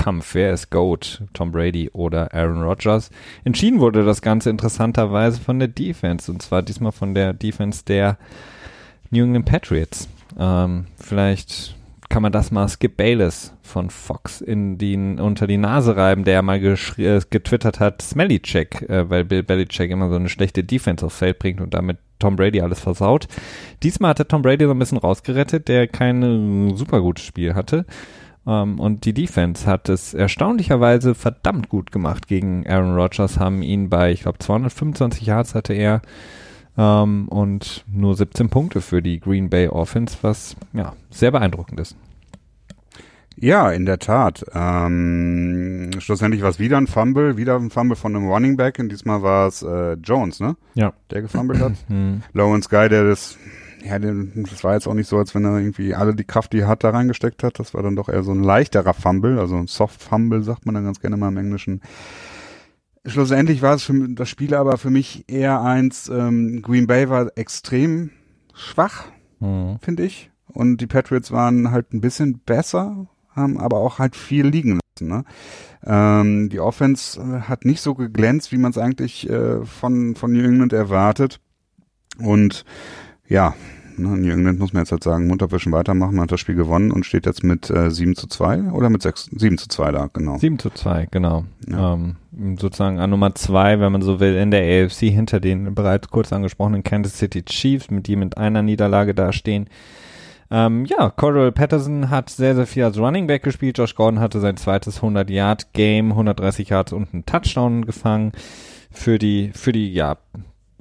Goat-Kampf. 0.00 0.34
Wer 0.34 0.52
ist 0.52 0.70
Goat? 0.70 1.22
Tom 1.34 1.52
Brady 1.52 1.90
oder 1.92 2.32
Aaron 2.34 2.62
Rodgers? 2.62 3.10
Entschieden 3.44 3.80
wurde 3.80 4.04
das 4.04 4.22
Ganze 4.22 4.50
interessanterweise 4.50 5.40
von 5.40 5.58
der 5.58 5.68
Defense 5.68 6.30
und 6.32 6.42
zwar 6.42 6.62
diesmal 6.62 6.92
von 6.92 7.14
der 7.14 7.32
Defense 7.34 7.84
der 7.84 8.16
New 9.10 9.24
England 9.24 9.44
Patriots. 9.44 10.08
Ähm, 10.38 10.86
vielleicht 10.96 11.76
kann 12.08 12.22
man 12.22 12.32
das 12.32 12.50
mal 12.50 12.66
Skip 12.68 12.96
Bayless 12.96 13.54
von 13.62 13.90
Fox 13.90 14.40
in 14.40 14.78
die, 14.78 14.96
unter 14.96 15.46
die 15.46 15.58
Nase 15.58 15.96
reiben, 15.96 16.24
der 16.24 16.42
mal 16.42 16.58
geschri- 16.58 17.18
äh, 17.18 17.20
getwittert 17.28 17.78
hat, 17.78 18.02
Smelly 18.02 18.40
Check, 18.40 18.88
äh, 18.88 19.08
weil 19.10 19.24
Bill 19.24 19.42
Belichick 19.42 19.90
immer 19.90 20.08
so 20.08 20.16
eine 20.16 20.28
schlechte 20.28 20.64
Defense 20.64 21.04
aufs 21.04 21.18
Feld 21.18 21.38
bringt 21.38 21.60
und 21.60 21.74
damit 21.74 21.98
Tom 22.18 22.36
Brady 22.36 22.60
alles 22.60 22.80
versaut. 22.80 23.28
Diesmal 23.82 24.10
hatte 24.10 24.26
Tom 24.26 24.42
Brady 24.42 24.64
so 24.64 24.72
ein 24.72 24.78
bisschen 24.78 24.98
rausgerettet, 24.98 25.68
der 25.68 25.86
kein 25.86 26.74
super 26.74 27.00
gutes 27.00 27.24
Spiel 27.24 27.54
hatte. 27.54 27.86
Ähm, 28.46 28.80
und 28.80 29.04
die 29.04 29.12
Defense 29.12 29.66
hat 29.66 29.88
es 29.88 30.14
erstaunlicherweise 30.14 31.14
verdammt 31.14 31.68
gut 31.68 31.92
gemacht 31.92 32.26
gegen 32.26 32.66
Aaron 32.66 32.94
Rodgers, 32.94 33.38
haben 33.38 33.62
ihn 33.62 33.90
bei, 33.90 34.12
ich 34.12 34.22
glaube, 34.22 34.38
225 34.38 35.26
Yards 35.26 35.54
hatte 35.54 35.74
er 35.74 36.02
ähm, 36.76 37.28
und 37.28 37.84
nur 37.92 38.14
17 38.14 38.48
Punkte 38.48 38.80
für 38.80 39.02
die 39.02 39.20
Green 39.20 39.50
Bay 39.50 39.68
Offense, 39.68 40.18
was 40.22 40.56
ja 40.72 40.94
sehr 41.10 41.30
beeindruckend 41.30 41.80
ist. 41.80 41.96
Ja, 43.36 43.70
in 43.70 43.86
der 43.86 43.98
Tat. 43.98 44.44
Ähm, 44.52 45.90
schlussendlich 45.98 46.42
war 46.42 46.50
es 46.50 46.58
wieder 46.58 46.76
ein 46.76 46.86
Fumble, 46.86 47.38
wieder 47.38 47.56
ein 47.56 47.70
Fumble 47.70 47.96
von 47.96 48.14
einem 48.14 48.28
Running 48.28 48.56
Back 48.56 48.78
und 48.78 48.90
diesmal 48.90 49.22
war 49.22 49.48
es 49.48 49.62
äh, 49.62 49.94
Jones, 49.94 50.40
ne? 50.40 50.56
Ja. 50.74 50.92
Der 51.10 51.22
gefummelt 51.22 51.58
hat. 51.58 51.72
Lawrence 52.34 52.68
Guy, 52.68 52.90
der 52.90 53.04
das, 53.04 53.38
ja, 53.84 53.98
das 53.98 54.64
war 54.64 54.74
jetzt 54.74 54.86
auch 54.86 54.94
nicht 54.94 55.08
so, 55.08 55.18
als 55.18 55.34
wenn 55.34 55.44
er 55.44 55.58
irgendwie 55.58 55.94
alle 55.94 56.14
die 56.14 56.24
Kraft, 56.24 56.52
die 56.52 56.60
er 56.60 56.68
hat, 56.68 56.84
da 56.84 56.90
reingesteckt 56.90 57.42
hat. 57.42 57.58
Das 57.58 57.74
war 57.74 57.82
dann 57.82 57.96
doch 57.96 58.08
eher 58.08 58.22
so 58.22 58.32
ein 58.32 58.42
leichterer 58.42 58.94
Fumble, 58.94 59.38
also 59.38 59.56
ein 59.56 59.66
Soft 59.66 60.02
Fumble, 60.02 60.42
sagt 60.42 60.66
man 60.66 60.74
dann 60.74 60.84
ganz 60.84 61.00
gerne 61.00 61.16
mal 61.16 61.28
im 61.28 61.36
Englischen. 61.36 61.80
Schlussendlich 63.06 63.62
war 63.62 63.74
es 63.74 63.82
für 63.84 64.08
das 64.10 64.28
Spiel 64.28 64.54
aber 64.54 64.76
für 64.76 64.90
mich 64.90 65.24
eher 65.28 65.62
eins, 65.62 66.08
ähm, 66.08 66.60
Green 66.60 66.86
Bay 66.86 67.08
war 67.08 67.30
extrem 67.36 68.10
schwach, 68.54 69.06
Mhm. 69.40 69.78
finde 69.80 70.04
ich. 70.04 70.30
Und 70.48 70.78
die 70.82 70.86
Patriots 70.86 71.30
waren 71.32 71.70
halt 71.70 71.94
ein 71.94 72.00
bisschen 72.02 72.40
besser, 72.40 73.06
haben 73.34 73.58
aber 73.58 73.78
auch 73.78 73.98
halt 73.98 74.16
viel 74.16 74.46
liegen 74.46 74.78
lassen. 74.98 75.08
Ne? 75.08 75.24
Ähm, 75.86 76.50
die 76.50 76.60
Offense 76.60 77.18
äh, 77.20 77.40
hat 77.48 77.64
nicht 77.64 77.80
so 77.80 77.94
geglänzt, 77.94 78.52
wie 78.52 78.58
man 78.58 78.72
es 78.72 78.76
eigentlich 78.78 79.30
äh, 79.30 79.64
von, 79.64 80.14
von 80.14 80.32
New 80.32 80.44
England 80.44 80.74
erwartet. 80.74 81.40
Und 82.18 82.66
ja, 83.30 83.54
ne, 83.96 84.08
New 84.08 84.32
England 84.32 84.58
muss 84.58 84.72
man 84.72 84.82
jetzt 84.82 84.92
halt 84.92 85.04
sagen, 85.04 85.26
Munterwischen 85.26 85.72
weitermachen, 85.72 86.16
man 86.16 86.24
hat 86.24 86.32
das 86.32 86.40
Spiel 86.40 86.56
gewonnen 86.56 86.90
und 86.90 87.06
steht 87.06 87.26
jetzt 87.26 87.42
mit 87.42 87.70
äh, 87.70 87.90
7 87.90 88.16
zu 88.16 88.26
2 88.26 88.72
oder 88.72 88.90
mit 88.90 89.02
6, 89.02 89.30
7 89.36 89.56
zu 89.56 89.68
2 89.68 89.92
da, 89.92 90.10
genau. 90.12 90.36
7 90.36 90.58
zu 90.58 90.70
2, 90.70 91.08
genau. 91.10 91.44
Ja. 91.70 91.94
Ähm, 91.94 92.16
sozusagen 92.58 92.98
an 92.98 93.10
Nummer 93.10 93.34
2, 93.34 93.80
wenn 93.80 93.92
man 93.92 94.02
so 94.02 94.20
will, 94.20 94.34
in 94.36 94.50
der 94.50 94.84
AFC 94.84 95.10
hinter 95.10 95.40
den 95.40 95.74
bereits 95.74 96.08
kurz 96.08 96.32
angesprochenen 96.32 96.82
Kansas 96.82 97.16
City 97.18 97.42
Chiefs, 97.44 97.90
mit 97.90 98.06
die 98.06 98.16
mit 98.16 98.36
einer 98.36 98.62
Niederlage 98.62 99.14
dastehen. 99.14 99.68
Ähm, 100.52 100.84
ja, 100.84 101.10
Cordell 101.10 101.52
Patterson 101.52 102.10
hat 102.10 102.28
sehr, 102.28 102.56
sehr 102.56 102.66
viel 102.66 102.82
als 102.82 102.98
Running 102.98 103.28
Back 103.28 103.44
gespielt. 103.44 103.78
Josh 103.78 103.94
Gordon 103.94 104.18
hatte 104.18 104.40
sein 104.40 104.56
zweites 104.56 105.00
100-Yard-Game, 105.00 106.10
130 106.10 106.70
Yards 106.70 106.92
und 106.92 107.14
einen 107.14 107.24
Touchdown 107.24 107.86
gefangen. 107.86 108.32
Für 108.90 109.20
die, 109.20 109.52
für 109.54 109.70
die, 109.70 109.92
ja, 109.92 110.16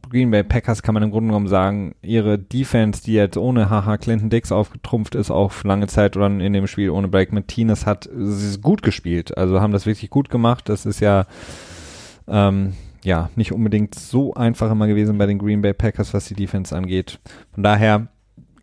Green 0.09 0.31
Bay 0.31 0.43
Packers 0.43 0.81
kann 0.81 0.93
man 0.93 1.03
im 1.03 1.11
Grunde 1.11 1.27
genommen 1.27 1.47
sagen, 1.47 1.93
ihre 2.01 2.39
Defense, 2.39 3.03
die 3.03 3.13
jetzt 3.13 3.37
ohne 3.37 3.69
Haha 3.69 3.97
Clinton 3.97 4.29
Dix 4.29 4.51
aufgetrumpft 4.51 5.13
ist, 5.15 5.29
auch 5.29 5.63
lange 5.63 5.87
Zeit 5.87 6.17
oder 6.17 6.27
in 6.27 6.53
dem 6.53 6.67
Spiel 6.67 6.89
ohne 6.89 7.07
Blake 7.07 7.33
Martinez 7.33 7.85
hat, 7.85 8.09
sie 8.11 8.47
ist 8.47 8.61
gut 8.61 8.81
gespielt. 8.81 9.37
Also 9.37 9.61
haben 9.61 9.71
das 9.71 9.85
wirklich 9.85 10.09
gut 10.09 10.29
gemacht. 10.29 10.67
Das 10.67 10.85
ist 10.85 10.99
ja, 10.99 11.27
ähm, 12.27 12.73
ja, 13.03 13.29
nicht 13.35 13.51
unbedingt 13.51 13.95
so 13.95 14.33
einfach 14.33 14.71
immer 14.71 14.87
gewesen 14.87 15.17
bei 15.17 15.27
den 15.27 15.37
Green 15.37 15.61
Bay 15.61 15.73
Packers, 15.73 16.13
was 16.13 16.25
die 16.25 16.35
Defense 16.35 16.75
angeht. 16.75 17.19
Von 17.53 17.63
daher 17.63 18.07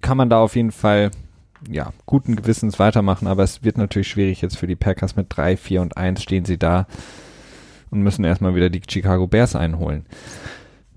kann 0.00 0.16
man 0.16 0.28
da 0.28 0.40
auf 0.40 0.56
jeden 0.56 0.72
Fall, 0.72 1.10
ja, 1.70 1.92
guten 2.06 2.34
Gewissens 2.34 2.78
weitermachen, 2.78 3.28
aber 3.28 3.44
es 3.44 3.62
wird 3.62 3.78
natürlich 3.78 4.08
schwierig 4.08 4.42
jetzt 4.42 4.58
für 4.58 4.66
die 4.66 4.76
Packers 4.76 5.16
mit 5.16 5.26
3, 5.30 5.56
4 5.56 5.82
und 5.82 5.96
1 5.96 6.22
stehen 6.22 6.44
sie 6.44 6.58
da 6.58 6.86
und 7.90 8.02
müssen 8.02 8.24
erstmal 8.24 8.54
wieder 8.54 8.68
die 8.68 8.82
Chicago 8.88 9.26
Bears 9.26 9.54
einholen. 9.54 10.06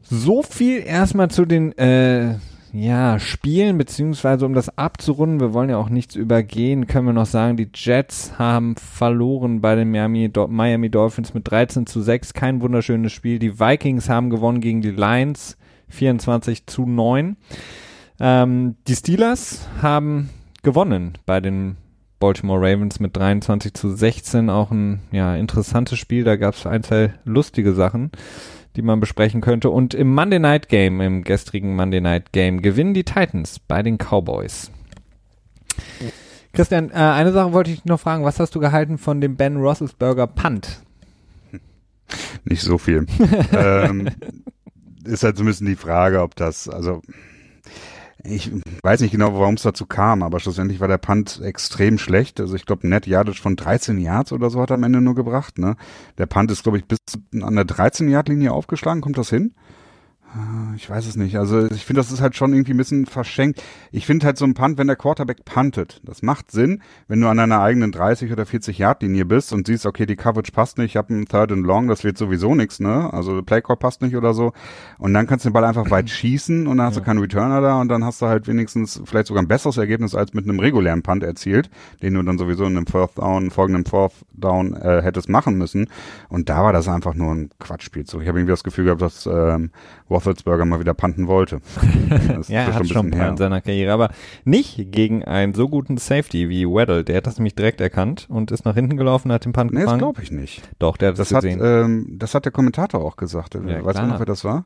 So 0.10 0.42
viel 0.42 0.82
erstmal 0.86 1.30
zu 1.30 1.46
den 1.46 1.78
äh, 1.78 2.36
ja, 2.74 3.20
Spielen, 3.20 3.78
beziehungsweise 3.78 4.46
um 4.46 4.54
das 4.54 4.76
abzurunden, 4.78 5.40
wir 5.40 5.54
wollen 5.54 5.70
ja 5.70 5.78
auch 5.78 5.90
nichts 5.90 6.16
übergehen, 6.16 6.88
können 6.88 7.08
wir 7.08 7.14
noch 7.14 7.26
sagen, 7.26 7.58
die 7.58 7.70
Jets 7.74 8.38
haben 8.38 8.76
verloren 8.76 9.62
bei 9.62 9.76
den 9.76 9.92
Miami, 9.92 10.32
Miami 10.48 10.90
Dolphins 10.90 11.34
mit 11.34 11.50
13 11.50 11.86
zu 11.86 12.02
6, 12.02 12.34
kein 12.34 12.62
wunderschönes 12.62 13.12
Spiel. 13.12 13.40
Die 13.40 13.60
Vikings 13.60 14.10
haben 14.10 14.30
gewonnen 14.30 14.62
gegen 14.62 14.82
die 14.82 14.92
Lions 14.92 15.58
24 15.90 16.68
zu 16.68 16.86
9. 16.86 17.38
Ähm, 18.20 18.76
die 18.88 18.96
Steelers 18.96 19.68
haben 19.82 20.30
gewonnen 20.64 21.18
bei 21.26 21.40
den 21.40 21.78
Baltimore 22.20 22.60
Ravens 22.60 23.00
mit 23.00 23.16
23 23.16 23.74
zu 23.74 23.96
16. 23.96 24.50
Auch 24.50 24.72
ein 24.72 25.00
ja, 25.12 25.36
interessantes 25.36 25.98
Spiel. 25.98 26.24
Da 26.24 26.36
gab 26.36 26.56
es 26.56 26.66
ein, 26.66 26.84
zwei 26.84 27.14
lustige 27.24 27.74
Sachen, 27.74 28.12
die 28.76 28.82
man 28.82 29.00
besprechen 29.00 29.42
könnte. 29.42 29.70
Und 29.70 29.94
im 29.94 30.14
Monday 30.14 30.40
Night 30.40 30.70
Game, 30.70 31.02
im 31.02 31.24
gestrigen 31.24 31.76
Monday 31.76 32.02
Night 32.02 32.32
Game, 32.32 32.62
gewinnen 32.62 32.94
die 32.94 33.04
Titans 33.04 33.60
bei 33.60 33.84
den 33.84 33.98
Cowboys. 33.98 34.72
Christian, 36.54 36.90
äh, 36.90 36.96
eine 36.96 37.32
Sache 37.32 37.54
wollte 37.54 37.72
ich 37.72 37.86
noch 37.86 38.00
fragen. 38.00 38.24
Was 38.24 38.40
hast 38.40 38.56
du 38.56 38.60
gehalten 38.60 38.98
von 38.98 39.22
dem 39.22 39.36
Ben 39.36 39.58
Roethlisberger 39.58 40.28
Punt? 40.28 40.82
Nicht 42.44 42.62
so 42.62 42.78
viel. 42.78 43.06
ähm, 43.52 44.10
ist 45.04 45.24
halt 45.24 45.38
so 45.38 45.44
ein 45.44 45.48
bisschen 45.48 45.68
die 45.68 45.76
Frage, 45.76 46.22
ob 46.22 46.36
das, 46.36 46.68
also 46.68 47.02
ich 48.24 48.52
weiß 48.84 49.02
nicht 49.02 49.12
genau, 49.12 49.34
warum 49.34 49.56
es 49.56 49.62
dazu 49.62 49.86
kam, 49.86 50.24
aber 50.24 50.40
schlussendlich 50.40 50.80
war 50.80 50.88
der 50.88 50.98
Punt 50.98 51.40
extrem 51.42 51.98
schlecht. 51.98 52.40
Also 52.40 52.56
ich 52.56 52.66
glaube, 52.66 52.88
Net 52.88 53.08
Yardage 53.08 53.42
von 53.42 53.56
13 53.56 53.98
Yards 53.98 54.32
oder 54.32 54.50
so 54.50 54.62
hat 54.62 54.72
er 54.72 54.76
am 54.76 54.84
Ende 54.84 55.00
nur 55.02 55.16
gebracht. 55.16 55.58
Ne? 55.58 55.76
Der 56.18 56.26
Punt 56.26 56.52
ist, 56.52 56.64
glaube 56.64 56.78
ich, 56.78 56.86
bis 56.86 57.00
an 57.42 57.56
der 57.56 57.66
13-Yard-Linie 57.66 58.52
aufgeschlagen. 58.52 59.02
Kommt 59.02 59.18
das 59.18 59.30
hin? 59.30 59.54
Ah, 60.32 60.74
Ich 60.76 60.88
weiß 60.88 61.08
es 61.08 61.16
nicht. 61.16 61.38
Also 61.38 61.66
ich 61.72 61.86
finde, 61.86 62.02
das 62.02 62.12
ist 62.12 62.22
halt 62.22 62.36
schon 62.36 62.54
irgendwie 62.54 62.74
ein 62.74 62.78
bisschen 62.78 63.08
verschenkt. 63.08 63.64
Ich 63.92 64.06
finde 64.06 64.28
halt 64.28 64.38
so 64.38 64.46
ein 64.46 64.54
Punt, 64.54 64.78
wenn 64.78 64.86
der 64.86 64.96
Quarterback 64.96 65.44
puntet, 65.44 66.02
das 66.06 66.22
macht 66.22 66.52
Sinn, 66.52 66.84
wenn 67.08 67.20
du 67.20 67.28
an 67.28 67.38
deiner 67.38 67.62
eigenen 67.62 67.92
30 67.92 68.32
oder 68.32 68.46
40 68.46 68.78
Yard 68.78 69.02
Linie 69.02 69.26
bist 69.26 69.52
und 69.54 69.66
siehst, 69.66 69.88
okay, 69.88 70.06
die 70.06 70.16
Coverage 70.16 70.52
passt 70.52 70.78
nicht, 70.78 70.92
ich 70.92 70.98
habe 70.98 71.14
einen 71.16 71.26
Third 71.26 71.52
and 71.52 71.66
Long, 71.66 71.88
das 71.88 72.04
wird 72.04 72.18
sowieso 72.20 72.54
nichts, 72.54 72.80
ne? 72.80 73.12
Also 73.12 73.36
der 73.36 73.42
Playcall 73.42 73.78
passt 73.78 74.04
nicht 74.04 74.16
oder 74.16 74.36
so. 74.36 74.54
Und 75.00 75.16
dann 75.16 75.26
kannst 75.26 75.46
du 75.46 75.50
den 75.50 75.54
Ball 75.54 75.64
einfach 75.66 75.90
weit 75.90 76.12
schießen 76.12 76.68
und 76.68 76.78
dann 76.78 76.86
hast 76.88 76.98
du 76.98 77.02
keinen 77.02 77.20
Returner 77.20 77.62
da 77.62 77.82
und 77.82 77.88
dann 77.88 78.06
hast 78.06 78.22
du 78.22 78.28
halt 78.28 78.48
wenigstens 78.48 79.02
vielleicht 79.06 79.28
sogar 79.28 79.42
ein 79.42 79.48
besseres 79.48 79.78
Ergebnis 79.78 80.14
als 80.14 80.34
mit 80.36 80.44
einem 80.48 80.60
regulären 80.60 81.02
Punt 81.02 81.24
erzielt, 81.24 81.72
den 82.04 82.14
du 82.14 82.22
dann 82.22 82.38
sowieso 82.38 82.66
in 82.66 82.78
einem 82.78 82.86
Fourth 82.86 83.18
Down, 83.18 83.50
folgenden 83.50 83.86
Fourth 83.86 84.14
Down 84.34 84.76
äh, 84.76 85.02
hättest 85.02 85.28
machen 85.28 85.58
müssen. 85.58 85.88
Und 86.30 86.50
da 86.50 86.64
war 86.64 86.72
das 86.72 86.88
einfach 86.88 87.16
nur 87.16 87.34
ein 87.34 87.50
Quatschspielzug. 87.60 88.22
Ich 88.22 88.28
habe 88.28 88.38
irgendwie 88.38 88.52
das 88.54 88.64
Gefühl 88.64 88.86
gehabt, 88.86 89.02
dass 89.02 89.26
ähm, 89.26 89.72
Roethlisberger 90.26 90.66
mal 90.66 90.80
wieder 90.80 90.94
punten 90.94 91.28
wollte. 91.28 91.60
Das 92.30 92.48
Ja, 92.48 92.62
er 92.62 92.70
ist 92.70 92.76
hat 92.76 92.88
schon 92.88 93.12
in 93.12 93.38
seiner 93.38 93.62
Karriere, 93.62 93.92
aber 93.92 94.10
nicht 94.44 94.92
gegen 94.92 95.24
einen 95.24 95.54
so 95.54 95.68
guten 95.70 95.98
Safety 95.98 96.50
wie 96.50 96.66
Weddle. 96.66 97.04
Der 97.04 97.18
hat 97.18 97.28
das 97.28 97.38
nämlich 97.38 97.56
direkt 97.56 97.82
erkannt 97.82 98.26
und 98.30 98.52
ist 98.52 98.66
nach 98.66 98.76
hinten 98.76 98.98
gelaufen, 98.98 99.32
hat 99.32 99.46
den 99.46 99.54
Punt 99.54 99.72
Nee, 99.72 99.78
das 99.80 99.86
gefangen. 99.86 100.00
glaube 100.00 100.22
ich 100.22 100.32
nicht. 100.32 100.62
Doch, 100.80 100.98
der 100.98 101.10
hat 101.10 101.20
das, 101.20 101.30
Das 101.30 101.36
hat, 101.38 101.44
gesehen. 101.44 101.60
ähm, 101.64 102.16
das 102.18 102.34
hat 102.36 102.46
der 102.46 102.52
Kommentator 102.52 103.04
auch 103.04 103.16
gesagt. 103.18 103.56
Ja, 103.56 103.62
weißt 103.62 103.78
du 103.78 103.84
klar. 103.92 104.08
noch, 104.08 104.20
wer 104.20 104.26
das 104.26 104.44
war? 104.44 104.66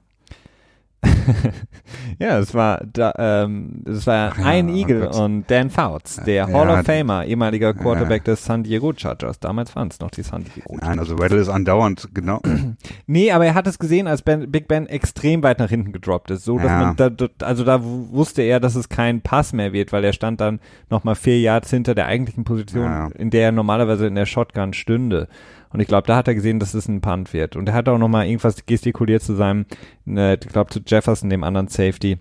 ja, 2.19 2.39
es 2.39 2.53
war 2.53 2.81
da, 2.91 3.13
ähm, 3.17 3.83
es 3.85 4.07
war 4.07 4.37
ja, 4.37 4.45
ein 4.45 4.69
oh 4.69 4.73
Eagle 4.75 4.99
Gott. 5.01 5.15
und 5.15 5.49
Dan 5.49 5.69
Fouts, 5.69 6.21
der 6.25 6.33
Ja, 6.35 6.47
Hall 6.47 6.69
of 6.69 6.77
ja. 6.77 6.83
Famer, 6.83 7.25
ehemaliger 7.25 7.73
Quarterback 7.73 8.23
des 8.23 8.43
San 8.45 8.63
Diego 8.63 8.93
Chargers. 8.95 9.39
Damals 9.39 9.75
waren 9.75 9.89
es 9.89 9.99
noch 9.99 10.11
die 10.11 10.23
San 10.23 10.43
Diego. 10.43 10.77
Nein, 10.81 10.99
also 10.99 11.19
Weddle 11.19 11.39
ist 11.39 11.49
andauernd, 11.49 12.09
genau. 12.13 12.41
Nee, 13.05 13.31
aber 13.31 13.45
er 13.45 13.53
hat 13.53 13.67
es 13.67 13.79
gesehen, 13.79 14.07
als 14.07 14.21
ben, 14.21 14.49
Big 14.51 14.67
Ben 14.67 14.87
extrem 14.87 15.43
weit 15.43 15.59
nach 15.59 15.69
hinten 15.69 15.91
gedroppt 15.91 16.31
ist. 16.31 16.45
So, 16.45 16.57
dass 16.57 16.67
Ja. 16.67 16.79
man 16.79 16.95
da, 16.95 17.09
also 17.45 17.63
da 17.63 17.79
wusste 17.83 18.41
er, 18.41 18.59
dass 18.59 18.75
es 18.75 18.89
kein 18.89 19.21
Pass 19.21 19.53
mehr 19.53 19.73
wird, 19.73 19.91
weil 19.91 20.03
er 20.03 20.13
stand 20.13 20.39
dann 20.41 20.59
nochmal 20.89 21.15
vier 21.15 21.39
Yards 21.39 21.69
hinter 21.69 21.95
der 21.95 22.07
eigentlichen 22.07 22.43
Position, 22.43 22.83
Ja. 22.85 23.07
in 23.17 23.29
der 23.29 23.43
er 23.45 23.51
normalerweise 23.51 24.07
in 24.07 24.15
der 24.15 24.25
Shotgun 24.25 24.73
stünde. 24.73 25.27
Und 25.73 25.79
ich 25.79 25.87
glaube, 25.87 26.07
da 26.07 26.15
hat 26.15 26.27
er 26.27 26.35
gesehen, 26.35 26.59
dass 26.59 26.73
es 26.73 26.87
ein 26.87 27.01
Punt 27.01 27.33
wird. 27.33 27.55
Und 27.55 27.67
er 27.67 27.73
hat 27.73 27.89
auch 27.89 27.97
nochmal 27.97 28.27
irgendwas 28.27 28.65
gestikuliert 28.65 29.23
zu 29.23 29.35
seinem, 29.35 29.65
äh, 30.07 30.35
ich 30.35 30.47
glaube 30.47 30.71
zu 30.71 30.79
Jefferson, 30.85 31.29
dem 31.29 31.43
anderen 31.43 31.67
Safety. 31.67 32.19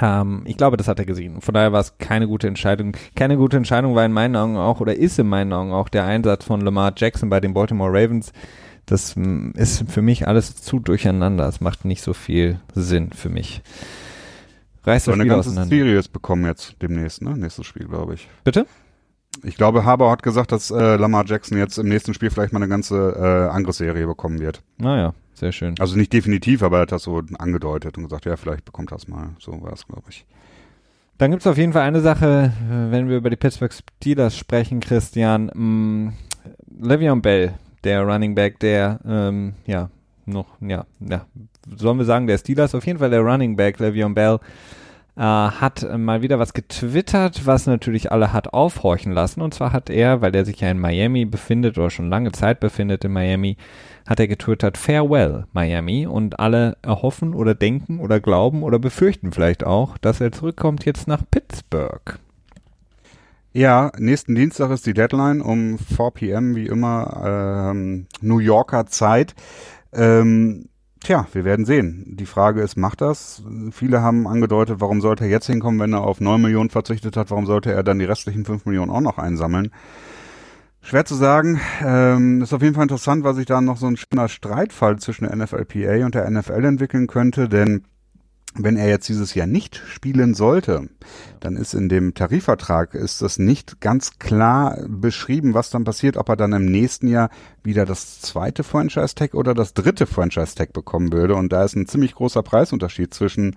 Ähm, 0.00 0.42
ich 0.46 0.56
glaube, 0.56 0.76
das 0.76 0.88
hat 0.88 0.98
er 0.98 1.04
gesehen. 1.04 1.40
Von 1.40 1.54
daher 1.54 1.72
war 1.72 1.80
es 1.80 1.98
keine 1.98 2.26
gute 2.26 2.48
Entscheidung. 2.48 2.96
Keine 3.14 3.36
gute 3.36 3.56
Entscheidung 3.56 3.94
war 3.94 4.04
in 4.04 4.12
meinen 4.12 4.36
Augen 4.36 4.56
auch, 4.56 4.80
oder 4.80 4.96
ist 4.96 5.18
in 5.18 5.28
meinen 5.28 5.52
Augen 5.52 5.72
auch 5.72 5.88
der 5.88 6.04
Einsatz 6.04 6.44
von 6.44 6.60
Lamar 6.60 6.92
Jackson 6.96 7.30
bei 7.30 7.40
den 7.40 7.54
Baltimore 7.54 7.90
Ravens. 7.90 8.32
Das 8.86 9.14
mm, 9.16 9.50
ist 9.54 9.84
für 9.88 10.02
mich 10.02 10.26
alles 10.26 10.56
zu 10.56 10.80
durcheinander. 10.80 11.46
Es 11.46 11.60
macht 11.60 11.84
nicht 11.84 12.02
so 12.02 12.14
viel 12.14 12.58
Sinn 12.74 13.10
für 13.12 13.28
mich. 13.28 13.62
Reißt 14.84 15.04
So 15.04 15.12
das 15.12 15.20
eine 15.20 15.24
Spiel 15.24 15.34
ganze 15.36 15.50
auseinander. 15.50 15.76
Series 15.76 16.08
bekommen 16.08 16.46
jetzt 16.46 16.76
demnächst, 16.82 17.22
ne? 17.22 17.36
Nächstes 17.36 17.66
Spiel, 17.66 17.86
glaube 17.86 18.14
ich. 18.14 18.28
Bitte? 18.42 18.66
Ich 19.44 19.56
glaube, 19.56 19.84
Haber 19.84 20.10
hat 20.10 20.22
gesagt, 20.22 20.52
dass 20.52 20.70
äh, 20.70 20.96
Lamar 20.96 21.24
Jackson 21.26 21.58
jetzt 21.58 21.78
im 21.78 21.88
nächsten 21.88 22.14
Spiel 22.14 22.30
vielleicht 22.30 22.52
mal 22.52 22.58
eine 22.60 22.68
ganze 22.68 23.16
äh, 23.16 23.54
Angriffsserie 23.54 24.06
bekommen 24.06 24.40
wird. 24.40 24.62
Naja, 24.78 25.14
sehr 25.34 25.52
schön. 25.52 25.74
Also 25.80 25.96
nicht 25.96 26.12
definitiv, 26.12 26.62
aber 26.62 26.78
er 26.78 26.82
hat 26.82 26.92
das 26.92 27.04
so 27.04 27.22
angedeutet 27.38 27.96
und 27.96 28.04
gesagt, 28.04 28.26
ja, 28.26 28.36
vielleicht 28.36 28.64
bekommt 28.64 28.92
das 28.92 29.08
mal. 29.08 29.30
So 29.38 29.60
war 29.62 29.72
es, 29.72 29.86
glaube 29.86 30.04
ich. 30.10 30.24
Dann 31.18 31.30
gibt 31.30 31.42
es 31.42 31.46
auf 31.46 31.56
jeden 31.56 31.72
Fall 31.72 31.82
eine 31.82 32.00
Sache, 32.00 32.52
äh, 32.70 32.90
wenn 32.90 33.08
wir 33.08 33.16
über 33.16 33.30
die 33.30 33.36
Pittsburgh 33.36 33.72
Steelers 33.72 34.36
sprechen, 34.36 34.80
Christian. 34.80 35.50
Mh, 35.54 36.12
Le'Veon 36.80 37.20
Bell, 37.22 37.54
der 37.84 38.02
Running 38.02 38.34
Back, 38.34 38.58
der, 38.60 39.00
ähm, 39.06 39.54
ja, 39.66 39.90
noch, 40.26 40.46
ja, 40.60 40.84
ja, 41.00 41.26
sollen 41.76 41.98
wir 41.98 42.04
sagen, 42.04 42.26
der 42.26 42.38
Steelers, 42.38 42.74
auf 42.74 42.86
jeden 42.86 42.98
Fall 42.98 43.10
der 43.10 43.20
Running 43.20 43.56
Back, 43.56 43.78
Le'Veon 43.78 44.14
Bell, 44.14 44.38
äh, 45.16 45.20
hat 45.20 45.86
mal 45.98 46.22
wieder 46.22 46.38
was 46.38 46.54
getwittert, 46.54 47.46
was 47.46 47.66
natürlich 47.66 48.12
alle 48.12 48.32
hat 48.32 48.52
aufhorchen 48.54 49.12
lassen. 49.12 49.42
Und 49.42 49.52
zwar 49.54 49.72
hat 49.72 49.90
er, 49.90 50.20
weil 50.22 50.34
er 50.34 50.44
sich 50.44 50.60
ja 50.60 50.70
in 50.70 50.78
Miami 50.78 51.24
befindet 51.24 51.76
oder 51.78 51.90
schon 51.90 52.08
lange 52.08 52.32
Zeit 52.32 52.60
befindet 52.60 53.04
in 53.04 53.12
Miami, 53.12 53.56
hat 54.08 54.20
er 54.20 54.28
getwittert, 54.28 54.78
Farewell 54.78 55.44
Miami. 55.52 56.06
Und 56.06 56.40
alle 56.40 56.76
erhoffen 56.82 57.34
oder 57.34 57.54
denken 57.54 58.00
oder 58.00 58.20
glauben 58.20 58.62
oder 58.62 58.78
befürchten 58.78 59.32
vielleicht 59.32 59.64
auch, 59.64 59.98
dass 59.98 60.20
er 60.20 60.32
zurückkommt 60.32 60.84
jetzt 60.84 61.08
nach 61.08 61.22
Pittsburgh. 61.30 62.18
Ja, 63.54 63.92
nächsten 63.98 64.34
Dienstag 64.34 64.70
ist 64.70 64.86
die 64.86 64.94
Deadline 64.94 65.42
um 65.42 65.78
4 65.78 66.10
p.m. 66.14 66.56
wie 66.56 66.66
immer 66.66 67.70
ähm, 67.70 68.06
New 68.22 68.38
Yorker 68.38 68.86
Zeit. 68.86 69.34
Ähm, 69.92 70.70
tja, 71.02 71.26
wir 71.32 71.44
werden 71.44 71.64
sehen. 71.64 72.04
Die 72.06 72.26
Frage 72.26 72.60
ist, 72.62 72.76
macht 72.76 73.00
das? 73.00 73.42
Viele 73.70 74.02
haben 74.02 74.26
angedeutet, 74.26 74.80
warum 74.80 75.00
sollte 75.00 75.24
er 75.24 75.30
jetzt 75.30 75.46
hinkommen, 75.46 75.80
wenn 75.80 75.92
er 75.92 76.02
auf 76.02 76.20
9 76.20 76.40
Millionen 76.40 76.70
verzichtet 76.70 77.16
hat? 77.16 77.30
Warum 77.30 77.46
sollte 77.46 77.72
er 77.72 77.82
dann 77.82 77.98
die 77.98 78.04
restlichen 78.04 78.44
5 78.44 78.66
Millionen 78.66 78.90
auch 78.90 79.00
noch 79.00 79.18
einsammeln? 79.18 79.70
Schwer 80.80 81.04
zu 81.04 81.14
sagen. 81.14 81.60
Ähm, 81.84 82.42
ist 82.42 82.52
auf 82.52 82.62
jeden 82.62 82.74
Fall 82.74 82.82
interessant, 82.82 83.22
weil 83.22 83.34
sich 83.34 83.46
da 83.46 83.60
noch 83.60 83.76
so 83.76 83.86
ein 83.86 83.96
schöner 83.96 84.28
Streitfall 84.28 84.98
zwischen 84.98 85.24
der 85.24 85.36
NFLPA 85.36 86.04
und 86.04 86.14
der 86.14 86.28
NFL 86.28 86.64
entwickeln 86.64 87.06
könnte, 87.06 87.48
denn 87.48 87.84
wenn 88.54 88.76
er 88.76 88.88
jetzt 88.88 89.08
dieses 89.08 89.34
Jahr 89.34 89.46
nicht 89.46 89.82
spielen 89.86 90.34
sollte, 90.34 90.88
dann 91.40 91.56
ist 91.56 91.74
in 91.74 91.88
dem 91.88 92.14
Tarifvertrag 92.14 92.94
ist 92.94 93.22
das 93.22 93.38
nicht 93.38 93.80
ganz 93.80 94.18
klar 94.18 94.78
beschrieben, 94.86 95.54
was 95.54 95.70
dann 95.70 95.84
passiert, 95.84 96.16
ob 96.16 96.28
er 96.28 96.36
dann 96.36 96.52
im 96.52 96.66
nächsten 96.66 97.08
Jahr 97.08 97.30
wieder 97.62 97.86
das 97.86 98.20
zweite 98.20 98.62
Franchise 98.62 99.14
Tag 99.14 99.34
oder 99.34 99.54
das 99.54 99.74
dritte 99.74 100.06
Franchise 100.06 100.54
Tag 100.54 100.72
bekommen 100.72 101.12
würde. 101.12 101.34
Und 101.34 101.52
da 101.52 101.64
ist 101.64 101.76
ein 101.76 101.86
ziemlich 101.86 102.14
großer 102.14 102.42
Preisunterschied 102.42 103.14
zwischen 103.14 103.56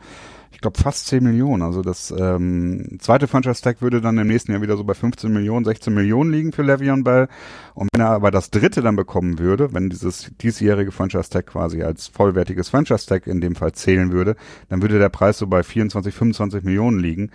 ich 0.56 0.62
glaube, 0.62 0.80
fast 0.80 1.08
10 1.08 1.22
Millionen. 1.22 1.62
Also 1.62 1.82
das 1.82 2.14
ähm, 2.18 2.97
zweite 2.99 3.28
Franchise-Tag 3.28 3.82
würde 3.82 3.99
dann 3.99 4.18
im 4.18 4.28
nächsten 4.28 4.53
Jahr 4.53 4.62
wieder 4.62 4.78
so 4.78 4.86
bei 4.86 4.93
15 4.93 5.32
Millionen, 5.32 5.66
16 5.66 5.93
Millionen 5.93 6.32
liegen 6.32 6.53
für 6.53 6.62
Le'Veon 6.62 7.03
Bell. 7.03 7.28
Und 7.74 7.89
wenn 7.93 8.01
er 8.01 8.12
aber 8.12 8.32
das 8.32 8.51
dritte 8.51 8.82
dann 8.82 8.95
bekommen 8.95 9.38
würde, 9.38 9.74
wenn 9.74 9.89
dieses 9.89 10.32
diesjährige 10.41 10.93
Franchise-Tag 10.93 11.47
quasi 11.47 11.84
als 11.84 12.08
vollwertiges 12.08 12.70
Franchise-Tag 12.70 13.28
in 13.28 13.41
dem 13.41 13.56
Fall 13.56 13.74
zählen 13.74 14.14
würde, 14.14 14.38
dann 14.70 14.82
würde 14.82 14.97
der 14.97 15.10
Preis 15.10 15.38
so 15.38 15.47
bei 15.47 15.62
24, 15.62 16.16
25 16.16 16.64
Millionen 16.64 16.99
liegen. 16.99 17.32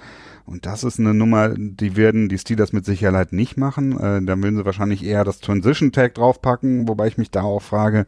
Und 0.46 0.64
das 0.64 0.82
ist 0.82 0.98
eine 0.98 1.12
Nummer, 1.12 1.50
die 1.50 1.96
werden 1.96 2.30
die 2.30 2.38
Steelers 2.38 2.72
mit 2.72 2.86
Sicherheit 2.86 3.34
nicht 3.34 3.58
machen. 3.58 4.00
Äh, 4.00 4.22
dann 4.22 4.42
würden 4.42 4.56
sie 4.56 4.64
wahrscheinlich 4.64 5.04
eher 5.04 5.24
das 5.24 5.40
Transition-Tag 5.40 6.14
draufpacken, 6.14 6.88
wobei 6.88 7.06
ich 7.06 7.18
mich 7.18 7.30
da 7.30 7.42
auch 7.42 7.60
frage, 7.60 8.06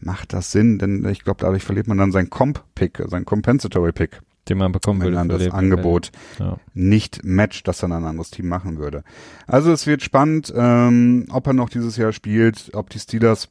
macht 0.00 0.34
das 0.34 0.52
Sinn? 0.52 0.78
Denn 0.78 1.08
ich 1.08 1.24
glaube, 1.24 1.40
dadurch 1.40 1.64
verliert 1.64 1.88
man 1.88 1.96
dann 1.96 2.12
seinen 2.12 2.28
Comp-Pick, 2.28 3.02
seinen 3.06 3.24
Compensatory-Pick 3.24 4.20
den 4.50 4.58
man 4.58 4.72
bekommen 4.72 5.00
wenn 5.00 5.12
würde. 5.12 5.16
dann 5.28 5.30
für 5.30 5.44
das 5.44 5.54
Angebot 5.54 6.10
Ja. 6.38 6.58
nicht 6.74 7.24
matcht, 7.24 7.66
das 7.68 7.78
dann 7.78 7.92
ein 7.92 8.04
anderes 8.04 8.30
Team 8.30 8.48
machen 8.48 8.78
würde. 8.78 9.02
Also 9.46 9.72
es 9.72 9.86
wird 9.86 10.02
spannend, 10.02 10.52
ähm, 10.54 11.26
ob 11.30 11.46
er 11.46 11.52
noch 11.54 11.70
dieses 11.70 11.96
Jahr 11.96 12.12
spielt, 12.12 12.70
ob 12.74 12.90
die 12.90 12.98
Steelers 12.98 13.48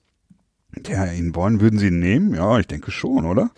ja, 0.88 1.06
ihn 1.12 1.34
wollen, 1.36 1.62
würden 1.62 1.80
sie 1.80 1.88
ihn 1.88 2.00
nehmen? 2.00 2.36
Ja, 2.36 2.60
ich 2.60 2.68
denke 2.68 2.92
schon, 2.92 3.26
oder? 3.26 3.50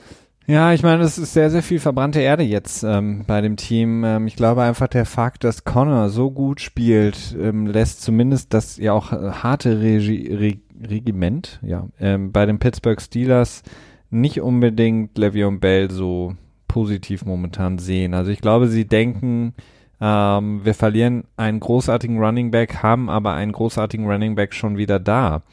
Ja, 0.47 0.73
ich 0.73 0.81
meine, 0.81 1.03
es 1.03 1.17
ist 1.17 1.33
sehr, 1.33 1.49
sehr 1.49 1.61
viel 1.61 1.79
verbrannte 1.79 2.19
Erde 2.19 2.43
jetzt 2.43 2.83
ähm, 2.83 3.23
bei 3.27 3.41
dem 3.41 3.57
Team. 3.57 4.03
Ähm, 4.03 4.27
ich 4.27 4.35
glaube 4.35 4.63
einfach 4.63 4.87
der 4.87 5.05
Fakt, 5.05 5.43
dass 5.43 5.63
Connor 5.63 6.09
so 6.09 6.31
gut 6.31 6.61
spielt, 6.61 7.35
ähm, 7.39 7.67
lässt 7.67 8.01
zumindest 8.01 8.53
das 8.53 8.77
ja 8.77 8.91
auch 8.93 9.11
äh, 9.13 9.31
harte 9.31 9.79
Regi 9.81 10.33
Re 10.33 10.53
Regiment 10.89 11.59
ja, 11.61 11.87
ähm, 11.99 12.31
bei 12.31 12.45
den 12.47 12.57
Pittsburgh 12.57 12.99
Steelers 12.99 13.61
nicht 14.09 14.41
unbedingt 14.41 15.15
Le'Veon 15.17 15.59
Bell 15.59 15.91
so 15.91 16.35
positiv 16.71 17.25
momentan 17.25 17.79
sehen. 17.79 18.13
Also 18.13 18.31
ich 18.31 18.39
glaube, 18.39 18.69
sie 18.69 18.87
denken, 18.87 19.53
ähm, 19.99 20.61
wir 20.63 20.73
verlieren 20.73 21.25
einen 21.35 21.59
großartigen 21.59 22.17
Running 22.17 22.49
Back, 22.49 22.81
haben 22.81 23.09
aber 23.09 23.33
einen 23.33 23.51
großartigen 23.51 24.09
Running 24.09 24.35
Back 24.35 24.53
schon 24.53 24.77
wieder 24.77 24.97
da. 24.97 25.43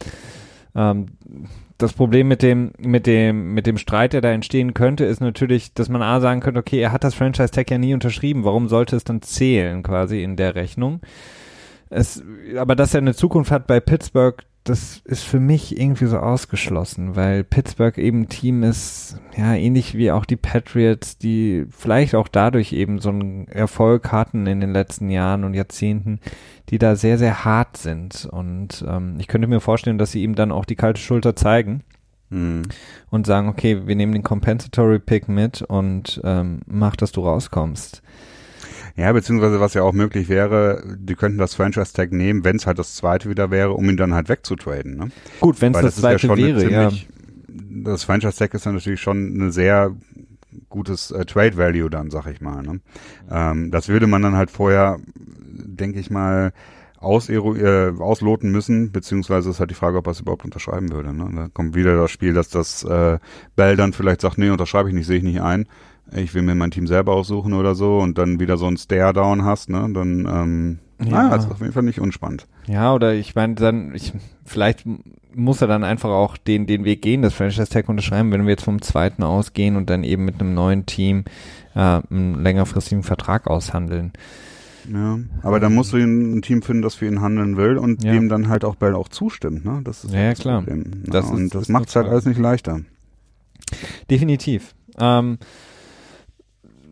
Ähm, 0.77 1.07
das 1.77 1.93
Problem 1.93 2.29
mit 2.29 2.43
dem, 2.43 2.71
mit 2.79 3.09
dem, 3.09 3.53
mit 3.53 3.66
dem 3.66 3.79
Streit, 3.79 4.12
der 4.12 4.21
da 4.21 4.31
entstehen 4.31 4.75
könnte, 4.75 5.07
ist 5.07 5.21
natürlich, 5.21 5.75
dass 5.75 5.89
man 5.89 6.03
A 6.03 6.21
sagen 6.21 6.41
könnte, 6.41 6.61
okay, 6.61 6.79
er 6.79 6.93
hat 6.93 7.03
das 7.03 7.14
Franchise 7.14 7.51
Tag 7.51 7.69
ja 7.69 7.79
nie 7.79 7.95
unterschrieben, 7.95 8.45
warum 8.45 8.69
sollte 8.69 8.95
es 8.95 9.03
dann 9.03 9.21
zählen 9.23 9.83
quasi 9.83 10.23
in 10.23 10.37
der 10.37 10.55
Rechnung? 10.55 11.01
Es, 11.91 12.23
aber 12.57 12.77
dass 12.77 12.95
er 12.95 12.99
eine 12.99 13.14
Zukunft 13.14 13.51
hat 13.51 13.66
bei 13.66 13.81
Pittsburgh, 13.81 14.45
das 14.69 15.01
ist 15.05 15.25
für 15.25 15.41
mich 15.41 15.79
irgendwie 15.81 16.07
so 16.07 16.19
ausgeschlossen, 16.19 17.16
weil 17.16 17.45
Pittsburgh 17.45 17.97
eben 17.99 18.23
ein 18.23 18.29
Team 18.29 18.62
ist, 18.62 19.21
ja, 19.37 19.55
ähnlich 19.55 19.97
wie 19.97 20.11
auch 20.11 20.25
die 20.25 20.37
Patriots, 20.37 21.19
die 21.19 21.66
vielleicht 21.71 22.14
auch 22.14 22.29
dadurch 22.29 22.73
eben 22.73 23.01
so 23.01 23.11
einen 23.11 23.49
Erfolg 23.49 24.12
hatten 24.12 24.47
in 24.47 24.61
den 24.61 24.73
letzten 24.73 25.11
Jahren 25.11 25.45
und 25.45 25.55
Jahrzehnten, 25.55 26.21
die 26.69 26.79
da 26.79 26.97
sehr, 26.97 27.19
sehr 27.19 27.45
hart 27.45 27.77
sind. 27.77 28.29
Und 28.31 28.85
ähm, 28.87 29.16
ich 29.19 29.29
könnte 29.29 29.49
mir 29.49 29.61
vorstellen, 29.61 29.99
dass 29.99 30.12
sie 30.12 30.23
ihm 30.23 30.35
dann 30.35 30.53
auch 30.53 30.64
die 30.64 30.77
kalte 30.77 31.01
Schulter 31.01 31.35
zeigen 31.35 31.83
Hm. 32.31 32.62
und 33.09 33.27
sagen, 33.27 33.49
okay, 33.49 33.87
wir 33.87 33.97
nehmen 33.97 34.12
den 34.12 34.23
Compensatory 34.23 34.99
Pick 34.99 35.29
mit 35.29 35.62
und 35.62 36.21
ähm, 36.25 36.61
mach, 36.66 36.95
dass 36.95 37.11
du 37.11 37.23
rauskommst. 37.23 38.03
Ja, 38.99 39.13
beziehungsweise 39.13 39.61
was 39.61 39.75
ja 39.75 39.83
auch 39.83 39.93
möglich 39.93 40.29
wäre, 40.29 40.83
die 40.99 41.15
könnten 41.15 41.39
das 41.39 41.55
Franchise-Tag 41.55 42.11
nehmen, 42.13 42.45
wenn 42.45 42.57
es 42.57 42.67
halt 42.67 42.79
das 42.79 42.97
zweite 42.97 43.31
wieder 43.31 43.51
wäre, 43.51 43.73
um 43.75 43.89
ihn 43.89 43.97
dann 43.97 44.13
halt 44.13 44.29
wegzutraden. 44.29 44.97
Ne? 44.97 45.09
Gut, 45.41 45.61
wenn 45.61 45.73
es 45.75 45.81
das 45.83 45.97
ja 45.97 46.01
zweite 46.03 46.19
schon 46.27 46.39
eine 46.39 46.57
wäre, 46.57 46.71
ja. 46.73 46.89
ziemlich- 46.91 47.09
Das 47.85 48.03
Franchise-Tag 48.05 48.53
ist 48.55 48.67
dann 48.67 48.75
natürlich 48.75 49.01
schon 49.01 49.39
ein 49.39 49.53
sehr 49.53 49.95
gutes 50.69 51.11
äh, 51.13 51.25
Trade-Value 51.25 51.91
dann, 51.91 52.11
sag 52.11 52.27
ich 52.27 52.41
mal. 52.41 52.63
Ne? 52.63 52.81
Ähm, 53.31 53.71
das 53.71 53.89
würde 53.89 54.07
man 54.09 54.23
dann 54.23 54.35
halt 54.35 54.51
vorher, 54.51 54.99
denke 55.15 56.01
ich 56.01 56.11
mal, 56.11 56.53
ausero 56.99 57.55
äh, 57.55 57.93
ausloten 58.01 58.51
müssen, 58.51 58.91
beziehungsweise 58.91 59.51
ist 59.51 59.61
halt 59.61 59.71
die 59.71 59.75
Frage, 59.75 59.99
ob 59.99 60.09
er 60.09 60.11
es 60.11 60.21
überhaupt 60.21 60.45
unterschreiben 60.45 60.91
würde. 60.91 61.15
Ne? 61.15 61.31
Da 61.37 61.49
kommt 61.53 61.77
wieder 61.77 61.97
das 61.97 62.11
Spiel, 62.11 62.35
dass 62.35 62.49
das 62.49 62.83
äh, 62.83 63.19
Bell 63.55 63.77
dann 63.77 63.93
vielleicht 63.93 64.21
sagt, 64.23 64.39
nee, 64.39 64.51
unterschreibe 64.51 64.89
ich 64.89 64.95
nicht, 64.97 65.07
sehe 65.07 65.19
ich 65.19 65.23
nicht 65.23 65.41
ein. 65.41 65.69
Ich 66.15 66.35
will 66.35 66.43
mir 66.43 66.55
mein 66.55 66.71
Team 66.71 66.87
selber 66.87 67.13
aussuchen 67.13 67.53
oder 67.53 67.75
so 67.75 67.99
und 67.99 68.17
dann 68.19 68.41
wieder 68.41 68.57
so 68.57 68.67
ein 68.67 68.77
Stare-Down 68.77 69.45
hast, 69.45 69.69
ne? 69.69 69.89
Dann, 69.93 70.27
ähm, 70.31 70.79
Ja. 71.05 71.23
naja, 71.25 71.37
ist 71.37 71.51
auf 71.51 71.61
jeden 71.61 71.73
Fall 71.73 71.83
nicht 71.83 72.01
unspannend. 72.01 72.47
Ja, 72.67 72.95
oder 72.95 73.15
ich 73.15 73.35
meine, 73.35 73.55
dann, 73.55 73.95
ich, 73.95 74.13
vielleicht 74.45 74.85
muss 75.35 75.61
er 75.61 75.69
dann 75.69 75.85
einfach 75.85 76.09
auch 76.11 76.37
den, 76.37 76.67
den 76.67 76.85
Weg 76.85 77.03
gehen, 77.03 77.23
das 77.23 77.35
Franchise 77.35 77.69
Tag 77.69 77.89
unterschreiben, 77.89 78.33
wenn 78.33 78.45
wir 78.45 78.51
jetzt 78.51 78.65
vom 78.65 78.81
zweiten 78.83 79.23
ausgehen 79.23 79.77
und 79.77 79.91
dann 79.91 80.03
eben 80.03 80.25
mit 80.25 80.41
einem 80.41 80.55
neuen 80.55 80.87
Team 80.87 81.25
äh, 81.75 82.01
einen 82.11 82.43
längerfristigen 82.43 83.03
Vertrag 83.05 83.47
aushandeln. 83.47 84.13
Ja, 84.91 85.19
aber 85.43 85.61
dann 85.61 85.75
musst 85.75 85.93
du 85.93 85.99
ein 85.99 86.41
Team 86.41 86.63
finden, 86.63 86.81
das 86.83 86.95
für 86.95 87.07
ihn 87.07 87.21
handeln 87.21 87.59
will 87.59 87.77
und 87.77 88.03
Ja. 88.03 88.13
dem 88.15 88.31
dann 88.31 88.49
halt 88.49 88.65
auch 88.65 88.75
Bell 88.77 88.95
auch 88.95 89.09
zustimmt, 89.09 89.67
ne? 89.67 89.83
Das 89.85 90.03
ist 90.05 90.13
Ja, 90.15 90.19
halt 90.19 90.25
ja, 90.27 90.31
das 90.31 90.41
klar. 90.41 90.59
Problem. 90.63 90.85
Ja, 91.05 91.13
Das 91.13 91.25
ist- 91.27 91.31
und 91.33 91.45
ist 91.45 91.55
das 91.55 91.69
macht 91.69 91.89
es 91.91 91.97
halt 91.97 92.09
alles 92.09 92.25
nicht 92.25 92.39
leichter. 92.41 92.81
Definitiv. 94.11 94.75
Ähm, 94.99 95.39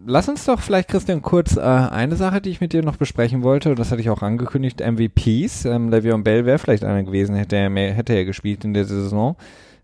lass 0.07 0.29
uns 0.29 0.45
doch 0.45 0.61
vielleicht, 0.61 0.89
Christian, 0.89 1.21
kurz 1.23 1.57
äh, 1.57 1.61
eine 1.61 2.17
Sache, 2.17 2.41
die 2.41 2.51
ich 2.51 2.61
mit 2.61 2.73
dir 2.73 2.83
noch 2.83 2.97
besprechen 2.97 3.43
wollte, 3.43 3.71
und 3.71 3.79
das 3.79 3.91
hatte 3.91 4.01
ich 4.01 4.11
auch 4.11 4.23
angekündigt, 4.23 4.81
MVPs. 4.81 5.65
Ähm, 5.67 5.91
Le'Veon 5.91 6.23
Bell 6.23 6.47
wäre 6.47 6.59
vielleicht 6.59 6.85
einer 6.85 7.03
gewesen, 7.03 7.35
hätte 7.35 7.57
er, 7.57 7.71
mehr, 7.71 7.93
hätte 7.93 8.15
er 8.15 8.25
gespielt 8.25 8.65
in 8.65 8.75
der 8.75 8.85
Saison. 8.85 9.37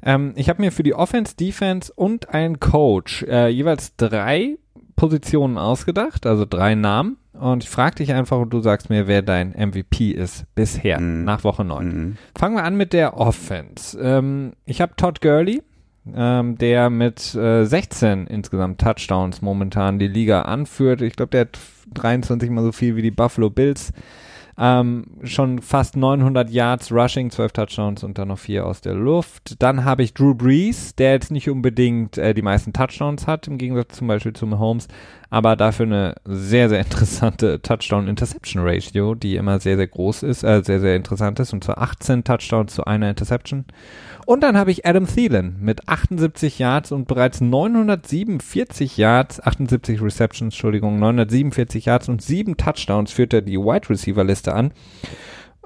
Ähm, 0.02 0.32
ich 0.36 0.48
habe 0.48 0.62
mir 0.62 0.72
für 0.72 0.82
die 0.82 0.94
Offense, 0.94 1.36
Defense 1.36 1.92
und 1.94 2.30
einen 2.30 2.58
Coach 2.60 3.22
äh, 3.24 3.48
jeweils 3.48 3.96
drei 3.96 4.56
Positionen 4.96 5.58
ausgedacht, 5.58 6.26
also 6.26 6.44
drei 6.48 6.74
Namen. 6.74 7.16
Und 7.32 7.64
ich 7.64 7.70
frage 7.70 7.96
dich 7.96 8.12
einfach 8.12 8.38
und 8.38 8.50
du 8.50 8.60
sagst 8.60 8.90
mir, 8.90 9.06
wer 9.08 9.22
dein 9.22 9.50
MVP 9.50 10.10
ist 10.10 10.44
bisher, 10.54 11.00
Mhm. 11.00 11.24
nach 11.24 11.44
Woche 11.44 11.64
9. 11.64 11.86
Mhm. 11.86 12.16
Fangen 12.38 12.56
wir 12.56 12.64
an 12.64 12.76
mit 12.76 12.92
der 12.92 13.16
Offense. 13.16 13.98
Ähm, 14.00 14.52
ich 14.64 14.80
habe 14.80 14.94
Todd 14.96 15.20
Gurley, 15.20 15.62
ähm, 16.14 16.58
der 16.58 16.90
mit 16.90 17.34
äh, 17.34 17.64
16 17.64 18.26
insgesamt 18.26 18.80
Touchdowns 18.80 19.42
momentan 19.42 19.98
die 19.98 20.08
Liga 20.08 20.42
anführt. 20.42 21.00
Ich 21.00 21.14
glaube, 21.14 21.30
der 21.30 21.42
hat 21.42 21.58
23 21.94 22.50
mal 22.50 22.64
so 22.64 22.72
viel 22.72 22.96
wie 22.96 23.02
die 23.02 23.10
Buffalo 23.10 23.50
Bills. 23.50 23.92
Ähm, 24.58 25.06
schon 25.22 25.62
fast 25.62 25.96
900 25.96 26.50
Yards 26.50 26.92
Rushing, 26.92 27.30
12 27.30 27.52
Touchdowns 27.52 28.04
und 28.04 28.18
dann 28.18 28.28
noch 28.28 28.38
vier 28.38 28.66
aus 28.66 28.82
der 28.82 28.94
Luft. 28.94 29.62
Dann 29.62 29.84
habe 29.84 30.02
ich 30.02 30.12
Drew 30.12 30.34
Brees, 30.34 30.94
der 30.94 31.12
jetzt 31.12 31.30
nicht 31.30 31.48
unbedingt 31.48 32.18
äh, 32.18 32.34
die 32.34 32.42
meisten 32.42 32.72
Touchdowns 32.72 33.26
hat, 33.26 33.48
im 33.48 33.56
Gegensatz 33.56 33.96
zum 33.96 34.08
Beispiel 34.08 34.34
zu 34.34 34.46
Mahomes, 34.46 34.88
aber 35.32 35.56
dafür 35.56 35.86
eine 35.86 36.14
sehr, 36.26 36.68
sehr 36.68 36.80
interessante 36.80 37.62
Touchdown-Interception-Ratio, 37.62 39.14
die 39.14 39.36
immer 39.36 39.60
sehr, 39.60 39.78
sehr 39.78 39.86
groß 39.86 40.24
ist, 40.24 40.44
äh, 40.44 40.62
sehr, 40.62 40.78
sehr 40.78 40.94
interessant 40.94 41.40
ist, 41.40 41.54
und 41.54 41.64
zwar 41.64 41.78
18 41.78 42.22
Touchdowns 42.22 42.74
zu 42.74 42.84
einer 42.84 43.08
Interception. 43.08 43.64
Und 44.26 44.42
dann 44.42 44.58
habe 44.58 44.70
ich 44.70 44.84
Adam 44.84 45.06
Thielen 45.06 45.56
mit 45.58 45.88
78 45.88 46.58
Yards 46.58 46.92
und 46.92 47.08
bereits 47.08 47.40
947 47.40 48.98
Yards, 48.98 49.40
78 49.40 50.02
Receptions, 50.02 50.54
Entschuldigung, 50.54 50.98
947 50.98 51.86
Yards 51.86 52.10
und 52.10 52.20
sieben 52.20 52.58
Touchdowns 52.58 53.10
führt 53.10 53.32
er 53.32 53.40
die 53.40 53.56
Wide 53.56 53.88
Receiver 53.88 54.24
Liste 54.24 54.54
an. 54.54 54.72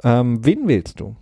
Ähm, 0.04 0.46
wen 0.46 0.68
wählst 0.68 1.00
du? 1.00 1.16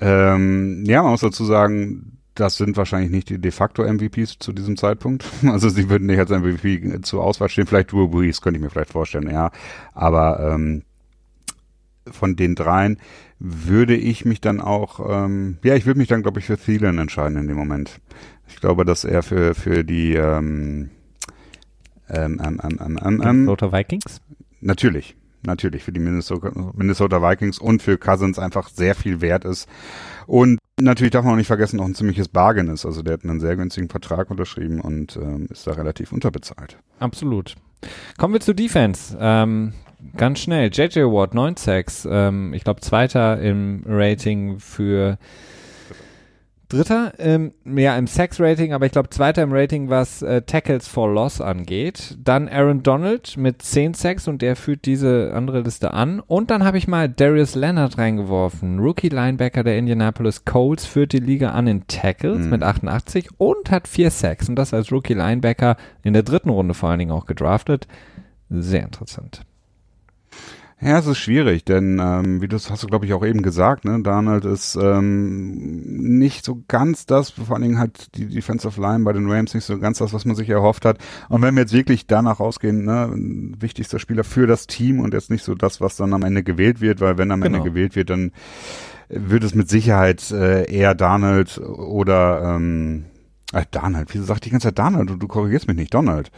Ähm, 0.00 0.82
ja, 0.88 1.04
man 1.04 1.12
muss 1.12 1.20
dazu 1.20 1.44
sagen, 1.44 2.17
das 2.40 2.56
sind 2.56 2.76
wahrscheinlich 2.76 3.10
nicht 3.10 3.28
die 3.30 3.38
de 3.38 3.50
facto 3.50 3.82
MVPs 3.82 4.38
zu 4.38 4.52
diesem 4.52 4.76
Zeitpunkt. 4.76 5.24
Also 5.48 5.68
sie 5.68 5.88
würden 5.88 6.06
nicht 6.06 6.18
als 6.18 6.30
MVP 6.30 7.00
zur 7.02 7.24
Auswahl 7.24 7.48
stehen. 7.48 7.66
Vielleicht 7.66 7.92
Drew 7.92 8.08
Brees, 8.08 8.40
könnte 8.40 8.58
ich 8.58 8.62
mir 8.62 8.70
vielleicht 8.70 8.92
vorstellen, 8.92 9.30
ja. 9.30 9.50
Aber 9.94 10.52
ähm, 10.52 10.82
von 12.10 12.36
den 12.36 12.54
dreien 12.54 12.98
würde 13.38 13.96
ich 13.96 14.24
mich 14.24 14.40
dann 14.40 14.60
auch, 14.60 15.00
ähm, 15.08 15.58
ja, 15.62 15.74
ich 15.74 15.86
würde 15.86 15.98
mich 15.98 16.08
dann, 16.08 16.22
glaube 16.22 16.40
ich, 16.40 16.46
für 16.46 16.58
Thielen 16.58 16.98
entscheiden 16.98 17.38
in 17.38 17.48
dem 17.48 17.56
Moment. 17.56 18.00
Ich 18.48 18.56
glaube, 18.60 18.84
dass 18.84 19.04
er 19.04 19.22
für, 19.22 19.54
für 19.54 19.84
die 19.84 20.14
ähm, 20.14 20.90
ähm, 22.08 22.40
ähm, 22.44 22.60
ähm, 22.62 22.78
ähm, 22.80 22.98
ähm, 23.04 23.22
ähm, 23.22 23.36
Minnesota 23.40 23.72
Vikings? 23.72 24.20
Natürlich, 24.60 25.16
natürlich 25.42 25.84
für 25.84 25.92
die 25.92 26.00
Minnesota, 26.00 26.50
Minnesota 26.74 27.22
Vikings 27.22 27.58
und 27.58 27.82
für 27.82 27.98
Cousins 27.98 28.38
einfach 28.38 28.68
sehr 28.68 28.94
viel 28.94 29.20
wert 29.20 29.44
ist. 29.44 29.68
Und 30.28 30.58
natürlich 30.78 31.10
darf 31.10 31.24
man 31.24 31.32
auch 31.32 31.38
nicht 31.38 31.46
vergessen, 31.46 31.80
auch 31.80 31.86
ein 31.86 31.94
ziemliches 31.94 32.28
Bargain 32.28 32.68
ist. 32.68 32.84
Also 32.84 33.00
der 33.00 33.14
hat 33.14 33.24
einen 33.24 33.40
sehr 33.40 33.56
günstigen 33.56 33.88
Vertrag 33.88 34.30
unterschrieben 34.30 34.78
und 34.82 35.16
ähm, 35.16 35.48
ist 35.50 35.66
da 35.66 35.72
relativ 35.72 36.12
unterbezahlt. 36.12 36.76
Absolut. 37.00 37.54
Kommen 38.18 38.34
wir 38.34 38.40
zu 38.40 38.54
Defense. 38.54 39.16
Ähm, 39.18 39.72
ganz 40.18 40.40
schnell. 40.40 40.68
JJ 40.70 41.00
Watt, 41.04 41.32
9 41.32 41.56
Sacks. 41.56 42.06
Ähm, 42.10 42.52
ich 42.52 42.62
glaube, 42.62 42.82
Zweiter 42.82 43.40
im 43.40 43.82
Rating 43.86 44.58
für 44.58 45.16
Dritter, 46.70 47.14
ähm, 47.18 47.52
ja, 47.64 47.96
im 47.96 48.06
Sex-Rating, 48.06 48.74
aber 48.74 48.84
ich 48.84 48.92
glaube 48.92 49.08
Zweiter 49.08 49.42
im 49.42 49.52
Rating, 49.54 49.88
was 49.88 50.20
äh, 50.20 50.42
Tackles 50.42 50.86
for 50.86 51.10
Loss 51.10 51.40
angeht. 51.40 52.18
Dann 52.22 52.46
Aaron 52.46 52.82
Donald 52.82 53.38
mit 53.38 53.62
10 53.62 53.94
Sacks 53.94 54.28
und 54.28 54.42
der 54.42 54.54
führt 54.54 54.84
diese 54.84 55.32
andere 55.34 55.60
Liste 55.62 55.94
an. 55.94 56.20
Und 56.20 56.50
dann 56.50 56.64
habe 56.64 56.76
ich 56.76 56.86
mal 56.86 57.08
Darius 57.08 57.54
Leonard 57.54 57.96
reingeworfen. 57.96 58.80
Rookie-Linebacker 58.80 59.64
der 59.64 59.78
Indianapolis 59.78 60.44
Colts 60.44 60.84
führt 60.84 61.14
die 61.14 61.20
Liga 61.20 61.52
an 61.52 61.66
in 61.68 61.86
Tackles 61.86 62.40
Mhm. 62.44 62.50
mit 62.50 62.62
88 62.62 63.30
und 63.38 63.70
hat 63.70 63.88
4 63.88 64.10
Sacks. 64.10 64.50
Und 64.50 64.56
das 64.56 64.74
als 64.74 64.92
Rookie-Linebacker 64.92 65.76
in 66.02 66.12
der 66.12 66.22
dritten 66.22 66.50
Runde 66.50 66.74
vor 66.74 66.90
allen 66.90 66.98
Dingen 66.98 67.12
auch 67.12 67.24
gedraftet. 67.24 67.86
Sehr 68.50 68.82
interessant. 68.82 69.40
Ja, 70.80 70.96
es 70.98 71.08
ist 71.08 71.18
schwierig, 71.18 71.64
denn 71.64 71.98
ähm, 72.00 72.40
wie 72.40 72.46
du 72.46 72.56
hast 72.56 72.82
du 72.84 72.86
glaube 72.86 73.04
ich 73.04 73.12
auch 73.12 73.26
eben 73.26 73.42
gesagt, 73.42 73.84
ne, 73.84 74.00
Donald 74.00 74.44
ist 74.44 74.76
ähm, 74.80 75.80
nicht 75.82 76.44
so 76.44 76.62
ganz 76.68 77.04
das, 77.04 77.30
vor 77.30 77.56
allen 77.56 77.62
Dingen 77.62 77.78
halt 77.80 78.14
die 78.16 78.28
Defensive 78.28 78.80
Line 78.80 79.02
bei 79.02 79.12
den 79.12 79.28
Rams 79.28 79.54
nicht 79.54 79.64
so 79.64 79.76
ganz 79.80 79.98
das, 79.98 80.12
was 80.12 80.24
man 80.24 80.36
sich 80.36 80.48
erhofft 80.48 80.84
hat. 80.84 80.98
Und 81.28 81.42
wenn 81.42 81.56
wir 81.56 81.62
jetzt 81.62 81.72
wirklich 81.72 82.06
danach 82.06 82.38
rausgehen, 82.38 82.84
ne, 82.84 83.10
wichtigster 83.58 83.98
Spieler 83.98 84.22
für 84.22 84.46
das 84.46 84.68
Team 84.68 85.00
und 85.00 85.14
jetzt 85.14 85.30
nicht 85.30 85.42
so 85.42 85.56
das, 85.56 85.80
was 85.80 85.96
dann 85.96 86.12
am 86.14 86.22
Ende 86.22 86.44
gewählt 86.44 86.80
wird, 86.80 87.00
weil 87.00 87.18
wenn 87.18 87.32
am 87.32 87.40
Genau. 87.40 87.56
Ende 87.56 87.68
gewählt 87.68 87.96
wird, 87.96 88.10
dann 88.10 88.30
wird 89.08 89.42
es 89.42 89.56
mit 89.56 89.68
Sicherheit 89.68 90.30
äh, 90.30 90.70
eher 90.72 90.94
Donald 90.94 91.58
oder 91.58 92.54
ähm, 92.54 93.06
äh, 93.52 93.64
Donald. 93.70 94.14
Wieso 94.14 94.24
sagt 94.24 94.44
die 94.44 94.50
ganze 94.50 94.68
Zeit 94.68 94.78
Donald? 94.78 95.10
Du, 95.10 95.16
du 95.16 95.26
korrigierst 95.26 95.66
mich 95.66 95.76
nicht, 95.76 95.92
Donald. 95.92 96.30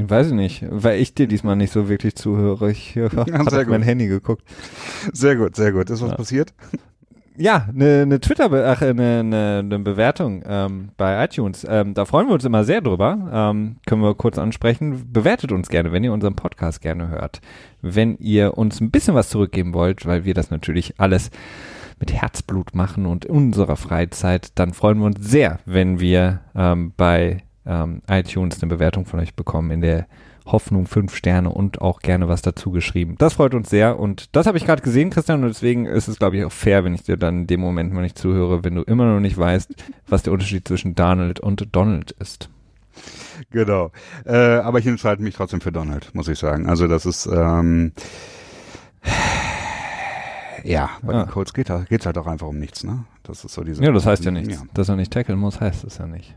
Weiß 0.00 0.28
ich 0.28 0.32
nicht, 0.32 0.64
weil 0.70 1.00
ich 1.00 1.14
dir 1.14 1.26
diesmal 1.26 1.56
nicht 1.56 1.72
so 1.72 1.88
wirklich 1.88 2.14
zuhöre. 2.14 2.70
Ich 2.70 2.96
äh, 2.96 3.08
habe 3.10 3.50
sehr 3.50 3.62
auf 3.62 3.66
mein. 3.66 3.82
Handy 3.82 4.06
geguckt. 4.06 4.44
Sehr 5.12 5.34
gut, 5.34 5.56
sehr 5.56 5.72
gut. 5.72 5.90
Ist 5.90 6.02
was 6.02 6.10
Ja. 6.10 6.16
passiert? 6.16 6.54
Ja, 7.36 7.68
eine 7.68 8.04
ne 8.06 8.20
Twitter, 8.20 8.50
ach, 8.66 8.82
eine 8.82 9.22
ne, 9.22 9.62
ne 9.62 9.78
Bewertung 9.78 10.42
ähm, 10.46 10.90
bei 10.96 11.24
iTunes. 11.24 11.64
Ähm, 11.68 11.94
da 11.94 12.04
freuen 12.04 12.26
wir 12.28 12.34
uns 12.34 12.44
immer 12.44 12.64
sehr 12.64 12.80
drüber. 12.80 13.28
Ähm, 13.32 13.76
können 13.86 14.02
wir 14.02 14.14
kurz 14.14 14.38
ansprechen. 14.38 15.12
Bewertet 15.12 15.52
uns 15.52 15.68
gerne, 15.68 15.92
wenn 15.92 16.02
ihr 16.04 16.12
unseren 16.12 16.34
Podcast 16.34 16.80
gerne 16.80 17.08
hört. 17.08 17.40
Wenn 17.80 18.16
ihr 18.18 18.56
uns 18.58 18.80
ein 18.80 18.90
bisschen 18.90 19.14
was 19.14 19.28
zurückgeben 19.30 19.72
wollt, 19.72 20.04
weil 20.06 20.24
wir 20.24 20.34
das 20.34 20.50
natürlich 20.50 20.98
alles 20.98 21.30
mit 22.00 22.12
Herzblut 22.12 22.74
machen 22.74 23.06
und 23.06 23.24
in 23.24 23.34
unserer 23.34 23.76
Freizeit, 23.76 24.50
dann 24.56 24.72
freuen 24.72 24.98
wir 24.98 25.06
uns 25.06 25.18
sehr, 25.20 25.58
wenn 25.64 26.00
wir 26.00 26.40
ähm, 26.56 26.92
bei 26.96 27.42
ähm, 27.68 28.02
iTunes 28.10 28.60
eine 28.62 28.68
Bewertung 28.70 29.04
von 29.06 29.20
euch 29.20 29.34
bekommen 29.34 29.70
in 29.70 29.80
der 29.82 30.06
Hoffnung 30.46 30.86
fünf 30.86 31.14
Sterne 31.14 31.50
und 31.50 31.82
auch 31.82 32.00
gerne 32.00 32.26
was 32.26 32.40
dazu 32.40 32.70
geschrieben. 32.70 33.16
Das 33.18 33.34
freut 33.34 33.52
uns 33.54 33.68
sehr 33.68 33.98
und 34.00 34.34
das 34.34 34.46
habe 34.46 34.56
ich 34.56 34.64
gerade 34.64 34.80
gesehen, 34.82 35.10
Christian, 35.10 35.42
und 35.42 35.48
deswegen 35.50 35.84
ist 35.84 36.08
es, 36.08 36.18
glaube 36.18 36.38
ich, 36.38 36.44
auch 36.44 36.52
fair, 36.52 36.84
wenn 36.84 36.94
ich 36.94 37.02
dir 37.02 37.18
dann 37.18 37.40
in 37.40 37.46
dem 37.46 37.60
Moment 37.60 37.92
mal 37.92 38.00
nicht 38.00 38.16
zuhöre, 38.18 38.64
wenn 38.64 38.74
du 38.74 38.82
immer 38.82 39.04
noch 39.12 39.20
nicht 39.20 39.36
weißt, 39.36 39.70
was 40.08 40.22
der 40.22 40.32
Unterschied 40.32 40.66
zwischen 40.66 40.94
Donald 40.94 41.38
und 41.38 41.68
Donald 41.76 42.12
ist. 42.12 42.48
Genau. 43.50 43.92
Äh, 44.24 44.34
aber 44.36 44.78
ich 44.78 44.86
entscheide 44.86 45.22
mich 45.22 45.34
trotzdem 45.36 45.60
für 45.60 45.70
Donald, 45.70 46.14
muss 46.14 46.28
ich 46.28 46.38
sagen. 46.38 46.66
Also 46.66 46.88
das 46.88 47.04
ist 47.06 47.26
ähm, 47.26 47.92
ja, 50.64 50.90
bei 51.02 51.14
Ah. 51.14 51.24
den 51.24 51.30
Colts 51.30 51.52
geht 51.52 51.70
geht's 51.88 52.06
halt 52.06 52.18
auch 52.18 52.26
einfach 52.26 52.48
um 52.48 52.58
nichts, 52.58 52.84
ne? 52.84 53.04
Das 53.22 53.44
ist 53.44 53.54
so 53.54 53.62
diese. 53.62 53.82
Ja, 53.84 53.92
das 53.92 54.06
heißt 54.06 54.24
ja 54.24 54.30
nichts. 54.30 54.54
Ja. 54.54 54.62
Dass 54.74 54.88
er 54.88 54.96
nicht 54.96 55.12
tackeln 55.12 55.38
muss, 55.38 55.60
heißt 55.60 55.84
es 55.84 55.98
ja 55.98 56.06
nicht. 56.06 56.34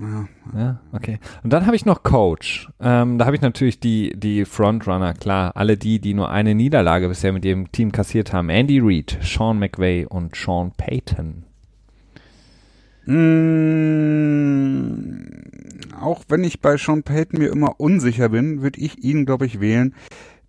Ja. 0.00 0.28
Ja, 0.58 0.80
okay. 0.92 1.18
Und 1.42 1.52
dann 1.52 1.66
habe 1.66 1.76
ich 1.76 1.84
noch 1.84 2.02
Coach. 2.02 2.68
Ähm, 2.80 3.18
da 3.18 3.26
habe 3.26 3.36
ich 3.36 3.42
natürlich 3.42 3.80
die, 3.80 4.14
die 4.16 4.44
Frontrunner, 4.44 5.14
klar. 5.14 5.52
Alle 5.56 5.76
die, 5.76 6.00
die 6.00 6.14
nur 6.14 6.30
eine 6.30 6.54
Niederlage 6.54 7.08
bisher 7.08 7.32
mit 7.32 7.44
ihrem 7.44 7.70
Team 7.70 7.92
kassiert 7.92 8.32
haben. 8.32 8.48
Andy 8.48 8.80
Reid, 8.80 9.18
Sean 9.22 9.58
McVay 9.58 10.06
und 10.06 10.34
Sean 10.34 10.72
Payton. 10.76 11.44
Mm, 13.06 13.20
auch 16.00 16.22
wenn 16.28 16.44
ich 16.44 16.60
bei 16.60 16.76
Sean 16.76 17.02
Payton 17.02 17.38
mir 17.38 17.50
immer 17.50 17.80
unsicher 17.80 18.28
bin, 18.30 18.62
würde 18.62 18.80
ich 18.80 19.02
ihn, 19.02 19.26
glaube 19.26 19.46
ich, 19.46 19.60
wählen. 19.60 19.94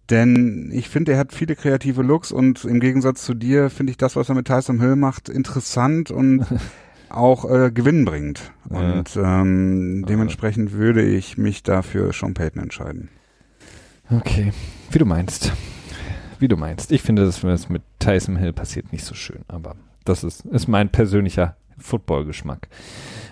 Denn 0.09 0.69
ich 0.73 0.89
finde, 0.89 1.13
er 1.13 1.19
hat 1.19 1.33
viele 1.33 1.55
kreative 1.55 2.01
Looks 2.01 2.31
und 2.31 2.65
im 2.65 2.79
Gegensatz 2.79 3.23
zu 3.23 3.33
dir 3.33 3.69
finde 3.69 3.91
ich 3.91 3.97
das, 3.97 4.15
was 4.15 4.29
er 4.29 4.35
mit 4.35 4.47
Tyson 4.47 4.79
Hill 4.79 4.95
macht, 4.95 5.29
interessant 5.29 6.11
und 6.11 6.45
auch 7.15 7.49
äh, 7.49 7.71
gewinnbringend. 7.71 8.51
Ja. 8.69 8.77
Und 8.77 9.15
ähm, 9.15 10.05
dementsprechend 10.07 10.73
würde 10.73 11.03
ich 11.03 11.37
mich 11.37 11.63
dafür 11.63 12.11
Sean 12.13 12.33
Payton 12.33 12.61
entscheiden. 12.61 13.09
Okay, 14.09 14.51
wie 14.89 14.99
du 14.99 15.05
meinst. 15.05 15.53
Wie 16.39 16.47
du 16.47 16.57
meinst. 16.57 16.91
Ich 16.91 17.01
finde, 17.01 17.23
dass 17.25 17.41
das 17.41 17.69
mit 17.69 17.83
Tyson 17.99 18.35
Hill 18.35 18.51
passiert 18.51 18.91
nicht 18.91 19.05
so 19.05 19.13
schön, 19.13 19.43
aber 19.47 19.75
das 20.05 20.23
ist, 20.23 20.45
ist 20.45 20.67
mein 20.67 20.89
persönlicher 20.89 21.55
Football-Geschmack. 21.81 22.67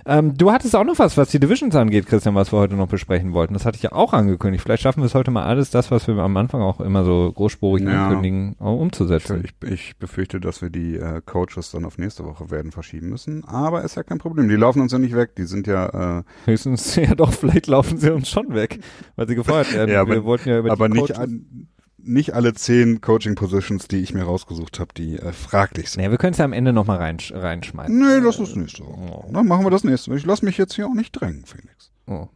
Ähm, 0.05 0.35
du 0.37 0.51
hattest 0.51 0.75
auch 0.75 0.83
noch 0.85 0.97
was, 0.97 1.17
was 1.17 1.29
die 1.29 1.39
Divisions 1.39 1.75
angeht, 1.75 2.07
Christian, 2.07 2.33
was 2.33 2.51
wir 2.51 2.57
heute 2.59 2.75
noch 2.75 2.87
besprechen 2.87 3.33
wollten. 3.33 3.53
Das 3.53 3.65
hatte 3.65 3.75
ich 3.77 3.83
ja 3.83 3.91
auch 3.91 4.13
angekündigt. 4.13 4.63
Vielleicht 4.63 4.81
schaffen 4.83 5.01
wir 5.01 5.05
es 5.05 5.13
heute 5.13 5.29
mal 5.29 5.43
alles, 5.43 5.69
das, 5.69 5.91
was 5.91 6.07
wir 6.07 6.17
am 6.17 6.35
Anfang 6.37 6.61
auch 6.61 6.79
immer 6.79 7.03
so 7.03 7.31
großspurig 7.33 7.83
Ja. 7.85 8.07
ankündigen, 8.07 8.55
auch 8.59 8.79
umzusetzen. 8.79 9.43
Ich, 9.63 9.69
ich 9.69 9.97
befürchte, 9.97 10.39
dass 10.39 10.61
wir 10.61 10.69
die 10.69 10.95
äh, 10.95 11.21
Coaches 11.25 11.71
dann 11.71 11.85
auf 11.85 11.97
nächste 11.97 12.25
Woche 12.25 12.49
werden 12.49 12.71
verschieben 12.71 13.09
müssen. 13.09 13.43
Aber 13.45 13.83
ist 13.83 13.95
ja 13.95 14.03
kein 14.03 14.17
Problem. 14.17 14.47
Die 14.49 14.55
laufen 14.55 14.81
uns 14.81 14.91
ja 14.93 14.99
nicht 14.99 15.15
weg. 15.15 15.35
Die 15.35 15.43
sind 15.43 15.67
ja, 15.67 16.19
äh, 16.19 16.23
Höchstens, 16.45 16.95
ja 16.95 17.13
doch, 17.13 17.31
vielleicht 17.33 17.67
laufen 17.67 17.97
sie 17.97 18.09
uns 18.11 18.29
schon 18.29 18.53
weg, 18.55 18.79
weil 19.15 19.27
sie 19.27 19.35
gefeuert 19.35 19.71
werden. 19.73 19.91
Ja, 19.91 20.01
aber- 20.01 20.13
wir 20.13 20.23
wollten 20.23 20.49
ja 20.49 20.59
über 20.59 20.71
aber 20.71 20.87
die 20.89 20.93
nicht, 21.01 21.07
Coaches- 21.13 21.19
an, 21.19 21.67
nicht 22.03 22.33
alle 22.33 22.53
zehn 22.53 23.01
Coaching-Positions, 23.01 23.87
die 23.87 23.97
ich 23.97 24.13
mir 24.13 24.23
rausgesucht 24.23 24.79
habe, 24.79 24.93
die 24.95 25.17
äh, 25.17 25.33
fraglich 25.33 25.89
sind. 25.89 25.99
Naja, 25.99 26.11
wir 26.11 26.17
können 26.17 26.33
es 26.33 26.37
ja 26.37 26.45
am 26.45 26.53
Ende 26.53 26.73
nochmal 26.73 26.97
reinsch 26.97 27.31
reinschmeißen. 27.33 27.97
Nee, 27.97 28.21
das 28.21 28.39
ist 28.39 28.55
nächste 28.55 28.85
Woche. 28.85 29.25
Oh. 29.27 29.31
Dann 29.31 29.47
machen 29.47 29.65
wir 29.65 29.71
das 29.71 29.83
nächste. 29.83 30.13
Ich 30.15 30.25
lasse 30.25 30.45
mich 30.45 30.57
jetzt 30.57 30.73
hier 30.75 30.87
auch 30.87 30.93
nicht 30.93 31.11
drängen, 31.11 31.45
Felix. 31.45 31.91
Oh. 32.07 32.27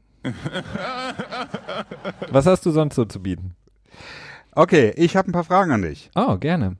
Was 2.31 2.45
hast 2.45 2.65
du 2.65 2.71
sonst 2.71 2.95
so 2.95 3.05
zu 3.05 3.21
bieten? 3.21 3.55
Okay, 4.53 4.93
ich 4.95 5.15
habe 5.15 5.29
ein 5.29 5.33
paar 5.33 5.43
Fragen 5.43 5.71
an 5.71 5.81
dich. 5.81 6.11
Oh, 6.15 6.37
gerne. 6.37 6.77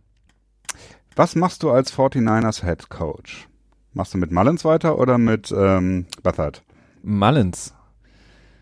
Was 1.15 1.36
machst 1.36 1.63
du 1.63 1.71
als 1.71 1.93
49ers 1.93 2.63
Head 2.65 2.89
Coach? 2.89 3.47
Machst 3.93 4.13
du 4.13 4.17
mit 4.17 4.31
Mullins 4.31 4.65
weiter 4.65 4.97
oder 4.97 5.17
mit 5.17 5.53
ähm, 5.55 6.07
Beathard? 6.23 6.63
Mullins. 7.03 7.73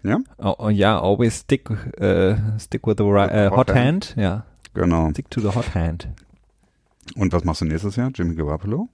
Ja? 0.04 0.20
Oh, 0.38 0.56
oh, 0.58 0.70
ja, 0.70 0.99
always 0.99 1.39
stick, 1.41 1.70
äh, 1.99 2.36
stick 2.60 2.88
with 2.88 2.95
the 2.97 3.04
ri- 3.04 3.30
äh, 3.30 3.49
Hot 3.49 3.58
hot, 3.58 3.70
hand. 3.76 3.78
hand. 3.78 4.16
Ja, 4.18 4.45
Genau. 4.74 5.10
stick 5.12 5.30
to 5.30 5.41
the 5.41 5.49
hot 5.56 5.76
hand. 5.76 6.08
Und 7.16 7.34
was 7.34 7.43
machst 7.43 7.62
du 7.62 7.66
nächstes 7.66 7.95
Jahr? 7.97 8.10
Jimmy 8.14 8.36
Garoppolo? 8.36 8.88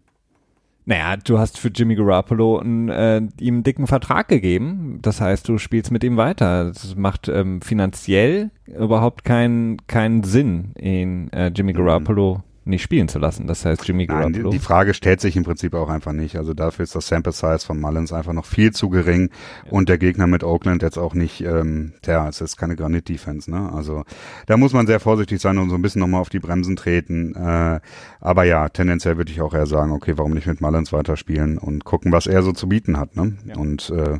Naja, 0.85 1.17
du 1.17 1.37
hast 1.37 1.57
für 1.59 1.67
Jimmy 1.67 1.95
Garoppolo 1.95 2.59
einen, 2.59 2.87
äh, 2.89 3.17
ihm 3.41 3.55
einen 3.55 3.63
dicken 3.63 3.87
Vertrag 3.87 4.29
gegeben. 4.29 4.99
Das 5.01 5.19
heißt, 5.19 5.47
du 5.49 5.57
spielst 5.57 5.91
mit 5.91 6.03
ihm 6.03 6.15
weiter. 6.15 6.65
Das 6.65 6.95
macht 6.95 7.27
ähm, 7.27 7.61
finanziell 7.61 8.51
überhaupt 8.65 9.25
keinen 9.25 9.85
keinen 9.87 10.23
Sinn, 10.23 10.71
ihn 10.79 11.29
äh, 11.33 11.51
Jimmy 11.53 11.73
Garoppolo 11.73 12.41
nicht 12.67 12.83
spielen 12.83 13.07
zu 13.07 13.19
lassen. 13.19 13.47
Das 13.47 13.65
heißt, 13.65 13.87
Jimmy 13.87 14.03
Mhm. 14.07 14.13
Nein, 14.13 14.27
die, 14.33 14.39
Garoppolo. 14.39 14.49
die 14.51 14.59
Frage 14.59 14.93
stellt 14.93 15.21
sich 15.21 15.35
im 15.35 15.43
Prinzip 15.43 15.73
auch 15.73 15.89
einfach 15.89 16.13
nicht. 16.13 16.35
Also 16.37 16.53
dafür 16.53 16.83
ist 16.83 16.95
das 16.95 17.07
Sample 17.07 17.31
Size 17.33 17.59
von 17.59 17.79
Mullins 17.79 18.13
einfach 18.13 18.33
noch 18.33 18.45
viel 18.45 18.71
zu 18.71 18.89
gering 18.89 19.29
und 19.69 19.89
der 19.89 19.97
Gegner 19.97 20.27
mit 20.27 20.43
Oakland 20.43 20.81
jetzt 20.81 20.97
auch 20.97 21.13
nicht, 21.13 21.41
ähm, 21.41 21.93
ja, 22.05 22.27
es 22.27 22.41
ist 22.41 22.57
keine 22.57 22.75
Granit-Defense, 22.75 23.49
ne? 23.49 23.71
Also 23.73 24.03
da 24.45 24.57
muss 24.57 24.73
man 24.73 24.87
sehr 24.87 24.99
vorsichtig 24.99 25.41
sein 25.41 25.57
und 25.57 25.69
so 25.69 25.75
ein 25.75 25.81
bisschen 25.81 25.99
nochmal 26.01 26.21
auf 26.21 26.29
die 26.29 26.39
Bremsen 26.39 26.75
treten. 26.75 27.35
Äh, 27.35 27.79
aber 28.21 28.43
ja, 28.43 28.69
tendenziell 28.69 29.17
würde 29.17 29.31
ich 29.31 29.41
auch 29.41 29.53
eher 29.53 29.65
sagen, 29.65 29.91
okay, 29.91 30.13
warum 30.17 30.33
nicht 30.33 30.47
mit 30.47 30.61
Mullins 30.61 30.93
weiterspielen 30.93 31.57
und 31.57 31.85
gucken, 31.85 32.11
was 32.11 32.27
er 32.27 32.43
so 32.43 32.51
zu 32.51 32.67
bieten 32.69 32.97
hat, 32.97 33.15
ne? 33.15 33.33
Ja. 33.45 33.55
Und 33.57 33.89
äh, 33.89 34.19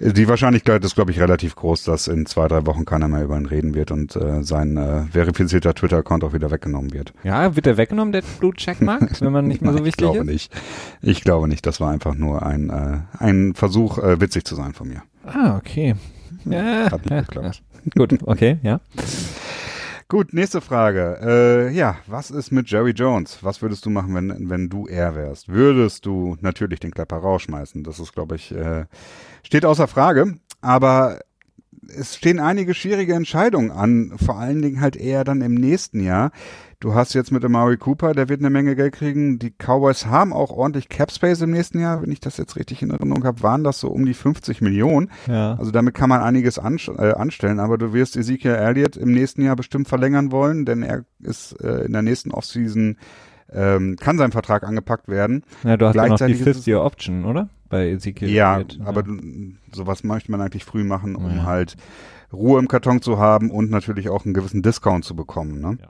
die 0.00 0.28
Wahrscheinlichkeit 0.28 0.84
ist, 0.84 0.94
glaube 0.94 1.10
ich, 1.10 1.20
relativ 1.20 1.54
groß, 1.54 1.84
dass 1.84 2.08
in 2.08 2.26
zwei, 2.26 2.48
drei 2.48 2.66
Wochen 2.66 2.84
keiner 2.84 3.08
mehr 3.08 3.22
über 3.22 3.36
ihn 3.36 3.46
reden 3.46 3.74
wird 3.74 3.90
und 3.90 4.16
äh, 4.16 4.42
sein 4.42 4.76
äh, 4.76 5.04
verifizierter 5.04 5.74
Twitter-Account 5.74 6.24
auch 6.24 6.32
wieder 6.32 6.50
weggenommen 6.50 6.92
wird. 6.92 7.12
ja, 7.22 7.54
wird 7.54 7.66
er 7.66 7.76
weggenommen, 7.76 8.12
der 8.12 8.22
Blue 8.38 8.54
Checkmark, 8.54 9.20
wenn 9.20 9.32
man 9.32 9.46
nicht 9.46 9.62
mehr 9.62 9.72
so 9.72 9.84
wichtig 9.84 9.88
ich 9.88 9.96
glaube 9.96 10.18
ist? 10.18 10.26
nicht. 10.26 10.52
Ich 11.00 11.22
glaube 11.22 11.48
nicht. 11.48 11.66
Das 11.66 11.80
war 11.80 11.90
einfach 11.90 12.14
nur 12.14 12.44
ein, 12.44 12.70
äh, 12.70 12.98
ein 13.18 13.54
Versuch, 13.54 13.98
äh, 13.98 14.20
witzig 14.20 14.44
zu 14.44 14.54
sein 14.54 14.72
von 14.72 14.88
mir. 14.88 15.02
Ah, 15.24 15.56
okay. 15.56 15.94
Ja, 16.44 16.90
Hat 16.90 17.02
nicht 17.02 17.10
ja, 17.10 17.20
geklappt. 17.20 17.62
Gut, 17.96 18.18
okay, 18.24 18.58
ja. 18.62 18.80
Gut, 20.08 20.34
nächste 20.34 20.60
Frage. 20.60 21.18
Äh, 21.22 21.74
ja, 21.74 21.96
was 22.06 22.30
ist 22.30 22.50
mit 22.50 22.70
Jerry 22.70 22.90
Jones? 22.90 23.38
Was 23.40 23.62
würdest 23.62 23.86
du 23.86 23.90
machen, 23.90 24.14
wenn, 24.14 24.50
wenn 24.50 24.68
du 24.68 24.86
er 24.86 25.14
wärst? 25.14 25.48
Würdest 25.48 26.04
du 26.04 26.36
natürlich 26.42 26.80
den 26.80 26.90
Klepper 26.90 27.16
rausschmeißen? 27.16 27.82
Das 27.82 27.98
ist, 27.98 28.12
glaube 28.12 28.36
ich, 28.36 28.52
äh, 28.54 28.84
steht 29.42 29.64
außer 29.64 29.86
Frage. 29.88 30.34
Aber 30.60 31.20
es 31.98 32.16
stehen 32.16 32.38
einige 32.38 32.74
schwierige 32.74 33.14
Entscheidungen 33.14 33.70
an, 33.70 34.12
vor 34.16 34.38
allen 34.38 34.62
Dingen 34.62 34.80
halt 34.80 34.96
eher 34.96 35.24
dann 35.24 35.40
im 35.42 35.54
nächsten 35.54 36.00
Jahr. 36.00 36.30
Du 36.80 36.94
hast 36.94 37.14
jetzt 37.14 37.30
mit 37.30 37.44
Amari 37.44 37.76
Cooper, 37.76 38.12
der 38.12 38.28
wird 38.28 38.40
eine 38.40 38.50
Menge 38.50 38.74
Geld 38.74 38.94
kriegen. 38.94 39.38
Die 39.38 39.50
Cowboys 39.52 40.06
haben 40.06 40.32
auch 40.32 40.50
ordentlich 40.50 40.88
Cap 40.88 41.12
Space 41.12 41.40
im 41.40 41.50
nächsten 41.52 41.78
Jahr. 41.80 42.02
Wenn 42.02 42.10
ich 42.10 42.18
das 42.18 42.38
jetzt 42.38 42.56
richtig 42.56 42.82
in 42.82 42.90
Erinnerung 42.90 43.24
habe, 43.24 43.40
waren 43.42 43.62
das 43.62 43.78
so 43.78 43.88
um 43.88 44.04
die 44.04 44.14
50 44.14 44.60
Millionen. 44.62 45.10
Ja. 45.28 45.54
Also 45.54 45.70
damit 45.70 45.94
kann 45.94 46.08
man 46.08 46.22
einiges 46.22 46.58
äh, 46.58 47.12
anstellen, 47.12 47.60
aber 47.60 47.78
du 47.78 47.92
wirst 47.92 48.16
Ezekiel 48.16 48.52
Elliott 48.52 48.96
im 48.96 49.12
nächsten 49.12 49.42
Jahr 49.42 49.54
bestimmt 49.54 49.86
verlängern 49.88 50.32
wollen, 50.32 50.64
denn 50.64 50.82
er 50.82 51.04
ist 51.20 51.52
äh, 51.62 51.84
in 51.84 51.92
der 51.92 52.02
nächsten 52.02 52.32
Offseason 52.32 52.96
ähm, 53.52 53.96
kann 54.00 54.18
sein 54.18 54.32
Vertrag 54.32 54.64
angepackt 54.64 55.08
werden. 55.08 55.44
Ja, 55.62 55.76
du 55.76 55.86
hast 55.86 55.94
ja 55.94 56.02
noch 56.02 56.16
die 56.16 56.24
Gleichzeitig 56.24 56.40
ist 56.40 56.46
es- 56.46 56.54
50 56.64 56.74
Option, 56.76 57.24
oder? 57.26 57.48
Bei 57.72 57.88
Ezekiel. 57.90 58.28
Ja, 58.30 58.54
Elliott. 58.60 58.78
aber 58.84 59.02
du- 59.02 59.18
sowas 59.72 60.04
möchte 60.04 60.30
man 60.30 60.40
eigentlich 60.40 60.64
früh 60.64 60.84
machen, 60.84 61.16
um 61.16 61.36
Ja. 61.38 61.42
halt 61.44 61.76
Ruhe 62.32 62.60
im 62.60 62.68
Karton 62.68 63.02
zu 63.02 63.18
haben 63.18 63.50
und 63.50 63.70
natürlich 63.70 64.08
auch 64.08 64.24
einen 64.24 64.34
gewissen 64.34 64.62
Discount 64.62 65.04
zu 65.04 65.16
bekommen. 65.16 65.60
Ne? 65.60 65.78
Ja. 65.80 65.88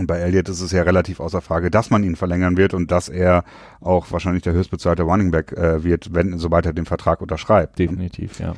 Und 0.00 0.06
bei 0.06 0.18
Elliott 0.18 0.48
ist 0.48 0.60
es 0.60 0.72
ja 0.72 0.82
relativ 0.82 1.20
außer 1.20 1.40
Frage, 1.40 1.70
dass 1.70 1.90
man 1.90 2.02
ihn 2.04 2.16
verlängern 2.16 2.56
wird 2.56 2.74
und 2.74 2.90
dass 2.90 3.08
er 3.08 3.44
auch 3.80 4.10
wahrscheinlich 4.12 4.42
der 4.44 4.52
höchstbezahlte 4.54 5.02
Running 5.02 5.30
Back 5.30 5.52
äh, 5.52 5.82
wird, 5.84 6.14
wenn 6.14 6.38
sobald 6.38 6.64
er 6.66 6.72
den 6.72 6.86
Vertrag 6.86 7.20
unterschreibt. 7.20 7.78
ne? 7.78 7.86
definitiv, 7.86 8.38
ja. 8.40 8.54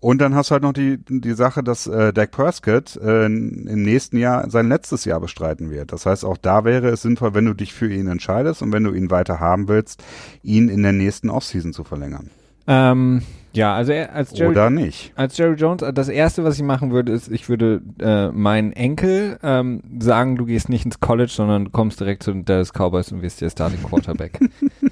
Und 0.00 0.20
dann 0.20 0.34
hast 0.34 0.50
du 0.50 0.52
halt 0.52 0.62
noch 0.62 0.72
die, 0.72 0.98
die 1.08 1.32
Sache, 1.32 1.62
dass 1.62 1.86
äh, 1.86 2.12
Dak 2.12 2.30
Prescott 2.30 2.96
äh, 2.96 3.26
im 3.26 3.82
nächsten 3.82 4.18
Jahr 4.18 4.50
sein 4.50 4.68
letztes 4.68 5.04
Jahr 5.04 5.20
bestreiten 5.20 5.70
wird. 5.70 5.92
Das 5.92 6.06
heißt, 6.06 6.24
auch 6.24 6.36
da 6.36 6.64
wäre 6.64 6.88
es 6.88 7.02
sinnvoll, 7.02 7.34
wenn 7.34 7.46
du 7.46 7.54
dich 7.54 7.72
für 7.72 7.92
ihn 7.92 8.08
entscheidest 8.08 8.62
und 8.62 8.72
wenn 8.72 8.84
du 8.84 8.92
ihn 8.92 9.10
weiter 9.10 9.40
haben 9.40 9.68
willst, 9.68 10.02
ihn 10.42 10.68
in 10.68 10.82
der 10.82 10.92
nächsten 10.92 11.30
Offseason 11.30 11.72
zu 11.72 11.84
verlängern. 11.84 12.30
Ähm, 12.68 13.22
ja, 13.52 13.74
also 13.74 13.92
er, 13.92 14.12
als 14.14 14.36
Jerry, 14.36 14.50
Oder 14.50 14.70
nicht. 14.70 15.12
als 15.14 15.38
Jerry 15.38 15.54
Jones, 15.54 15.82
das 15.94 16.08
erste, 16.08 16.44
was 16.44 16.56
ich 16.56 16.62
machen 16.62 16.90
würde, 16.90 17.12
ist, 17.12 17.30
ich 17.30 17.48
würde 17.48 17.80
äh, 18.00 18.28
meinen 18.28 18.72
Enkel 18.72 19.38
ähm, 19.42 19.82
sagen, 19.98 20.36
du 20.36 20.44
gehst 20.44 20.68
nicht 20.68 20.84
ins 20.84 21.00
College, 21.00 21.32
sondern 21.34 21.66
du 21.66 21.70
kommst 21.70 22.00
direkt 22.00 22.22
zu 22.22 22.32
den 22.32 22.44
Dallas 22.44 22.72
Cowboys 22.72 23.12
und 23.12 23.22
wirst 23.22 23.40
der 23.40 23.50
Starting 23.50 23.82
Quarterback. 23.82 24.38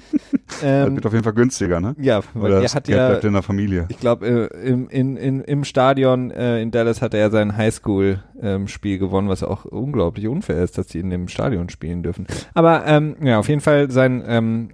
Das 0.47 0.61
ähm, 0.63 0.95
wird 0.95 1.05
auf 1.05 1.13
jeden 1.13 1.23
Fall 1.23 1.33
günstiger, 1.33 1.79
ne? 1.79 1.95
ja, 1.99 2.21
weil 2.33 2.51
Oder 2.51 2.55
er 2.57 2.61
das 2.61 2.75
hat 2.75 2.85
Geld 2.85 2.97
ja, 2.97 3.09
bleibt 3.09 3.23
in 3.23 3.33
der 3.33 3.41
Familie. 3.41 3.85
ich 3.89 3.99
glaube, 3.99 4.49
äh, 4.53 4.67
im, 4.67 4.87
in, 4.89 5.17
in, 5.17 5.41
im 5.41 5.63
Stadion 5.63 6.29
äh, 6.31 6.61
in 6.61 6.71
Dallas 6.71 7.01
hat 7.01 7.13
er 7.13 7.19
ja 7.21 7.29
sein 7.29 7.57
Highschool-Spiel 7.57 8.99
gewonnen, 8.99 9.27
was 9.27 9.43
auch 9.43 9.65
unglaublich 9.65 10.27
unfair 10.27 10.63
ist, 10.63 10.77
dass 10.77 10.87
die 10.87 10.99
in 10.99 11.09
dem 11.09 11.27
Stadion 11.27 11.69
spielen 11.69 12.03
dürfen. 12.03 12.27
Aber 12.53 12.85
ähm, 12.85 13.15
ja, 13.23 13.39
auf 13.39 13.49
jeden 13.49 13.61
Fall 13.61 13.89
sein 13.89 14.23
ähm, 14.27 14.69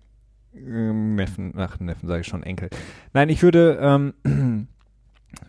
ähm, 0.53 1.15
Neffen, 1.15 1.53
ach 1.55 1.79
Neffen 1.79 2.07
sage 2.07 2.21
ich 2.21 2.27
schon, 2.27 2.43
Enkel. 2.43 2.69
Nein, 3.13 3.29
ich 3.29 3.41
würde 3.41 3.79
ähm, 3.81 4.13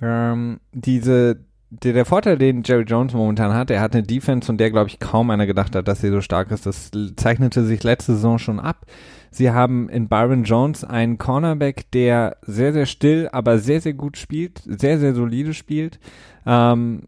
ähm, 0.02 0.60
diese 0.72 1.40
der, 1.72 1.94
der 1.94 2.04
Vorteil, 2.04 2.36
den 2.36 2.62
Jerry 2.62 2.82
Jones 2.82 3.14
momentan 3.14 3.54
hat, 3.54 3.70
er 3.70 3.80
hat 3.80 3.94
eine 3.94 4.02
Defense, 4.02 4.46
von 4.46 4.58
der, 4.58 4.70
glaube 4.70 4.88
ich, 4.88 4.98
kaum 4.98 5.30
einer 5.30 5.46
gedacht 5.46 5.74
hat, 5.74 5.88
dass 5.88 6.02
sie 6.02 6.10
so 6.10 6.20
stark 6.20 6.50
ist. 6.50 6.66
Das 6.66 6.90
zeichnete 7.16 7.64
sich 7.64 7.82
letzte 7.82 8.12
Saison 8.12 8.38
schon 8.38 8.60
ab. 8.60 8.84
Sie 9.32 9.50
haben 9.50 9.88
in 9.88 10.08
Byron 10.08 10.44
Jones 10.44 10.84
einen 10.84 11.16
Cornerback, 11.16 11.90
der 11.92 12.36
sehr, 12.42 12.74
sehr 12.74 12.84
still, 12.84 13.30
aber 13.32 13.58
sehr, 13.58 13.80
sehr 13.80 13.94
gut 13.94 14.18
spielt, 14.18 14.60
sehr, 14.66 14.98
sehr 14.98 15.14
solide 15.14 15.54
spielt. 15.54 15.98
Ähm, 16.44 17.04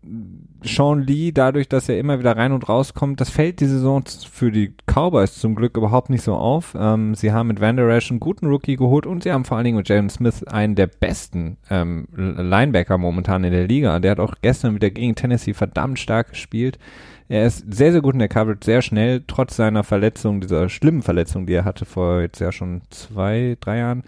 Sean 0.62 1.02
Lee, 1.02 1.32
dadurch, 1.32 1.68
dass 1.68 1.88
er 1.88 1.98
immer 1.98 2.18
wieder 2.18 2.36
rein 2.36 2.52
und 2.52 2.66
rauskommt, 2.68 3.20
das 3.20 3.28
fällt 3.28 3.60
die 3.60 3.66
Saison 3.66 4.04
für 4.30 4.50
die 4.50 4.72
Cowboys 4.86 5.38
zum 5.38 5.54
Glück 5.54 5.76
überhaupt 5.76 6.08
nicht 6.08 6.22
so 6.22 6.34
auf. 6.34 6.74
Ähm, 6.78 7.14
sie 7.14 7.32
haben 7.32 7.48
mit 7.48 7.60
Van 7.60 7.76
Der 7.76 7.88
Esch 7.88 8.10
einen 8.10 8.20
guten 8.20 8.46
Rookie 8.46 8.76
geholt 8.76 9.04
und 9.04 9.24
sie 9.24 9.32
haben 9.32 9.44
vor 9.44 9.58
allen 9.58 9.64
Dingen 9.64 9.76
mit 9.76 9.88
Jalen 9.88 10.08
Smith 10.08 10.44
einen 10.44 10.76
der 10.76 10.86
besten 10.86 11.58
ähm, 11.68 12.06
Linebacker 12.16 12.96
momentan 12.96 13.44
in 13.44 13.52
der 13.52 13.66
Liga. 13.66 13.98
Der 13.98 14.12
hat 14.12 14.20
auch 14.20 14.36
gestern 14.40 14.74
wieder 14.74 14.90
gegen 14.90 15.14
Tennessee 15.14 15.52
verdammt 15.52 15.98
stark 15.98 16.30
gespielt. 16.30 16.78
Er 17.28 17.46
ist 17.46 17.64
sehr, 17.72 17.92
sehr 17.92 18.02
gut 18.02 18.14
in 18.14 18.18
der 18.18 18.28
Coverage, 18.28 18.60
sehr 18.64 18.82
schnell, 18.82 19.22
trotz 19.26 19.56
seiner 19.56 19.82
Verletzung, 19.82 20.40
dieser 20.40 20.68
schlimmen 20.68 21.02
Verletzung, 21.02 21.46
die 21.46 21.54
er 21.54 21.64
hatte 21.64 21.84
vor 21.84 22.20
jetzt 22.20 22.40
ja 22.40 22.52
schon 22.52 22.82
zwei, 22.90 23.56
drei 23.60 23.78
Jahren. 23.78 24.02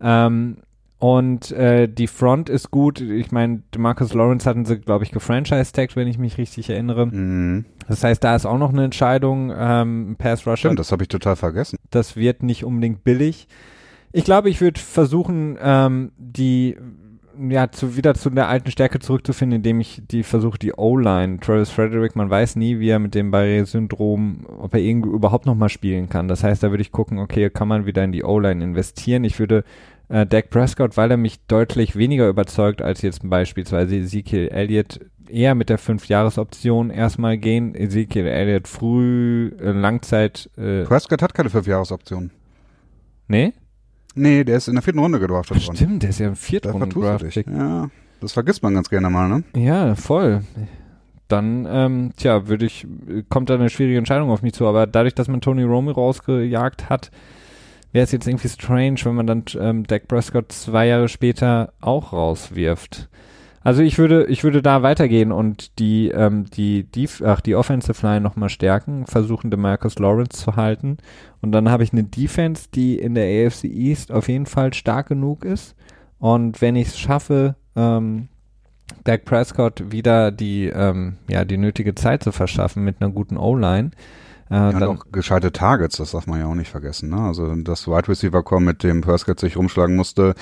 Ähm, 0.00 0.56
und 0.98 1.50
äh, 1.52 1.88
die 1.88 2.06
Front 2.06 2.48
ist 2.48 2.70
gut. 2.70 3.02
Ich 3.02 3.30
meine, 3.30 3.62
Marcus 3.76 4.14
Lawrence 4.14 4.48
hatten 4.48 4.64
sie, 4.64 4.78
glaube 4.78 5.04
ich, 5.04 5.10
gefranchise-tagged, 5.10 5.94
wenn 5.94 6.08
ich 6.08 6.16
mich 6.16 6.38
richtig 6.38 6.70
erinnere. 6.70 7.06
Mhm. 7.06 7.66
Das 7.86 8.02
heißt, 8.02 8.24
da 8.24 8.34
ist 8.34 8.46
auch 8.46 8.58
noch 8.58 8.72
eine 8.72 8.84
Entscheidung, 8.84 9.52
ähm, 9.54 10.16
Pass 10.18 10.46
Rusher. 10.46 10.56
Stimmt, 10.56 10.78
das 10.78 10.92
habe 10.92 11.04
ich 11.04 11.08
total 11.08 11.36
vergessen. 11.36 11.76
Das 11.90 12.16
wird 12.16 12.42
nicht 12.42 12.64
unbedingt 12.64 13.04
billig. 13.04 13.46
Ich 14.12 14.24
glaube, 14.24 14.48
ich 14.48 14.62
würde 14.62 14.80
versuchen, 14.80 15.58
ähm, 15.60 16.12
die 16.16 16.78
ja 17.50 17.70
zu, 17.70 17.96
wieder 17.96 18.14
zu 18.14 18.30
der 18.30 18.48
alten 18.48 18.70
Stärke 18.70 18.98
zurückzufinden, 18.98 19.56
indem 19.56 19.80
ich 19.80 20.02
die 20.10 20.22
versuche, 20.22 20.58
die 20.58 20.72
O-Line, 20.72 21.38
Travis 21.40 21.70
Frederick, 21.70 22.16
man 22.16 22.30
weiß 22.30 22.56
nie, 22.56 22.78
wie 22.78 22.88
er 22.88 22.98
mit 22.98 23.14
dem 23.14 23.30
Barré-Syndrom, 23.30 24.46
ob 24.58 24.74
er 24.74 24.80
irgendwie 24.80 25.10
überhaupt 25.10 25.46
nochmal 25.46 25.68
spielen 25.68 26.08
kann. 26.08 26.28
Das 26.28 26.42
heißt, 26.42 26.62
da 26.62 26.70
würde 26.70 26.82
ich 26.82 26.92
gucken, 26.92 27.18
okay, 27.18 27.50
kann 27.50 27.68
man 27.68 27.86
wieder 27.86 28.04
in 28.04 28.12
die 28.12 28.24
O-Line 28.24 28.62
investieren. 28.62 29.24
Ich 29.24 29.38
würde 29.38 29.64
äh, 30.08 30.26
Dak 30.26 30.50
Prescott, 30.50 30.96
weil 30.96 31.10
er 31.10 31.16
mich 31.16 31.44
deutlich 31.46 31.96
weniger 31.96 32.28
überzeugt 32.28 32.82
als 32.82 33.02
jetzt 33.02 33.20
beispielsweise 33.28 33.96
Ezekiel 33.96 34.48
Elliott, 34.48 35.00
eher 35.28 35.54
mit 35.54 35.68
der 35.68 35.78
Fünf-Jahres-Option 35.78 36.90
erstmal 36.90 37.38
gehen. 37.38 37.74
Ezekiel 37.74 38.26
Elliott 38.26 38.68
früh, 38.68 39.52
äh, 39.60 39.70
Langzeit, 39.70 40.50
äh, 40.56 40.84
Prescott 40.84 41.22
hat 41.22 41.34
keine 41.34 41.50
Fünfjahresoption. 41.50 42.30
nee? 43.28 43.52
Nee, 44.16 44.44
der 44.44 44.56
ist 44.56 44.68
in 44.68 44.74
der 44.74 44.82
vierten 44.82 44.98
Runde 44.98 45.20
gedraftet 45.20 45.66
worden. 45.66 45.76
Stimmt, 45.76 46.02
der 46.02 46.10
ist 46.10 46.18
ja 46.18 46.28
im 46.28 46.36
vierten 46.36 46.90
dich. 47.20 47.34
Pick. 47.34 47.46
Ja, 47.46 47.90
das 48.20 48.32
vergisst 48.32 48.62
man 48.62 48.74
ganz 48.74 48.88
gerne 48.88 49.10
mal, 49.10 49.28
ne? 49.28 49.44
Ja, 49.54 49.94
voll. 49.94 50.42
Dann, 51.28 51.66
ähm, 51.68 52.12
tja, 52.16 52.48
würde 52.48 52.66
ich, 52.66 52.86
kommt 53.28 53.50
da 53.50 53.54
eine 53.54 53.68
schwierige 53.68 53.98
Entscheidung 53.98 54.30
auf 54.30 54.42
mich 54.42 54.54
zu, 54.54 54.66
aber 54.66 54.86
dadurch, 54.86 55.14
dass 55.14 55.28
man 55.28 55.40
Tony 55.40 55.64
Romo 55.64 55.90
rausgejagt 55.90 56.88
hat, 56.88 57.10
wäre 57.92 58.04
es 58.04 58.12
jetzt 58.12 58.26
irgendwie 58.26 58.48
strange, 58.48 58.96
wenn 59.04 59.14
man 59.14 59.26
dann 59.26 59.44
ähm, 59.58 59.86
Dak 59.86 60.08
Prescott 60.08 60.52
zwei 60.52 60.86
Jahre 60.86 61.08
später 61.08 61.72
auch 61.80 62.12
rauswirft. 62.12 63.08
Also 63.66 63.82
ich 63.82 63.98
würde, 63.98 64.26
ich 64.26 64.44
würde 64.44 64.62
da 64.62 64.84
weitergehen 64.84 65.32
und 65.32 65.80
die, 65.80 66.10
ähm, 66.10 66.44
die, 66.50 66.84
die, 66.84 67.08
ach, 67.24 67.40
die 67.40 67.56
Offensive 67.56 68.06
Line 68.06 68.20
nochmal 68.20 68.48
stärken, 68.48 69.06
versuchen, 69.06 69.50
Demarcus 69.50 69.98
Lawrence 69.98 70.38
zu 70.38 70.54
halten. 70.54 70.98
Und 71.40 71.50
dann 71.50 71.68
habe 71.68 71.82
ich 71.82 71.92
eine 71.92 72.04
Defense, 72.04 72.68
die 72.72 72.96
in 72.96 73.16
der 73.16 73.24
AFC 73.24 73.64
East 73.64 74.12
auf 74.12 74.28
jeden 74.28 74.46
Fall 74.46 74.72
stark 74.72 75.08
genug 75.08 75.44
ist. 75.44 75.74
Und 76.20 76.62
wenn 76.62 76.76
ich 76.76 76.86
es 76.86 76.98
schaffe, 77.00 77.56
ähm, 77.74 78.28
Dak 79.02 79.24
Prescott 79.24 79.90
wieder 79.90 80.30
die, 80.30 80.66
ähm, 80.66 81.16
ja, 81.28 81.44
die 81.44 81.58
nötige 81.58 81.96
Zeit 81.96 82.22
zu 82.22 82.30
verschaffen 82.30 82.84
mit 82.84 83.02
einer 83.02 83.10
guten 83.10 83.36
O-Line, 83.36 83.90
äh, 84.48 84.54
Ja, 84.54 84.70
dann, 84.70 84.82
auch 84.84 85.06
gescheite 85.10 85.50
Targets, 85.50 85.96
das 85.96 86.12
darf 86.12 86.28
man 86.28 86.38
ja 86.38 86.46
auch 86.46 86.54
nicht 86.54 86.70
vergessen. 86.70 87.10
Ne? 87.10 87.18
Also 87.20 87.52
das 87.56 87.88
Wide 87.88 88.06
Receiver 88.06 88.44
kommen, 88.44 88.66
mit 88.66 88.84
dem 88.84 89.00
Prescott 89.00 89.40
sich 89.40 89.56
rumschlagen 89.56 89.96
musste, 89.96 90.36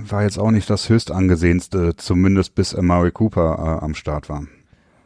war 0.00 0.22
jetzt 0.22 0.38
auch 0.38 0.50
nicht 0.50 0.68
das 0.70 0.88
höchst 0.88 1.10
angesehenste, 1.10 1.94
zumindest 1.96 2.54
bis 2.54 2.74
Amari 2.74 3.10
Cooper 3.10 3.78
äh, 3.80 3.84
am 3.84 3.94
Start 3.94 4.28
war. 4.28 4.44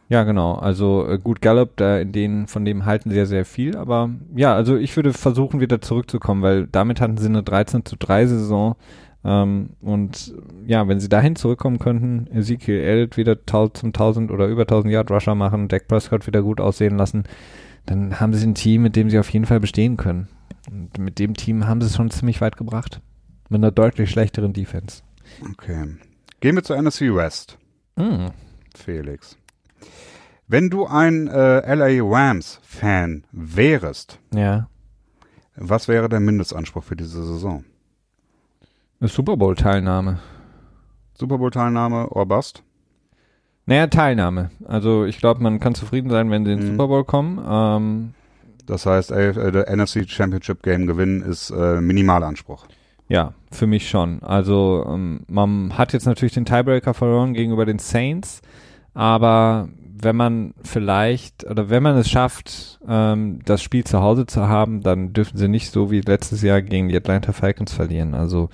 Ja, 0.09 0.23
genau. 0.23 0.53
Also 0.53 1.05
äh, 1.07 1.19
gut, 1.19 1.41
Gallup, 1.41 1.75
da 1.75 1.97
in 1.99 2.13
denen, 2.13 2.47
von 2.47 2.63
dem 2.63 2.85
halten 2.85 3.11
sehr, 3.11 3.25
sehr 3.25 3.43
viel. 3.43 3.75
Aber 3.75 4.09
ja, 4.35 4.55
also 4.55 4.77
ich 4.77 4.95
würde 4.95 5.11
versuchen, 5.11 5.59
wieder 5.59 5.81
zurückzukommen, 5.81 6.41
weil 6.41 6.67
damit 6.67 7.01
hatten 7.01 7.17
sie 7.17 7.27
eine 7.27 7.43
13 7.43 7.83
zu 7.83 7.97
3 7.97 8.27
Saison. 8.27 8.75
Ähm, 9.25 9.71
und 9.81 10.33
ja, 10.65 10.87
wenn 10.87 11.01
sie 11.01 11.09
dahin 11.09 11.35
zurückkommen 11.35 11.79
könnten, 11.79 12.27
Ezekiel 12.31 12.79
Elliott 12.79 13.17
wieder 13.17 13.37
zum 13.45 13.89
1000 13.89 14.31
oder 14.31 14.47
über 14.47 14.61
1000 14.61 14.93
Yard 14.93 15.11
Rusher 15.11 15.35
machen, 15.35 15.67
Dak 15.67 15.89
Prescott 15.89 16.25
wieder 16.25 16.41
gut 16.41 16.61
aussehen 16.61 16.97
lassen, 16.97 17.23
dann 17.85 18.19
haben 18.21 18.33
sie 18.33 18.47
ein 18.47 18.55
Team, 18.55 18.83
mit 18.83 18.95
dem 18.95 19.09
sie 19.09 19.19
auf 19.19 19.29
jeden 19.29 19.45
Fall 19.45 19.59
bestehen 19.59 19.97
können. 19.97 20.29
Und 20.71 20.97
mit 20.99 21.19
dem 21.19 21.33
Team 21.33 21.67
haben 21.67 21.81
sie 21.81 21.87
es 21.87 21.95
schon 21.95 22.11
ziemlich 22.11 22.39
weit 22.39 22.55
gebracht. 22.55 23.01
Mit 23.49 23.59
einer 23.59 23.71
deutlich 23.71 24.09
schlechteren 24.09 24.53
Defense. 24.53 25.01
Okay. 25.51 25.95
Gehen 26.39 26.55
wir 26.55 26.63
zur 26.63 26.77
NFC 26.81 27.13
West, 27.15 27.57
Mm. 27.95 28.27
Felix. 28.75 29.37
Wenn 30.47 30.69
du 30.69 30.85
ein 30.85 31.27
äh, 31.27 31.75
LA 31.75 32.01
Rams 32.03 32.59
Fan 32.63 33.23
wärest, 33.31 34.19
Ja. 34.33 34.69
was 35.55 35.87
wäre 35.87 36.07
der 36.09 36.19
Mindestanspruch 36.19 36.83
für 36.83 36.95
diese 36.95 37.23
Saison? 37.25 37.65
Eine 38.99 39.09
Super 39.09 39.35
Bowl-Teilnahme. 39.37 40.19
Super 41.17 41.37
Bowl 41.39 41.49
Teilnahme 41.51 42.07
or 42.09 42.25
Bust? 42.27 42.63
Naja, 43.65 43.87
Teilnahme. 43.87 44.51
Also 44.65 45.05
ich 45.05 45.17
glaube, 45.17 45.41
man 45.43 45.59
kann 45.59 45.73
zufrieden 45.75 46.09
sein, 46.09 46.29
wenn 46.31 46.45
sie 46.45 46.51
in 46.53 46.59
den 46.59 46.67
Mhm. 46.67 46.71
Super 46.73 46.87
Bowl 46.87 47.03
kommen. 47.03 47.43
Ähm, 47.47 48.13
Das 48.65 48.85
heißt, 48.85 49.11
äh, 49.11 49.51
der 49.51 49.69
NFC 49.75 50.07
Championship 50.07 50.61
Game 50.61 50.85
gewinnen 50.87 51.21
ist 51.21 51.49
äh, 51.49 51.81
Minimalanspruch. 51.81 52.67
Ja, 53.07 53.33
für 53.51 53.67
mich 53.67 53.89
schon. 53.89 54.21
Also 54.21 54.85
ähm, 54.87 55.21
man 55.27 55.77
hat 55.77 55.93
jetzt 55.93 56.05
natürlich 56.05 56.33
den 56.33 56.45
Tiebreaker 56.45 56.93
verloren 56.93 57.33
gegenüber 57.33 57.65
den 57.65 57.79
Saints, 57.79 58.41
aber 58.93 59.69
wenn 59.99 60.15
man 60.15 60.53
vielleicht 60.61 61.45
oder 61.49 61.69
wenn 61.69 61.81
man 61.81 61.97
es 61.97 62.09
schafft, 62.09 62.79
ähm, 62.87 63.39
das 63.45 63.63
Spiel 63.63 63.83
zu 63.83 64.01
Hause 64.01 64.25
zu 64.27 64.47
haben, 64.47 64.83
dann 64.83 65.13
dürfen 65.13 65.37
sie 65.37 65.47
nicht 65.47 65.71
so 65.71 65.89
wie 65.89 66.01
letztes 66.01 66.41
Jahr 66.41 66.61
gegen 66.61 66.89
die 66.89 66.97
Atlanta 66.97 67.31
Falcons 67.31 67.73
verlieren. 67.73 68.13
Also 68.13 68.49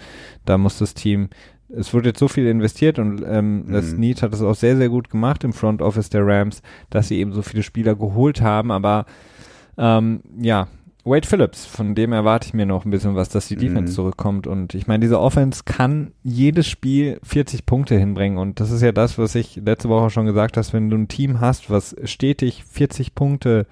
da 0.45 0.57
muss 0.57 0.77
das 0.77 0.93
Team 0.93 1.29
es 1.75 1.93
wurde 1.93 2.09
jetzt 2.09 2.19
so 2.19 2.27
viel 2.27 2.45
investiert 2.45 2.99
und 2.99 3.23
ähm, 3.27 3.65
das 3.69 3.93
Mhm. 3.93 3.99
Need 3.99 4.21
hat 4.21 4.33
es 4.33 4.41
auch 4.41 4.55
sehr, 4.55 4.77
sehr 4.77 4.89
gut 4.89 5.09
gemacht 5.09 5.43
im 5.43 5.53
Front 5.53 5.81
Office 5.81 6.09
der 6.09 6.25
Rams, 6.25 6.61
dass 6.89 7.07
sie 7.07 7.17
eben 7.17 7.33
so 7.33 7.41
viele 7.41 7.63
Spieler 7.63 7.95
geholt 7.95 8.41
haben, 8.41 8.71
aber 8.71 9.05
ähm, 9.77 10.21
ja, 10.39 10.67
Wade 11.05 11.27
Phillips, 11.27 11.65
von 11.65 11.95
dem 11.95 12.13
erwarte 12.13 12.47
ich 12.47 12.53
mir 12.53 12.65
noch 12.65 12.85
ein 12.85 12.89
bisschen 12.89 13.15
was, 13.15 13.27
dass 13.29 13.47
die 13.49 13.57
Defense 13.57 13.91
Mhm. 13.91 13.95
zurückkommt 13.95 14.47
und 14.47 14.73
ich 14.73 14.87
meine, 14.87 15.01
diese 15.01 15.19
Offense 15.19 15.63
kann 15.65 16.13
jedes 16.23 16.67
Spiel 16.67 17.19
40 17.23 17.65
Punkte 17.65 17.97
hinbringen 17.97 18.37
und 18.37 18.59
das 18.61 18.71
ist 18.71 18.81
ja 18.81 18.93
das, 18.93 19.17
was 19.17 19.35
ich 19.35 19.57
letzte 19.57 19.89
Woche 19.89 20.09
schon 20.09 20.25
gesagt 20.25 20.55
habe, 20.55 20.67
wenn 20.71 20.89
du 20.89 20.97
ein 20.97 21.09
Team 21.09 21.41
hast, 21.41 21.69
was 21.69 21.93
stetig 22.05 22.63
40 22.63 23.15
Punkte 23.15 23.67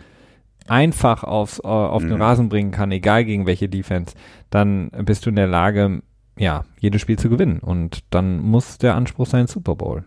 einfach 0.67 1.23
aufs, 1.23 1.59
äh, 1.59 1.67
auf 1.67 2.01
den 2.03 2.15
Mhm. 2.15 2.21
Rasen 2.21 2.49
bringen 2.49 2.71
kann, 2.71 2.91
egal 2.91 3.23
gegen 3.25 3.45
welche 3.45 3.69
Defense, 3.69 4.13
dann 4.49 4.89
bist 5.05 5.25
du 5.25 5.29
in 5.29 5.35
der 5.37 5.47
Lage, 5.47 6.01
ja, 6.37 6.65
jedes 6.79 7.01
Spiel 7.01 7.17
zu 7.17 7.29
gewinnen. 7.29 7.59
Und 7.59 7.99
dann 8.09 8.39
muss 8.39 8.77
der 8.77 8.95
Anspruch 8.95 9.25
sein 9.25 9.47
Super 9.47 9.75
Bowl. 9.75 10.03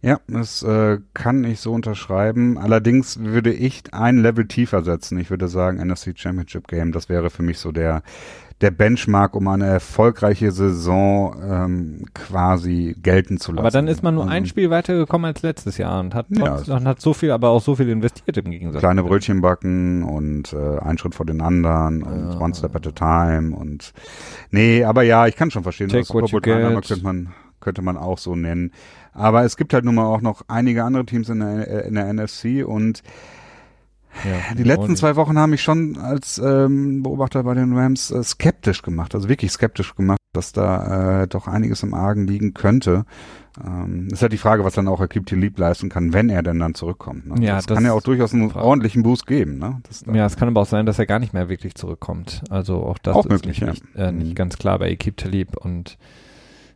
Ja, 0.00 0.20
das 0.28 0.62
äh, 0.62 0.98
kann 1.12 1.42
ich 1.42 1.58
so 1.60 1.72
unterschreiben. 1.72 2.56
Allerdings 2.56 3.18
würde 3.18 3.52
ich 3.52 3.82
ein 3.92 4.18
Level 4.18 4.46
tiefer 4.46 4.82
setzen. 4.84 5.18
Ich 5.18 5.28
würde 5.30 5.48
sagen, 5.48 5.78
NFC 5.84 6.12
Championship 6.16 6.68
Game, 6.68 6.92
das 6.92 7.08
wäre 7.08 7.30
für 7.30 7.42
mich 7.42 7.58
so 7.58 7.72
der, 7.72 8.02
der 8.60 8.70
Benchmark, 8.70 9.34
um 9.34 9.48
eine 9.48 9.66
erfolgreiche 9.66 10.52
Saison 10.52 11.36
ähm, 11.42 12.04
quasi 12.14 12.94
gelten 13.02 13.38
zu 13.38 13.50
lassen. 13.50 13.58
Aber 13.58 13.70
dann 13.72 13.88
ist 13.88 14.04
man 14.04 14.14
nur 14.14 14.22
Also, 14.24 14.34
ein 14.34 14.46
Spiel 14.46 14.70
weitergekommen 14.70 15.24
als 15.26 15.42
letztes 15.42 15.78
Jahr 15.78 15.98
und 15.98 16.14
hat, 16.14 16.26
Ja, 16.30 16.54
und 16.54 16.86
hat 16.86 17.00
so 17.00 17.12
viel, 17.12 17.32
aber 17.32 17.48
auch 17.48 17.62
so 17.62 17.74
viel 17.74 17.88
investiert 17.88 18.36
im 18.36 18.52
Gegensatz. 18.52 18.78
Kleine 18.80 19.02
Brötchen 19.02 19.40
backen 19.40 20.04
und 20.04 20.52
äh, 20.52 20.78
ein 20.78 20.96
Schritt 20.98 21.16
vor 21.16 21.26
den 21.26 21.40
anderen 21.40 22.04
und 22.04 22.32
Ja. 22.34 22.40
one 22.40 22.54
step 22.54 22.76
at 22.76 22.86
a 22.86 22.92
time 22.92 23.54
und 23.56 23.92
nee, 24.52 24.84
aber 24.84 25.02
ja, 25.02 25.26
ich 25.26 25.34
kann 25.34 25.50
schon 25.50 25.64
verstehen, 25.64 25.88
Take 25.88 26.00
das 26.02 26.08
Super 26.08 26.22
what 26.22 26.30
you 26.30 26.40
Bowl 26.40 26.52
Teilnahme 26.54 26.76
get. 26.76 26.86
könnte 26.88 27.04
man 27.04 27.32
könnte 27.60 27.82
man 27.82 27.96
auch 27.96 28.18
so 28.18 28.36
nennen. 28.36 28.70
Aber 29.18 29.44
es 29.44 29.56
gibt 29.56 29.74
halt 29.74 29.84
nun 29.84 29.94
mal 29.96 30.06
auch 30.06 30.20
noch 30.20 30.42
einige 30.48 30.84
andere 30.84 31.04
Teams 31.06 31.28
in 31.28 31.40
der, 31.40 31.84
in 31.84 31.94
der 31.94 32.12
NFC 32.12 32.64
und 32.66 33.02
Ja, 34.24 34.54
Die 34.56 34.62
letzten 34.64 34.96
zwei 34.96 35.16
Wochen 35.16 35.38
haben 35.38 35.50
mich 35.50 35.62
schon 35.62 35.96
als 35.98 36.38
ähm, 36.38 37.02
Beobachter 37.02 37.42
bei 37.42 37.54
den 37.54 37.76
Rams 37.76 38.10
äh, 38.10 38.22
skeptisch 38.22 38.82
gemacht, 38.82 39.14
also 39.14 39.28
wirklich 39.28 39.52
skeptisch 39.52 39.94
gemacht, 39.94 40.18
dass 40.32 40.52
da 40.52 41.22
äh, 41.22 41.28
doch 41.28 41.46
einiges 41.46 41.82
im 41.82 41.94
Argen 41.94 42.26
liegen 42.26 42.54
könnte. 42.54 43.04
Ähm, 43.64 44.08
ist 44.12 44.22
halt 44.22 44.32
die 44.32 44.38
Frage, 44.38 44.64
was 44.64 44.74
dann 44.74 44.88
auch 44.88 45.00
Akib 45.00 45.26
Talib 45.26 45.58
leisten 45.58 45.88
kann, 45.88 46.12
wenn 46.12 46.30
er 46.30 46.42
denn 46.42 46.58
dann 46.58 46.74
zurückkommt. 46.74 47.26
Ne? 47.26 47.44
Ja, 47.44 47.56
das, 47.56 47.66
das 47.66 47.74
kann 47.76 47.84
ja 47.84 47.92
auch 47.92 48.02
durchaus 48.02 48.32
einen 48.32 48.50
Frage. 48.50 48.64
ordentlichen 48.66 49.02
Boost 49.02 49.26
geben. 49.26 49.58
Ne? 49.58 49.80
Das, 49.88 50.04
Ja, 50.12 50.26
es 50.26 50.36
kann 50.36 50.48
aber 50.48 50.60
auch 50.62 50.66
sein, 50.66 50.86
dass 50.86 50.98
er 50.98 51.06
gar 51.06 51.18
nicht 51.18 51.32
mehr 51.34 51.48
wirklich 51.48 51.74
zurückkommt. 51.74 52.42
Also 52.50 52.76
auch 52.82 52.98
das 52.98 53.14
Auch 53.16 53.26
ist 53.26 53.30
möglich, 53.32 53.60
nicht, 53.60 53.66
ja. 53.66 53.70
nicht, 53.70 53.84
äh, 53.96 54.12
nicht 54.12 54.30
Mhm. 54.30 54.34
ganz 54.36 54.58
klar 54.58 54.78
bei 54.78 54.90
Ekip 54.90 55.16
Talib 55.16 55.56
und 55.56 55.98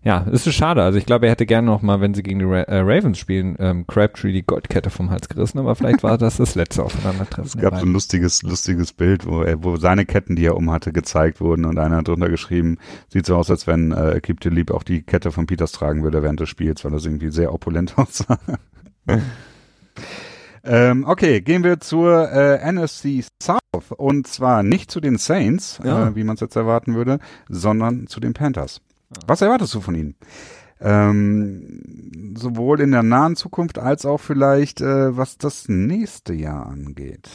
ja, 0.04 0.26
es 0.32 0.46
ist 0.46 0.54
schade. 0.54 0.82
Also 0.82 0.98
ich 0.98 1.06
glaube, 1.06 1.26
er 1.26 1.32
hätte 1.32 1.46
gerne 1.46 1.66
noch 1.66 1.80
mal, 1.82 2.00
wenn 2.00 2.12
sie 2.14 2.22
gegen 2.22 2.40
die 2.40 2.44
Ra 2.44 2.62
äh, 2.62 2.80
Ravens 2.80 3.18
spielen, 3.18 3.56
ähm, 3.60 3.86
Crabtree 3.86 4.32
die 4.32 4.42
Goldkette 4.44 4.90
vom 4.90 5.10
Hals 5.10 5.28
gerissen, 5.28 5.58
aber 5.58 5.74
vielleicht 5.76 6.02
war 6.02 6.18
das 6.18 6.38
das 6.38 6.54
letzte 6.56 6.82
Aufeinandertreffen. 6.82 7.44
Es 7.46 7.56
gab 7.56 7.78
so 7.78 7.86
ein 7.86 7.92
lustiges, 7.92 8.42
lustiges 8.42 8.92
Bild, 8.92 9.26
wo, 9.26 9.42
er, 9.42 9.62
wo 9.62 9.76
seine 9.76 10.04
Ketten, 10.04 10.34
die 10.34 10.44
er 10.46 10.56
um 10.56 10.70
hatte, 10.72 10.92
gezeigt 10.92 11.40
wurden 11.40 11.64
und 11.64 11.78
einer 11.78 11.98
hat 11.98 12.08
drunter 12.08 12.28
geschrieben, 12.28 12.78
sieht 13.08 13.26
so 13.26 13.36
aus, 13.36 13.50
als 13.50 13.66
wenn 13.66 13.92
äh, 13.92 14.16
Akib 14.16 14.40
Talib 14.40 14.72
auch 14.72 14.82
die 14.82 15.02
Kette 15.02 15.30
von 15.30 15.46
Peters 15.46 15.70
tragen 15.72 16.02
würde 16.02 16.22
während 16.22 16.40
des 16.40 16.48
Spiels, 16.48 16.84
weil 16.84 16.90
das 16.90 17.04
irgendwie 17.04 17.30
sehr 17.30 17.52
opulent 17.54 17.94
aussah. 17.96 18.38
ähm, 20.64 21.04
okay, 21.06 21.40
gehen 21.40 21.64
wir 21.64 21.80
zur 21.80 22.30
äh, 22.30 22.72
NFC 22.72 23.24
South 23.42 23.58
und 23.96 24.26
zwar 24.26 24.62
nicht 24.62 24.90
zu 24.90 25.00
den 25.00 25.18
Saints, 25.18 25.80
Ja. 25.84 26.08
äh, 26.08 26.16
wie 26.16 26.24
man 26.24 26.34
es 26.34 26.40
jetzt 26.40 26.56
erwarten 26.56 26.94
würde, 26.94 27.18
sondern 27.48 28.06
zu 28.06 28.20
den 28.20 28.32
Panthers. 28.32 28.80
Was 29.26 29.42
erwartest 29.42 29.74
du 29.74 29.80
von 29.80 29.94
ihnen? 29.94 30.14
Ähm, 30.80 32.34
sowohl 32.36 32.80
in 32.80 32.90
der 32.90 33.02
nahen 33.02 33.36
Zukunft 33.36 33.78
als 33.78 34.04
auch 34.04 34.18
vielleicht, 34.18 34.80
äh, 34.80 35.16
was 35.16 35.38
das 35.38 35.68
nächste 35.68 36.32
Jahr 36.34 36.66
angeht. 36.66 37.28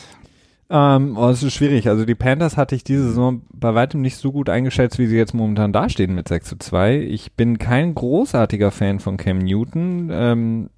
Ähm, 0.69 1.17
oh, 1.17 1.29
es 1.29 1.43
ist 1.43 1.53
schwierig. 1.53 1.87
Also 1.87 2.03
die 2.03 2.15
Panthers 2.15 2.57
hatte 2.57 2.75
ich 2.75 2.83
diese 2.83 3.03
Saison 3.03 3.41
bei 3.53 3.73
weitem 3.73 4.01
nicht 4.01 4.17
so 4.17 4.33
gut 4.33 4.49
eingeschätzt, 4.49 4.99
wie 4.99 5.07
sie 5.07 5.15
jetzt 5.15 5.33
momentan 5.33 5.71
dastehen 5.71 6.13
mit 6.13 6.27
6 6.27 6.49
zu 6.49 6.57
2. 6.57 6.99
Ich 7.03 7.33
bin 7.33 7.57
kein 7.57 7.95
großartiger 7.95 8.71
Fan 8.71 8.99
von 8.99 9.15
Cam 9.15 9.37
Newton. 9.37 10.09
Ähm, 10.11 10.69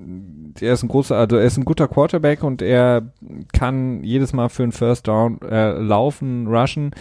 er 0.59 0.73
ist 0.73 0.83
ein 0.83 0.89
großer, 0.89 1.15
also 1.15 1.37
er 1.37 1.45
ist 1.45 1.57
ein 1.57 1.65
guter 1.65 1.87
Quarterback 1.87 2.43
und 2.43 2.61
er 2.61 3.01
kann 3.51 4.03
jedes 4.03 4.31
Mal 4.31 4.49
für 4.49 4.63
einen 4.63 4.73
First 4.73 5.07
Down 5.07 5.41
äh, 5.41 5.71
laufen, 5.71 6.45
rushen. 6.45 6.91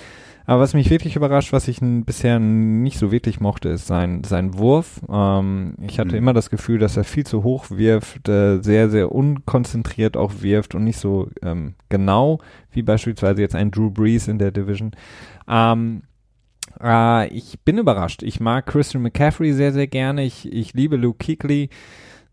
Aber 0.48 0.62
was 0.62 0.72
mich 0.72 0.88
wirklich 0.88 1.14
überrascht, 1.14 1.52
was 1.52 1.68
ich 1.68 1.80
bisher 1.82 2.38
nicht 2.38 2.98
so 2.98 3.12
wirklich 3.12 3.38
mochte, 3.38 3.68
ist 3.68 3.86
sein, 3.86 4.24
sein 4.24 4.56
Wurf. 4.56 4.98
Ähm, 5.06 5.74
ich 5.86 5.98
hatte 5.98 6.12
Mhm. 6.12 6.16
immer 6.16 6.32
das 6.32 6.48
Gefühl, 6.48 6.78
dass 6.78 6.96
er 6.96 7.04
viel 7.04 7.26
zu 7.26 7.42
hoch 7.42 7.66
wirft, 7.68 8.30
äh, 8.30 8.58
sehr, 8.62 8.88
sehr 8.88 9.12
unkonzentriert 9.12 10.16
auch 10.16 10.32
wirft 10.40 10.74
und 10.74 10.84
nicht 10.84 10.98
so 10.98 11.28
ähm, 11.42 11.74
genau 11.90 12.38
wie 12.72 12.80
beispielsweise 12.80 13.42
jetzt 13.42 13.54
ein 13.54 13.70
Drew 13.70 13.90
Brees 13.90 14.26
in 14.26 14.38
der 14.38 14.50
Division. 14.50 14.92
Ähm, 15.46 16.04
äh, 16.82 17.28
ich 17.28 17.60
bin 17.60 17.76
überrascht. 17.76 18.22
Ich 18.22 18.40
mag 18.40 18.64
Christian 18.64 19.02
McCaffrey 19.02 19.52
sehr, 19.52 19.74
sehr 19.74 19.86
gerne. 19.86 20.24
Ich, 20.24 20.50
ich 20.50 20.72
liebe 20.72 20.96
Luke 20.96 21.22
Kuechly. 21.22 21.68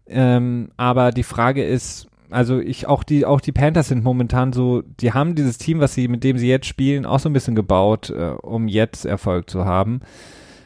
Ähm, 0.08 0.70
aber 0.78 1.12
die 1.12 1.24
Frage 1.24 1.66
ist, 1.66 2.08
also 2.30 2.60
ich 2.60 2.88
auch 2.88 3.04
die 3.04 3.26
auch 3.26 3.42
die 3.42 3.52
Panthers 3.52 3.90
sind 3.90 4.04
momentan 4.04 4.54
so, 4.54 4.84
die 5.00 5.14
haben 5.14 5.36
dieses 5.36 5.58
Team, 5.58 5.80
was 5.80 5.94
sie 5.94 6.08
mit 6.08 6.24
dem 6.24 6.38
sie 6.38 6.48
jetzt 6.48 6.68
spielen, 6.68 7.06
auch 7.06 7.20
so 7.20 7.30
ein 7.30 7.34
bisschen 7.34 7.56
gebaut, 7.56 8.10
äh, 8.10 8.32
um 8.42 8.68
jetzt 8.68 9.06
Erfolg 9.06 9.50
zu 9.50 9.66
haben. 9.66 10.02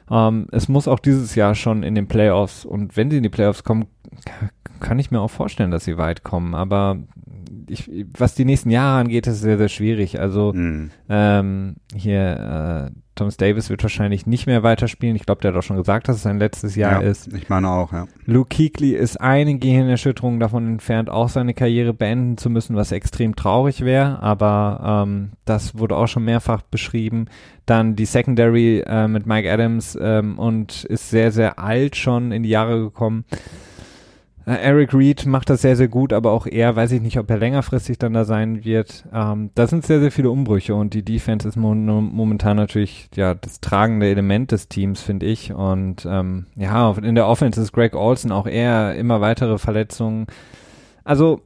Ähm, 0.10 0.48
es 0.52 0.68
muss 0.68 0.88
auch 0.88 1.00
dieses 1.00 1.36
Jahr 1.36 1.56
schon 1.56 1.84
in 1.84 1.96
den 1.96 2.08
Playoffs 2.08 2.66
und 2.66 2.98
wenn 2.98 3.12
sie 3.12 3.18
in 3.18 3.24
die 3.24 3.30
Playoffs 3.30 3.64
kommen, 3.64 3.88
kann 4.80 5.00
ich 5.00 5.12
mir 5.12 5.20
auch 5.20 5.32
vorstellen, 5.32 5.72
dass 5.72 5.86
sie 5.86 5.98
weit 5.98 6.24
kommen. 6.24 6.56
Aber 6.56 6.98
ich, 7.68 7.90
was 8.18 8.34
die 8.36 8.46
nächsten 8.46 8.70
Jahre 8.70 9.02
angeht, 9.02 9.28
ist 9.28 9.42
sehr 9.42 9.58
sehr 9.58 9.70
schwierig. 9.70 10.20
Also 10.20 10.54
Mhm. 10.54 10.92
ähm, 11.10 11.76
hier, 11.96 12.90
äh, 12.92 13.00
Thomas 13.16 13.36
Davis 13.36 13.70
wird 13.70 13.84
wahrscheinlich 13.84 14.26
nicht 14.26 14.48
mehr 14.48 14.64
weiterspielen. 14.64 15.16
Ich 15.18 15.26
glaube, 15.26 15.42
der 15.42 15.52
hat 15.52 15.58
auch 15.60 15.64
schon 15.64 15.76
gesagt, 15.76 16.08
dass 16.08 16.16
es 16.16 16.24
sein 16.24 16.40
letztes 16.40 16.76
Jahr 16.78 17.02
ja, 17.04 17.10
ist. 17.10 17.34
Ich 17.34 17.50
meine 17.50 17.68
auch, 17.70 17.92
ja. 17.92 18.08
Luke 18.26 18.56
Kuechly 18.56 18.96
ist 18.96 19.20
eine 19.20 19.58
Gehirnerschütterung 19.60 20.40
davon 20.40 20.66
entfernt, 20.68 21.10
auch 21.10 21.28
seine 21.28 21.54
Karriere 21.54 21.94
beenden 21.94 22.38
zu 22.38 22.50
müssen, 22.50 22.78
was 22.78 22.94
extrem 22.94 23.36
traurig 23.36 23.82
wäre. 23.84 24.24
Aber 24.24 25.04
ähm, 25.06 25.32
das 25.44 25.78
wurde 25.78 25.98
auch 25.98 26.08
schon 26.08 26.24
mehrfach 26.24 26.62
beschrieben. 26.62 27.26
Dann 27.66 27.98
die 27.98 28.06
Secondary 28.06 28.80
äh, 28.88 29.10
mit 29.10 29.26
Mike 29.26 29.52
Adams 29.52 29.98
ähm, 30.02 30.40
und 30.40 30.86
ist 30.86 31.10
sehr, 31.10 31.34
sehr 31.34 31.60
alt 31.60 31.98
schon 31.98 32.32
in 32.32 32.44
die 32.44 32.50
Jahre 32.50 32.80
gekommen. 32.80 33.26
Äh, 34.50 34.64
Eric 34.64 34.94
Reed 34.96 35.28
macht 35.28 35.50
das 35.50 35.62
sehr, 35.62 35.76
sehr 35.76 35.88
gut, 35.88 36.12
aber 36.12 36.32
auch 36.32 36.48
er, 36.48 36.76
weiß 36.76 36.92
ich 36.94 37.02
nicht, 37.02 37.20
ob 37.20 37.30
er 37.30 37.38
längerfristig 37.38 38.00
dann 38.00 38.14
da 38.14 38.26
sein 38.26 38.66
wird. 38.66 39.06
Ähm, 39.14 39.52
da 39.54 39.68
sind 39.68 39.86
sehr, 39.86 40.00
sehr 40.00 40.12
viele 40.12 40.32
Umbrüche 40.32 40.74
und 40.74 40.96
die 40.96 41.04
Defense 41.04 41.48
ist 41.48 41.56
mo 41.56 41.76
momentan 41.76 42.58
natürlich 42.58 43.10
ja 43.16 43.36
das 43.36 43.62
tragende 43.62 44.08
Element 44.08 44.52
des 44.52 44.68
Teams, 44.68 45.02
finde 45.02 45.28
ich. 45.28 45.54
Und 45.54 46.08
ähm, 46.10 46.48
ja, 46.56 46.92
in 46.92 47.14
der 47.14 47.28
Offense 47.28 47.62
ist 47.62 47.74
Greg 47.74 47.96
Olson 47.96 48.32
auch 48.32 48.48
eher 48.48 48.96
immer 48.96 49.22
weitere 49.22 49.60
Verletzungen. 49.60 50.26
Also 51.04 51.42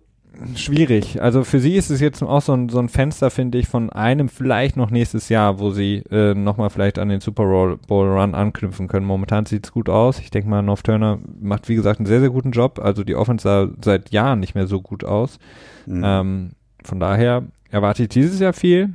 schwierig. 0.56 1.22
Also 1.22 1.44
für 1.44 1.60
sie 1.60 1.76
ist 1.76 1.90
es 1.90 2.00
jetzt 2.00 2.22
auch 2.22 2.42
so 2.42 2.54
ein, 2.54 2.70
so 2.70 2.80
ein 2.80 2.90
Fenster, 2.90 3.30
finde 3.30 3.58
ich, 3.58 3.68
von 3.68 3.90
einem 3.90 4.30
vielleicht 4.30 4.78
noch 4.78 4.90
nächstes 4.90 5.30
Jahr, 5.30 5.60
wo 5.60 5.72
sie 5.72 6.04
äh, 6.12 6.34
nochmal 6.34 6.70
vielleicht 6.70 7.00
an 7.00 7.10
den 7.10 7.22
Super 7.22 7.78
Bowl 7.88 8.08
Run 8.08 8.36
anknüpfen 8.36 8.88
können. 8.88 9.06
Momentan 9.06 9.46
sieht 9.46 9.66
es 9.66 9.72
gut 9.72 9.90
aus. 9.90 10.20
Ich 10.20 10.32
denke 10.32 10.50
mal, 10.50 10.62
North 10.62 10.84
Turner 10.84 11.20
macht, 11.40 11.70
wie 11.70 11.76
gesagt, 11.76 12.00
einen 12.00 12.08
sehr, 12.08 12.20
sehr 12.20 12.30
guten 12.30 12.52
Job. 12.52 12.80
Also 12.80 13.04
die 13.04 13.16
Offense 13.16 13.44
sah 13.44 13.70
seit 13.84 14.12
Jahren 14.12 14.40
nicht 14.40 14.56
mehr 14.56 14.68
so 14.68 14.82
gut 14.82 15.04
aus. 15.04 15.40
Mhm. 15.86 16.02
Ähm, 16.04 16.52
von 16.84 17.00
daher 17.00 17.44
erwarte 17.70 18.04
ich 18.04 18.10
dieses 18.10 18.40
Jahr 18.40 18.54
viel. 18.54 18.94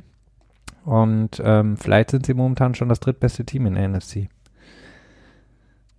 Und 0.85 1.41
ähm, 1.43 1.77
vielleicht 1.77 2.11
sind 2.11 2.25
sie 2.25 2.33
momentan 2.33 2.75
schon 2.75 2.89
das 2.89 2.99
drittbeste 2.99 3.45
Team 3.45 3.65
in 3.65 3.75
der 3.75 3.87
NFC. 3.87 4.29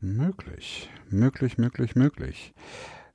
Möglich, 0.00 0.88
möglich, 1.10 1.58
möglich, 1.58 1.94
möglich. 1.94 2.54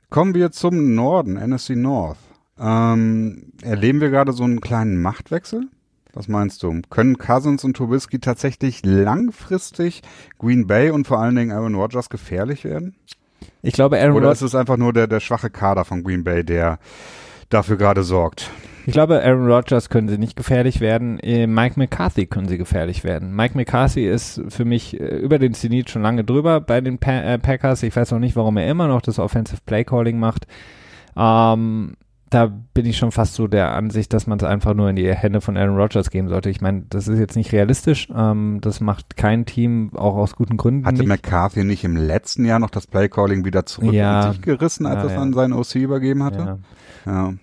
Kommen 0.09 0.33
wir 0.33 0.51
zum 0.51 0.95
Norden, 0.95 1.37
NSC 1.37 1.75
North. 1.75 2.17
Ähm, 2.59 3.51
erleben 3.61 4.01
wir 4.01 4.09
gerade 4.09 4.33
so 4.33 4.43
einen 4.43 4.61
kleinen 4.61 5.01
Machtwechsel? 5.01 5.67
Was 6.13 6.29
meinst 6.29 6.63
du? 6.63 6.81
Können 6.89 7.17
Cousins 7.17 7.65
und 7.65 7.75
Trubisky 7.75 8.19
tatsächlich 8.19 8.85
langfristig 8.85 10.01
Green 10.39 10.65
Bay 10.65 10.89
und 10.89 11.05
vor 11.05 11.19
allen 11.19 11.35
Dingen 11.35 11.51
Aaron 11.51 11.75
Rodgers 11.75 12.09
gefährlich 12.09 12.63
werden? 12.63 12.95
Ich 13.61 13.73
glaube, 13.73 13.99
Aaron 13.99 14.15
Oder 14.15 14.27
Rodgers 14.27 14.41
ist 14.41 14.53
es 14.53 14.55
einfach 14.55 14.77
nur 14.77 14.93
der, 14.93 15.07
der 15.07 15.19
schwache 15.19 15.49
Kader 15.49 15.83
von 15.83 16.03
Green 16.03 16.23
Bay, 16.23 16.45
der 16.45 16.79
dafür 17.49 17.75
gerade 17.75 18.03
sorgt? 18.03 18.49
Ich 18.85 18.93
glaube, 18.93 19.23
Aaron 19.23 19.51
Rodgers 19.51 19.89
können 19.89 20.07
sie 20.07 20.17
nicht 20.17 20.35
gefährlich 20.35 20.79
werden. 20.79 21.19
Äh, 21.19 21.47
Mike 21.47 21.79
McCarthy 21.79 22.25
können 22.27 22.47
sie 22.47 22.57
gefährlich 22.57 23.03
werden. 23.03 23.35
Mike 23.35 23.57
McCarthy 23.57 24.07
ist 24.07 24.41
für 24.49 24.65
mich 24.65 24.99
äh, 24.99 25.17
über 25.17 25.39
den 25.39 25.53
Zenit 25.53 25.89
schon 25.89 26.01
lange 26.03 26.23
drüber 26.23 26.61
bei 26.61 26.81
den 26.81 27.01
äh, 27.01 27.39
Packers. 27.39 27.83
Ich 27.83 27.95
weiß 27.95 28.13
auch 28.13 28.19
nicht, 28.19 28.35
warum 28.35 28.57
er 28.57 28.69
immer 28.69 28.87
noch 28.87 29.01
das 29.01 29.19
Offensive 29.19 29.61
Play 29.65 29.83
Calling 29.83 30.19
macht. 30.19 30.45
Ähm, 31.17 31.93
da 32.31 32.51
bin 32.73 32.85
ich 32.85 32.97
schon 32.97 33.11
fast 33.11 33.35
so 33.35 33.47
der 33.47 33.73
Ansicht, 33.75 34.11
dass 34.11 34.27
man 34.27 34.37
es 34.39 34.43
einfach 34.43 34.73
nur 34.73 34.89
in 34.89 34.95
die 34.95 35.13
Hände 35.13 35.41
von 35.41 35.55
Aaron 35.57 35.77
Rodgers 35.77 36.09
geben 36.09 36.27
sollte. 36.27 36.49
Ich 36.49 36.59
meine, 36.59 36.83
das 36.89 37.07
ist 37.07 37.19
jetzt 37.19 37.35
nicht 37.35 37.53
realistisch. 37.53 38.09
Ähm, 38.13 38.59
das 38.61 38.81
macht 38.81 39.15
kein 39.15 39.45
Team, 39.45 39.91
auch 39.95 40.15
aus 40.15 40.35
guten 40.35 40.57
Gründen 40.57 40.85
Hatte 40.85 40.99
nicht. 40.99 41.07
McCarthy 41.07 41.63
nicht 41.63 41.83
im 41.83 41.95
letzten 41.95 42.43
Jahr 42.45 42.59
noch 42.59 42.71
das 42.71 42.87
Playcalling 42.87 43.45
wieder 43.45 43.65
zurück 43.65 43.93
Ja. 43.93 44.25
mit 44.25 44.33
sich 44.33 44.41
gerissen, 44.41 44.85
als 44.85 44.95
Ja, 44.95 45.01
er 45.01 45.05
es 45.07 45.13
ja. 45.13 45.21
an 45.21 45.33
seinen 45.33 45.53
OC 45.53 45.75
übergeben 45.75 46.19
ja. 46.21 46.25
hatte? 46.25 46.57
Ja. 47.05 47.33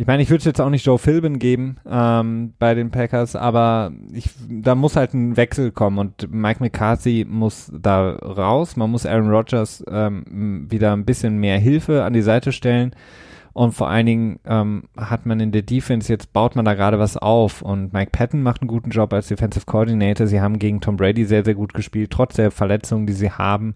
Ich 0.00 0.06
meine, 0.06 0.22
ich 0.22 0.30
würde 0.30 0.44
jetzt 0.44 0.62
auch 0.62 0.70
nicht 0.70 0.86
Joe 0.86 0.96
Philbin 0.96 1.38
geben 1.38 1.76
ähm, 1.86 2.54
bei 2.58 2.74
den 2.74 2.90
Packers, 2.90 3.36
aber 3.36 3.92
ich, 4.14 4.30
da 4.48 4.74
muss 4.74 4.96
halt 4.96 5.12
ein 5.12 5.36
Wechsel 5.36 5.72
kommen 5.72 5.98
und 5.98 6.32
Mike 6.32 6.60
McCarthy 6.60 7.26
muss 7.28 7.70
da 7.70 8.12
raus. 8.12 8.76
Man 8.76 8.90
muss 8.90 9.04
Aaron 9.04 9.28
Rodgers 9.28 9.84
ähm, 9.90 10.64
wieder 10.70 10.94
ein 10.94 11.04
bisschen 11.04 11.36
mehr 11.36 11.58
Hilfe 11.58 12.02
an 12.02 12.14
die 12.14 12.22
Seite 12.22 12.50
stellen 12.50 12.94
Und 13.52 13.72
vor 13.72 13.90
allen 13.90 14.06
Dingen 14.06 14.40
ähm, 14.46 14.84
hat 14.96 15.26
man 15.26 15.38
in 15.38 15.52
der 15.52 15.60
Defense, 15.60 16.10
jetzt 16.10 16.32
baut 16.32 16.56
man 16.56 16.64
da 16.64 16.72
gerade 16.72 16.98
was 16.98 17.18
auf 17.18 17.60
und 17.60 17.92
Mike 17.92 18.10
Patton 18.10 18.42
macht 18.42 18.62
einen 18.62 18.68
guten 18.68 18.88
Job 18.88 19.12
als 19.12 19.28
Defensive 19.28 19.66
Coordinator. 19.66 20.26
Sie 20.26 20.40
haben 20.40 20.58
gegen 20.58 20.80
Tom 20.80 20.96
Brady 20.96 21.26
sehr, 21.26 21.44
sehr 21.44 21.54
gut 21.54 21.74
gespielt, 21.74 22.10
trotz 22.10 22.36
der 22.36 22.50
Verletzungen, 22.50 23.06
die 23.06 23.12
sie 23.12 23.32
haben. 23.32 23.74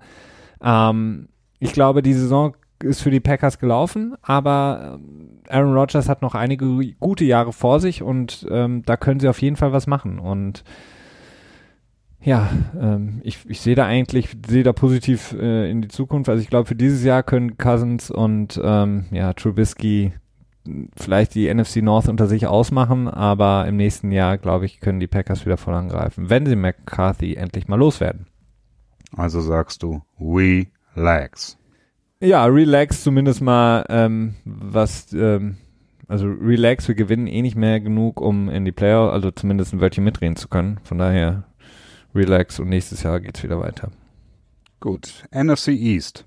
Ähm, 0.62 1.28
ich 1.58 1.74
glaube, 1.74 2.00
die 2.00 2.14
Saison 2.14 2.54
ist 2.82 3.02
für 3.02 3.10
die 3.10 3.20
Packers 3.20 3.58
gelaufen, 3.58 4.14
aber 4.22 4.98
ähm, 4.98 5.40
Aaron 5.48 5.74
Rodgers 5.74 6.08
hat 6.08 6.22
noch 6.22 6.34
einige 6.34 6.66
gute 6.98 7.24
Jahre 7.24 7.52
vor 7.52 7.80
sich 7.80 8.02
und 8.02 8.46
ähm, 8.50 8.82
da 8.84 8.96
können 8.96 9.20
sie 9.20 9.28
auf 9.28 9.40
jeden 9.40 9.56
Fall 9.56 9.72
was 9.72 9.86
machen. 9.86 10.18
Und 10.18 10.64
ja, 12.20 12.50
ähm, 12.80 13.20
ich, 13.22 13.38
ich 13.48 13.60
sehe 13.60 13.74
da 13.74 13.84
eigentlich, 13.84 14.30
sehe 14.46 14.62
da 14.62 14.72
positiv 14.72 15.32
äh, 15.38 15.70
in 15.70 15.82
die 15.82 15.88
Zukunft. 15.88 16.28
Also 16.30 16.42
ich 16.42 16.48
glaube, 16.48 16.66
für 16.66 16.74
dieses 16.74 17.04
Jahr 17.04 17.22
können 17.22 17.58
Cousins 17.58 18.10
und 18.10 18.60
ähm, 18.62 19.06
ja, 19.10 19.32
Trubisky 19.34 20.12
vielleicht 20.96 21.34
die 21.34 21.52
NFC 21.52 21.76
North 21.76 22.08
unter 22.08 22.26
sich 22.26 22.46
ausmachen, 22.46 23.08
aber 23.08 23.66
im 23.66 23.76
nächsten 23.76 24.10
Jahr, 24.10 24.38
glaube 24.38 24.64
ich, 24.64 24.80
können 24.80 25.00
die 25.00 25.06
Packers 25.06 25.44
wieder 25.44 25.58
voll 25.58 25.74
angreifen, 25.74 26.30
wenn 26.30 26.46
sie 26.46 26.56
McCarthy 26.56 27.34
endlich 27.34 27.68
mal 27.68 27.78
loswerden. 27.78 28.26
Also 29.14 29.40
sagst 29.40 29.82
du, 29.82 30.02
relax. 30.96 31.58
Ja, 32.24 32.46
relax 32.46 33.02
zumindest 33.02 33.42
mal, 33.42 33.84
ähm, 33.90 34.34
was, 34.46 35.12
ähm, 35.12 35.58
also 36.08 36.26
relax, 36.26 36.88
wir 36.88 36.94
gewinnen 36.94 37.26
eh 37.26 37.42
nicht 37.42 37.54
mehr 37.54 37.80
genug, 37.80 38.18
um 38.18 38.48
in 38.48 38.64
die 38.64 38.72
Player, 38.72 39.12
also 39.12 39.30
zumindest 39.30 39.74
ein 39.74 39.80
Wörtchen 39.82 40.04
mitreden 40.04 40.36
zu 40.36 40.48
können. 40.48 40.80
Von 40.84 40.96
daher 40.96 41.44
relax 42.14 42.58
und 42.60 42.70
nächstes 42.70 43.02
Jahr 43.02 43.20
geht's 43.20 43.42
wieder 43.42 43.60
weiter. 43.60 43.90
Gut, 44.80 45.24
NFC 45.32 45.68
East. 45.68 46.24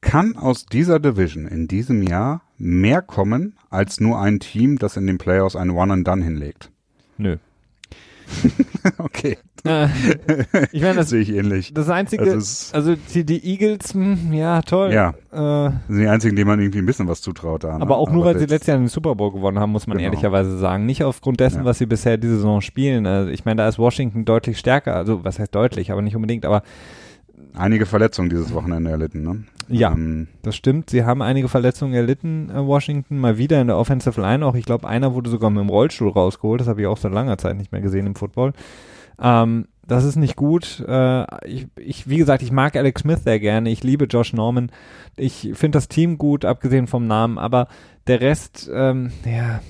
Kann 0.00 0.36
aus 0.36 0.64
dieser 0.64 1.00
Division 1.00 1.46
in 1.48 1.68
diesem 1.68 2.02
Jahr 2.02 2.42
mehr 2.56 3.02
kommen 3.02 3.56
als 3.68 4.00
nur 4.00 4.18
ein 4.20 4.40
Team, 4.40 4.78
das 4.78 4.96
in 4.96 5.06
den 5.06 5.18
Playoffs 5.18 5.56
ein 5.56 5.70
One-and-Done 5.70 6.24
hinlegt? 6.24 6.70
Nö. 7.18 7.36
okay. 8.98 9.38
Äh, 9.66 9.86
ich 10.72 10.82
meine, 10.82 10.96
das, 10.96 11.08
sehe 11.08 11.20
ich 11.22 11.30
ähnlich. 11.34 11.72
das 11.72 11.88
Einzige, 11.88 12.24
Also 12.24 12.74
also 12.76 12.94
die, 13.14 13.24
die 13.24 13.42
Eagles, 13.50 13.94
hm, 13.94 14.32
ja, 14.34 14.60
toll. 14.60 14.92
Ja. 14.92 15.10
Äh, 15.32 15.70
Das 15.70 15.72
sind 15.88 16.00
die 16.00 16.06
einzigen, 16.08 16.36
denen 16.36 16.48
man 16.48 16.60
irgendwie 16.60 16.80
ein 16.80 16.86
bisschen 16.86 17.08
was 17.08 17.22
zutraut 17.22 17.64
da. 17.64 17.76
ne? 17.78 17.82
aber 17.82 17.96
auch 17.96 18.10
nur, 18.10 18.24
weil 18.26 18.38
sie 18.38 18.44
letztes 18.44 18.66
Jahr 18.66 18.76
den 18.76 18.88
Super 18.88 19.14
Bowl 19.14 19.32
gewonnen 19.32 19.58
haben, 19.58 19.72
muss 19.72 19.86
man 19.86 19.96
Genau. 19.96 20.10
ehrlicherweise 20.10 20.58
sagen. 20.58 20.84
Nicht 20.84 21.02
aufgrund 21.02 21.40
dessen, 21.40 21.60
Ja. 21.60 21.64
was 21.64 21.78
sie 21.78 21.86
bisher 21.86 22.18
diese 22.18 22.36
Saison 22.36 22.60
spielen. 22.60 23.06
Also 23.06 23.30
ich 23.30 23.44
meine, 23.46 23.62
da 23.62 23.68
ist 23.68 23.78
Washington 23.78 24.24
deutlich 24.26 24.58
stärker. 24.58 24.94
Also, 24.96 25.24
was 25.24 25.38
heißt 25.38 25.54
deutlich, 25.54 25.90
aber 25.90 26.02
nicht 26.02 26.14
unbedingt. 26.16 26.44
Aber 26.44 26.62
einige 27.54 27.86
Verletzungen 27.86 28.30
dieses 28.30 28.52
Wochenende 28.52 28.90
erlitten, 28.90 29.22
ne? 29.22 29.44
Ja. 29.68 29.92
Ähm, 29.92 30.28
Das 30.42 30.56
stimmt, 30.56 30.90
sie 30.90 31.04
haben 31.04 31.22
einige 31.22 31.48
Verletzungen 31.48 31.94
erlitten, 31.94 32.50
äh, 32.50 32.66
Washington, 32.66 33.18
mal 33.18 33.38
wieder 33.38 33.60
in 33.60 33.68
der 33.68 33.78
Offensive 33.78 34.20
Line 34.20 34.44
auch. 34.44 34.54
Ich 34.54 34.66
glaube, 34.66 34.86
einer 34.88 35.14
wurde 35.14 35.30
sogar 35.30 35.50
mit 35.50 35.60
dem 35.60 35.68
Rollstuhl 35.70 36.10
rausgeholt, 36.10 36.60
das 36.60 36.68
habe 36.68 36.82
ich 36.82 36.86
auch 36.86 36.98
seit 36.98 37.12
langer 37.12 37.38
Zeit 37.38 37.56
nicht 37.56 37.72
mehr 37.72 37.80
gesehen 37.80 38.06
im 38.06 38.14
Football. 38.14 38.52
Ähm, 39.20 39.66
das 39.86 40.04
ist 40.04 40.16
nicht 40.16 40.36
gut. 40.36 40.84
Äh, 40.86 41.24
ich, 41.46 41.66
ich, 41.76 42.08
wie 42.08 42.16
gesagt, 42.16 42.42
ich 42.42 42.52
mag 42.52 42.76
Alex 42.76 43.02
Smith 43.02 43.22
sehr 43.24 43.40
gerne, 43.40 43.70
ich 43.70 43.84
liebe 43.84 44.06
Josh 44.06 44.32
Norman. 44.32 44.70
Ich 45.16 45.50
finde 45.54 45.76
das 45.76 45.88
Team 45.88 46.18
gut, 46.18 46.44
abgesehen 46.44 46.86
vom 46.86 47.06
Namen, 47.06 47.38
aber 47.38 47.68
der 48.06 48.20
Rest, 48.20 48.70
ähm, 48.72 49.12
ja, 49.24 49.60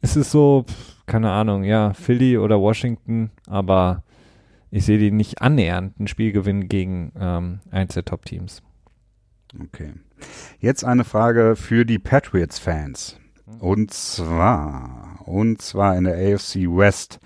es 0.00 0.16
ist 0.16 0.30
so, 0.30 0.64
keine 1.06 1.30
Ahnung, 1.30 1.64
ja, 1.64 1.92
Philly 1.94 2.38
oder 2.38 2.60
Washington, 2.60 3.30
aber 3.48 4.02
ich 4.76 4.84
sehe 4.84 4.98
die 4.98 5.10
nicht 5.10 5.40
annähernd 5.40 5.98
ein 5.98 6.06
Spielgewinn 6.06 6.68
gegen 6.68 7.12
ähm, 7.18 7.60
eins 7.70 7.94
der 7.94 8.04
Top-Teams. 8.04 8.62
Okay. 9.58 9.94
Jetzt 10.58 10.84
eine 10.84 11.04
Frage 11.04 11.56
für 11.56 11.86
die 11.86 11.98
Patriots-Fans. 11.98 13.18
Und 13.60 13.94
zwar, 13.94 15.20
und 15.24 15.62
zwar 15.62 15.96
in 15.96 16.04
der 16.04 16.16
AFC 16.16 16.66
West. 16.66 17.20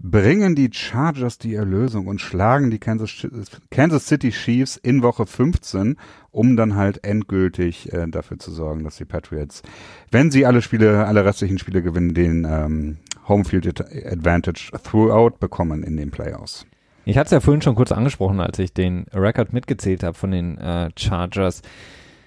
Bringen 0.00 0.54
die 0.54 0.70
Chargers 0.72 1.36
die 1.36 1.56
Erlösung 1.56 2.06
und 2.06 2.20
schlagen 2.20 2.70
die 2.70 2.78
Kansas, 2.78 3.26
Kansas 3.70 4.06
City 4.06 4.30
Chiefs 4.30 4.76
in 4.76 5.02
Woche 5.02 5.26
15, 5.26 5.96
um 6.30 6.56
dann 6.56 6.74
halt 6.76 7.04
endgültig 7.04 7.92
äh, 7.92 8.06
dafür 8.06 8.38
zu 8.38 8.50
sorgen, 8.50 8.84
dass 8.84 8.96
die 8.96 9.04
Patriots, 9.04 9.62
wenn 10.10 10.30
sie 10.30 10.46
alle 10.46 10.62
Spiele, 10.62 11.06
alle 11.06 11.24
restlichen 11.24 11.58
Spiele 11.58 11.82
gewinnen, 11.82 12.14
den 12.14 12.46
ähm, 12.48 12.96
Homefield 13.26 13.66
Advantage 14.06 14.70
throughout 14.84 15.38
bekommen 15.38 15.82
in 15.82 15.98
den 15.98 16.10
Playoffs. 16.10 16.64
Ich 17.08 17.16
hatte 17.16 17.28
es 17.28 17.30
ja 17.30 17.40
vorhin 17.40 17.62
schon 17.62 17.74
kurz 17.74 17.90
angesprochen, 17.90 18.38
als 18.38 18.58
ich 18.58 18.74
den 18.74 19.06
Rekord 19.14 19.54
mitgezählt 19.54 20.02
habe 20.02 20.12
von 20.12 20.30
den 20.30 20.58
äh, 20.58 20.90
Chargers. 20.94 21.62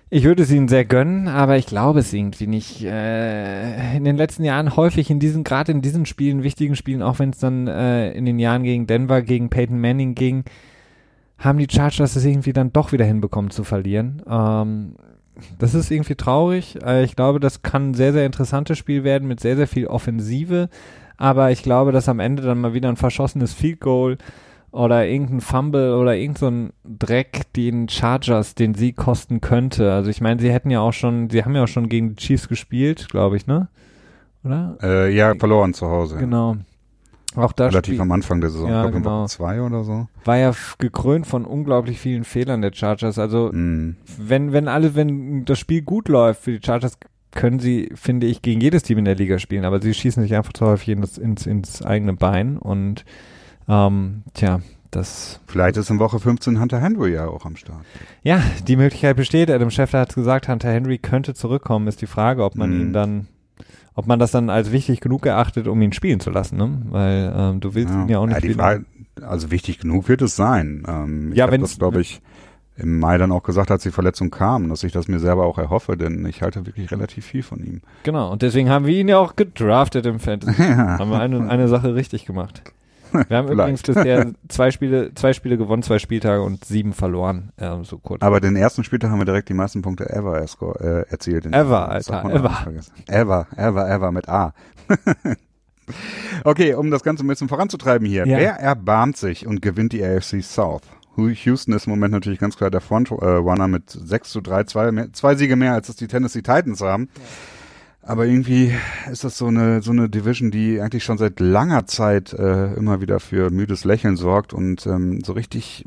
Ich 0.10 0.24
würde 0.24 0.42
es 0.42 0.50
ihnen 0.50 0.68
sehr 0.70 0.86
gönnen, 0.86 1.28
aber 1.28 1.56
ich 1.58 1.68
glaube 1.68 2.00
es 2.00 2.12
irgendwie 2.12 2.48
nicht. 2.48 2.84
Äh, 2.84 3.96
in 3.96 4.06
den 4.06 4.18
letzten 4.18 4.44
Jahren 4.44 4.76
häufig 4.76 5.12
in 5.12 5.20
diesen, 5.20 5.44
gerade 5.44 5.72
in 5.72 5.84
diesen 5.84 6.08
Spielen, 6.08 6.42
wichtigen 6.42 6.76
Spielen, 6.76 7.04
auch 7.04 7.20
wenn 7.20 7.30
es 7.30 7.38
dann 7.38 7.68
äh, 7.68 8.12
in 8.14 8.26
den 8.26 8.40
Jahren 8.40 8.64
gegen 8.64 8.88
Denver, 8.88 9.22
gegen 9.22 9.52
Peyton 9.52 9.80
Manning 9.80 10.16
ging, 10.16 10.46
haben 11.38 11.60
die 11.60 11.68
Chargers 11.70 12.16
es 12.16 12.26
irgendwie 12.26 12.52
dann 12.52 12.74
doch 12.74 12.92
wieder 12.92 13.06
hinbekommen 13.06 13.52
zu 13.52 13.64
verlieren. 13.64 14.24
Ähm, 14.28 14.96
das 15.60 15.76
ist 15.76 15.92
irgendwie 15.92 16.16
traurig. 16.16 16.80
Äh, 16.84 17.04
ich 17.04 17.16
glaube, 17.16 17.40
das 17.40 17.62
kann 17.62 17.92
ein 17.92 17.94
sehr, 17.94 18.14
sehr 18.14 18.26
interessantes 18.26 18.80
Spiel 18.80 19.04
werden 19.04 19.28
mit 19.28 19.40
sehr, 19.40 19.58
sehr 19.58 19.68
viel 19.68 19.86
Offensive. 19.86 20.70
Aber 21.18 21.52
ich 21.52 21.62
glaube, 21.62 21.92
dass 21.92 22.10
am 22.10 22.20
Ende 22.20 22.42
dann 22.42 22.60
mal 22.60 22.74
wieder 22.74 22.90
ein 22.90 22.98
verschossenes 22.98 23.54
Field 23.54 23.80
Goal 23.80 24.18
oder 24.72 25.06
irgendein 25.06 25.42
Fumble 25.42 25.96
oder 25.98 26.16
irgend 26.16 26.38
so 26.38 26.48
ein 26.48 26.72
Dreck 26.84 27.52
den 27.56 27.90
Chargers 27.90 28.56
den 28.56 28.74
Sieg 28.74 28.96
kosten 28.96 29.42
könnte. 29.42 29.92
Also 29.92 30.10
ich 30.10 30.22
meine, 30.22 30.40
sie 30.42 30.52
hätten 30.52 30.70
ja 30.70 30.80
auch 30.80 30.94
schon, 30.94 31.30
sie 31.30 31.44
haben 31.44 31.56
ja 31.56 31.64
auch 31.64 31.68
schon 31.68 31.90
gegen 31.90 32.10
die 32.12 32.16
Chiefs 32.16 32.48
gespielt, 32.48 33.08
glaube 33.10 33.36
ich, 33.38 33.48
ne? 33.48 33.68
Oder? 34.44 34.78
Äh, 34.82 35.14
ja, 35.16 35.36
verloren 35.36 35.74
zu 35.74 35.88
Hause. 35.88 36.18
Genau. 36.18 36.56
Auch 37.36 37.54
da 37.54 37.68
Relativ 37.68 38.00
am 38.02 38.12
Anfang 38.12 38.42
der 38.42 38.50
Saison, 38.50 38.70
Ja, 38.70 38.82
glaube 38.84 38.98
genau. 38.98 39.26
Zwei 39.28 39.62
oder 39.62 39.84
so. 39.84 40.08
war 40.26 40.38
ja 40.38 40.52
gekrönt 40.80 41.26
von 41.28 41.46
unglaublich 41.46 41.98
vielen 42.00 42.24
Fehlern 42.26 42.62
der 42.62 42.74
Chargers. 42.74 43.20
Also 43.20 43.52
Mhm. 43.54 43.96
wenn, 44.18 44.52
wenn 44.52 44.68
alle, 44.68 44.96
wenn 44.96 45.46
das 45.46 45.60
Spiel 45.60 45.82
gut 45.82 46.10
läuft 46.10 46.44
für 46.44 46.52
die 46.58 46.66
Chargers, 46.66 46.98
können 47.32 47.60
sie, 47.60 47.90
finde 47.96 48.28
ich, 48.28 48.42
gegen 48.42 48.60
jedes 48.60 48.84
Team 48.84 48.98
in 48.98 49.06
der 49.06 49.16
Liga 49.16 49.40
spielen, 49.40 49.64
aber 49.64 49.82
sie 49.82 49.94
schießen 49.94 50.22
sich 50.22 50.36
einfach 50.36 50.52
zu 50.52 50.66
häufig 50.66 50.90
ins, 50.90 51.18
ins, 51.18 51.46
ins 51.46 51.82
eigene 51.82 52.14
Bein 52.14 52.58
und 52.58 53.06
ähm, 53.68 54.24
tja, 54.34 54.62
das 54.92 55.40
Vielleicht 55.48 55.78
ist 55.78 55.90
in 55.90 56.00
Woche 56.00 56.20
15 56.20 56.60
Hunter 56.60 56.80
Henry 56.82 57.14
ja 57.14 57.28
auch 57.28 57.46
am 57.46 57.56
Start. 57.56 57.86
Ja, 58.24 58.42
die 58.68 58.76
Möglichkeit 58.76 59.16
besteht. 59.16 59.50
Adam 59.50 59.70
Schefter 59.72 60.00
hat 60.02 60.14
gesagt, 60.14 60.50
Hunter 60.50 60.70
Henry 60.72 60.98
könnte 60.98 61.34
zurückkommen. 61.34 61.88
Ist 61.88 62.02
die 62.02 62.08
Frage, 62.08 62.44
ob 62.44 62.56
man 62.56 62.72
Mhm. 62.74 62.82
ihn 62.82 62.94
dann, 62.94 63.28
ob 63.96 64.06
man 64.08 64.20
das 64.20 64.32
dann 64.32 64.50
als 64.50 64.72
wichtig 64.74 65.00
genug 65.00 65.26
erachtet, 65.26 65.68
um 65.68 65.82
ihn 65.82 65.94
spielen 65.94 66.20
zu 66.20 66.30
lassen, 66.30 66.58
ne? 66.58 66.82
Weil 66.90 67.34
ähm, 67.36 67.60
du 67.62 67.74
willst 67.74 67.94
ihn 67.94 68.10
ja 68.10 68.20
auch 68.20 68.26
nicht 68.26 68.38
die 68.44 68.48
spielen. 68.52 68.60
Frage, 68.60 68.86
also 69.22 69.50
wichtig 69.52 69.80
genug 69.80 70.10
wird 70.10 70.22
es 70.22 70.36
sein. 70.36 70.84
Ähm, 70.88 71.32
ich 71.32 71.38
Ja, 71.38 71.44
habe 71.46 71.54
wenn's- 71.54 71.70
das, 71.72 71.80
glaube 71.80 72.02
ich, 72.02 72.22
im 72.78 73.00
Mai 73.00 73.18
dann 73.18 73.32
auch 73.32 73.44
gesagt, 73.44 73.70
als 73.72 73.84
die 73.84 73.92
Verletzung 73.92 74.30
kam, 74.32 74.68
dass 74.70 74.84
ich 74.84 74.92
das 74.92 75.08
mir 75.08 75.20
selber 75.20 75.46
auch 75.46 75.58
erhoffe, 75.58 75.96
denn 75.96 76.26
ich 76.26 76.42
halte 76.42 76.66
wirklich 76.66 76.92
relativ 76.92 77.26
viel 77.26 77.44
von 77.44 77.60
ihm. 77.64 77.82
Genau. 78.04 78.30
Und 78.32 78.42
deswegen 78.42 78.70
haben 78.70 78.86
wir 78.88 78.98
ihn 78.98 79.08
ja 79.08 79.20
auch 79.20 79.36
gedraftet 79.38 80.06
im 80.06 80.20
Fantasy. 80.20 80.62
haben 80.64 81.12
wir 81.12 81.20
eine, 81.20 81.48
eine 81.50 81.68
Sache 81.70 81.96
richtig 81.96 82.26
gemacht. 82.26 82.62
Wir 83.28 83.38
haben 83.38 83.48
übrigens 83.52 83.82
bisher 83.82 84.32
zwei 84.48 84.72
Spiele, 84.72 85.14
zwei 85.16 85.34
Spiele 85.34 85.58
gewonnen, 85.58 85.84
zwei 85.84 86.00
Spieltage 86.00 86.42
und 86.42 86.66
sieben 86.66 86.94
verloren. 86.94 87.52
Ähm, 87.58 87.84
so 87.84 87.98
kurz. 87.98 88.22
Aber 88.22 88.40
den 88.40 88.56
ersten 88.56 88.84
Spieltag 88.84 89.12
haben 89.12 89.20
wir 89.20 89.26
direkt 89.26 89.50
die 89.50 89.54
meisten 89.54 89.82
Punkte 89.82 90.10
ever 90.10 90.40
äh, 90.40 91.10
erzielt. 91.10 91.46
Ever, 91.46 91.90
Alter, 91.90 92.26
ever. 92.26 92.66
Ever, 93.08 93.48
ever, 93.56 93.90
ever 93.90 94.12
mit 94.12 94.30
A. 94.30 94.54
okay, 96.44 96.74
um 96.74 96.92
das 96.92 97.04
Ganze 97.04 97.26
ein 97.26 97.28
bisschen 97.28 97.50
voranzutreiben 97.50 98.08
hier. 98.08 98.26
Ja. 98.26 98.38
Wer 98.38 98.54
erbarmt 98.54 99.18
sich 99.18 99.46
und 99.48 99.62
gewinnt 99.62 99.94
die 99.94 100.04
AFC 100.04 100.44
South? 100.44 100.84
Houston 101.18 101.74
ist 101.74 101.88
im 101.88 101.92
Moment 101.92 102.14
natürlich 102.14 102.40
ganz 102.40 102.58
klar 102.58 102.72
der 102.72 102.82
Frontrunner 102.82 103.68
mit 103.68 103.90
6 103.90 104.30
zu 104.32 104.42
3, 104.42 104.64
zwei, 104.64 104.92
mehr, 104.92 105.14
zwei 105.14 105.36
Siege 105.36 105.56
mehr, 105.56 105.74
als 105.74 105.90
es 105.90 105.96
die 105.96 106.08
Tennessee 106.08 106.42
Titans 106.42 106.82
haben. 106.82 107.10
Aber 108.04 108.26
irgendwie 108.26 108.74
ist 109.12 109.24
das 109.24 109.38
so 109.38 109.48
eine, 109.48 109.82
so 109.82 109.92
eine 109.92 110.10
Division, 110.10 110.50
die 110.50 110.82
eigentlich 110.82 111.04
schon 111.04 111.18
seit 111.18 111.40
langer 111.40 111.86
Zeit 111.86 112.34
äh, 112.34 112.74
immer 112.74 113.00
wieder 113.00 113.20
für 113.20 113.52
müdes 113.52 113.84
Lächeln 113.84 114.18
sorgt 114.18 114.54
und 114.54 114.86
ähm, 114.88 115.22
so 115.24 115.34
richtig, 115.34 115.86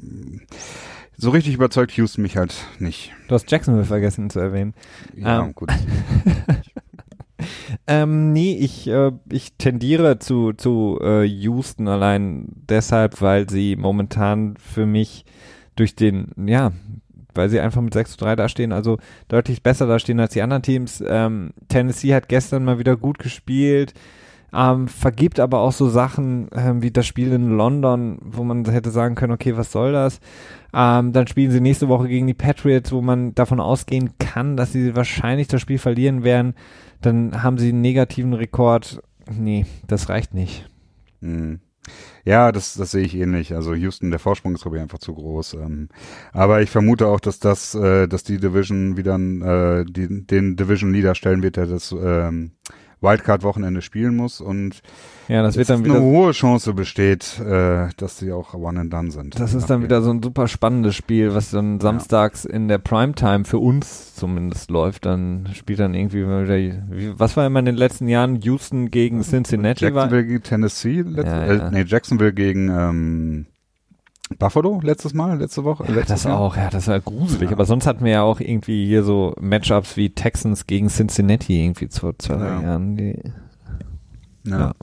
so 1.17 1.31
richtig 1.31 1.55
überzeugt 1.55 1.93
Houston 1.93 2.23
mich 2.23 2.37
halt 2.37 2.55
nicht. 2.79 3.13
Du 3.29 3.35
hast 3.35 3.51
Jacksonville 3.51 3.85
vergessen 3.85 4.31
zu 4.31 4.39
erwähnen. 4.39 4.75
Ja, 5.17 5.43
Ähm, 5.43 5.55
gut. 5.55 5.71
Ähm, 7.87 8.33
nee, 8.33 8.57
ich, 8.57 8.87
äh, 8.89 9.13
ich 9.31 9.55
tendiere 9.57 10.19
zu, 10.19 10.53
zu 10.53 10.99
äh, 11.03 11.25
Houston 11.25 11.89
allein 11.89 12.47
deshalb, 12.69 13.21
weil 13.21 13.51
sie 13.51 13.77
momentan 13.77 14.57
für 14.57 14.87
mich 14.87 15.25
durch 15.77 15.95
den, 15.97 16.29
ja, 16.47 16.73
weil 17.37 17.49
sie 17.49 17.61
einfach 17.61 17.81
mit 17.81 17.95
6 17.95 18.13
zu 18.13 18.19
3 18.19 18.37
dastehen, 18.37 18.73
also 18.73 18.99
deutlich 19.29 19.63
besser 19.63 19.87
dastehen 19.87 20.21
als 20.21 20.33
die 20.33 20.43
anderen 20.43 20.63
Teams. 20.63 21.03
Ähm, 21.07 21.51
Tennessee 21.69 22.15
hat 22.15 22.29
gestern 22.29 22.65
mal 22.65 22.79
wieder 22.79 22.97
gut 22.97 23.19
gespielt. 23.19 23.95
ähm, 24.55 24.87
vergibt 24.89 25.41
aber 25.41 25.61
auch 25.61 25.73
so 25.73 25.89
Sachen 25.89 26.49
ähm, 26.55 26.83
wie 26.83 26.91
das 26.91 27.07
Spiel 27.07 27.33
in 27.33 27.57
London, 27.57 28.19
wo 28.23 28.45
man 28.45 28.65
hätte 28.65 28.91
sagen 28.91 29.17
können, 29.17 29.33
okay, 29.33 29.57
was 29.57 29.73
soll 29.73 29.93
das? 29.93 30.21
Ähm, 30.73 31.13
dann 31.13 31.27
spielen 31.27 31.51
sie 31.51 31.61
nächste 31.61 31.89
Woche 31.89 32.09
gegen 32.09 32.27
die 32.27 32.35
Patriots, 32.35 32.93
wo 32.93 33.01
man 33.01 33.35
davon 33.35 33.61
ausgehen 33.61 34.11
kann, 34.19 34.57
dass 34.57 34.73
sie 34.73 34.95
wahrscheinlich 34.95 35.49
das 35.49 35.61
Spiel 35.61 35.79
verlieren 35.79 36.25
werden. 36.25 36.55
Dann 37.01 37.43
haben 37.43 37.59
sie 37.59 37.71
einen 37.71 37.81
negativen 37.81 38.33
Rekord. 38.33 39.03
Nee, 39.31 39.67
das 39.87 40.09
reicht 40.09 40.35
nicht. 40.35 40.69
Hm. 41.21 41.61
Ja, 42.25 42.53
das, 42.53 42.75
das 42.75 42.91
sehe 42.91 43.05
ich 43.05 43.15
ähnlich. 43.15 43.55
Also 43.55 43.75
Houston, 43.75 44.11
der 44.11 44.21
Vorsprung 44.21 44.55
ist 44.55 44.63
glaube 44.63 44.77
ich 44.79 44.83
einfach 44.83 44.99
zu 44.99 45.15
groß. 45.15 45.55
Ähm, 45.55 45.89
aber 46.33 46.63
ich 46.63 46.71
vermute 46.71 47.07
auch, 47.07 47.21
dass 47.21 47.39
das, 47.39 47.75
äh, 47.75 48.09
dass 48.09 48.25
die 48.25 48.39
Division 48.39 48.97
wieder 48.97 49.15
äh, 49.15 49.85
den 49.85 50.57
Division 50.57 50.93
Leader 50.93 51.15
stellen 51.15 51.43
wird, 51.43 51.57
der 51.57 51.67
das 51.67 51.93
ähm, 51.93 52.53
Wildcard-Wochenende 53.05 53.83
spielen 53.83 54.17
muss 54.17 54.41
und 54.41 54.81
ja, 55.29 55.43
das 55.43 55.57
wird 55.57 55.71
dann 55.71 55.77
eine 55.85 55.85
wieder 55.87 56.01
hohe 56.01 56.33
Chance 56.33 56.75
besteht, 56.75 57.41
äh, 57.41 57.89
dass 57.97 58.19
sie 58.19 58.33
auch 58.33 58.55
one 58.55 58.81
and 58.81 58.93
done 58.93 59.11
sind. 59.11 59.39
Das 59.39 59.55
ist 59.55 59.71
dann 59.71 59.83
wieder 59.83 60.03
so 60.03 60.11
ein 60.11 60.23
super 60.23 60.49
spannendes 60.49 60.97
Spiel, 60.97 61.35
was 61.35 61.51
dann 61.51 61.81
samstags 61.81 62.45
in 62.45 62.69
der 62.69 62.79
Primetime 62.79 63.45
für 63.45 63.59
uns 63.59 64.15
zumindest 64.15 64.71
läuft. 64.71 65.07
Dann 65.07 65.49
spielt 65.55 65.79
dann 65.79 65.95
irgendwie 65.95 66.25
mal 66.25 66.45
wieder, 66.45 66.57
wie, 66.91 67.19
was 67.19 67.37
war 67.37 67.47
immer 67.47 67.61
in 67.61 67.67
den 67.67 67.77
letzten 67.77 68.09
Jahren? 68.09 68.37
Houston 68.43 68.91
gegen 68.91 69.23
Cincinnati 69.23 69.85
war. 69.95 70.03
Jacksonville 70.03 70.27
gegen 70.27 70.43
Tennessee, 70.43 71.01
letzt, 71.03 71.27
Ja, 71.27 71.45
Äh, 71.45 71.57
ja. 71.57 71.71
nee, 71.71 71.85
Jacksonville 71.87 72.33
gegen 72.35 72.69
ähm, 72.69 73.47
Buffalo 74.39 74.81
letztes 74.83 75.15
Mal, 75.15 75.39
letzte 75.39 75.65
Woche. 75.65 75.85
Ja, 75.93 76.03
das 76.03 76.25
Jahr? 76.25 76.39
auch, 76.39 76.57
ja, 76.57 76.71
das 76.71 76.89
war 76.89 77.01
gruselig. 77.01 77.51
Ja. 77.51 77.57
Aber 77.57 77.65
sonst 77.67 77.87
hatten 77.87 78.05
wir 78.05 78.13
ja 78.13 78.23
auch 78.23 78.41
irgendwie 78.41 78.87
hier 78.87 79.03
so 79.05 79.35
Matchups 79.41 79.97
wie 79.97 80.11
Texans 80.11 80.67
gegen 80.67 80.89
Cincinnati 80.89 81.63
irgendwie 81.65 81.89
vor 81.89 82.19
zwei 82.19 82.35
Ja. 82.39 82.61
Jahren. 82.63 82.97
Die, 82.97 83.19
Ja. 84.47 84.59
Ja. 84.59 84.75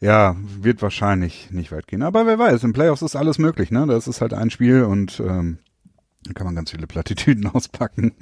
ja, 0.00 0.36
wird 0.60 0.82
wahrscheinlich 0.82 1.50
nicht 1.50 1.72
weit 1.72 1.86
gehen. 1.88 2.02
Aber 2.02 2.26
wer 2.26 2.38
weiß, 2.38 2.62
im 2.64 2.72
Playoffs 2.72 3.02
ist 3.02 3.16
alles 3.16 3.38
möglich, 3.38 3.70
ne? 3.72 3.86
Das 3.86 4.06
ist 4.06 4.20
halt 4.20 4.32
ein 4.34 4.50
Spiel 4.50 4.84
und 4.84 5.20
ähm, 5.26 5.58
da 6.24 6.32
kann 6.32 6.46
man 6.46 6.54
ganz 6.54 6.70
viele 6.70 6.86
Plattitüden 6.86 7.46
auspacken. 7.52 8.12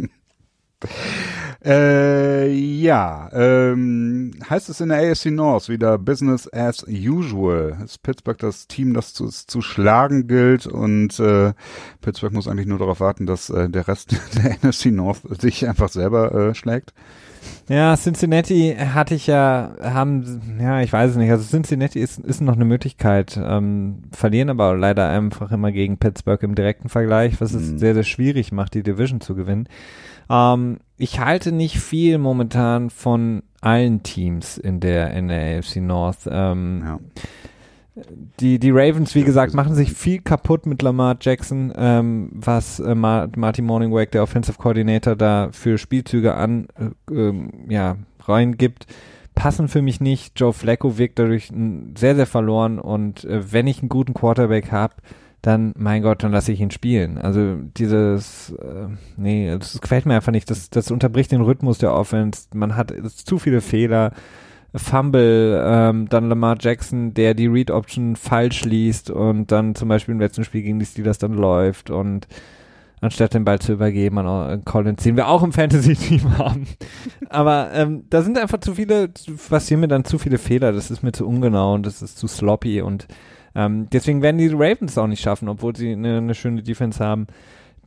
Äh, 1.65 2.49
ja, 2.53 3.29
ähm, 3.33 4.33
heißt 4.49 4.69
es 4.69 4.81
in 4.81 4.91
der 4.91 5.11
AFC 5.11 5.27
North 5.27 5.69
wieder 5.69 5.99
Business 5.99 6.49
as 6.53 6.87
usual. 6.89 7.77
Ist 7.85 8.03
Pittsburgh 8.03 8.39
das 8.39 8.69
Team, 8.69 8.95
das 8.95 9.13
zu, 9.13 9.27
zu 9.29 9.61
schlagen 9.61 10.29
gilt 10.29 10.67
und 10.67 11.19
äh, 11.19 11.53
Pittsburgh 12.01 12.33
muss 12.33 12.47
eigentlich 12.49 12.67
nur 12.67 12.79
darauf 12.79 13.01
warten, 13.01 13.27
dass 13.27 13.51
äh, 13.51 13.69
der 13.69 13.89
Rest 13.89 14.13
der 14.37 14.57
NFC 14.63 14.87
North 14.87 15.23
sich 15.41 15.67
einfach 15.69 15.89
selber 15.89 16.33
äh, 16.33 16.55
schlägt. 16.55 16.93
Ja, 17.69 17.97
Cincinnati 17.97 18.77
hatte 18.79 19.15
ich 19.15 19.27
ja, 19.27 19.75
haben, 19.81 20.59
ja, 20.61 20.81
ich 20.81 20.93
weiß 20.93 21.13
es 21.13 21.17
nicht. 21.17 21.31
Also 21.31 21.45
Cincinnati 21.45 22.01
ist, 22.01 22.19
ist 22.19 22.41
noch 22.41 22.55
eine 22.55 22.65
Möglichkeit, 22.65 23.39
ähm, 23.43 24.03
verlieren 24.13 24.51
aber 24.51 24.77
leider 24.77 25.09
einfach 25.09 25.53
immer 25.53 25.71
gegen 25.71 25.99
Pittsburgh 25.99 26.43
im 26.43 26.55
direkten 26.55 26.89
Vergleich, 26.89 27.41
was 27.41 27.55
es 27.55 27.73
Mhm. 27.73 27.79
sehr, 27.79 27.95
sehr 27.95 28.05
schwierig 28.05 28.53
macht, 28.53 28.75
die 28.75 28.83
Division 28.83 29.21
zu 29.21 29.35
gewinnen. 29.35 29.69
Ähm, 30.31 30.79
ich 30.97 31.21
halte 31.21 31.53
nicht 31.53 31.79
viel 31.79 32.19
momentan 32.19 32.91
von 32.91 33.43
allen 33.61 34.03
Teams 34.03 34.59
in 34.59 34.81
der, 34.81 35.11
in 35.13 35.29
der 35.29 35.59
AFC 35.59 35.77
North. 35.77 36.29
Ähm, 36.31 36.83
Ja. 36.85 36.99
die, 38.41 38.59
die 38.61 38.71
Ravens, 38.71 39.15
wie 39.15 39.25
gesagt, 39.25 39.55
machen 39.55 39.75
sich 39.75 39.93
viel 39.93 40.21
kaputt 40.21 40.67
mit 40.67 40.83
Lamar 40.83 41.17
Jackson, 41.21 41.73
ähm, 41.77 42.31
was 42.33 42.79
äh, 42.79 42.95
Ma 42.95 43.27
Martin 43.37 43.65
Morningwake, 43.67 44.11
der 44.13 44.23
Offensive 44.23 44.59
Coordinator, 44.59 45.17
da 45.17 45.49
für 45.53 45.79
Spielzüge 45.79 46.35
an, 46.35 46.69
äh, 46.79 47.15
ähm, 47.15 47.51
ja, 47.69 47.97
reingibt, 48.21 48.87
passen 49.35 49.67
für 49.69 49.83
mich 49.83 50.01
nicht. 50.01 50.39
Joe 50.39 50.53
Flacco 50.53 50.99
wirkt 50.99 51.19
dadurch 51.19 51.51
sehr, 51.97 52.15
sehr 52.15 52.27
verloren 52.27 52.79
und 52.79 53.25
äh, 53.25 53.53
wenn 53.53 53.67
ich 53.67 53.81
einen 53.81 53.89
guten 53.89 54.15
Quarterback 54.15 54.71
habe, 54.71 54.95
dann, 55.43 55.73
mein 55.77 56.03
Gott, 56.03 56.23
dann 56.23 56.33
lasse 56.33 56.53
ich 56.53 56.61
ihn 56.61 56.71
spielen. 56.71 57.19
Also 57.19 57.57
dieses, 57.77 58.51
äh, 58.51 58.89
nee, 59.17 59.57
das 59.57 59.81
gefällt 59.81 60.07
mir 60.07 60.15
einfach 60.15 60.33
nicht. 60.33 60.51
Das, 60.51 60.69
das 60.71 60.91
unterbricht 60.91 61.31
den 61.31 61.43
Rhythmus 61.43 61.79
der 61.79 61.95
Offense. 61.95 62.49
Man 62.55 62.77
hat 62.77 62.93
zu 63.13 63.39
viele 63.39 63.61
Fehler. 63.61 64.13
Fumble, 64.75 65.63
ähm, 65.65 66.09
dann 66.11 66.29
Lamar 66.29 66.57
Jackson, 66.61 67.15
der 67.15 67.33
die 67.33 67.47
Read 67.47 67.71
Option 67.71 68.17
falsch 68.17 68.65
liest 68.65 69.11
und 69.11 69.51
dann 69.51 69.75
zum 69.75 69.89
Beispiel 69.89 70.13
im 70.13 70.21
letzten 70.21 70.45
Spiel 70.45 70.63
gegen 70.63 70.79
die 70.79 70.85
Steelers 70.85 71.17
dann 71.17 71.33
läuft 71.33 71.89
und 71.89 72.29
anstatt 73.01 73.33
den 73.33 73.45
Ball 73.45 73.59
zu 73.61 73.73
übergeben 73.73 74.19
an 74.19 74.65
Collins, 74.67 75.03
den 75.03 75.17
wir 75.17 75.29
auch 75.29 75.43
im 75.43 75.53
Fantasy-Team 75.53 76.39
haben. 76.39 76.67
Aber 77.31 77.71
ähm, 77.73 78.05
da 78.11 78.21
sind 78.23 78.37
einfach 78.37 78.61
zu 78.61 78.75
viele, 78.75 79.09
passieren 79.49 79.81
mir 79.81 79.89
dann 79.89 80.05
zu 80.05 80.19
viele 80.19 80.37
Fehler, 80.37 80.73
das 80.73 80.91
ist 80.91 81.03
mir 81.03 81.13
zu 81.13 81.27
ungenau 81.27 81.75
und 81.75 81.87
das 81.87 82.03
ist 82.03 82.19
zu 82.19 82.27
sloppy 82.27 82.83
und 82.83 83.07
ähm, 83.55 83.89
deswegen 83.93 84.23
werden 84.23 84.39
die 84.39 84.49
Ravens 84.49 84.99
auch 84.99 85.07
nicht 85.07 85.23
schaffen, 85.23 85.49
obwohl 85.49 85.75
sie 85.77 85.93
eine, 85.93 86.19
eine 86.19 86.35
schöne 86.35 86.63
Defense 86.63 87.05
haben. 87.05 87.27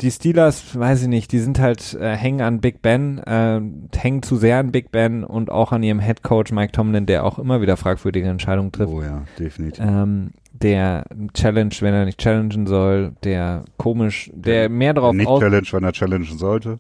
Die 0.01 0.09
Steelers, 0.09 0.79
weiß 0.79 1.03
ich 1.03 1.07
nicht, 1.09 1.31
die 1.31 1.38
sind 1.38 1.59
halt, 1.59 1.93
äh, 1.93 2.15
hängen 2.15 2.41
an 2.41 2.59
Big 2.59 2.81
Ben, 2.81 3.19
äh, 3.19 3.61
hängen 3.95 4.23
zu 4.23 4.35
sehr 4.38 4.57
an 4.57 4.71
Big 4.71 4.91
Ben 4.91 5.23
und 5.23 5.51
auch 5.51 5.71
an 5.71 5.83
ihrem 5.83 5.99
Head 5.99 6.23
Coach 6.23 6.51
Mike 6.51 6.71
Tomlin, 6.71 7.05
der 7.05 7.23
auch 7.23 7.38
immer 7.38 7.61
wieder 7.61 7.77
fragwürdige 7.77 8.27
Entscheidungen 8.27 8.71
trifft. 8.71 8.91
Oh 8.91 9.03
ja, 9.03 9.23
definitiv. 9.38 9.83
Ähm, 9.85 10.31
der 10.53 11.05
Challenge, 11.33 11.73
wenn 11.81 11.93
er 11.93 12.05
nicht 12.05 12.19
challengen 12.19 12.65
soll, 12.67 13.13
der 13.23 13.63
komisch, 13.77 14.31
der 14.33 14.69
mehr 14.69 14.93
darauf 14.93 15.13
nicht 15.13 15.27
Challenge, 15.27 15.67
wenn 15.71 15.83
er 15.83 15.91
challengen 15.91 16.38
sollte. 16.38 16.79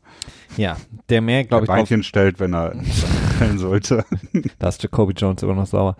ja, 0.57 0.77
der 1.09 1.21
mehr, 1.21 1.43
glaube 1.43 1.65
Der 1.67 1.75
ich, 1.75 1.79
drauf, 1.79 1.89
Beinchen 1.89 2.03
stellt, 2.03 2.39
wenn 2.39 2.53
er 2.55 2.73
stellen 3.35 3.59
sollte. 3.59 4.03
da 4.57 4.69
ist 4.69 4.81
Jacoby 4.81 5.13
Jones 5.13 5.43
immer 5.43 5.55
noch 5.55 5.67
sauer. 5.67 5.95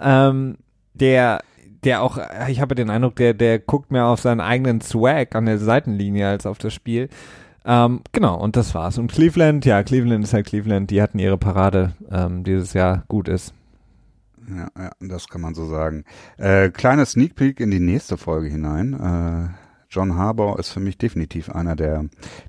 Ähm, 0.00 0.56
der, 0.94 1.40
der 1.84 2.02
auch, 2.02 2.18
ich 2.48 2.60
habe 2.60 2.74
den 2.74 2.90
Eindruck, 2.90 3.16
der, 3.16 3.34
der 3.34 3.58
guckt 3.58 3.90
mehr 3.90 4.06
auf 4.06 4.20
seinen 4.20 4.40
eigenen 4.40 4.80
Swag 4.80 5.34
an 5.34 5.46
der 5.46 5.58
Seitenlinie 5.58 6.28
als 6.28 6.46
auf 6.46 6.58
das 6.58 6.74
Spiel. 6.74 7.08
Ähm, 7.64 8.00
genau, 8.12 8.38
und 8.40 8.56
das 8.56 8.74
war's. 8.74 8.98
Und 8.98 9.12
Cleveland, 9.12 9.64
ja, 9.64 9.82
Cleveland 9.82 10.24
ist 10.24 10.32
halt 10.32 10.46
Cleveland, 10.46 10.90
die 10.90 11.02
hatten 11.02 11.18
ihre 11.18 11.38
Parade 11.38 11.92
ähm, 12.10 12.42
dieses 12.44 12.72
Jahr 12.72 13.04
gut 13.08 13.28
ist. 13.28 13.52
Ja, 14.48 14.68
ja, 14.78 14.90
das 15.00 15.28
kann 15.28 15.42
man 15.42 15.54
so 15.54 15.66
sagen. 15.66 16.04
Äh, 16.38 16.70
kleiner 16.70 17.04
Sneak 17.04 17.36
Peek 17.36 17.60
in 17.60 17.70
die 17.70 17.80
nächste 17.80 18.16
Folge 18.16 18.48
hinein. 18.48 18.94
Äh, 18.94 19.67
John 19.90 20.16
Harbour 20.16 20.58
ist 20.58 20.68
für 20.68 20.80
mich 20.80 20.98
definitiv 20.98 21.48
einer 21.50 21.74
der, 21.74 22.04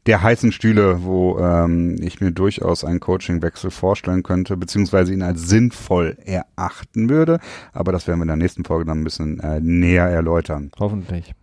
der 0.06 0.22
heißen 0.22 0.52
Stühle, 0.52 1.04
wo 1.04 1.40
ähm, 1.40 1.96
ich 2.02 2.20
mir 2.20 2.32
durchaus 2.32 2.84
einen 2.84 3.00
Coachingwechsel 3.00 3.72
vorstellen 3.72 4.24
könnte, 4.24 4.58
beziehungsweise 4.58 5.14
ihn 5.14 5.22
als 5.22 5.48
sinnvoll 5.48 6.18
erachten 6.26 7.10
würde. 7.10 7.40
Aber 7.72 7.94
das 7.94 8.08
werden 8.08 8.20
wir 8.20 8.24
in 8.24 8.28
der 8.30 8.36
nächsten 8.36 8.66
Folge 8.66 8.86
dann 8.86 9.00
ein 9.00 9.04
bisschen 9.06 9.40
äh, 9.40 9.62
näher 9.62 10.06
erläutern. 10.08 10.72
Hoffentlich. 10.80 11.34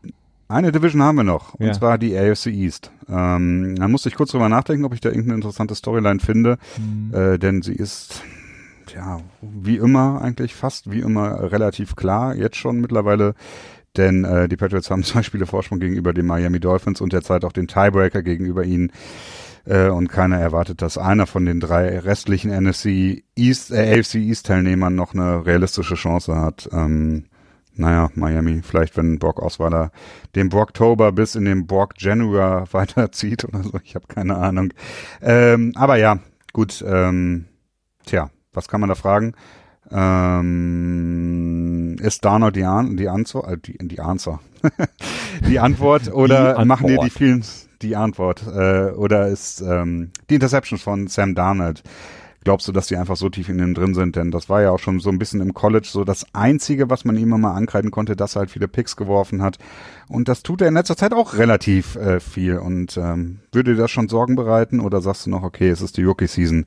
Eine 0.49 0.71
Division 0.71 1.03
haben 1.03 1.17
wir 1.17 1.25
noch, 1.25 1.55
und 1.55 1.67
Ja. 1.67 1.73
zwar 1.73 1.99
die 1.99 2.17
AFC 2.17 2.49
East. 2.49 2.93
Ähm, 3.09 3.75
da 3.77 3.89
musste 3.89 4.11
ich 4.11 4.15
kurz 4.15 4.31
drüber 4.31 4.49
nachdenken, 4.49 4.85
ob 4.85 4.93
ich 4.95 5.01
da 5.01 5.09
irgendeine 5.09 5.37
interessante 5.37 5.75
Storyline 5.75 6.21
finde, 6.21 6.59
äh, 7.13 7.37
denn 7.39 7.63
sie 7.63 7.75
ist, 7.75 8.23
ja, 8.95 9.19
wie 9.41 9.77
immer 9.79 10.21
eigentlich, 10.23 10.55
fast 10.55 10.91
wie 10.91 11.01
immer 11.01 11.51
relativ 11.51 11.97
klar, 11.97 12.37
jetzt 12.37 12.57
schon 12.57 12.81
mittlerweile, 12.81 13.35
denn 13.97 14.25
äh, 14.25 14.49
die 14.49 14.57
Patriots 14.57 14.91
haben 14.91 15.03
zwei 15.05 15.23
Spiele 15.23 15.47
Vorsprung 15.47 15.81
gegenüber 15.81 16.13
den 16.13 16.27
Miami 16.27 16.61
Dolphins 16.61 17.01
und 17.01 17.13
derzeit 17.13 17.45
auch 17.45 17.53
den 17.53 17.69
Tiebreaker 17.69 18.23
gegenüber 18.23 18.65
ihnen. 18.65 18.93
Äh, 19.67 19.89
und 19.89 20.09
keiner 20.09 20.39
erwartet, 20.39 20.81
dass 20.81 20.97
einer 20.97 21.27
von 21.27 21.45
den 21.45 21.59
drei 21.59 21.99
restlichen 21.99 22.53
NFC 22.53 23.25
East, 23.35 23.73
äh, 23.73 23.99
AFC 23.99 24.17
East 24.17 24.47
Teilnehmern 24.47 24.95
noch 24.95 25.13
eine 25.13 25.45
realistische 25.45 25.97
Chance 25.97 26.37
hat. 26.37 26.69
Ähm, 26.73 27.25
naja, 27.75 28.11
Miami, 28.15 28.63
vielleicht 28.63 28.97
wenn 28.97 29.19
Brock 29.19 29.43
Osweiler 29.43 29.91
den 30.35 30.49
Brocktober 30.49 31.13
bis 31.13 31.35
in 31.35 31.45
den 31.45 31.67
Brock 31.67 31.95
Januar 31.99 32.67
weiterzieht 32.73 33.45
oder 33.45 33.63
so, 33.63 33.79
ich 33.83 33.95
habe 33.95 34.07
keine 34.07 34.37
Ahnung. 34.37 34.73
Ähm, 35.21 35.73
aber 35.75 35.97
ja, 35.97 36.19
gut, 36.53 36.85
ähm, 36.87 37.47
tja, 38.07 38.31
was 38.53 38.69
kann 38.69 38.81
man 38.81 38.89
da 38.89 38.95
fragen? 38.95 39.35
Ähm, 39.91 41.67
ist 42.01 42.25
Darnold 42.25 42.57
die, 42.57 42.65
An 42.65 42.97
die 42.97 43.09
Antwort, 43.09 43.53
äh, 43.53 43.59
die, 43.59 43.79
die 43.89 44.01
Answer, 44.01 44.41
die 45.49 45.59
Antwort 45.61 46.13
oder 46.13 46.57
Die 46.59 46.65
machen 46.65 46.87
dir 46.89 46.99
die 46.99 47.11
vielen 47.11 47.45
die 47.83 47.95
Antwort 47.95 48.43
äh, 48.47 48.93
oder 48.93 49.29
ist 49.29 49.61
ähm, 49.61 50.11
die 50.31 50.37
Interception 50.37 50.79
von 50.79 51.09
Sam 51.09 51.35
Darnold 51.35 51.83
Glaubst 52.47 52.69
du, 52.69 52.73
dass 52.73 52.87
die 52.87 52.95
einfach 52.95 53.17
so 53.17 53.29
tief 53.29 53.49
in 53.49 53.59
ihm 53.59 53.75
drin 53.75 53.93
sind? 53.93 54.15
Denn 54.15 54.31
das 54.31 54.49
war 54.49 54.63
ja 54.63 54.71
auch 54.71 54.79
schon 54.79 55.01
so 55.01 55.11
ein 55.11 55.19
bisschen 55.19 55.41
im 55.41 55.53
College 55.53 55.89
so 55.91 56.05
das 56.05 56.25
Einzige, 56.33 56.89
was 56.89 57.05
man 57.05 57.17
ihm 57.17 57.25
immer 57.25 57.39
mal 57.39 57.55
ankreiden 57.55 57.91
konnte, 57.91 58.15
dass 58.15 58.37
er 58.37 58.39
halt 58.39 58.53
viele 58.53 58.69
Picks 58.69 58.95
geworfen 58.95 59.43
hat. 59.43 59.59
Und 60.07 60.29
das 60.29 60.45
tut 60.45 60.61
er 60.61 60.69
in 60.69 60.75
letzter 60.75 60.97
Zeit 60.97 61.13
auch 61.13 61.35
relativ 61.35 61.97
äh, 61.97 62.21
viel. 62.21 62.59
Und 62.59 62.97
ähm, 62.99 63.41
würde 63.51 63.75
dir 63.75 63.81
das 63.81 63.91
schon 63.91 64.07
Sorgen 64.07 64.37
bereiten 64.37 64.79
oder 64.79 65.01
sagst 65.01 65.27
du 65.27 65.31
noch, 65.31 65.43
okay, 65.43 65.71
es 65.71 65.83
ist 65.83 65.97
die 65.97 66.05
Rookie-Season. 66.05 66.67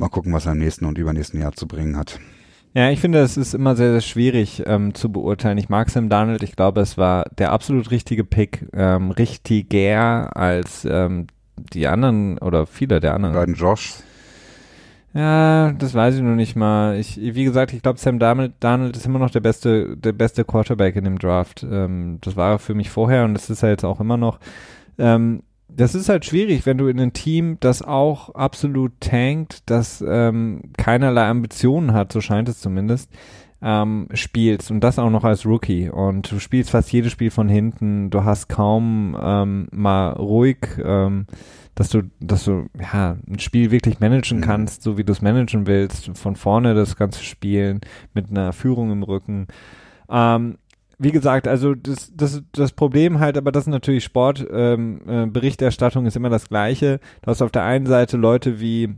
Mal 0.00 0.08
gucken, 0.08 0.32
was 0.32 0.46
er 0.46 0.52
im 0.52 0.58
nächsten 0.58 0.86
und 0.86 0.96
übernächsten 0.96 1.38
Jahr 1.38 1.52
zu 1.52 1.68
bringen 1.68 1.96
hat. 1.98 2.18
Ja, 2.72 2.88
ich 2.88 3.00
finde, 3.00 3.18
es 3.18 3.36
ist 3.36 3.52
immer 3.52 3.76
sehr, 3.76 3.92
sehr 3.92 4.00
schwierig 4.00 4.62
ähm, 4.64 4.94
zu 4.94 5.12
beurteilen. 5.12 5.58
Ich 5.58 5.68
mag 5.68 5.90
Sam 5.90 6.08
Darnold. 6.08 6.42
Ich 6.42 6.56
glaube, 6.56 6.80
es 6.80 6.96
war 6.96 7.24
der 7.36 7.52
absolut 7.52 7.90
richtige 7.90 8.24
Pick, 8.24 8.66
ähm, 8.72 9.10
richtiger 9.10 10.34
als 10.34 10.86
ähm, 10.90 11.26
die 11.74 11.86
anderen 11.86 12.38
oder 12.38 12.64
viele 12.66 13.00
der 13.00 13.12
anderen. 13.14 13.34
beiden 13.34 13.54
Josh, 13.54 13.94
Ja, 15.12 15.72
das 15.72 15.92
weiß 15.92 16.14
ich 16.14 16.22
noch 16.22 16.34
nicht 16.36 16.56
mal. 16.56 16.96
Ich, 16.96 17.18
wie 17.20 17.44
gesagt, 17.44 17.74
ich 17.74 17.82
glaube, 17.82 17.98
Sam 17.98 18.18
Darnold, 18.18 18.52
Darnold 18.60 18.96
ist 18.96 19.04
immer 19.04 19.18
noch 19.18 19.30
der 19.30 19.40
beste, 19.40 19.96
der 19.98 20.12
beste 20.12 20.44
Quarterback 20.44 20.96
in 20.96 21.04
dem 21.04 21.18
Draft. 21.18 21.66
Ähm, 21.70 22.18
das 22.22 22.36
war 22.36 22.52
er 22.52 22.58
für 22.58 22.74
mich 22.74 22.88
vorher 22.88 23.24
und 23.24 23.34
das 23.34 23.50
ist 23.50 23.62
er 23.62 23.68
jetzt 23.68 23.84
auch 23.84 24.00
immer 24.00 24.16
noch. 24.16 24.38
Ähm, 24.96 25.42
das 25.76 25.94
ist 25.94 26.08
halt 26.08 26.24
schwierig, 26.24 26.66
wenn 26.66 26.78
du 26.78 26.88
in 26.88 27.00
ein 27.00 27.12
Team, 27.12 27.56
das 27.60 27.82
auch 27.82 28.34
absolut 28.34 28.92
tankt, 29.00 29.68
das 29.70 30.04
ähm, 30.06 30.62
keinerlei 30.76 31.26
Ambitionen 31.26 31.92
hat, 31.92 32.12
so 32.12 32.20
scheint 32.20 32.48
es 32.48 32.60
zumindest, 32.60 33.10
ähm, 33.62 34.08
spielst 34.14 34.70
und 34.70 34.80
das 34.80 34.98
auch 34.98 35.10
noch 35.10 35.24
als 35.24 35.44
Rookie 35.44 35.90
und 35.90 36.30
du 36.32 36.38
spielst 36.38 36.70
fast 36.70 36.90
jedes 36.92 37.12
Spiel 37.12 37.30
von 37.30 37.48
hinten, 37.48 38.10
du 38.10 38.24
hast 38.24 38.48
kaum 38.48 39.16
ähm, 39.20 39.68
mal 39.70 40.10
ruhig, 40.12 40.58
ähm, 40.82 41.26
dass 41.74 41.90
du, 41.90 42.02
dass 42.20 42.44
du 42.44 42.66
ja 42.80 43.16
ein 43.28 43.38
Spiel 43.38 43.70
wirklich 43.70 44.00
managen 44.00 44.38
Mhm. 44.38 44.42
kannst, 44.44 44.82
so 44.82 44.98
wie 44.98 45.04
du 45.04 45.12
es 45.12 45.22
managen 45.22 45.66
willst, 45.66 46.10
von 46.18 46.36
vorne 46.36 46.74
das 46.74 46.96
ganze 46.96 47.22
Spielen 47.22 47.80
mit 48.14 48.30
einer 48.30 48.52
Führung 48.52 48.90
im 48.92 49.02
Rücken. 49.02 49.46
Ähm, 50.10 50.56
wie 51.02 51.12
gesagt, 51.12 51.48
also 51.48 51.74
das, 51.74 52.12
das, 52.14 52.42
das 52.52 52.72
Problem 52.72 53.20
halt, 53.20 53.38
aber 53.38 53.52
das 53.52 53.64
ist 53.64 53.70
natürlich 53.70 54.04
Sport, 54.04 54.46
ähm, 54.52 55.00
äh, 55.08 55.26
Berichterstattung 55.26 56.04
ist 56.04 56.14
immer 56.14 56.28
das 56.28 56.48
Gleiche. 56.48 57.00
Du 57.22 57.30
hast 57.30 57.40
auf 57.40 57.50
der 57.50 57.64
einen 57.64 57.86
Seite 57.86 58.18
Leute 58.18 58.60
wie 58.60 58.90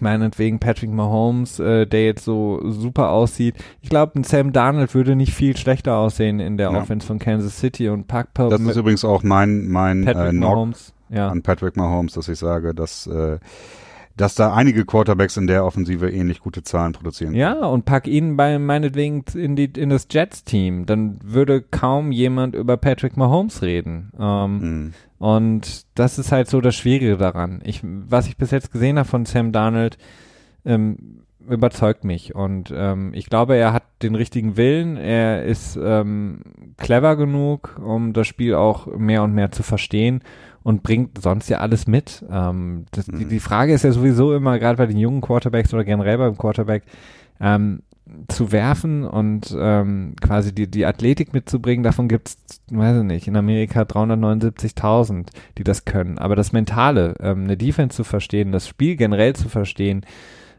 meinetwegen 0.00 0.58
Patrick 0.58 0.90
Mahomes, 0.90 1.58
äh, 1.60 1.86
der 1.86 2.06
jetzt 2.06 2.24
so 2.24 2.60
super 2.70 3.10
aussieht. 3.10 3.56
Ich 3.82 3.90
glaube, 3.90 4.18
ein 4.18 4.24
Sam 4.24 4.52
Darnold 4.52 4.94
würde 4.94 5.16
nicht 5.16 5.32
viel 5.34 5.56
schlechter 5.56 5.96
aussehen 5.96 6.40
in 6.40 6.56
der 6.56 6.72
Ja. 6.72 6.80
Offense 6.80 7.06
von 7.06 7.18
Kansas 7.18 7.58
City 7.58 7.88
und 7.90 8.06
Pack 8.06 8.28
Das 8.34 8.60
ist 8.60 8.76
übrigens 8.76 9.04
auch 9.04 9.22
mein, 9.22 9.68
mein 9.68 10.02
äh, 10.06 10.12
Patrick 10.14 10.30
Knock 10.32 10.50
Mahomes. 10.50 10.94
Ja. 11.10 11.28
an 11.28 11.42
Patrick 11.42 11.76
Mahomes, 11.76 12.12
dass 12.14 12.28
ich 12.28 12.38
sage, 12.38 12.74
dass, 12.74 13.06
äh, 13.06 13.38
dass 14.20 14.34
da 14.34 14.54
einige 14.54 14.84
Quarterbacks 14.84 15.36
in 15.36 15.46
der 15.46 15.64
Offensive 15.64 16.10
ähnlich 16.10 16.40
gute 16.40 16.62
Zahlen 16.62 16.92
produzieren. 16.92 17.34
Ja, 17.34 17.64
und 17.64 17.84
pack 17.84 18.06
ihn 18.06 18.36
bei 18.36 18.58
meinetwegen 18.58 19.24
in 19.34 19.56
die 19.56 19.64
in 19.64 19.88
das 19.88 20.06
Jets-Team, 20.10 20.86
dann 20.86 21.18
würde 21.22 21.62
kaum 21.62 22.12
jemand 22.12 22.54
über 22.54 22.76
Patrick 22.76 23.16
Mahomes 23.16 23.62
reden. 23.62 24.12
Ähm, 24.18 24.58
Mhm. 24.58 24.92
Und 25.18 25.86
das 25.96 26.18
ist 26.18 26.30
halt 26.30 26.48
so 26.48 26.60
das 26.60 26.76
Schwierige 26.76 27.16
daran. 27.16 27.60
Ich, 27.64 27.80
was 27.82 28.28
ich 28.28 28.36
bis 28.36 28.50
jetzt 28.52 28.70
gesehen 28.70 28.98
habe 28.98 29.08
von 29.08 29.26
Sam 29.26 29.50
Darnold, 29.50 29.98
ähm, 30.64 31.24
überzeugt 31.48 32.04
mich. 32.04 32.34
Und 32.34 32.72
ähm, 32.74 33.12
ich 33.14 33.26
glaube, 33.26 33.56
er 33.56 33.72
hat 33.72 33.84
den 34.02 34.14
richtigen 34.14 34.56
Willen. 34.56 34.96
Er 34.96 35.44
ist 35.44 35.78
ähm, 35.82 36.40
clever 36.76 37.16
genug, 37.16 37.80
um 37.84 38.12
das 38.12 38.26
Spiel 38.26 38.54
auch 38.54 38.86
mehr 38.86 39.22
und 39.22 39.34
mehr 39.34 39.50
zu 39.50 39.62
verstehen 39.62 40.22
und 40.68 40.82
bringt 40.82 41.18
sonst 41.22 41.48
ja 41.48 41.60
alles 41.60 41.86
mit. 41.86 42.22
Ähm, 42.30 42.84
das, 42.90 43.06
die, 43.06 43.24
Mhm. 43.24 43.28
die 43.30 43.40
Frage 43.40 43.72
ist 43.72 43.84
ja 43.84 43.90
sowieso 43.92 44.34
immer, 44.34 44.58
gerade 44.58 44.76
bei 44.76 44.84
den 44.84 44.98
jungen 44.98 45.22
Quarterbacks 45.22 45.72
oder 45.72 45.82
generell 45.82 46.18
beim 46.18 46.36
Quarterback, 46.36 46.82
ähm, 47.40 47.80
zu 48.28 48.52
werfen 48.52 49.04
und 49.04 49.56
ähm, 49.58 50.14
quasi 50.20 50.54
die, 50.54 50.70
die 50.70 50.84
Athletik 50.84 51.32
mitzubringen, 51.32 51.82
davon 51.84 52.06
gibt's, 52.06 52.36
weiß 52.70 52.98
ich 52.98 53.04
nicht, 53.04 53.28
in 53.28 53.36
Amerika 53.36 53.82
379.000, 53.82 55.28
die 55.56 55.64
das 55.64 55.86
können. 55.86 56.18
Aber 56.18 56.36
das 56.36 56.52
Mentale, 56.52 57.14
ähm, 57.20 57.44
eine 57.44 57.56
Defense 57.56 57.96
zu 57.96 58.04
verstehen, 58.04 58.52
das 58.52 58.68
Spiel 58.68 58.96
generell 58.96 59.34
zu 59.34 59.48
verstehen, 59.48 60.04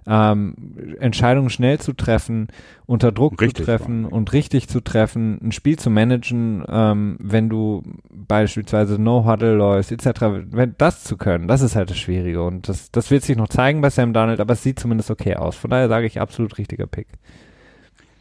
ähm, 0.08 0.56
Entscheidungen 1.00 1.50
schnell 1.50 1.80
zu 1.80 1.94
treffen, 1.94 2.48
unter 2.86 3.12
Druck 3.12 3.42
Richtig, 3.42 3.58
zu 3.58 3.64
treffen 3.64 4.04
ja. 4.04 4.10
und 4.10 4.34
richtig 4.34 4.68
zu 4.68 4.82
treffen, 4.82 5.40
ein 5.44 5.52
Spiel 5.52 5.78
zu 5.78 5.90
managen, 5.90 6.64
ähm, 6.68 7.18
wenn 7.20 7.50
du 7.50 7.84
beispielsweise 8.10 9.02
No-Huddle 9.02 9.56
läufst, 9.56 9.92
etc., 9.92 10.22
wenn 10.52 10.76
das 10.78 11.04
zu 11.04 11.18
können, 11.18 11.48
das 11.48 11.62
ist 11.62 11.76
halt 11.76 11.90
das 11.90 11.98
Schwierige 11.98 12.44
und 12.44 12.68
das, 12.70 12.92
das 12.92 13.12
wird 13.12 13.24
sich 13.24 13.38
noch 13.38 13.50
zeigen 13.50 13.82
bei 13.82 13.90
Sam 13.90 14.14
Donald, 14.14 14.40
aber 14.40 14.54
es 14.54 14.64
sieht 14.64 14.80
zumindest 14.80 15.12
okay 15.12 15.36
aus. 15.36 15.56
Von 15.56 15.72
daher 15.72 15.90
sage 15.90 16.08
ich 16.08 16.20
absolut 16.20 16.58
richtiger 16.58 16.88
Pick. 16.88 17.08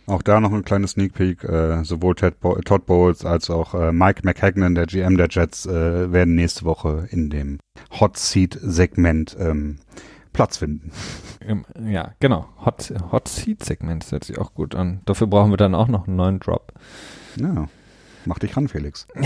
Auch 0.09 0.23
da 0.23 0.41
noch 0.41 0.53
ein 0.53 0.65
kleines 0.65 0.93
Sneak 0.93 1.13
Peek. 1.13 1.45
Äh, 1.45 1.85
sowohl 1.85 2.15
Ted 2.15 2.41
Bo 2.41 2.55
Todd 2.63 2.87
Bowles 2.87 3.27
als 3.27 3.51
auch 3.51 3.75
äh, 3.75 3.93
Mike 3.93 4.23
McHagnon, 4.25 4.75
der 4.75 4.87
GM 4.87 5.19
der 5.19 5.29
Jets, 5.31 5.67
äh, 5.67 6.11
werden 6.11 6.35
nächste 6.35 6.65
Woche 6.65 7.07
in 7.11 7.29
dem 7.29 7.59
Hot 8.01 8.17
Seat 8.17 8.59
Segment 8.63 9.37
ähm, 9.39 9.77
Platz 10.39 10.57
finden. 10.59 10.93
Ähm, 11.45 11.65
Ja, 11.85 12.13
genau. 12.21 12.47
Hot, 12.65 12.93
Hot 13.11 13.27
Seat 13.27 13.65
Segment 13.65 14.09
hört 14.13 14.23
sich 14.23 14.39
auch 14.39 14.55
gut 14.55 14.77
an. 14.77 15.01
Dafür 15.05 15.27
brauchen 15.27 15.51
wir 15.51 15.57
dann 15.57 15.75
auch 15.75 15.89
noch 15.89 16.07
einen 16.07 16.15
neuen 16.15 16.39
Drop. 16.39 16.73
Ja, 17.35 17.67
mach 18.25 18.39
dich 18.39 18.57
ran, 18.57 18.69
Felix. 18.69 19.09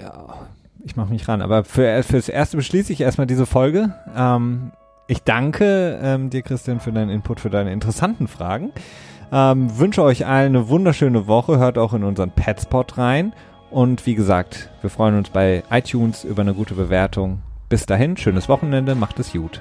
Ja, 0.00 0.46
ich 0.84 0.96
mache 0.96 1.10
mich 1.10 1.26
ran. 1.28 1.42
Aber 1.42 1.64
für, 1.64 2.02
fürs 2.04 2.28
Erste 2.28 2.56
beschließe 2.56 2.92
ich 2.92 3.00
erstmal 3.00 3.26
diese 3.26 3.44
Folge. 3.46 3.94
Ähm, 4.16 4.70
ich 5.06 5.22
danke 5.24 5.98
ähm, 6.00 6.30
dir, 6.30 6.42
Christian, 6.42 6.78
für 6.80 6.92
deinen 6.92 7.10
Input, 7.10 7.40
für 7.40 7.50
deine 7.50 7.72
interessanten 7.72 8.26
Fragen. 8.28 8.70
Ähm, 9.32 9.76
wünsche 9.76 10.02
euch 10.02 10.24
allen 10.24 10.54
eine 10.56 10.68
wunderschöne 10.68 11.26
Woche. 11.26 11.58
Hört 11.58 11.76
auch 11.78 11.92
in 11.92 12.04
unseren 12.04 12.30
Petspot 12.30 12.96
rein. 12.96 13.34
Und 13.70 14.06
wie 14.06 14.14
gesagt, 14.14 14.70
wir 14.82 14.88
freuen 14.88 15.18
uns 15.18 15.30
bei 15.30 15.64
iTunes 15.70 16.24
über 16.24 16.40
eine 16.42 16.54
gute 16.54 16.74
Bewertung. 16.74 17.42
Bis 17.68 17.84
dahin, 17.84 18.16
schönes 18.16 18.48
Wochenende, 18.48 18.94
macht 18.94 19.18
es 19.18 19.32
gut. 19.32 19.60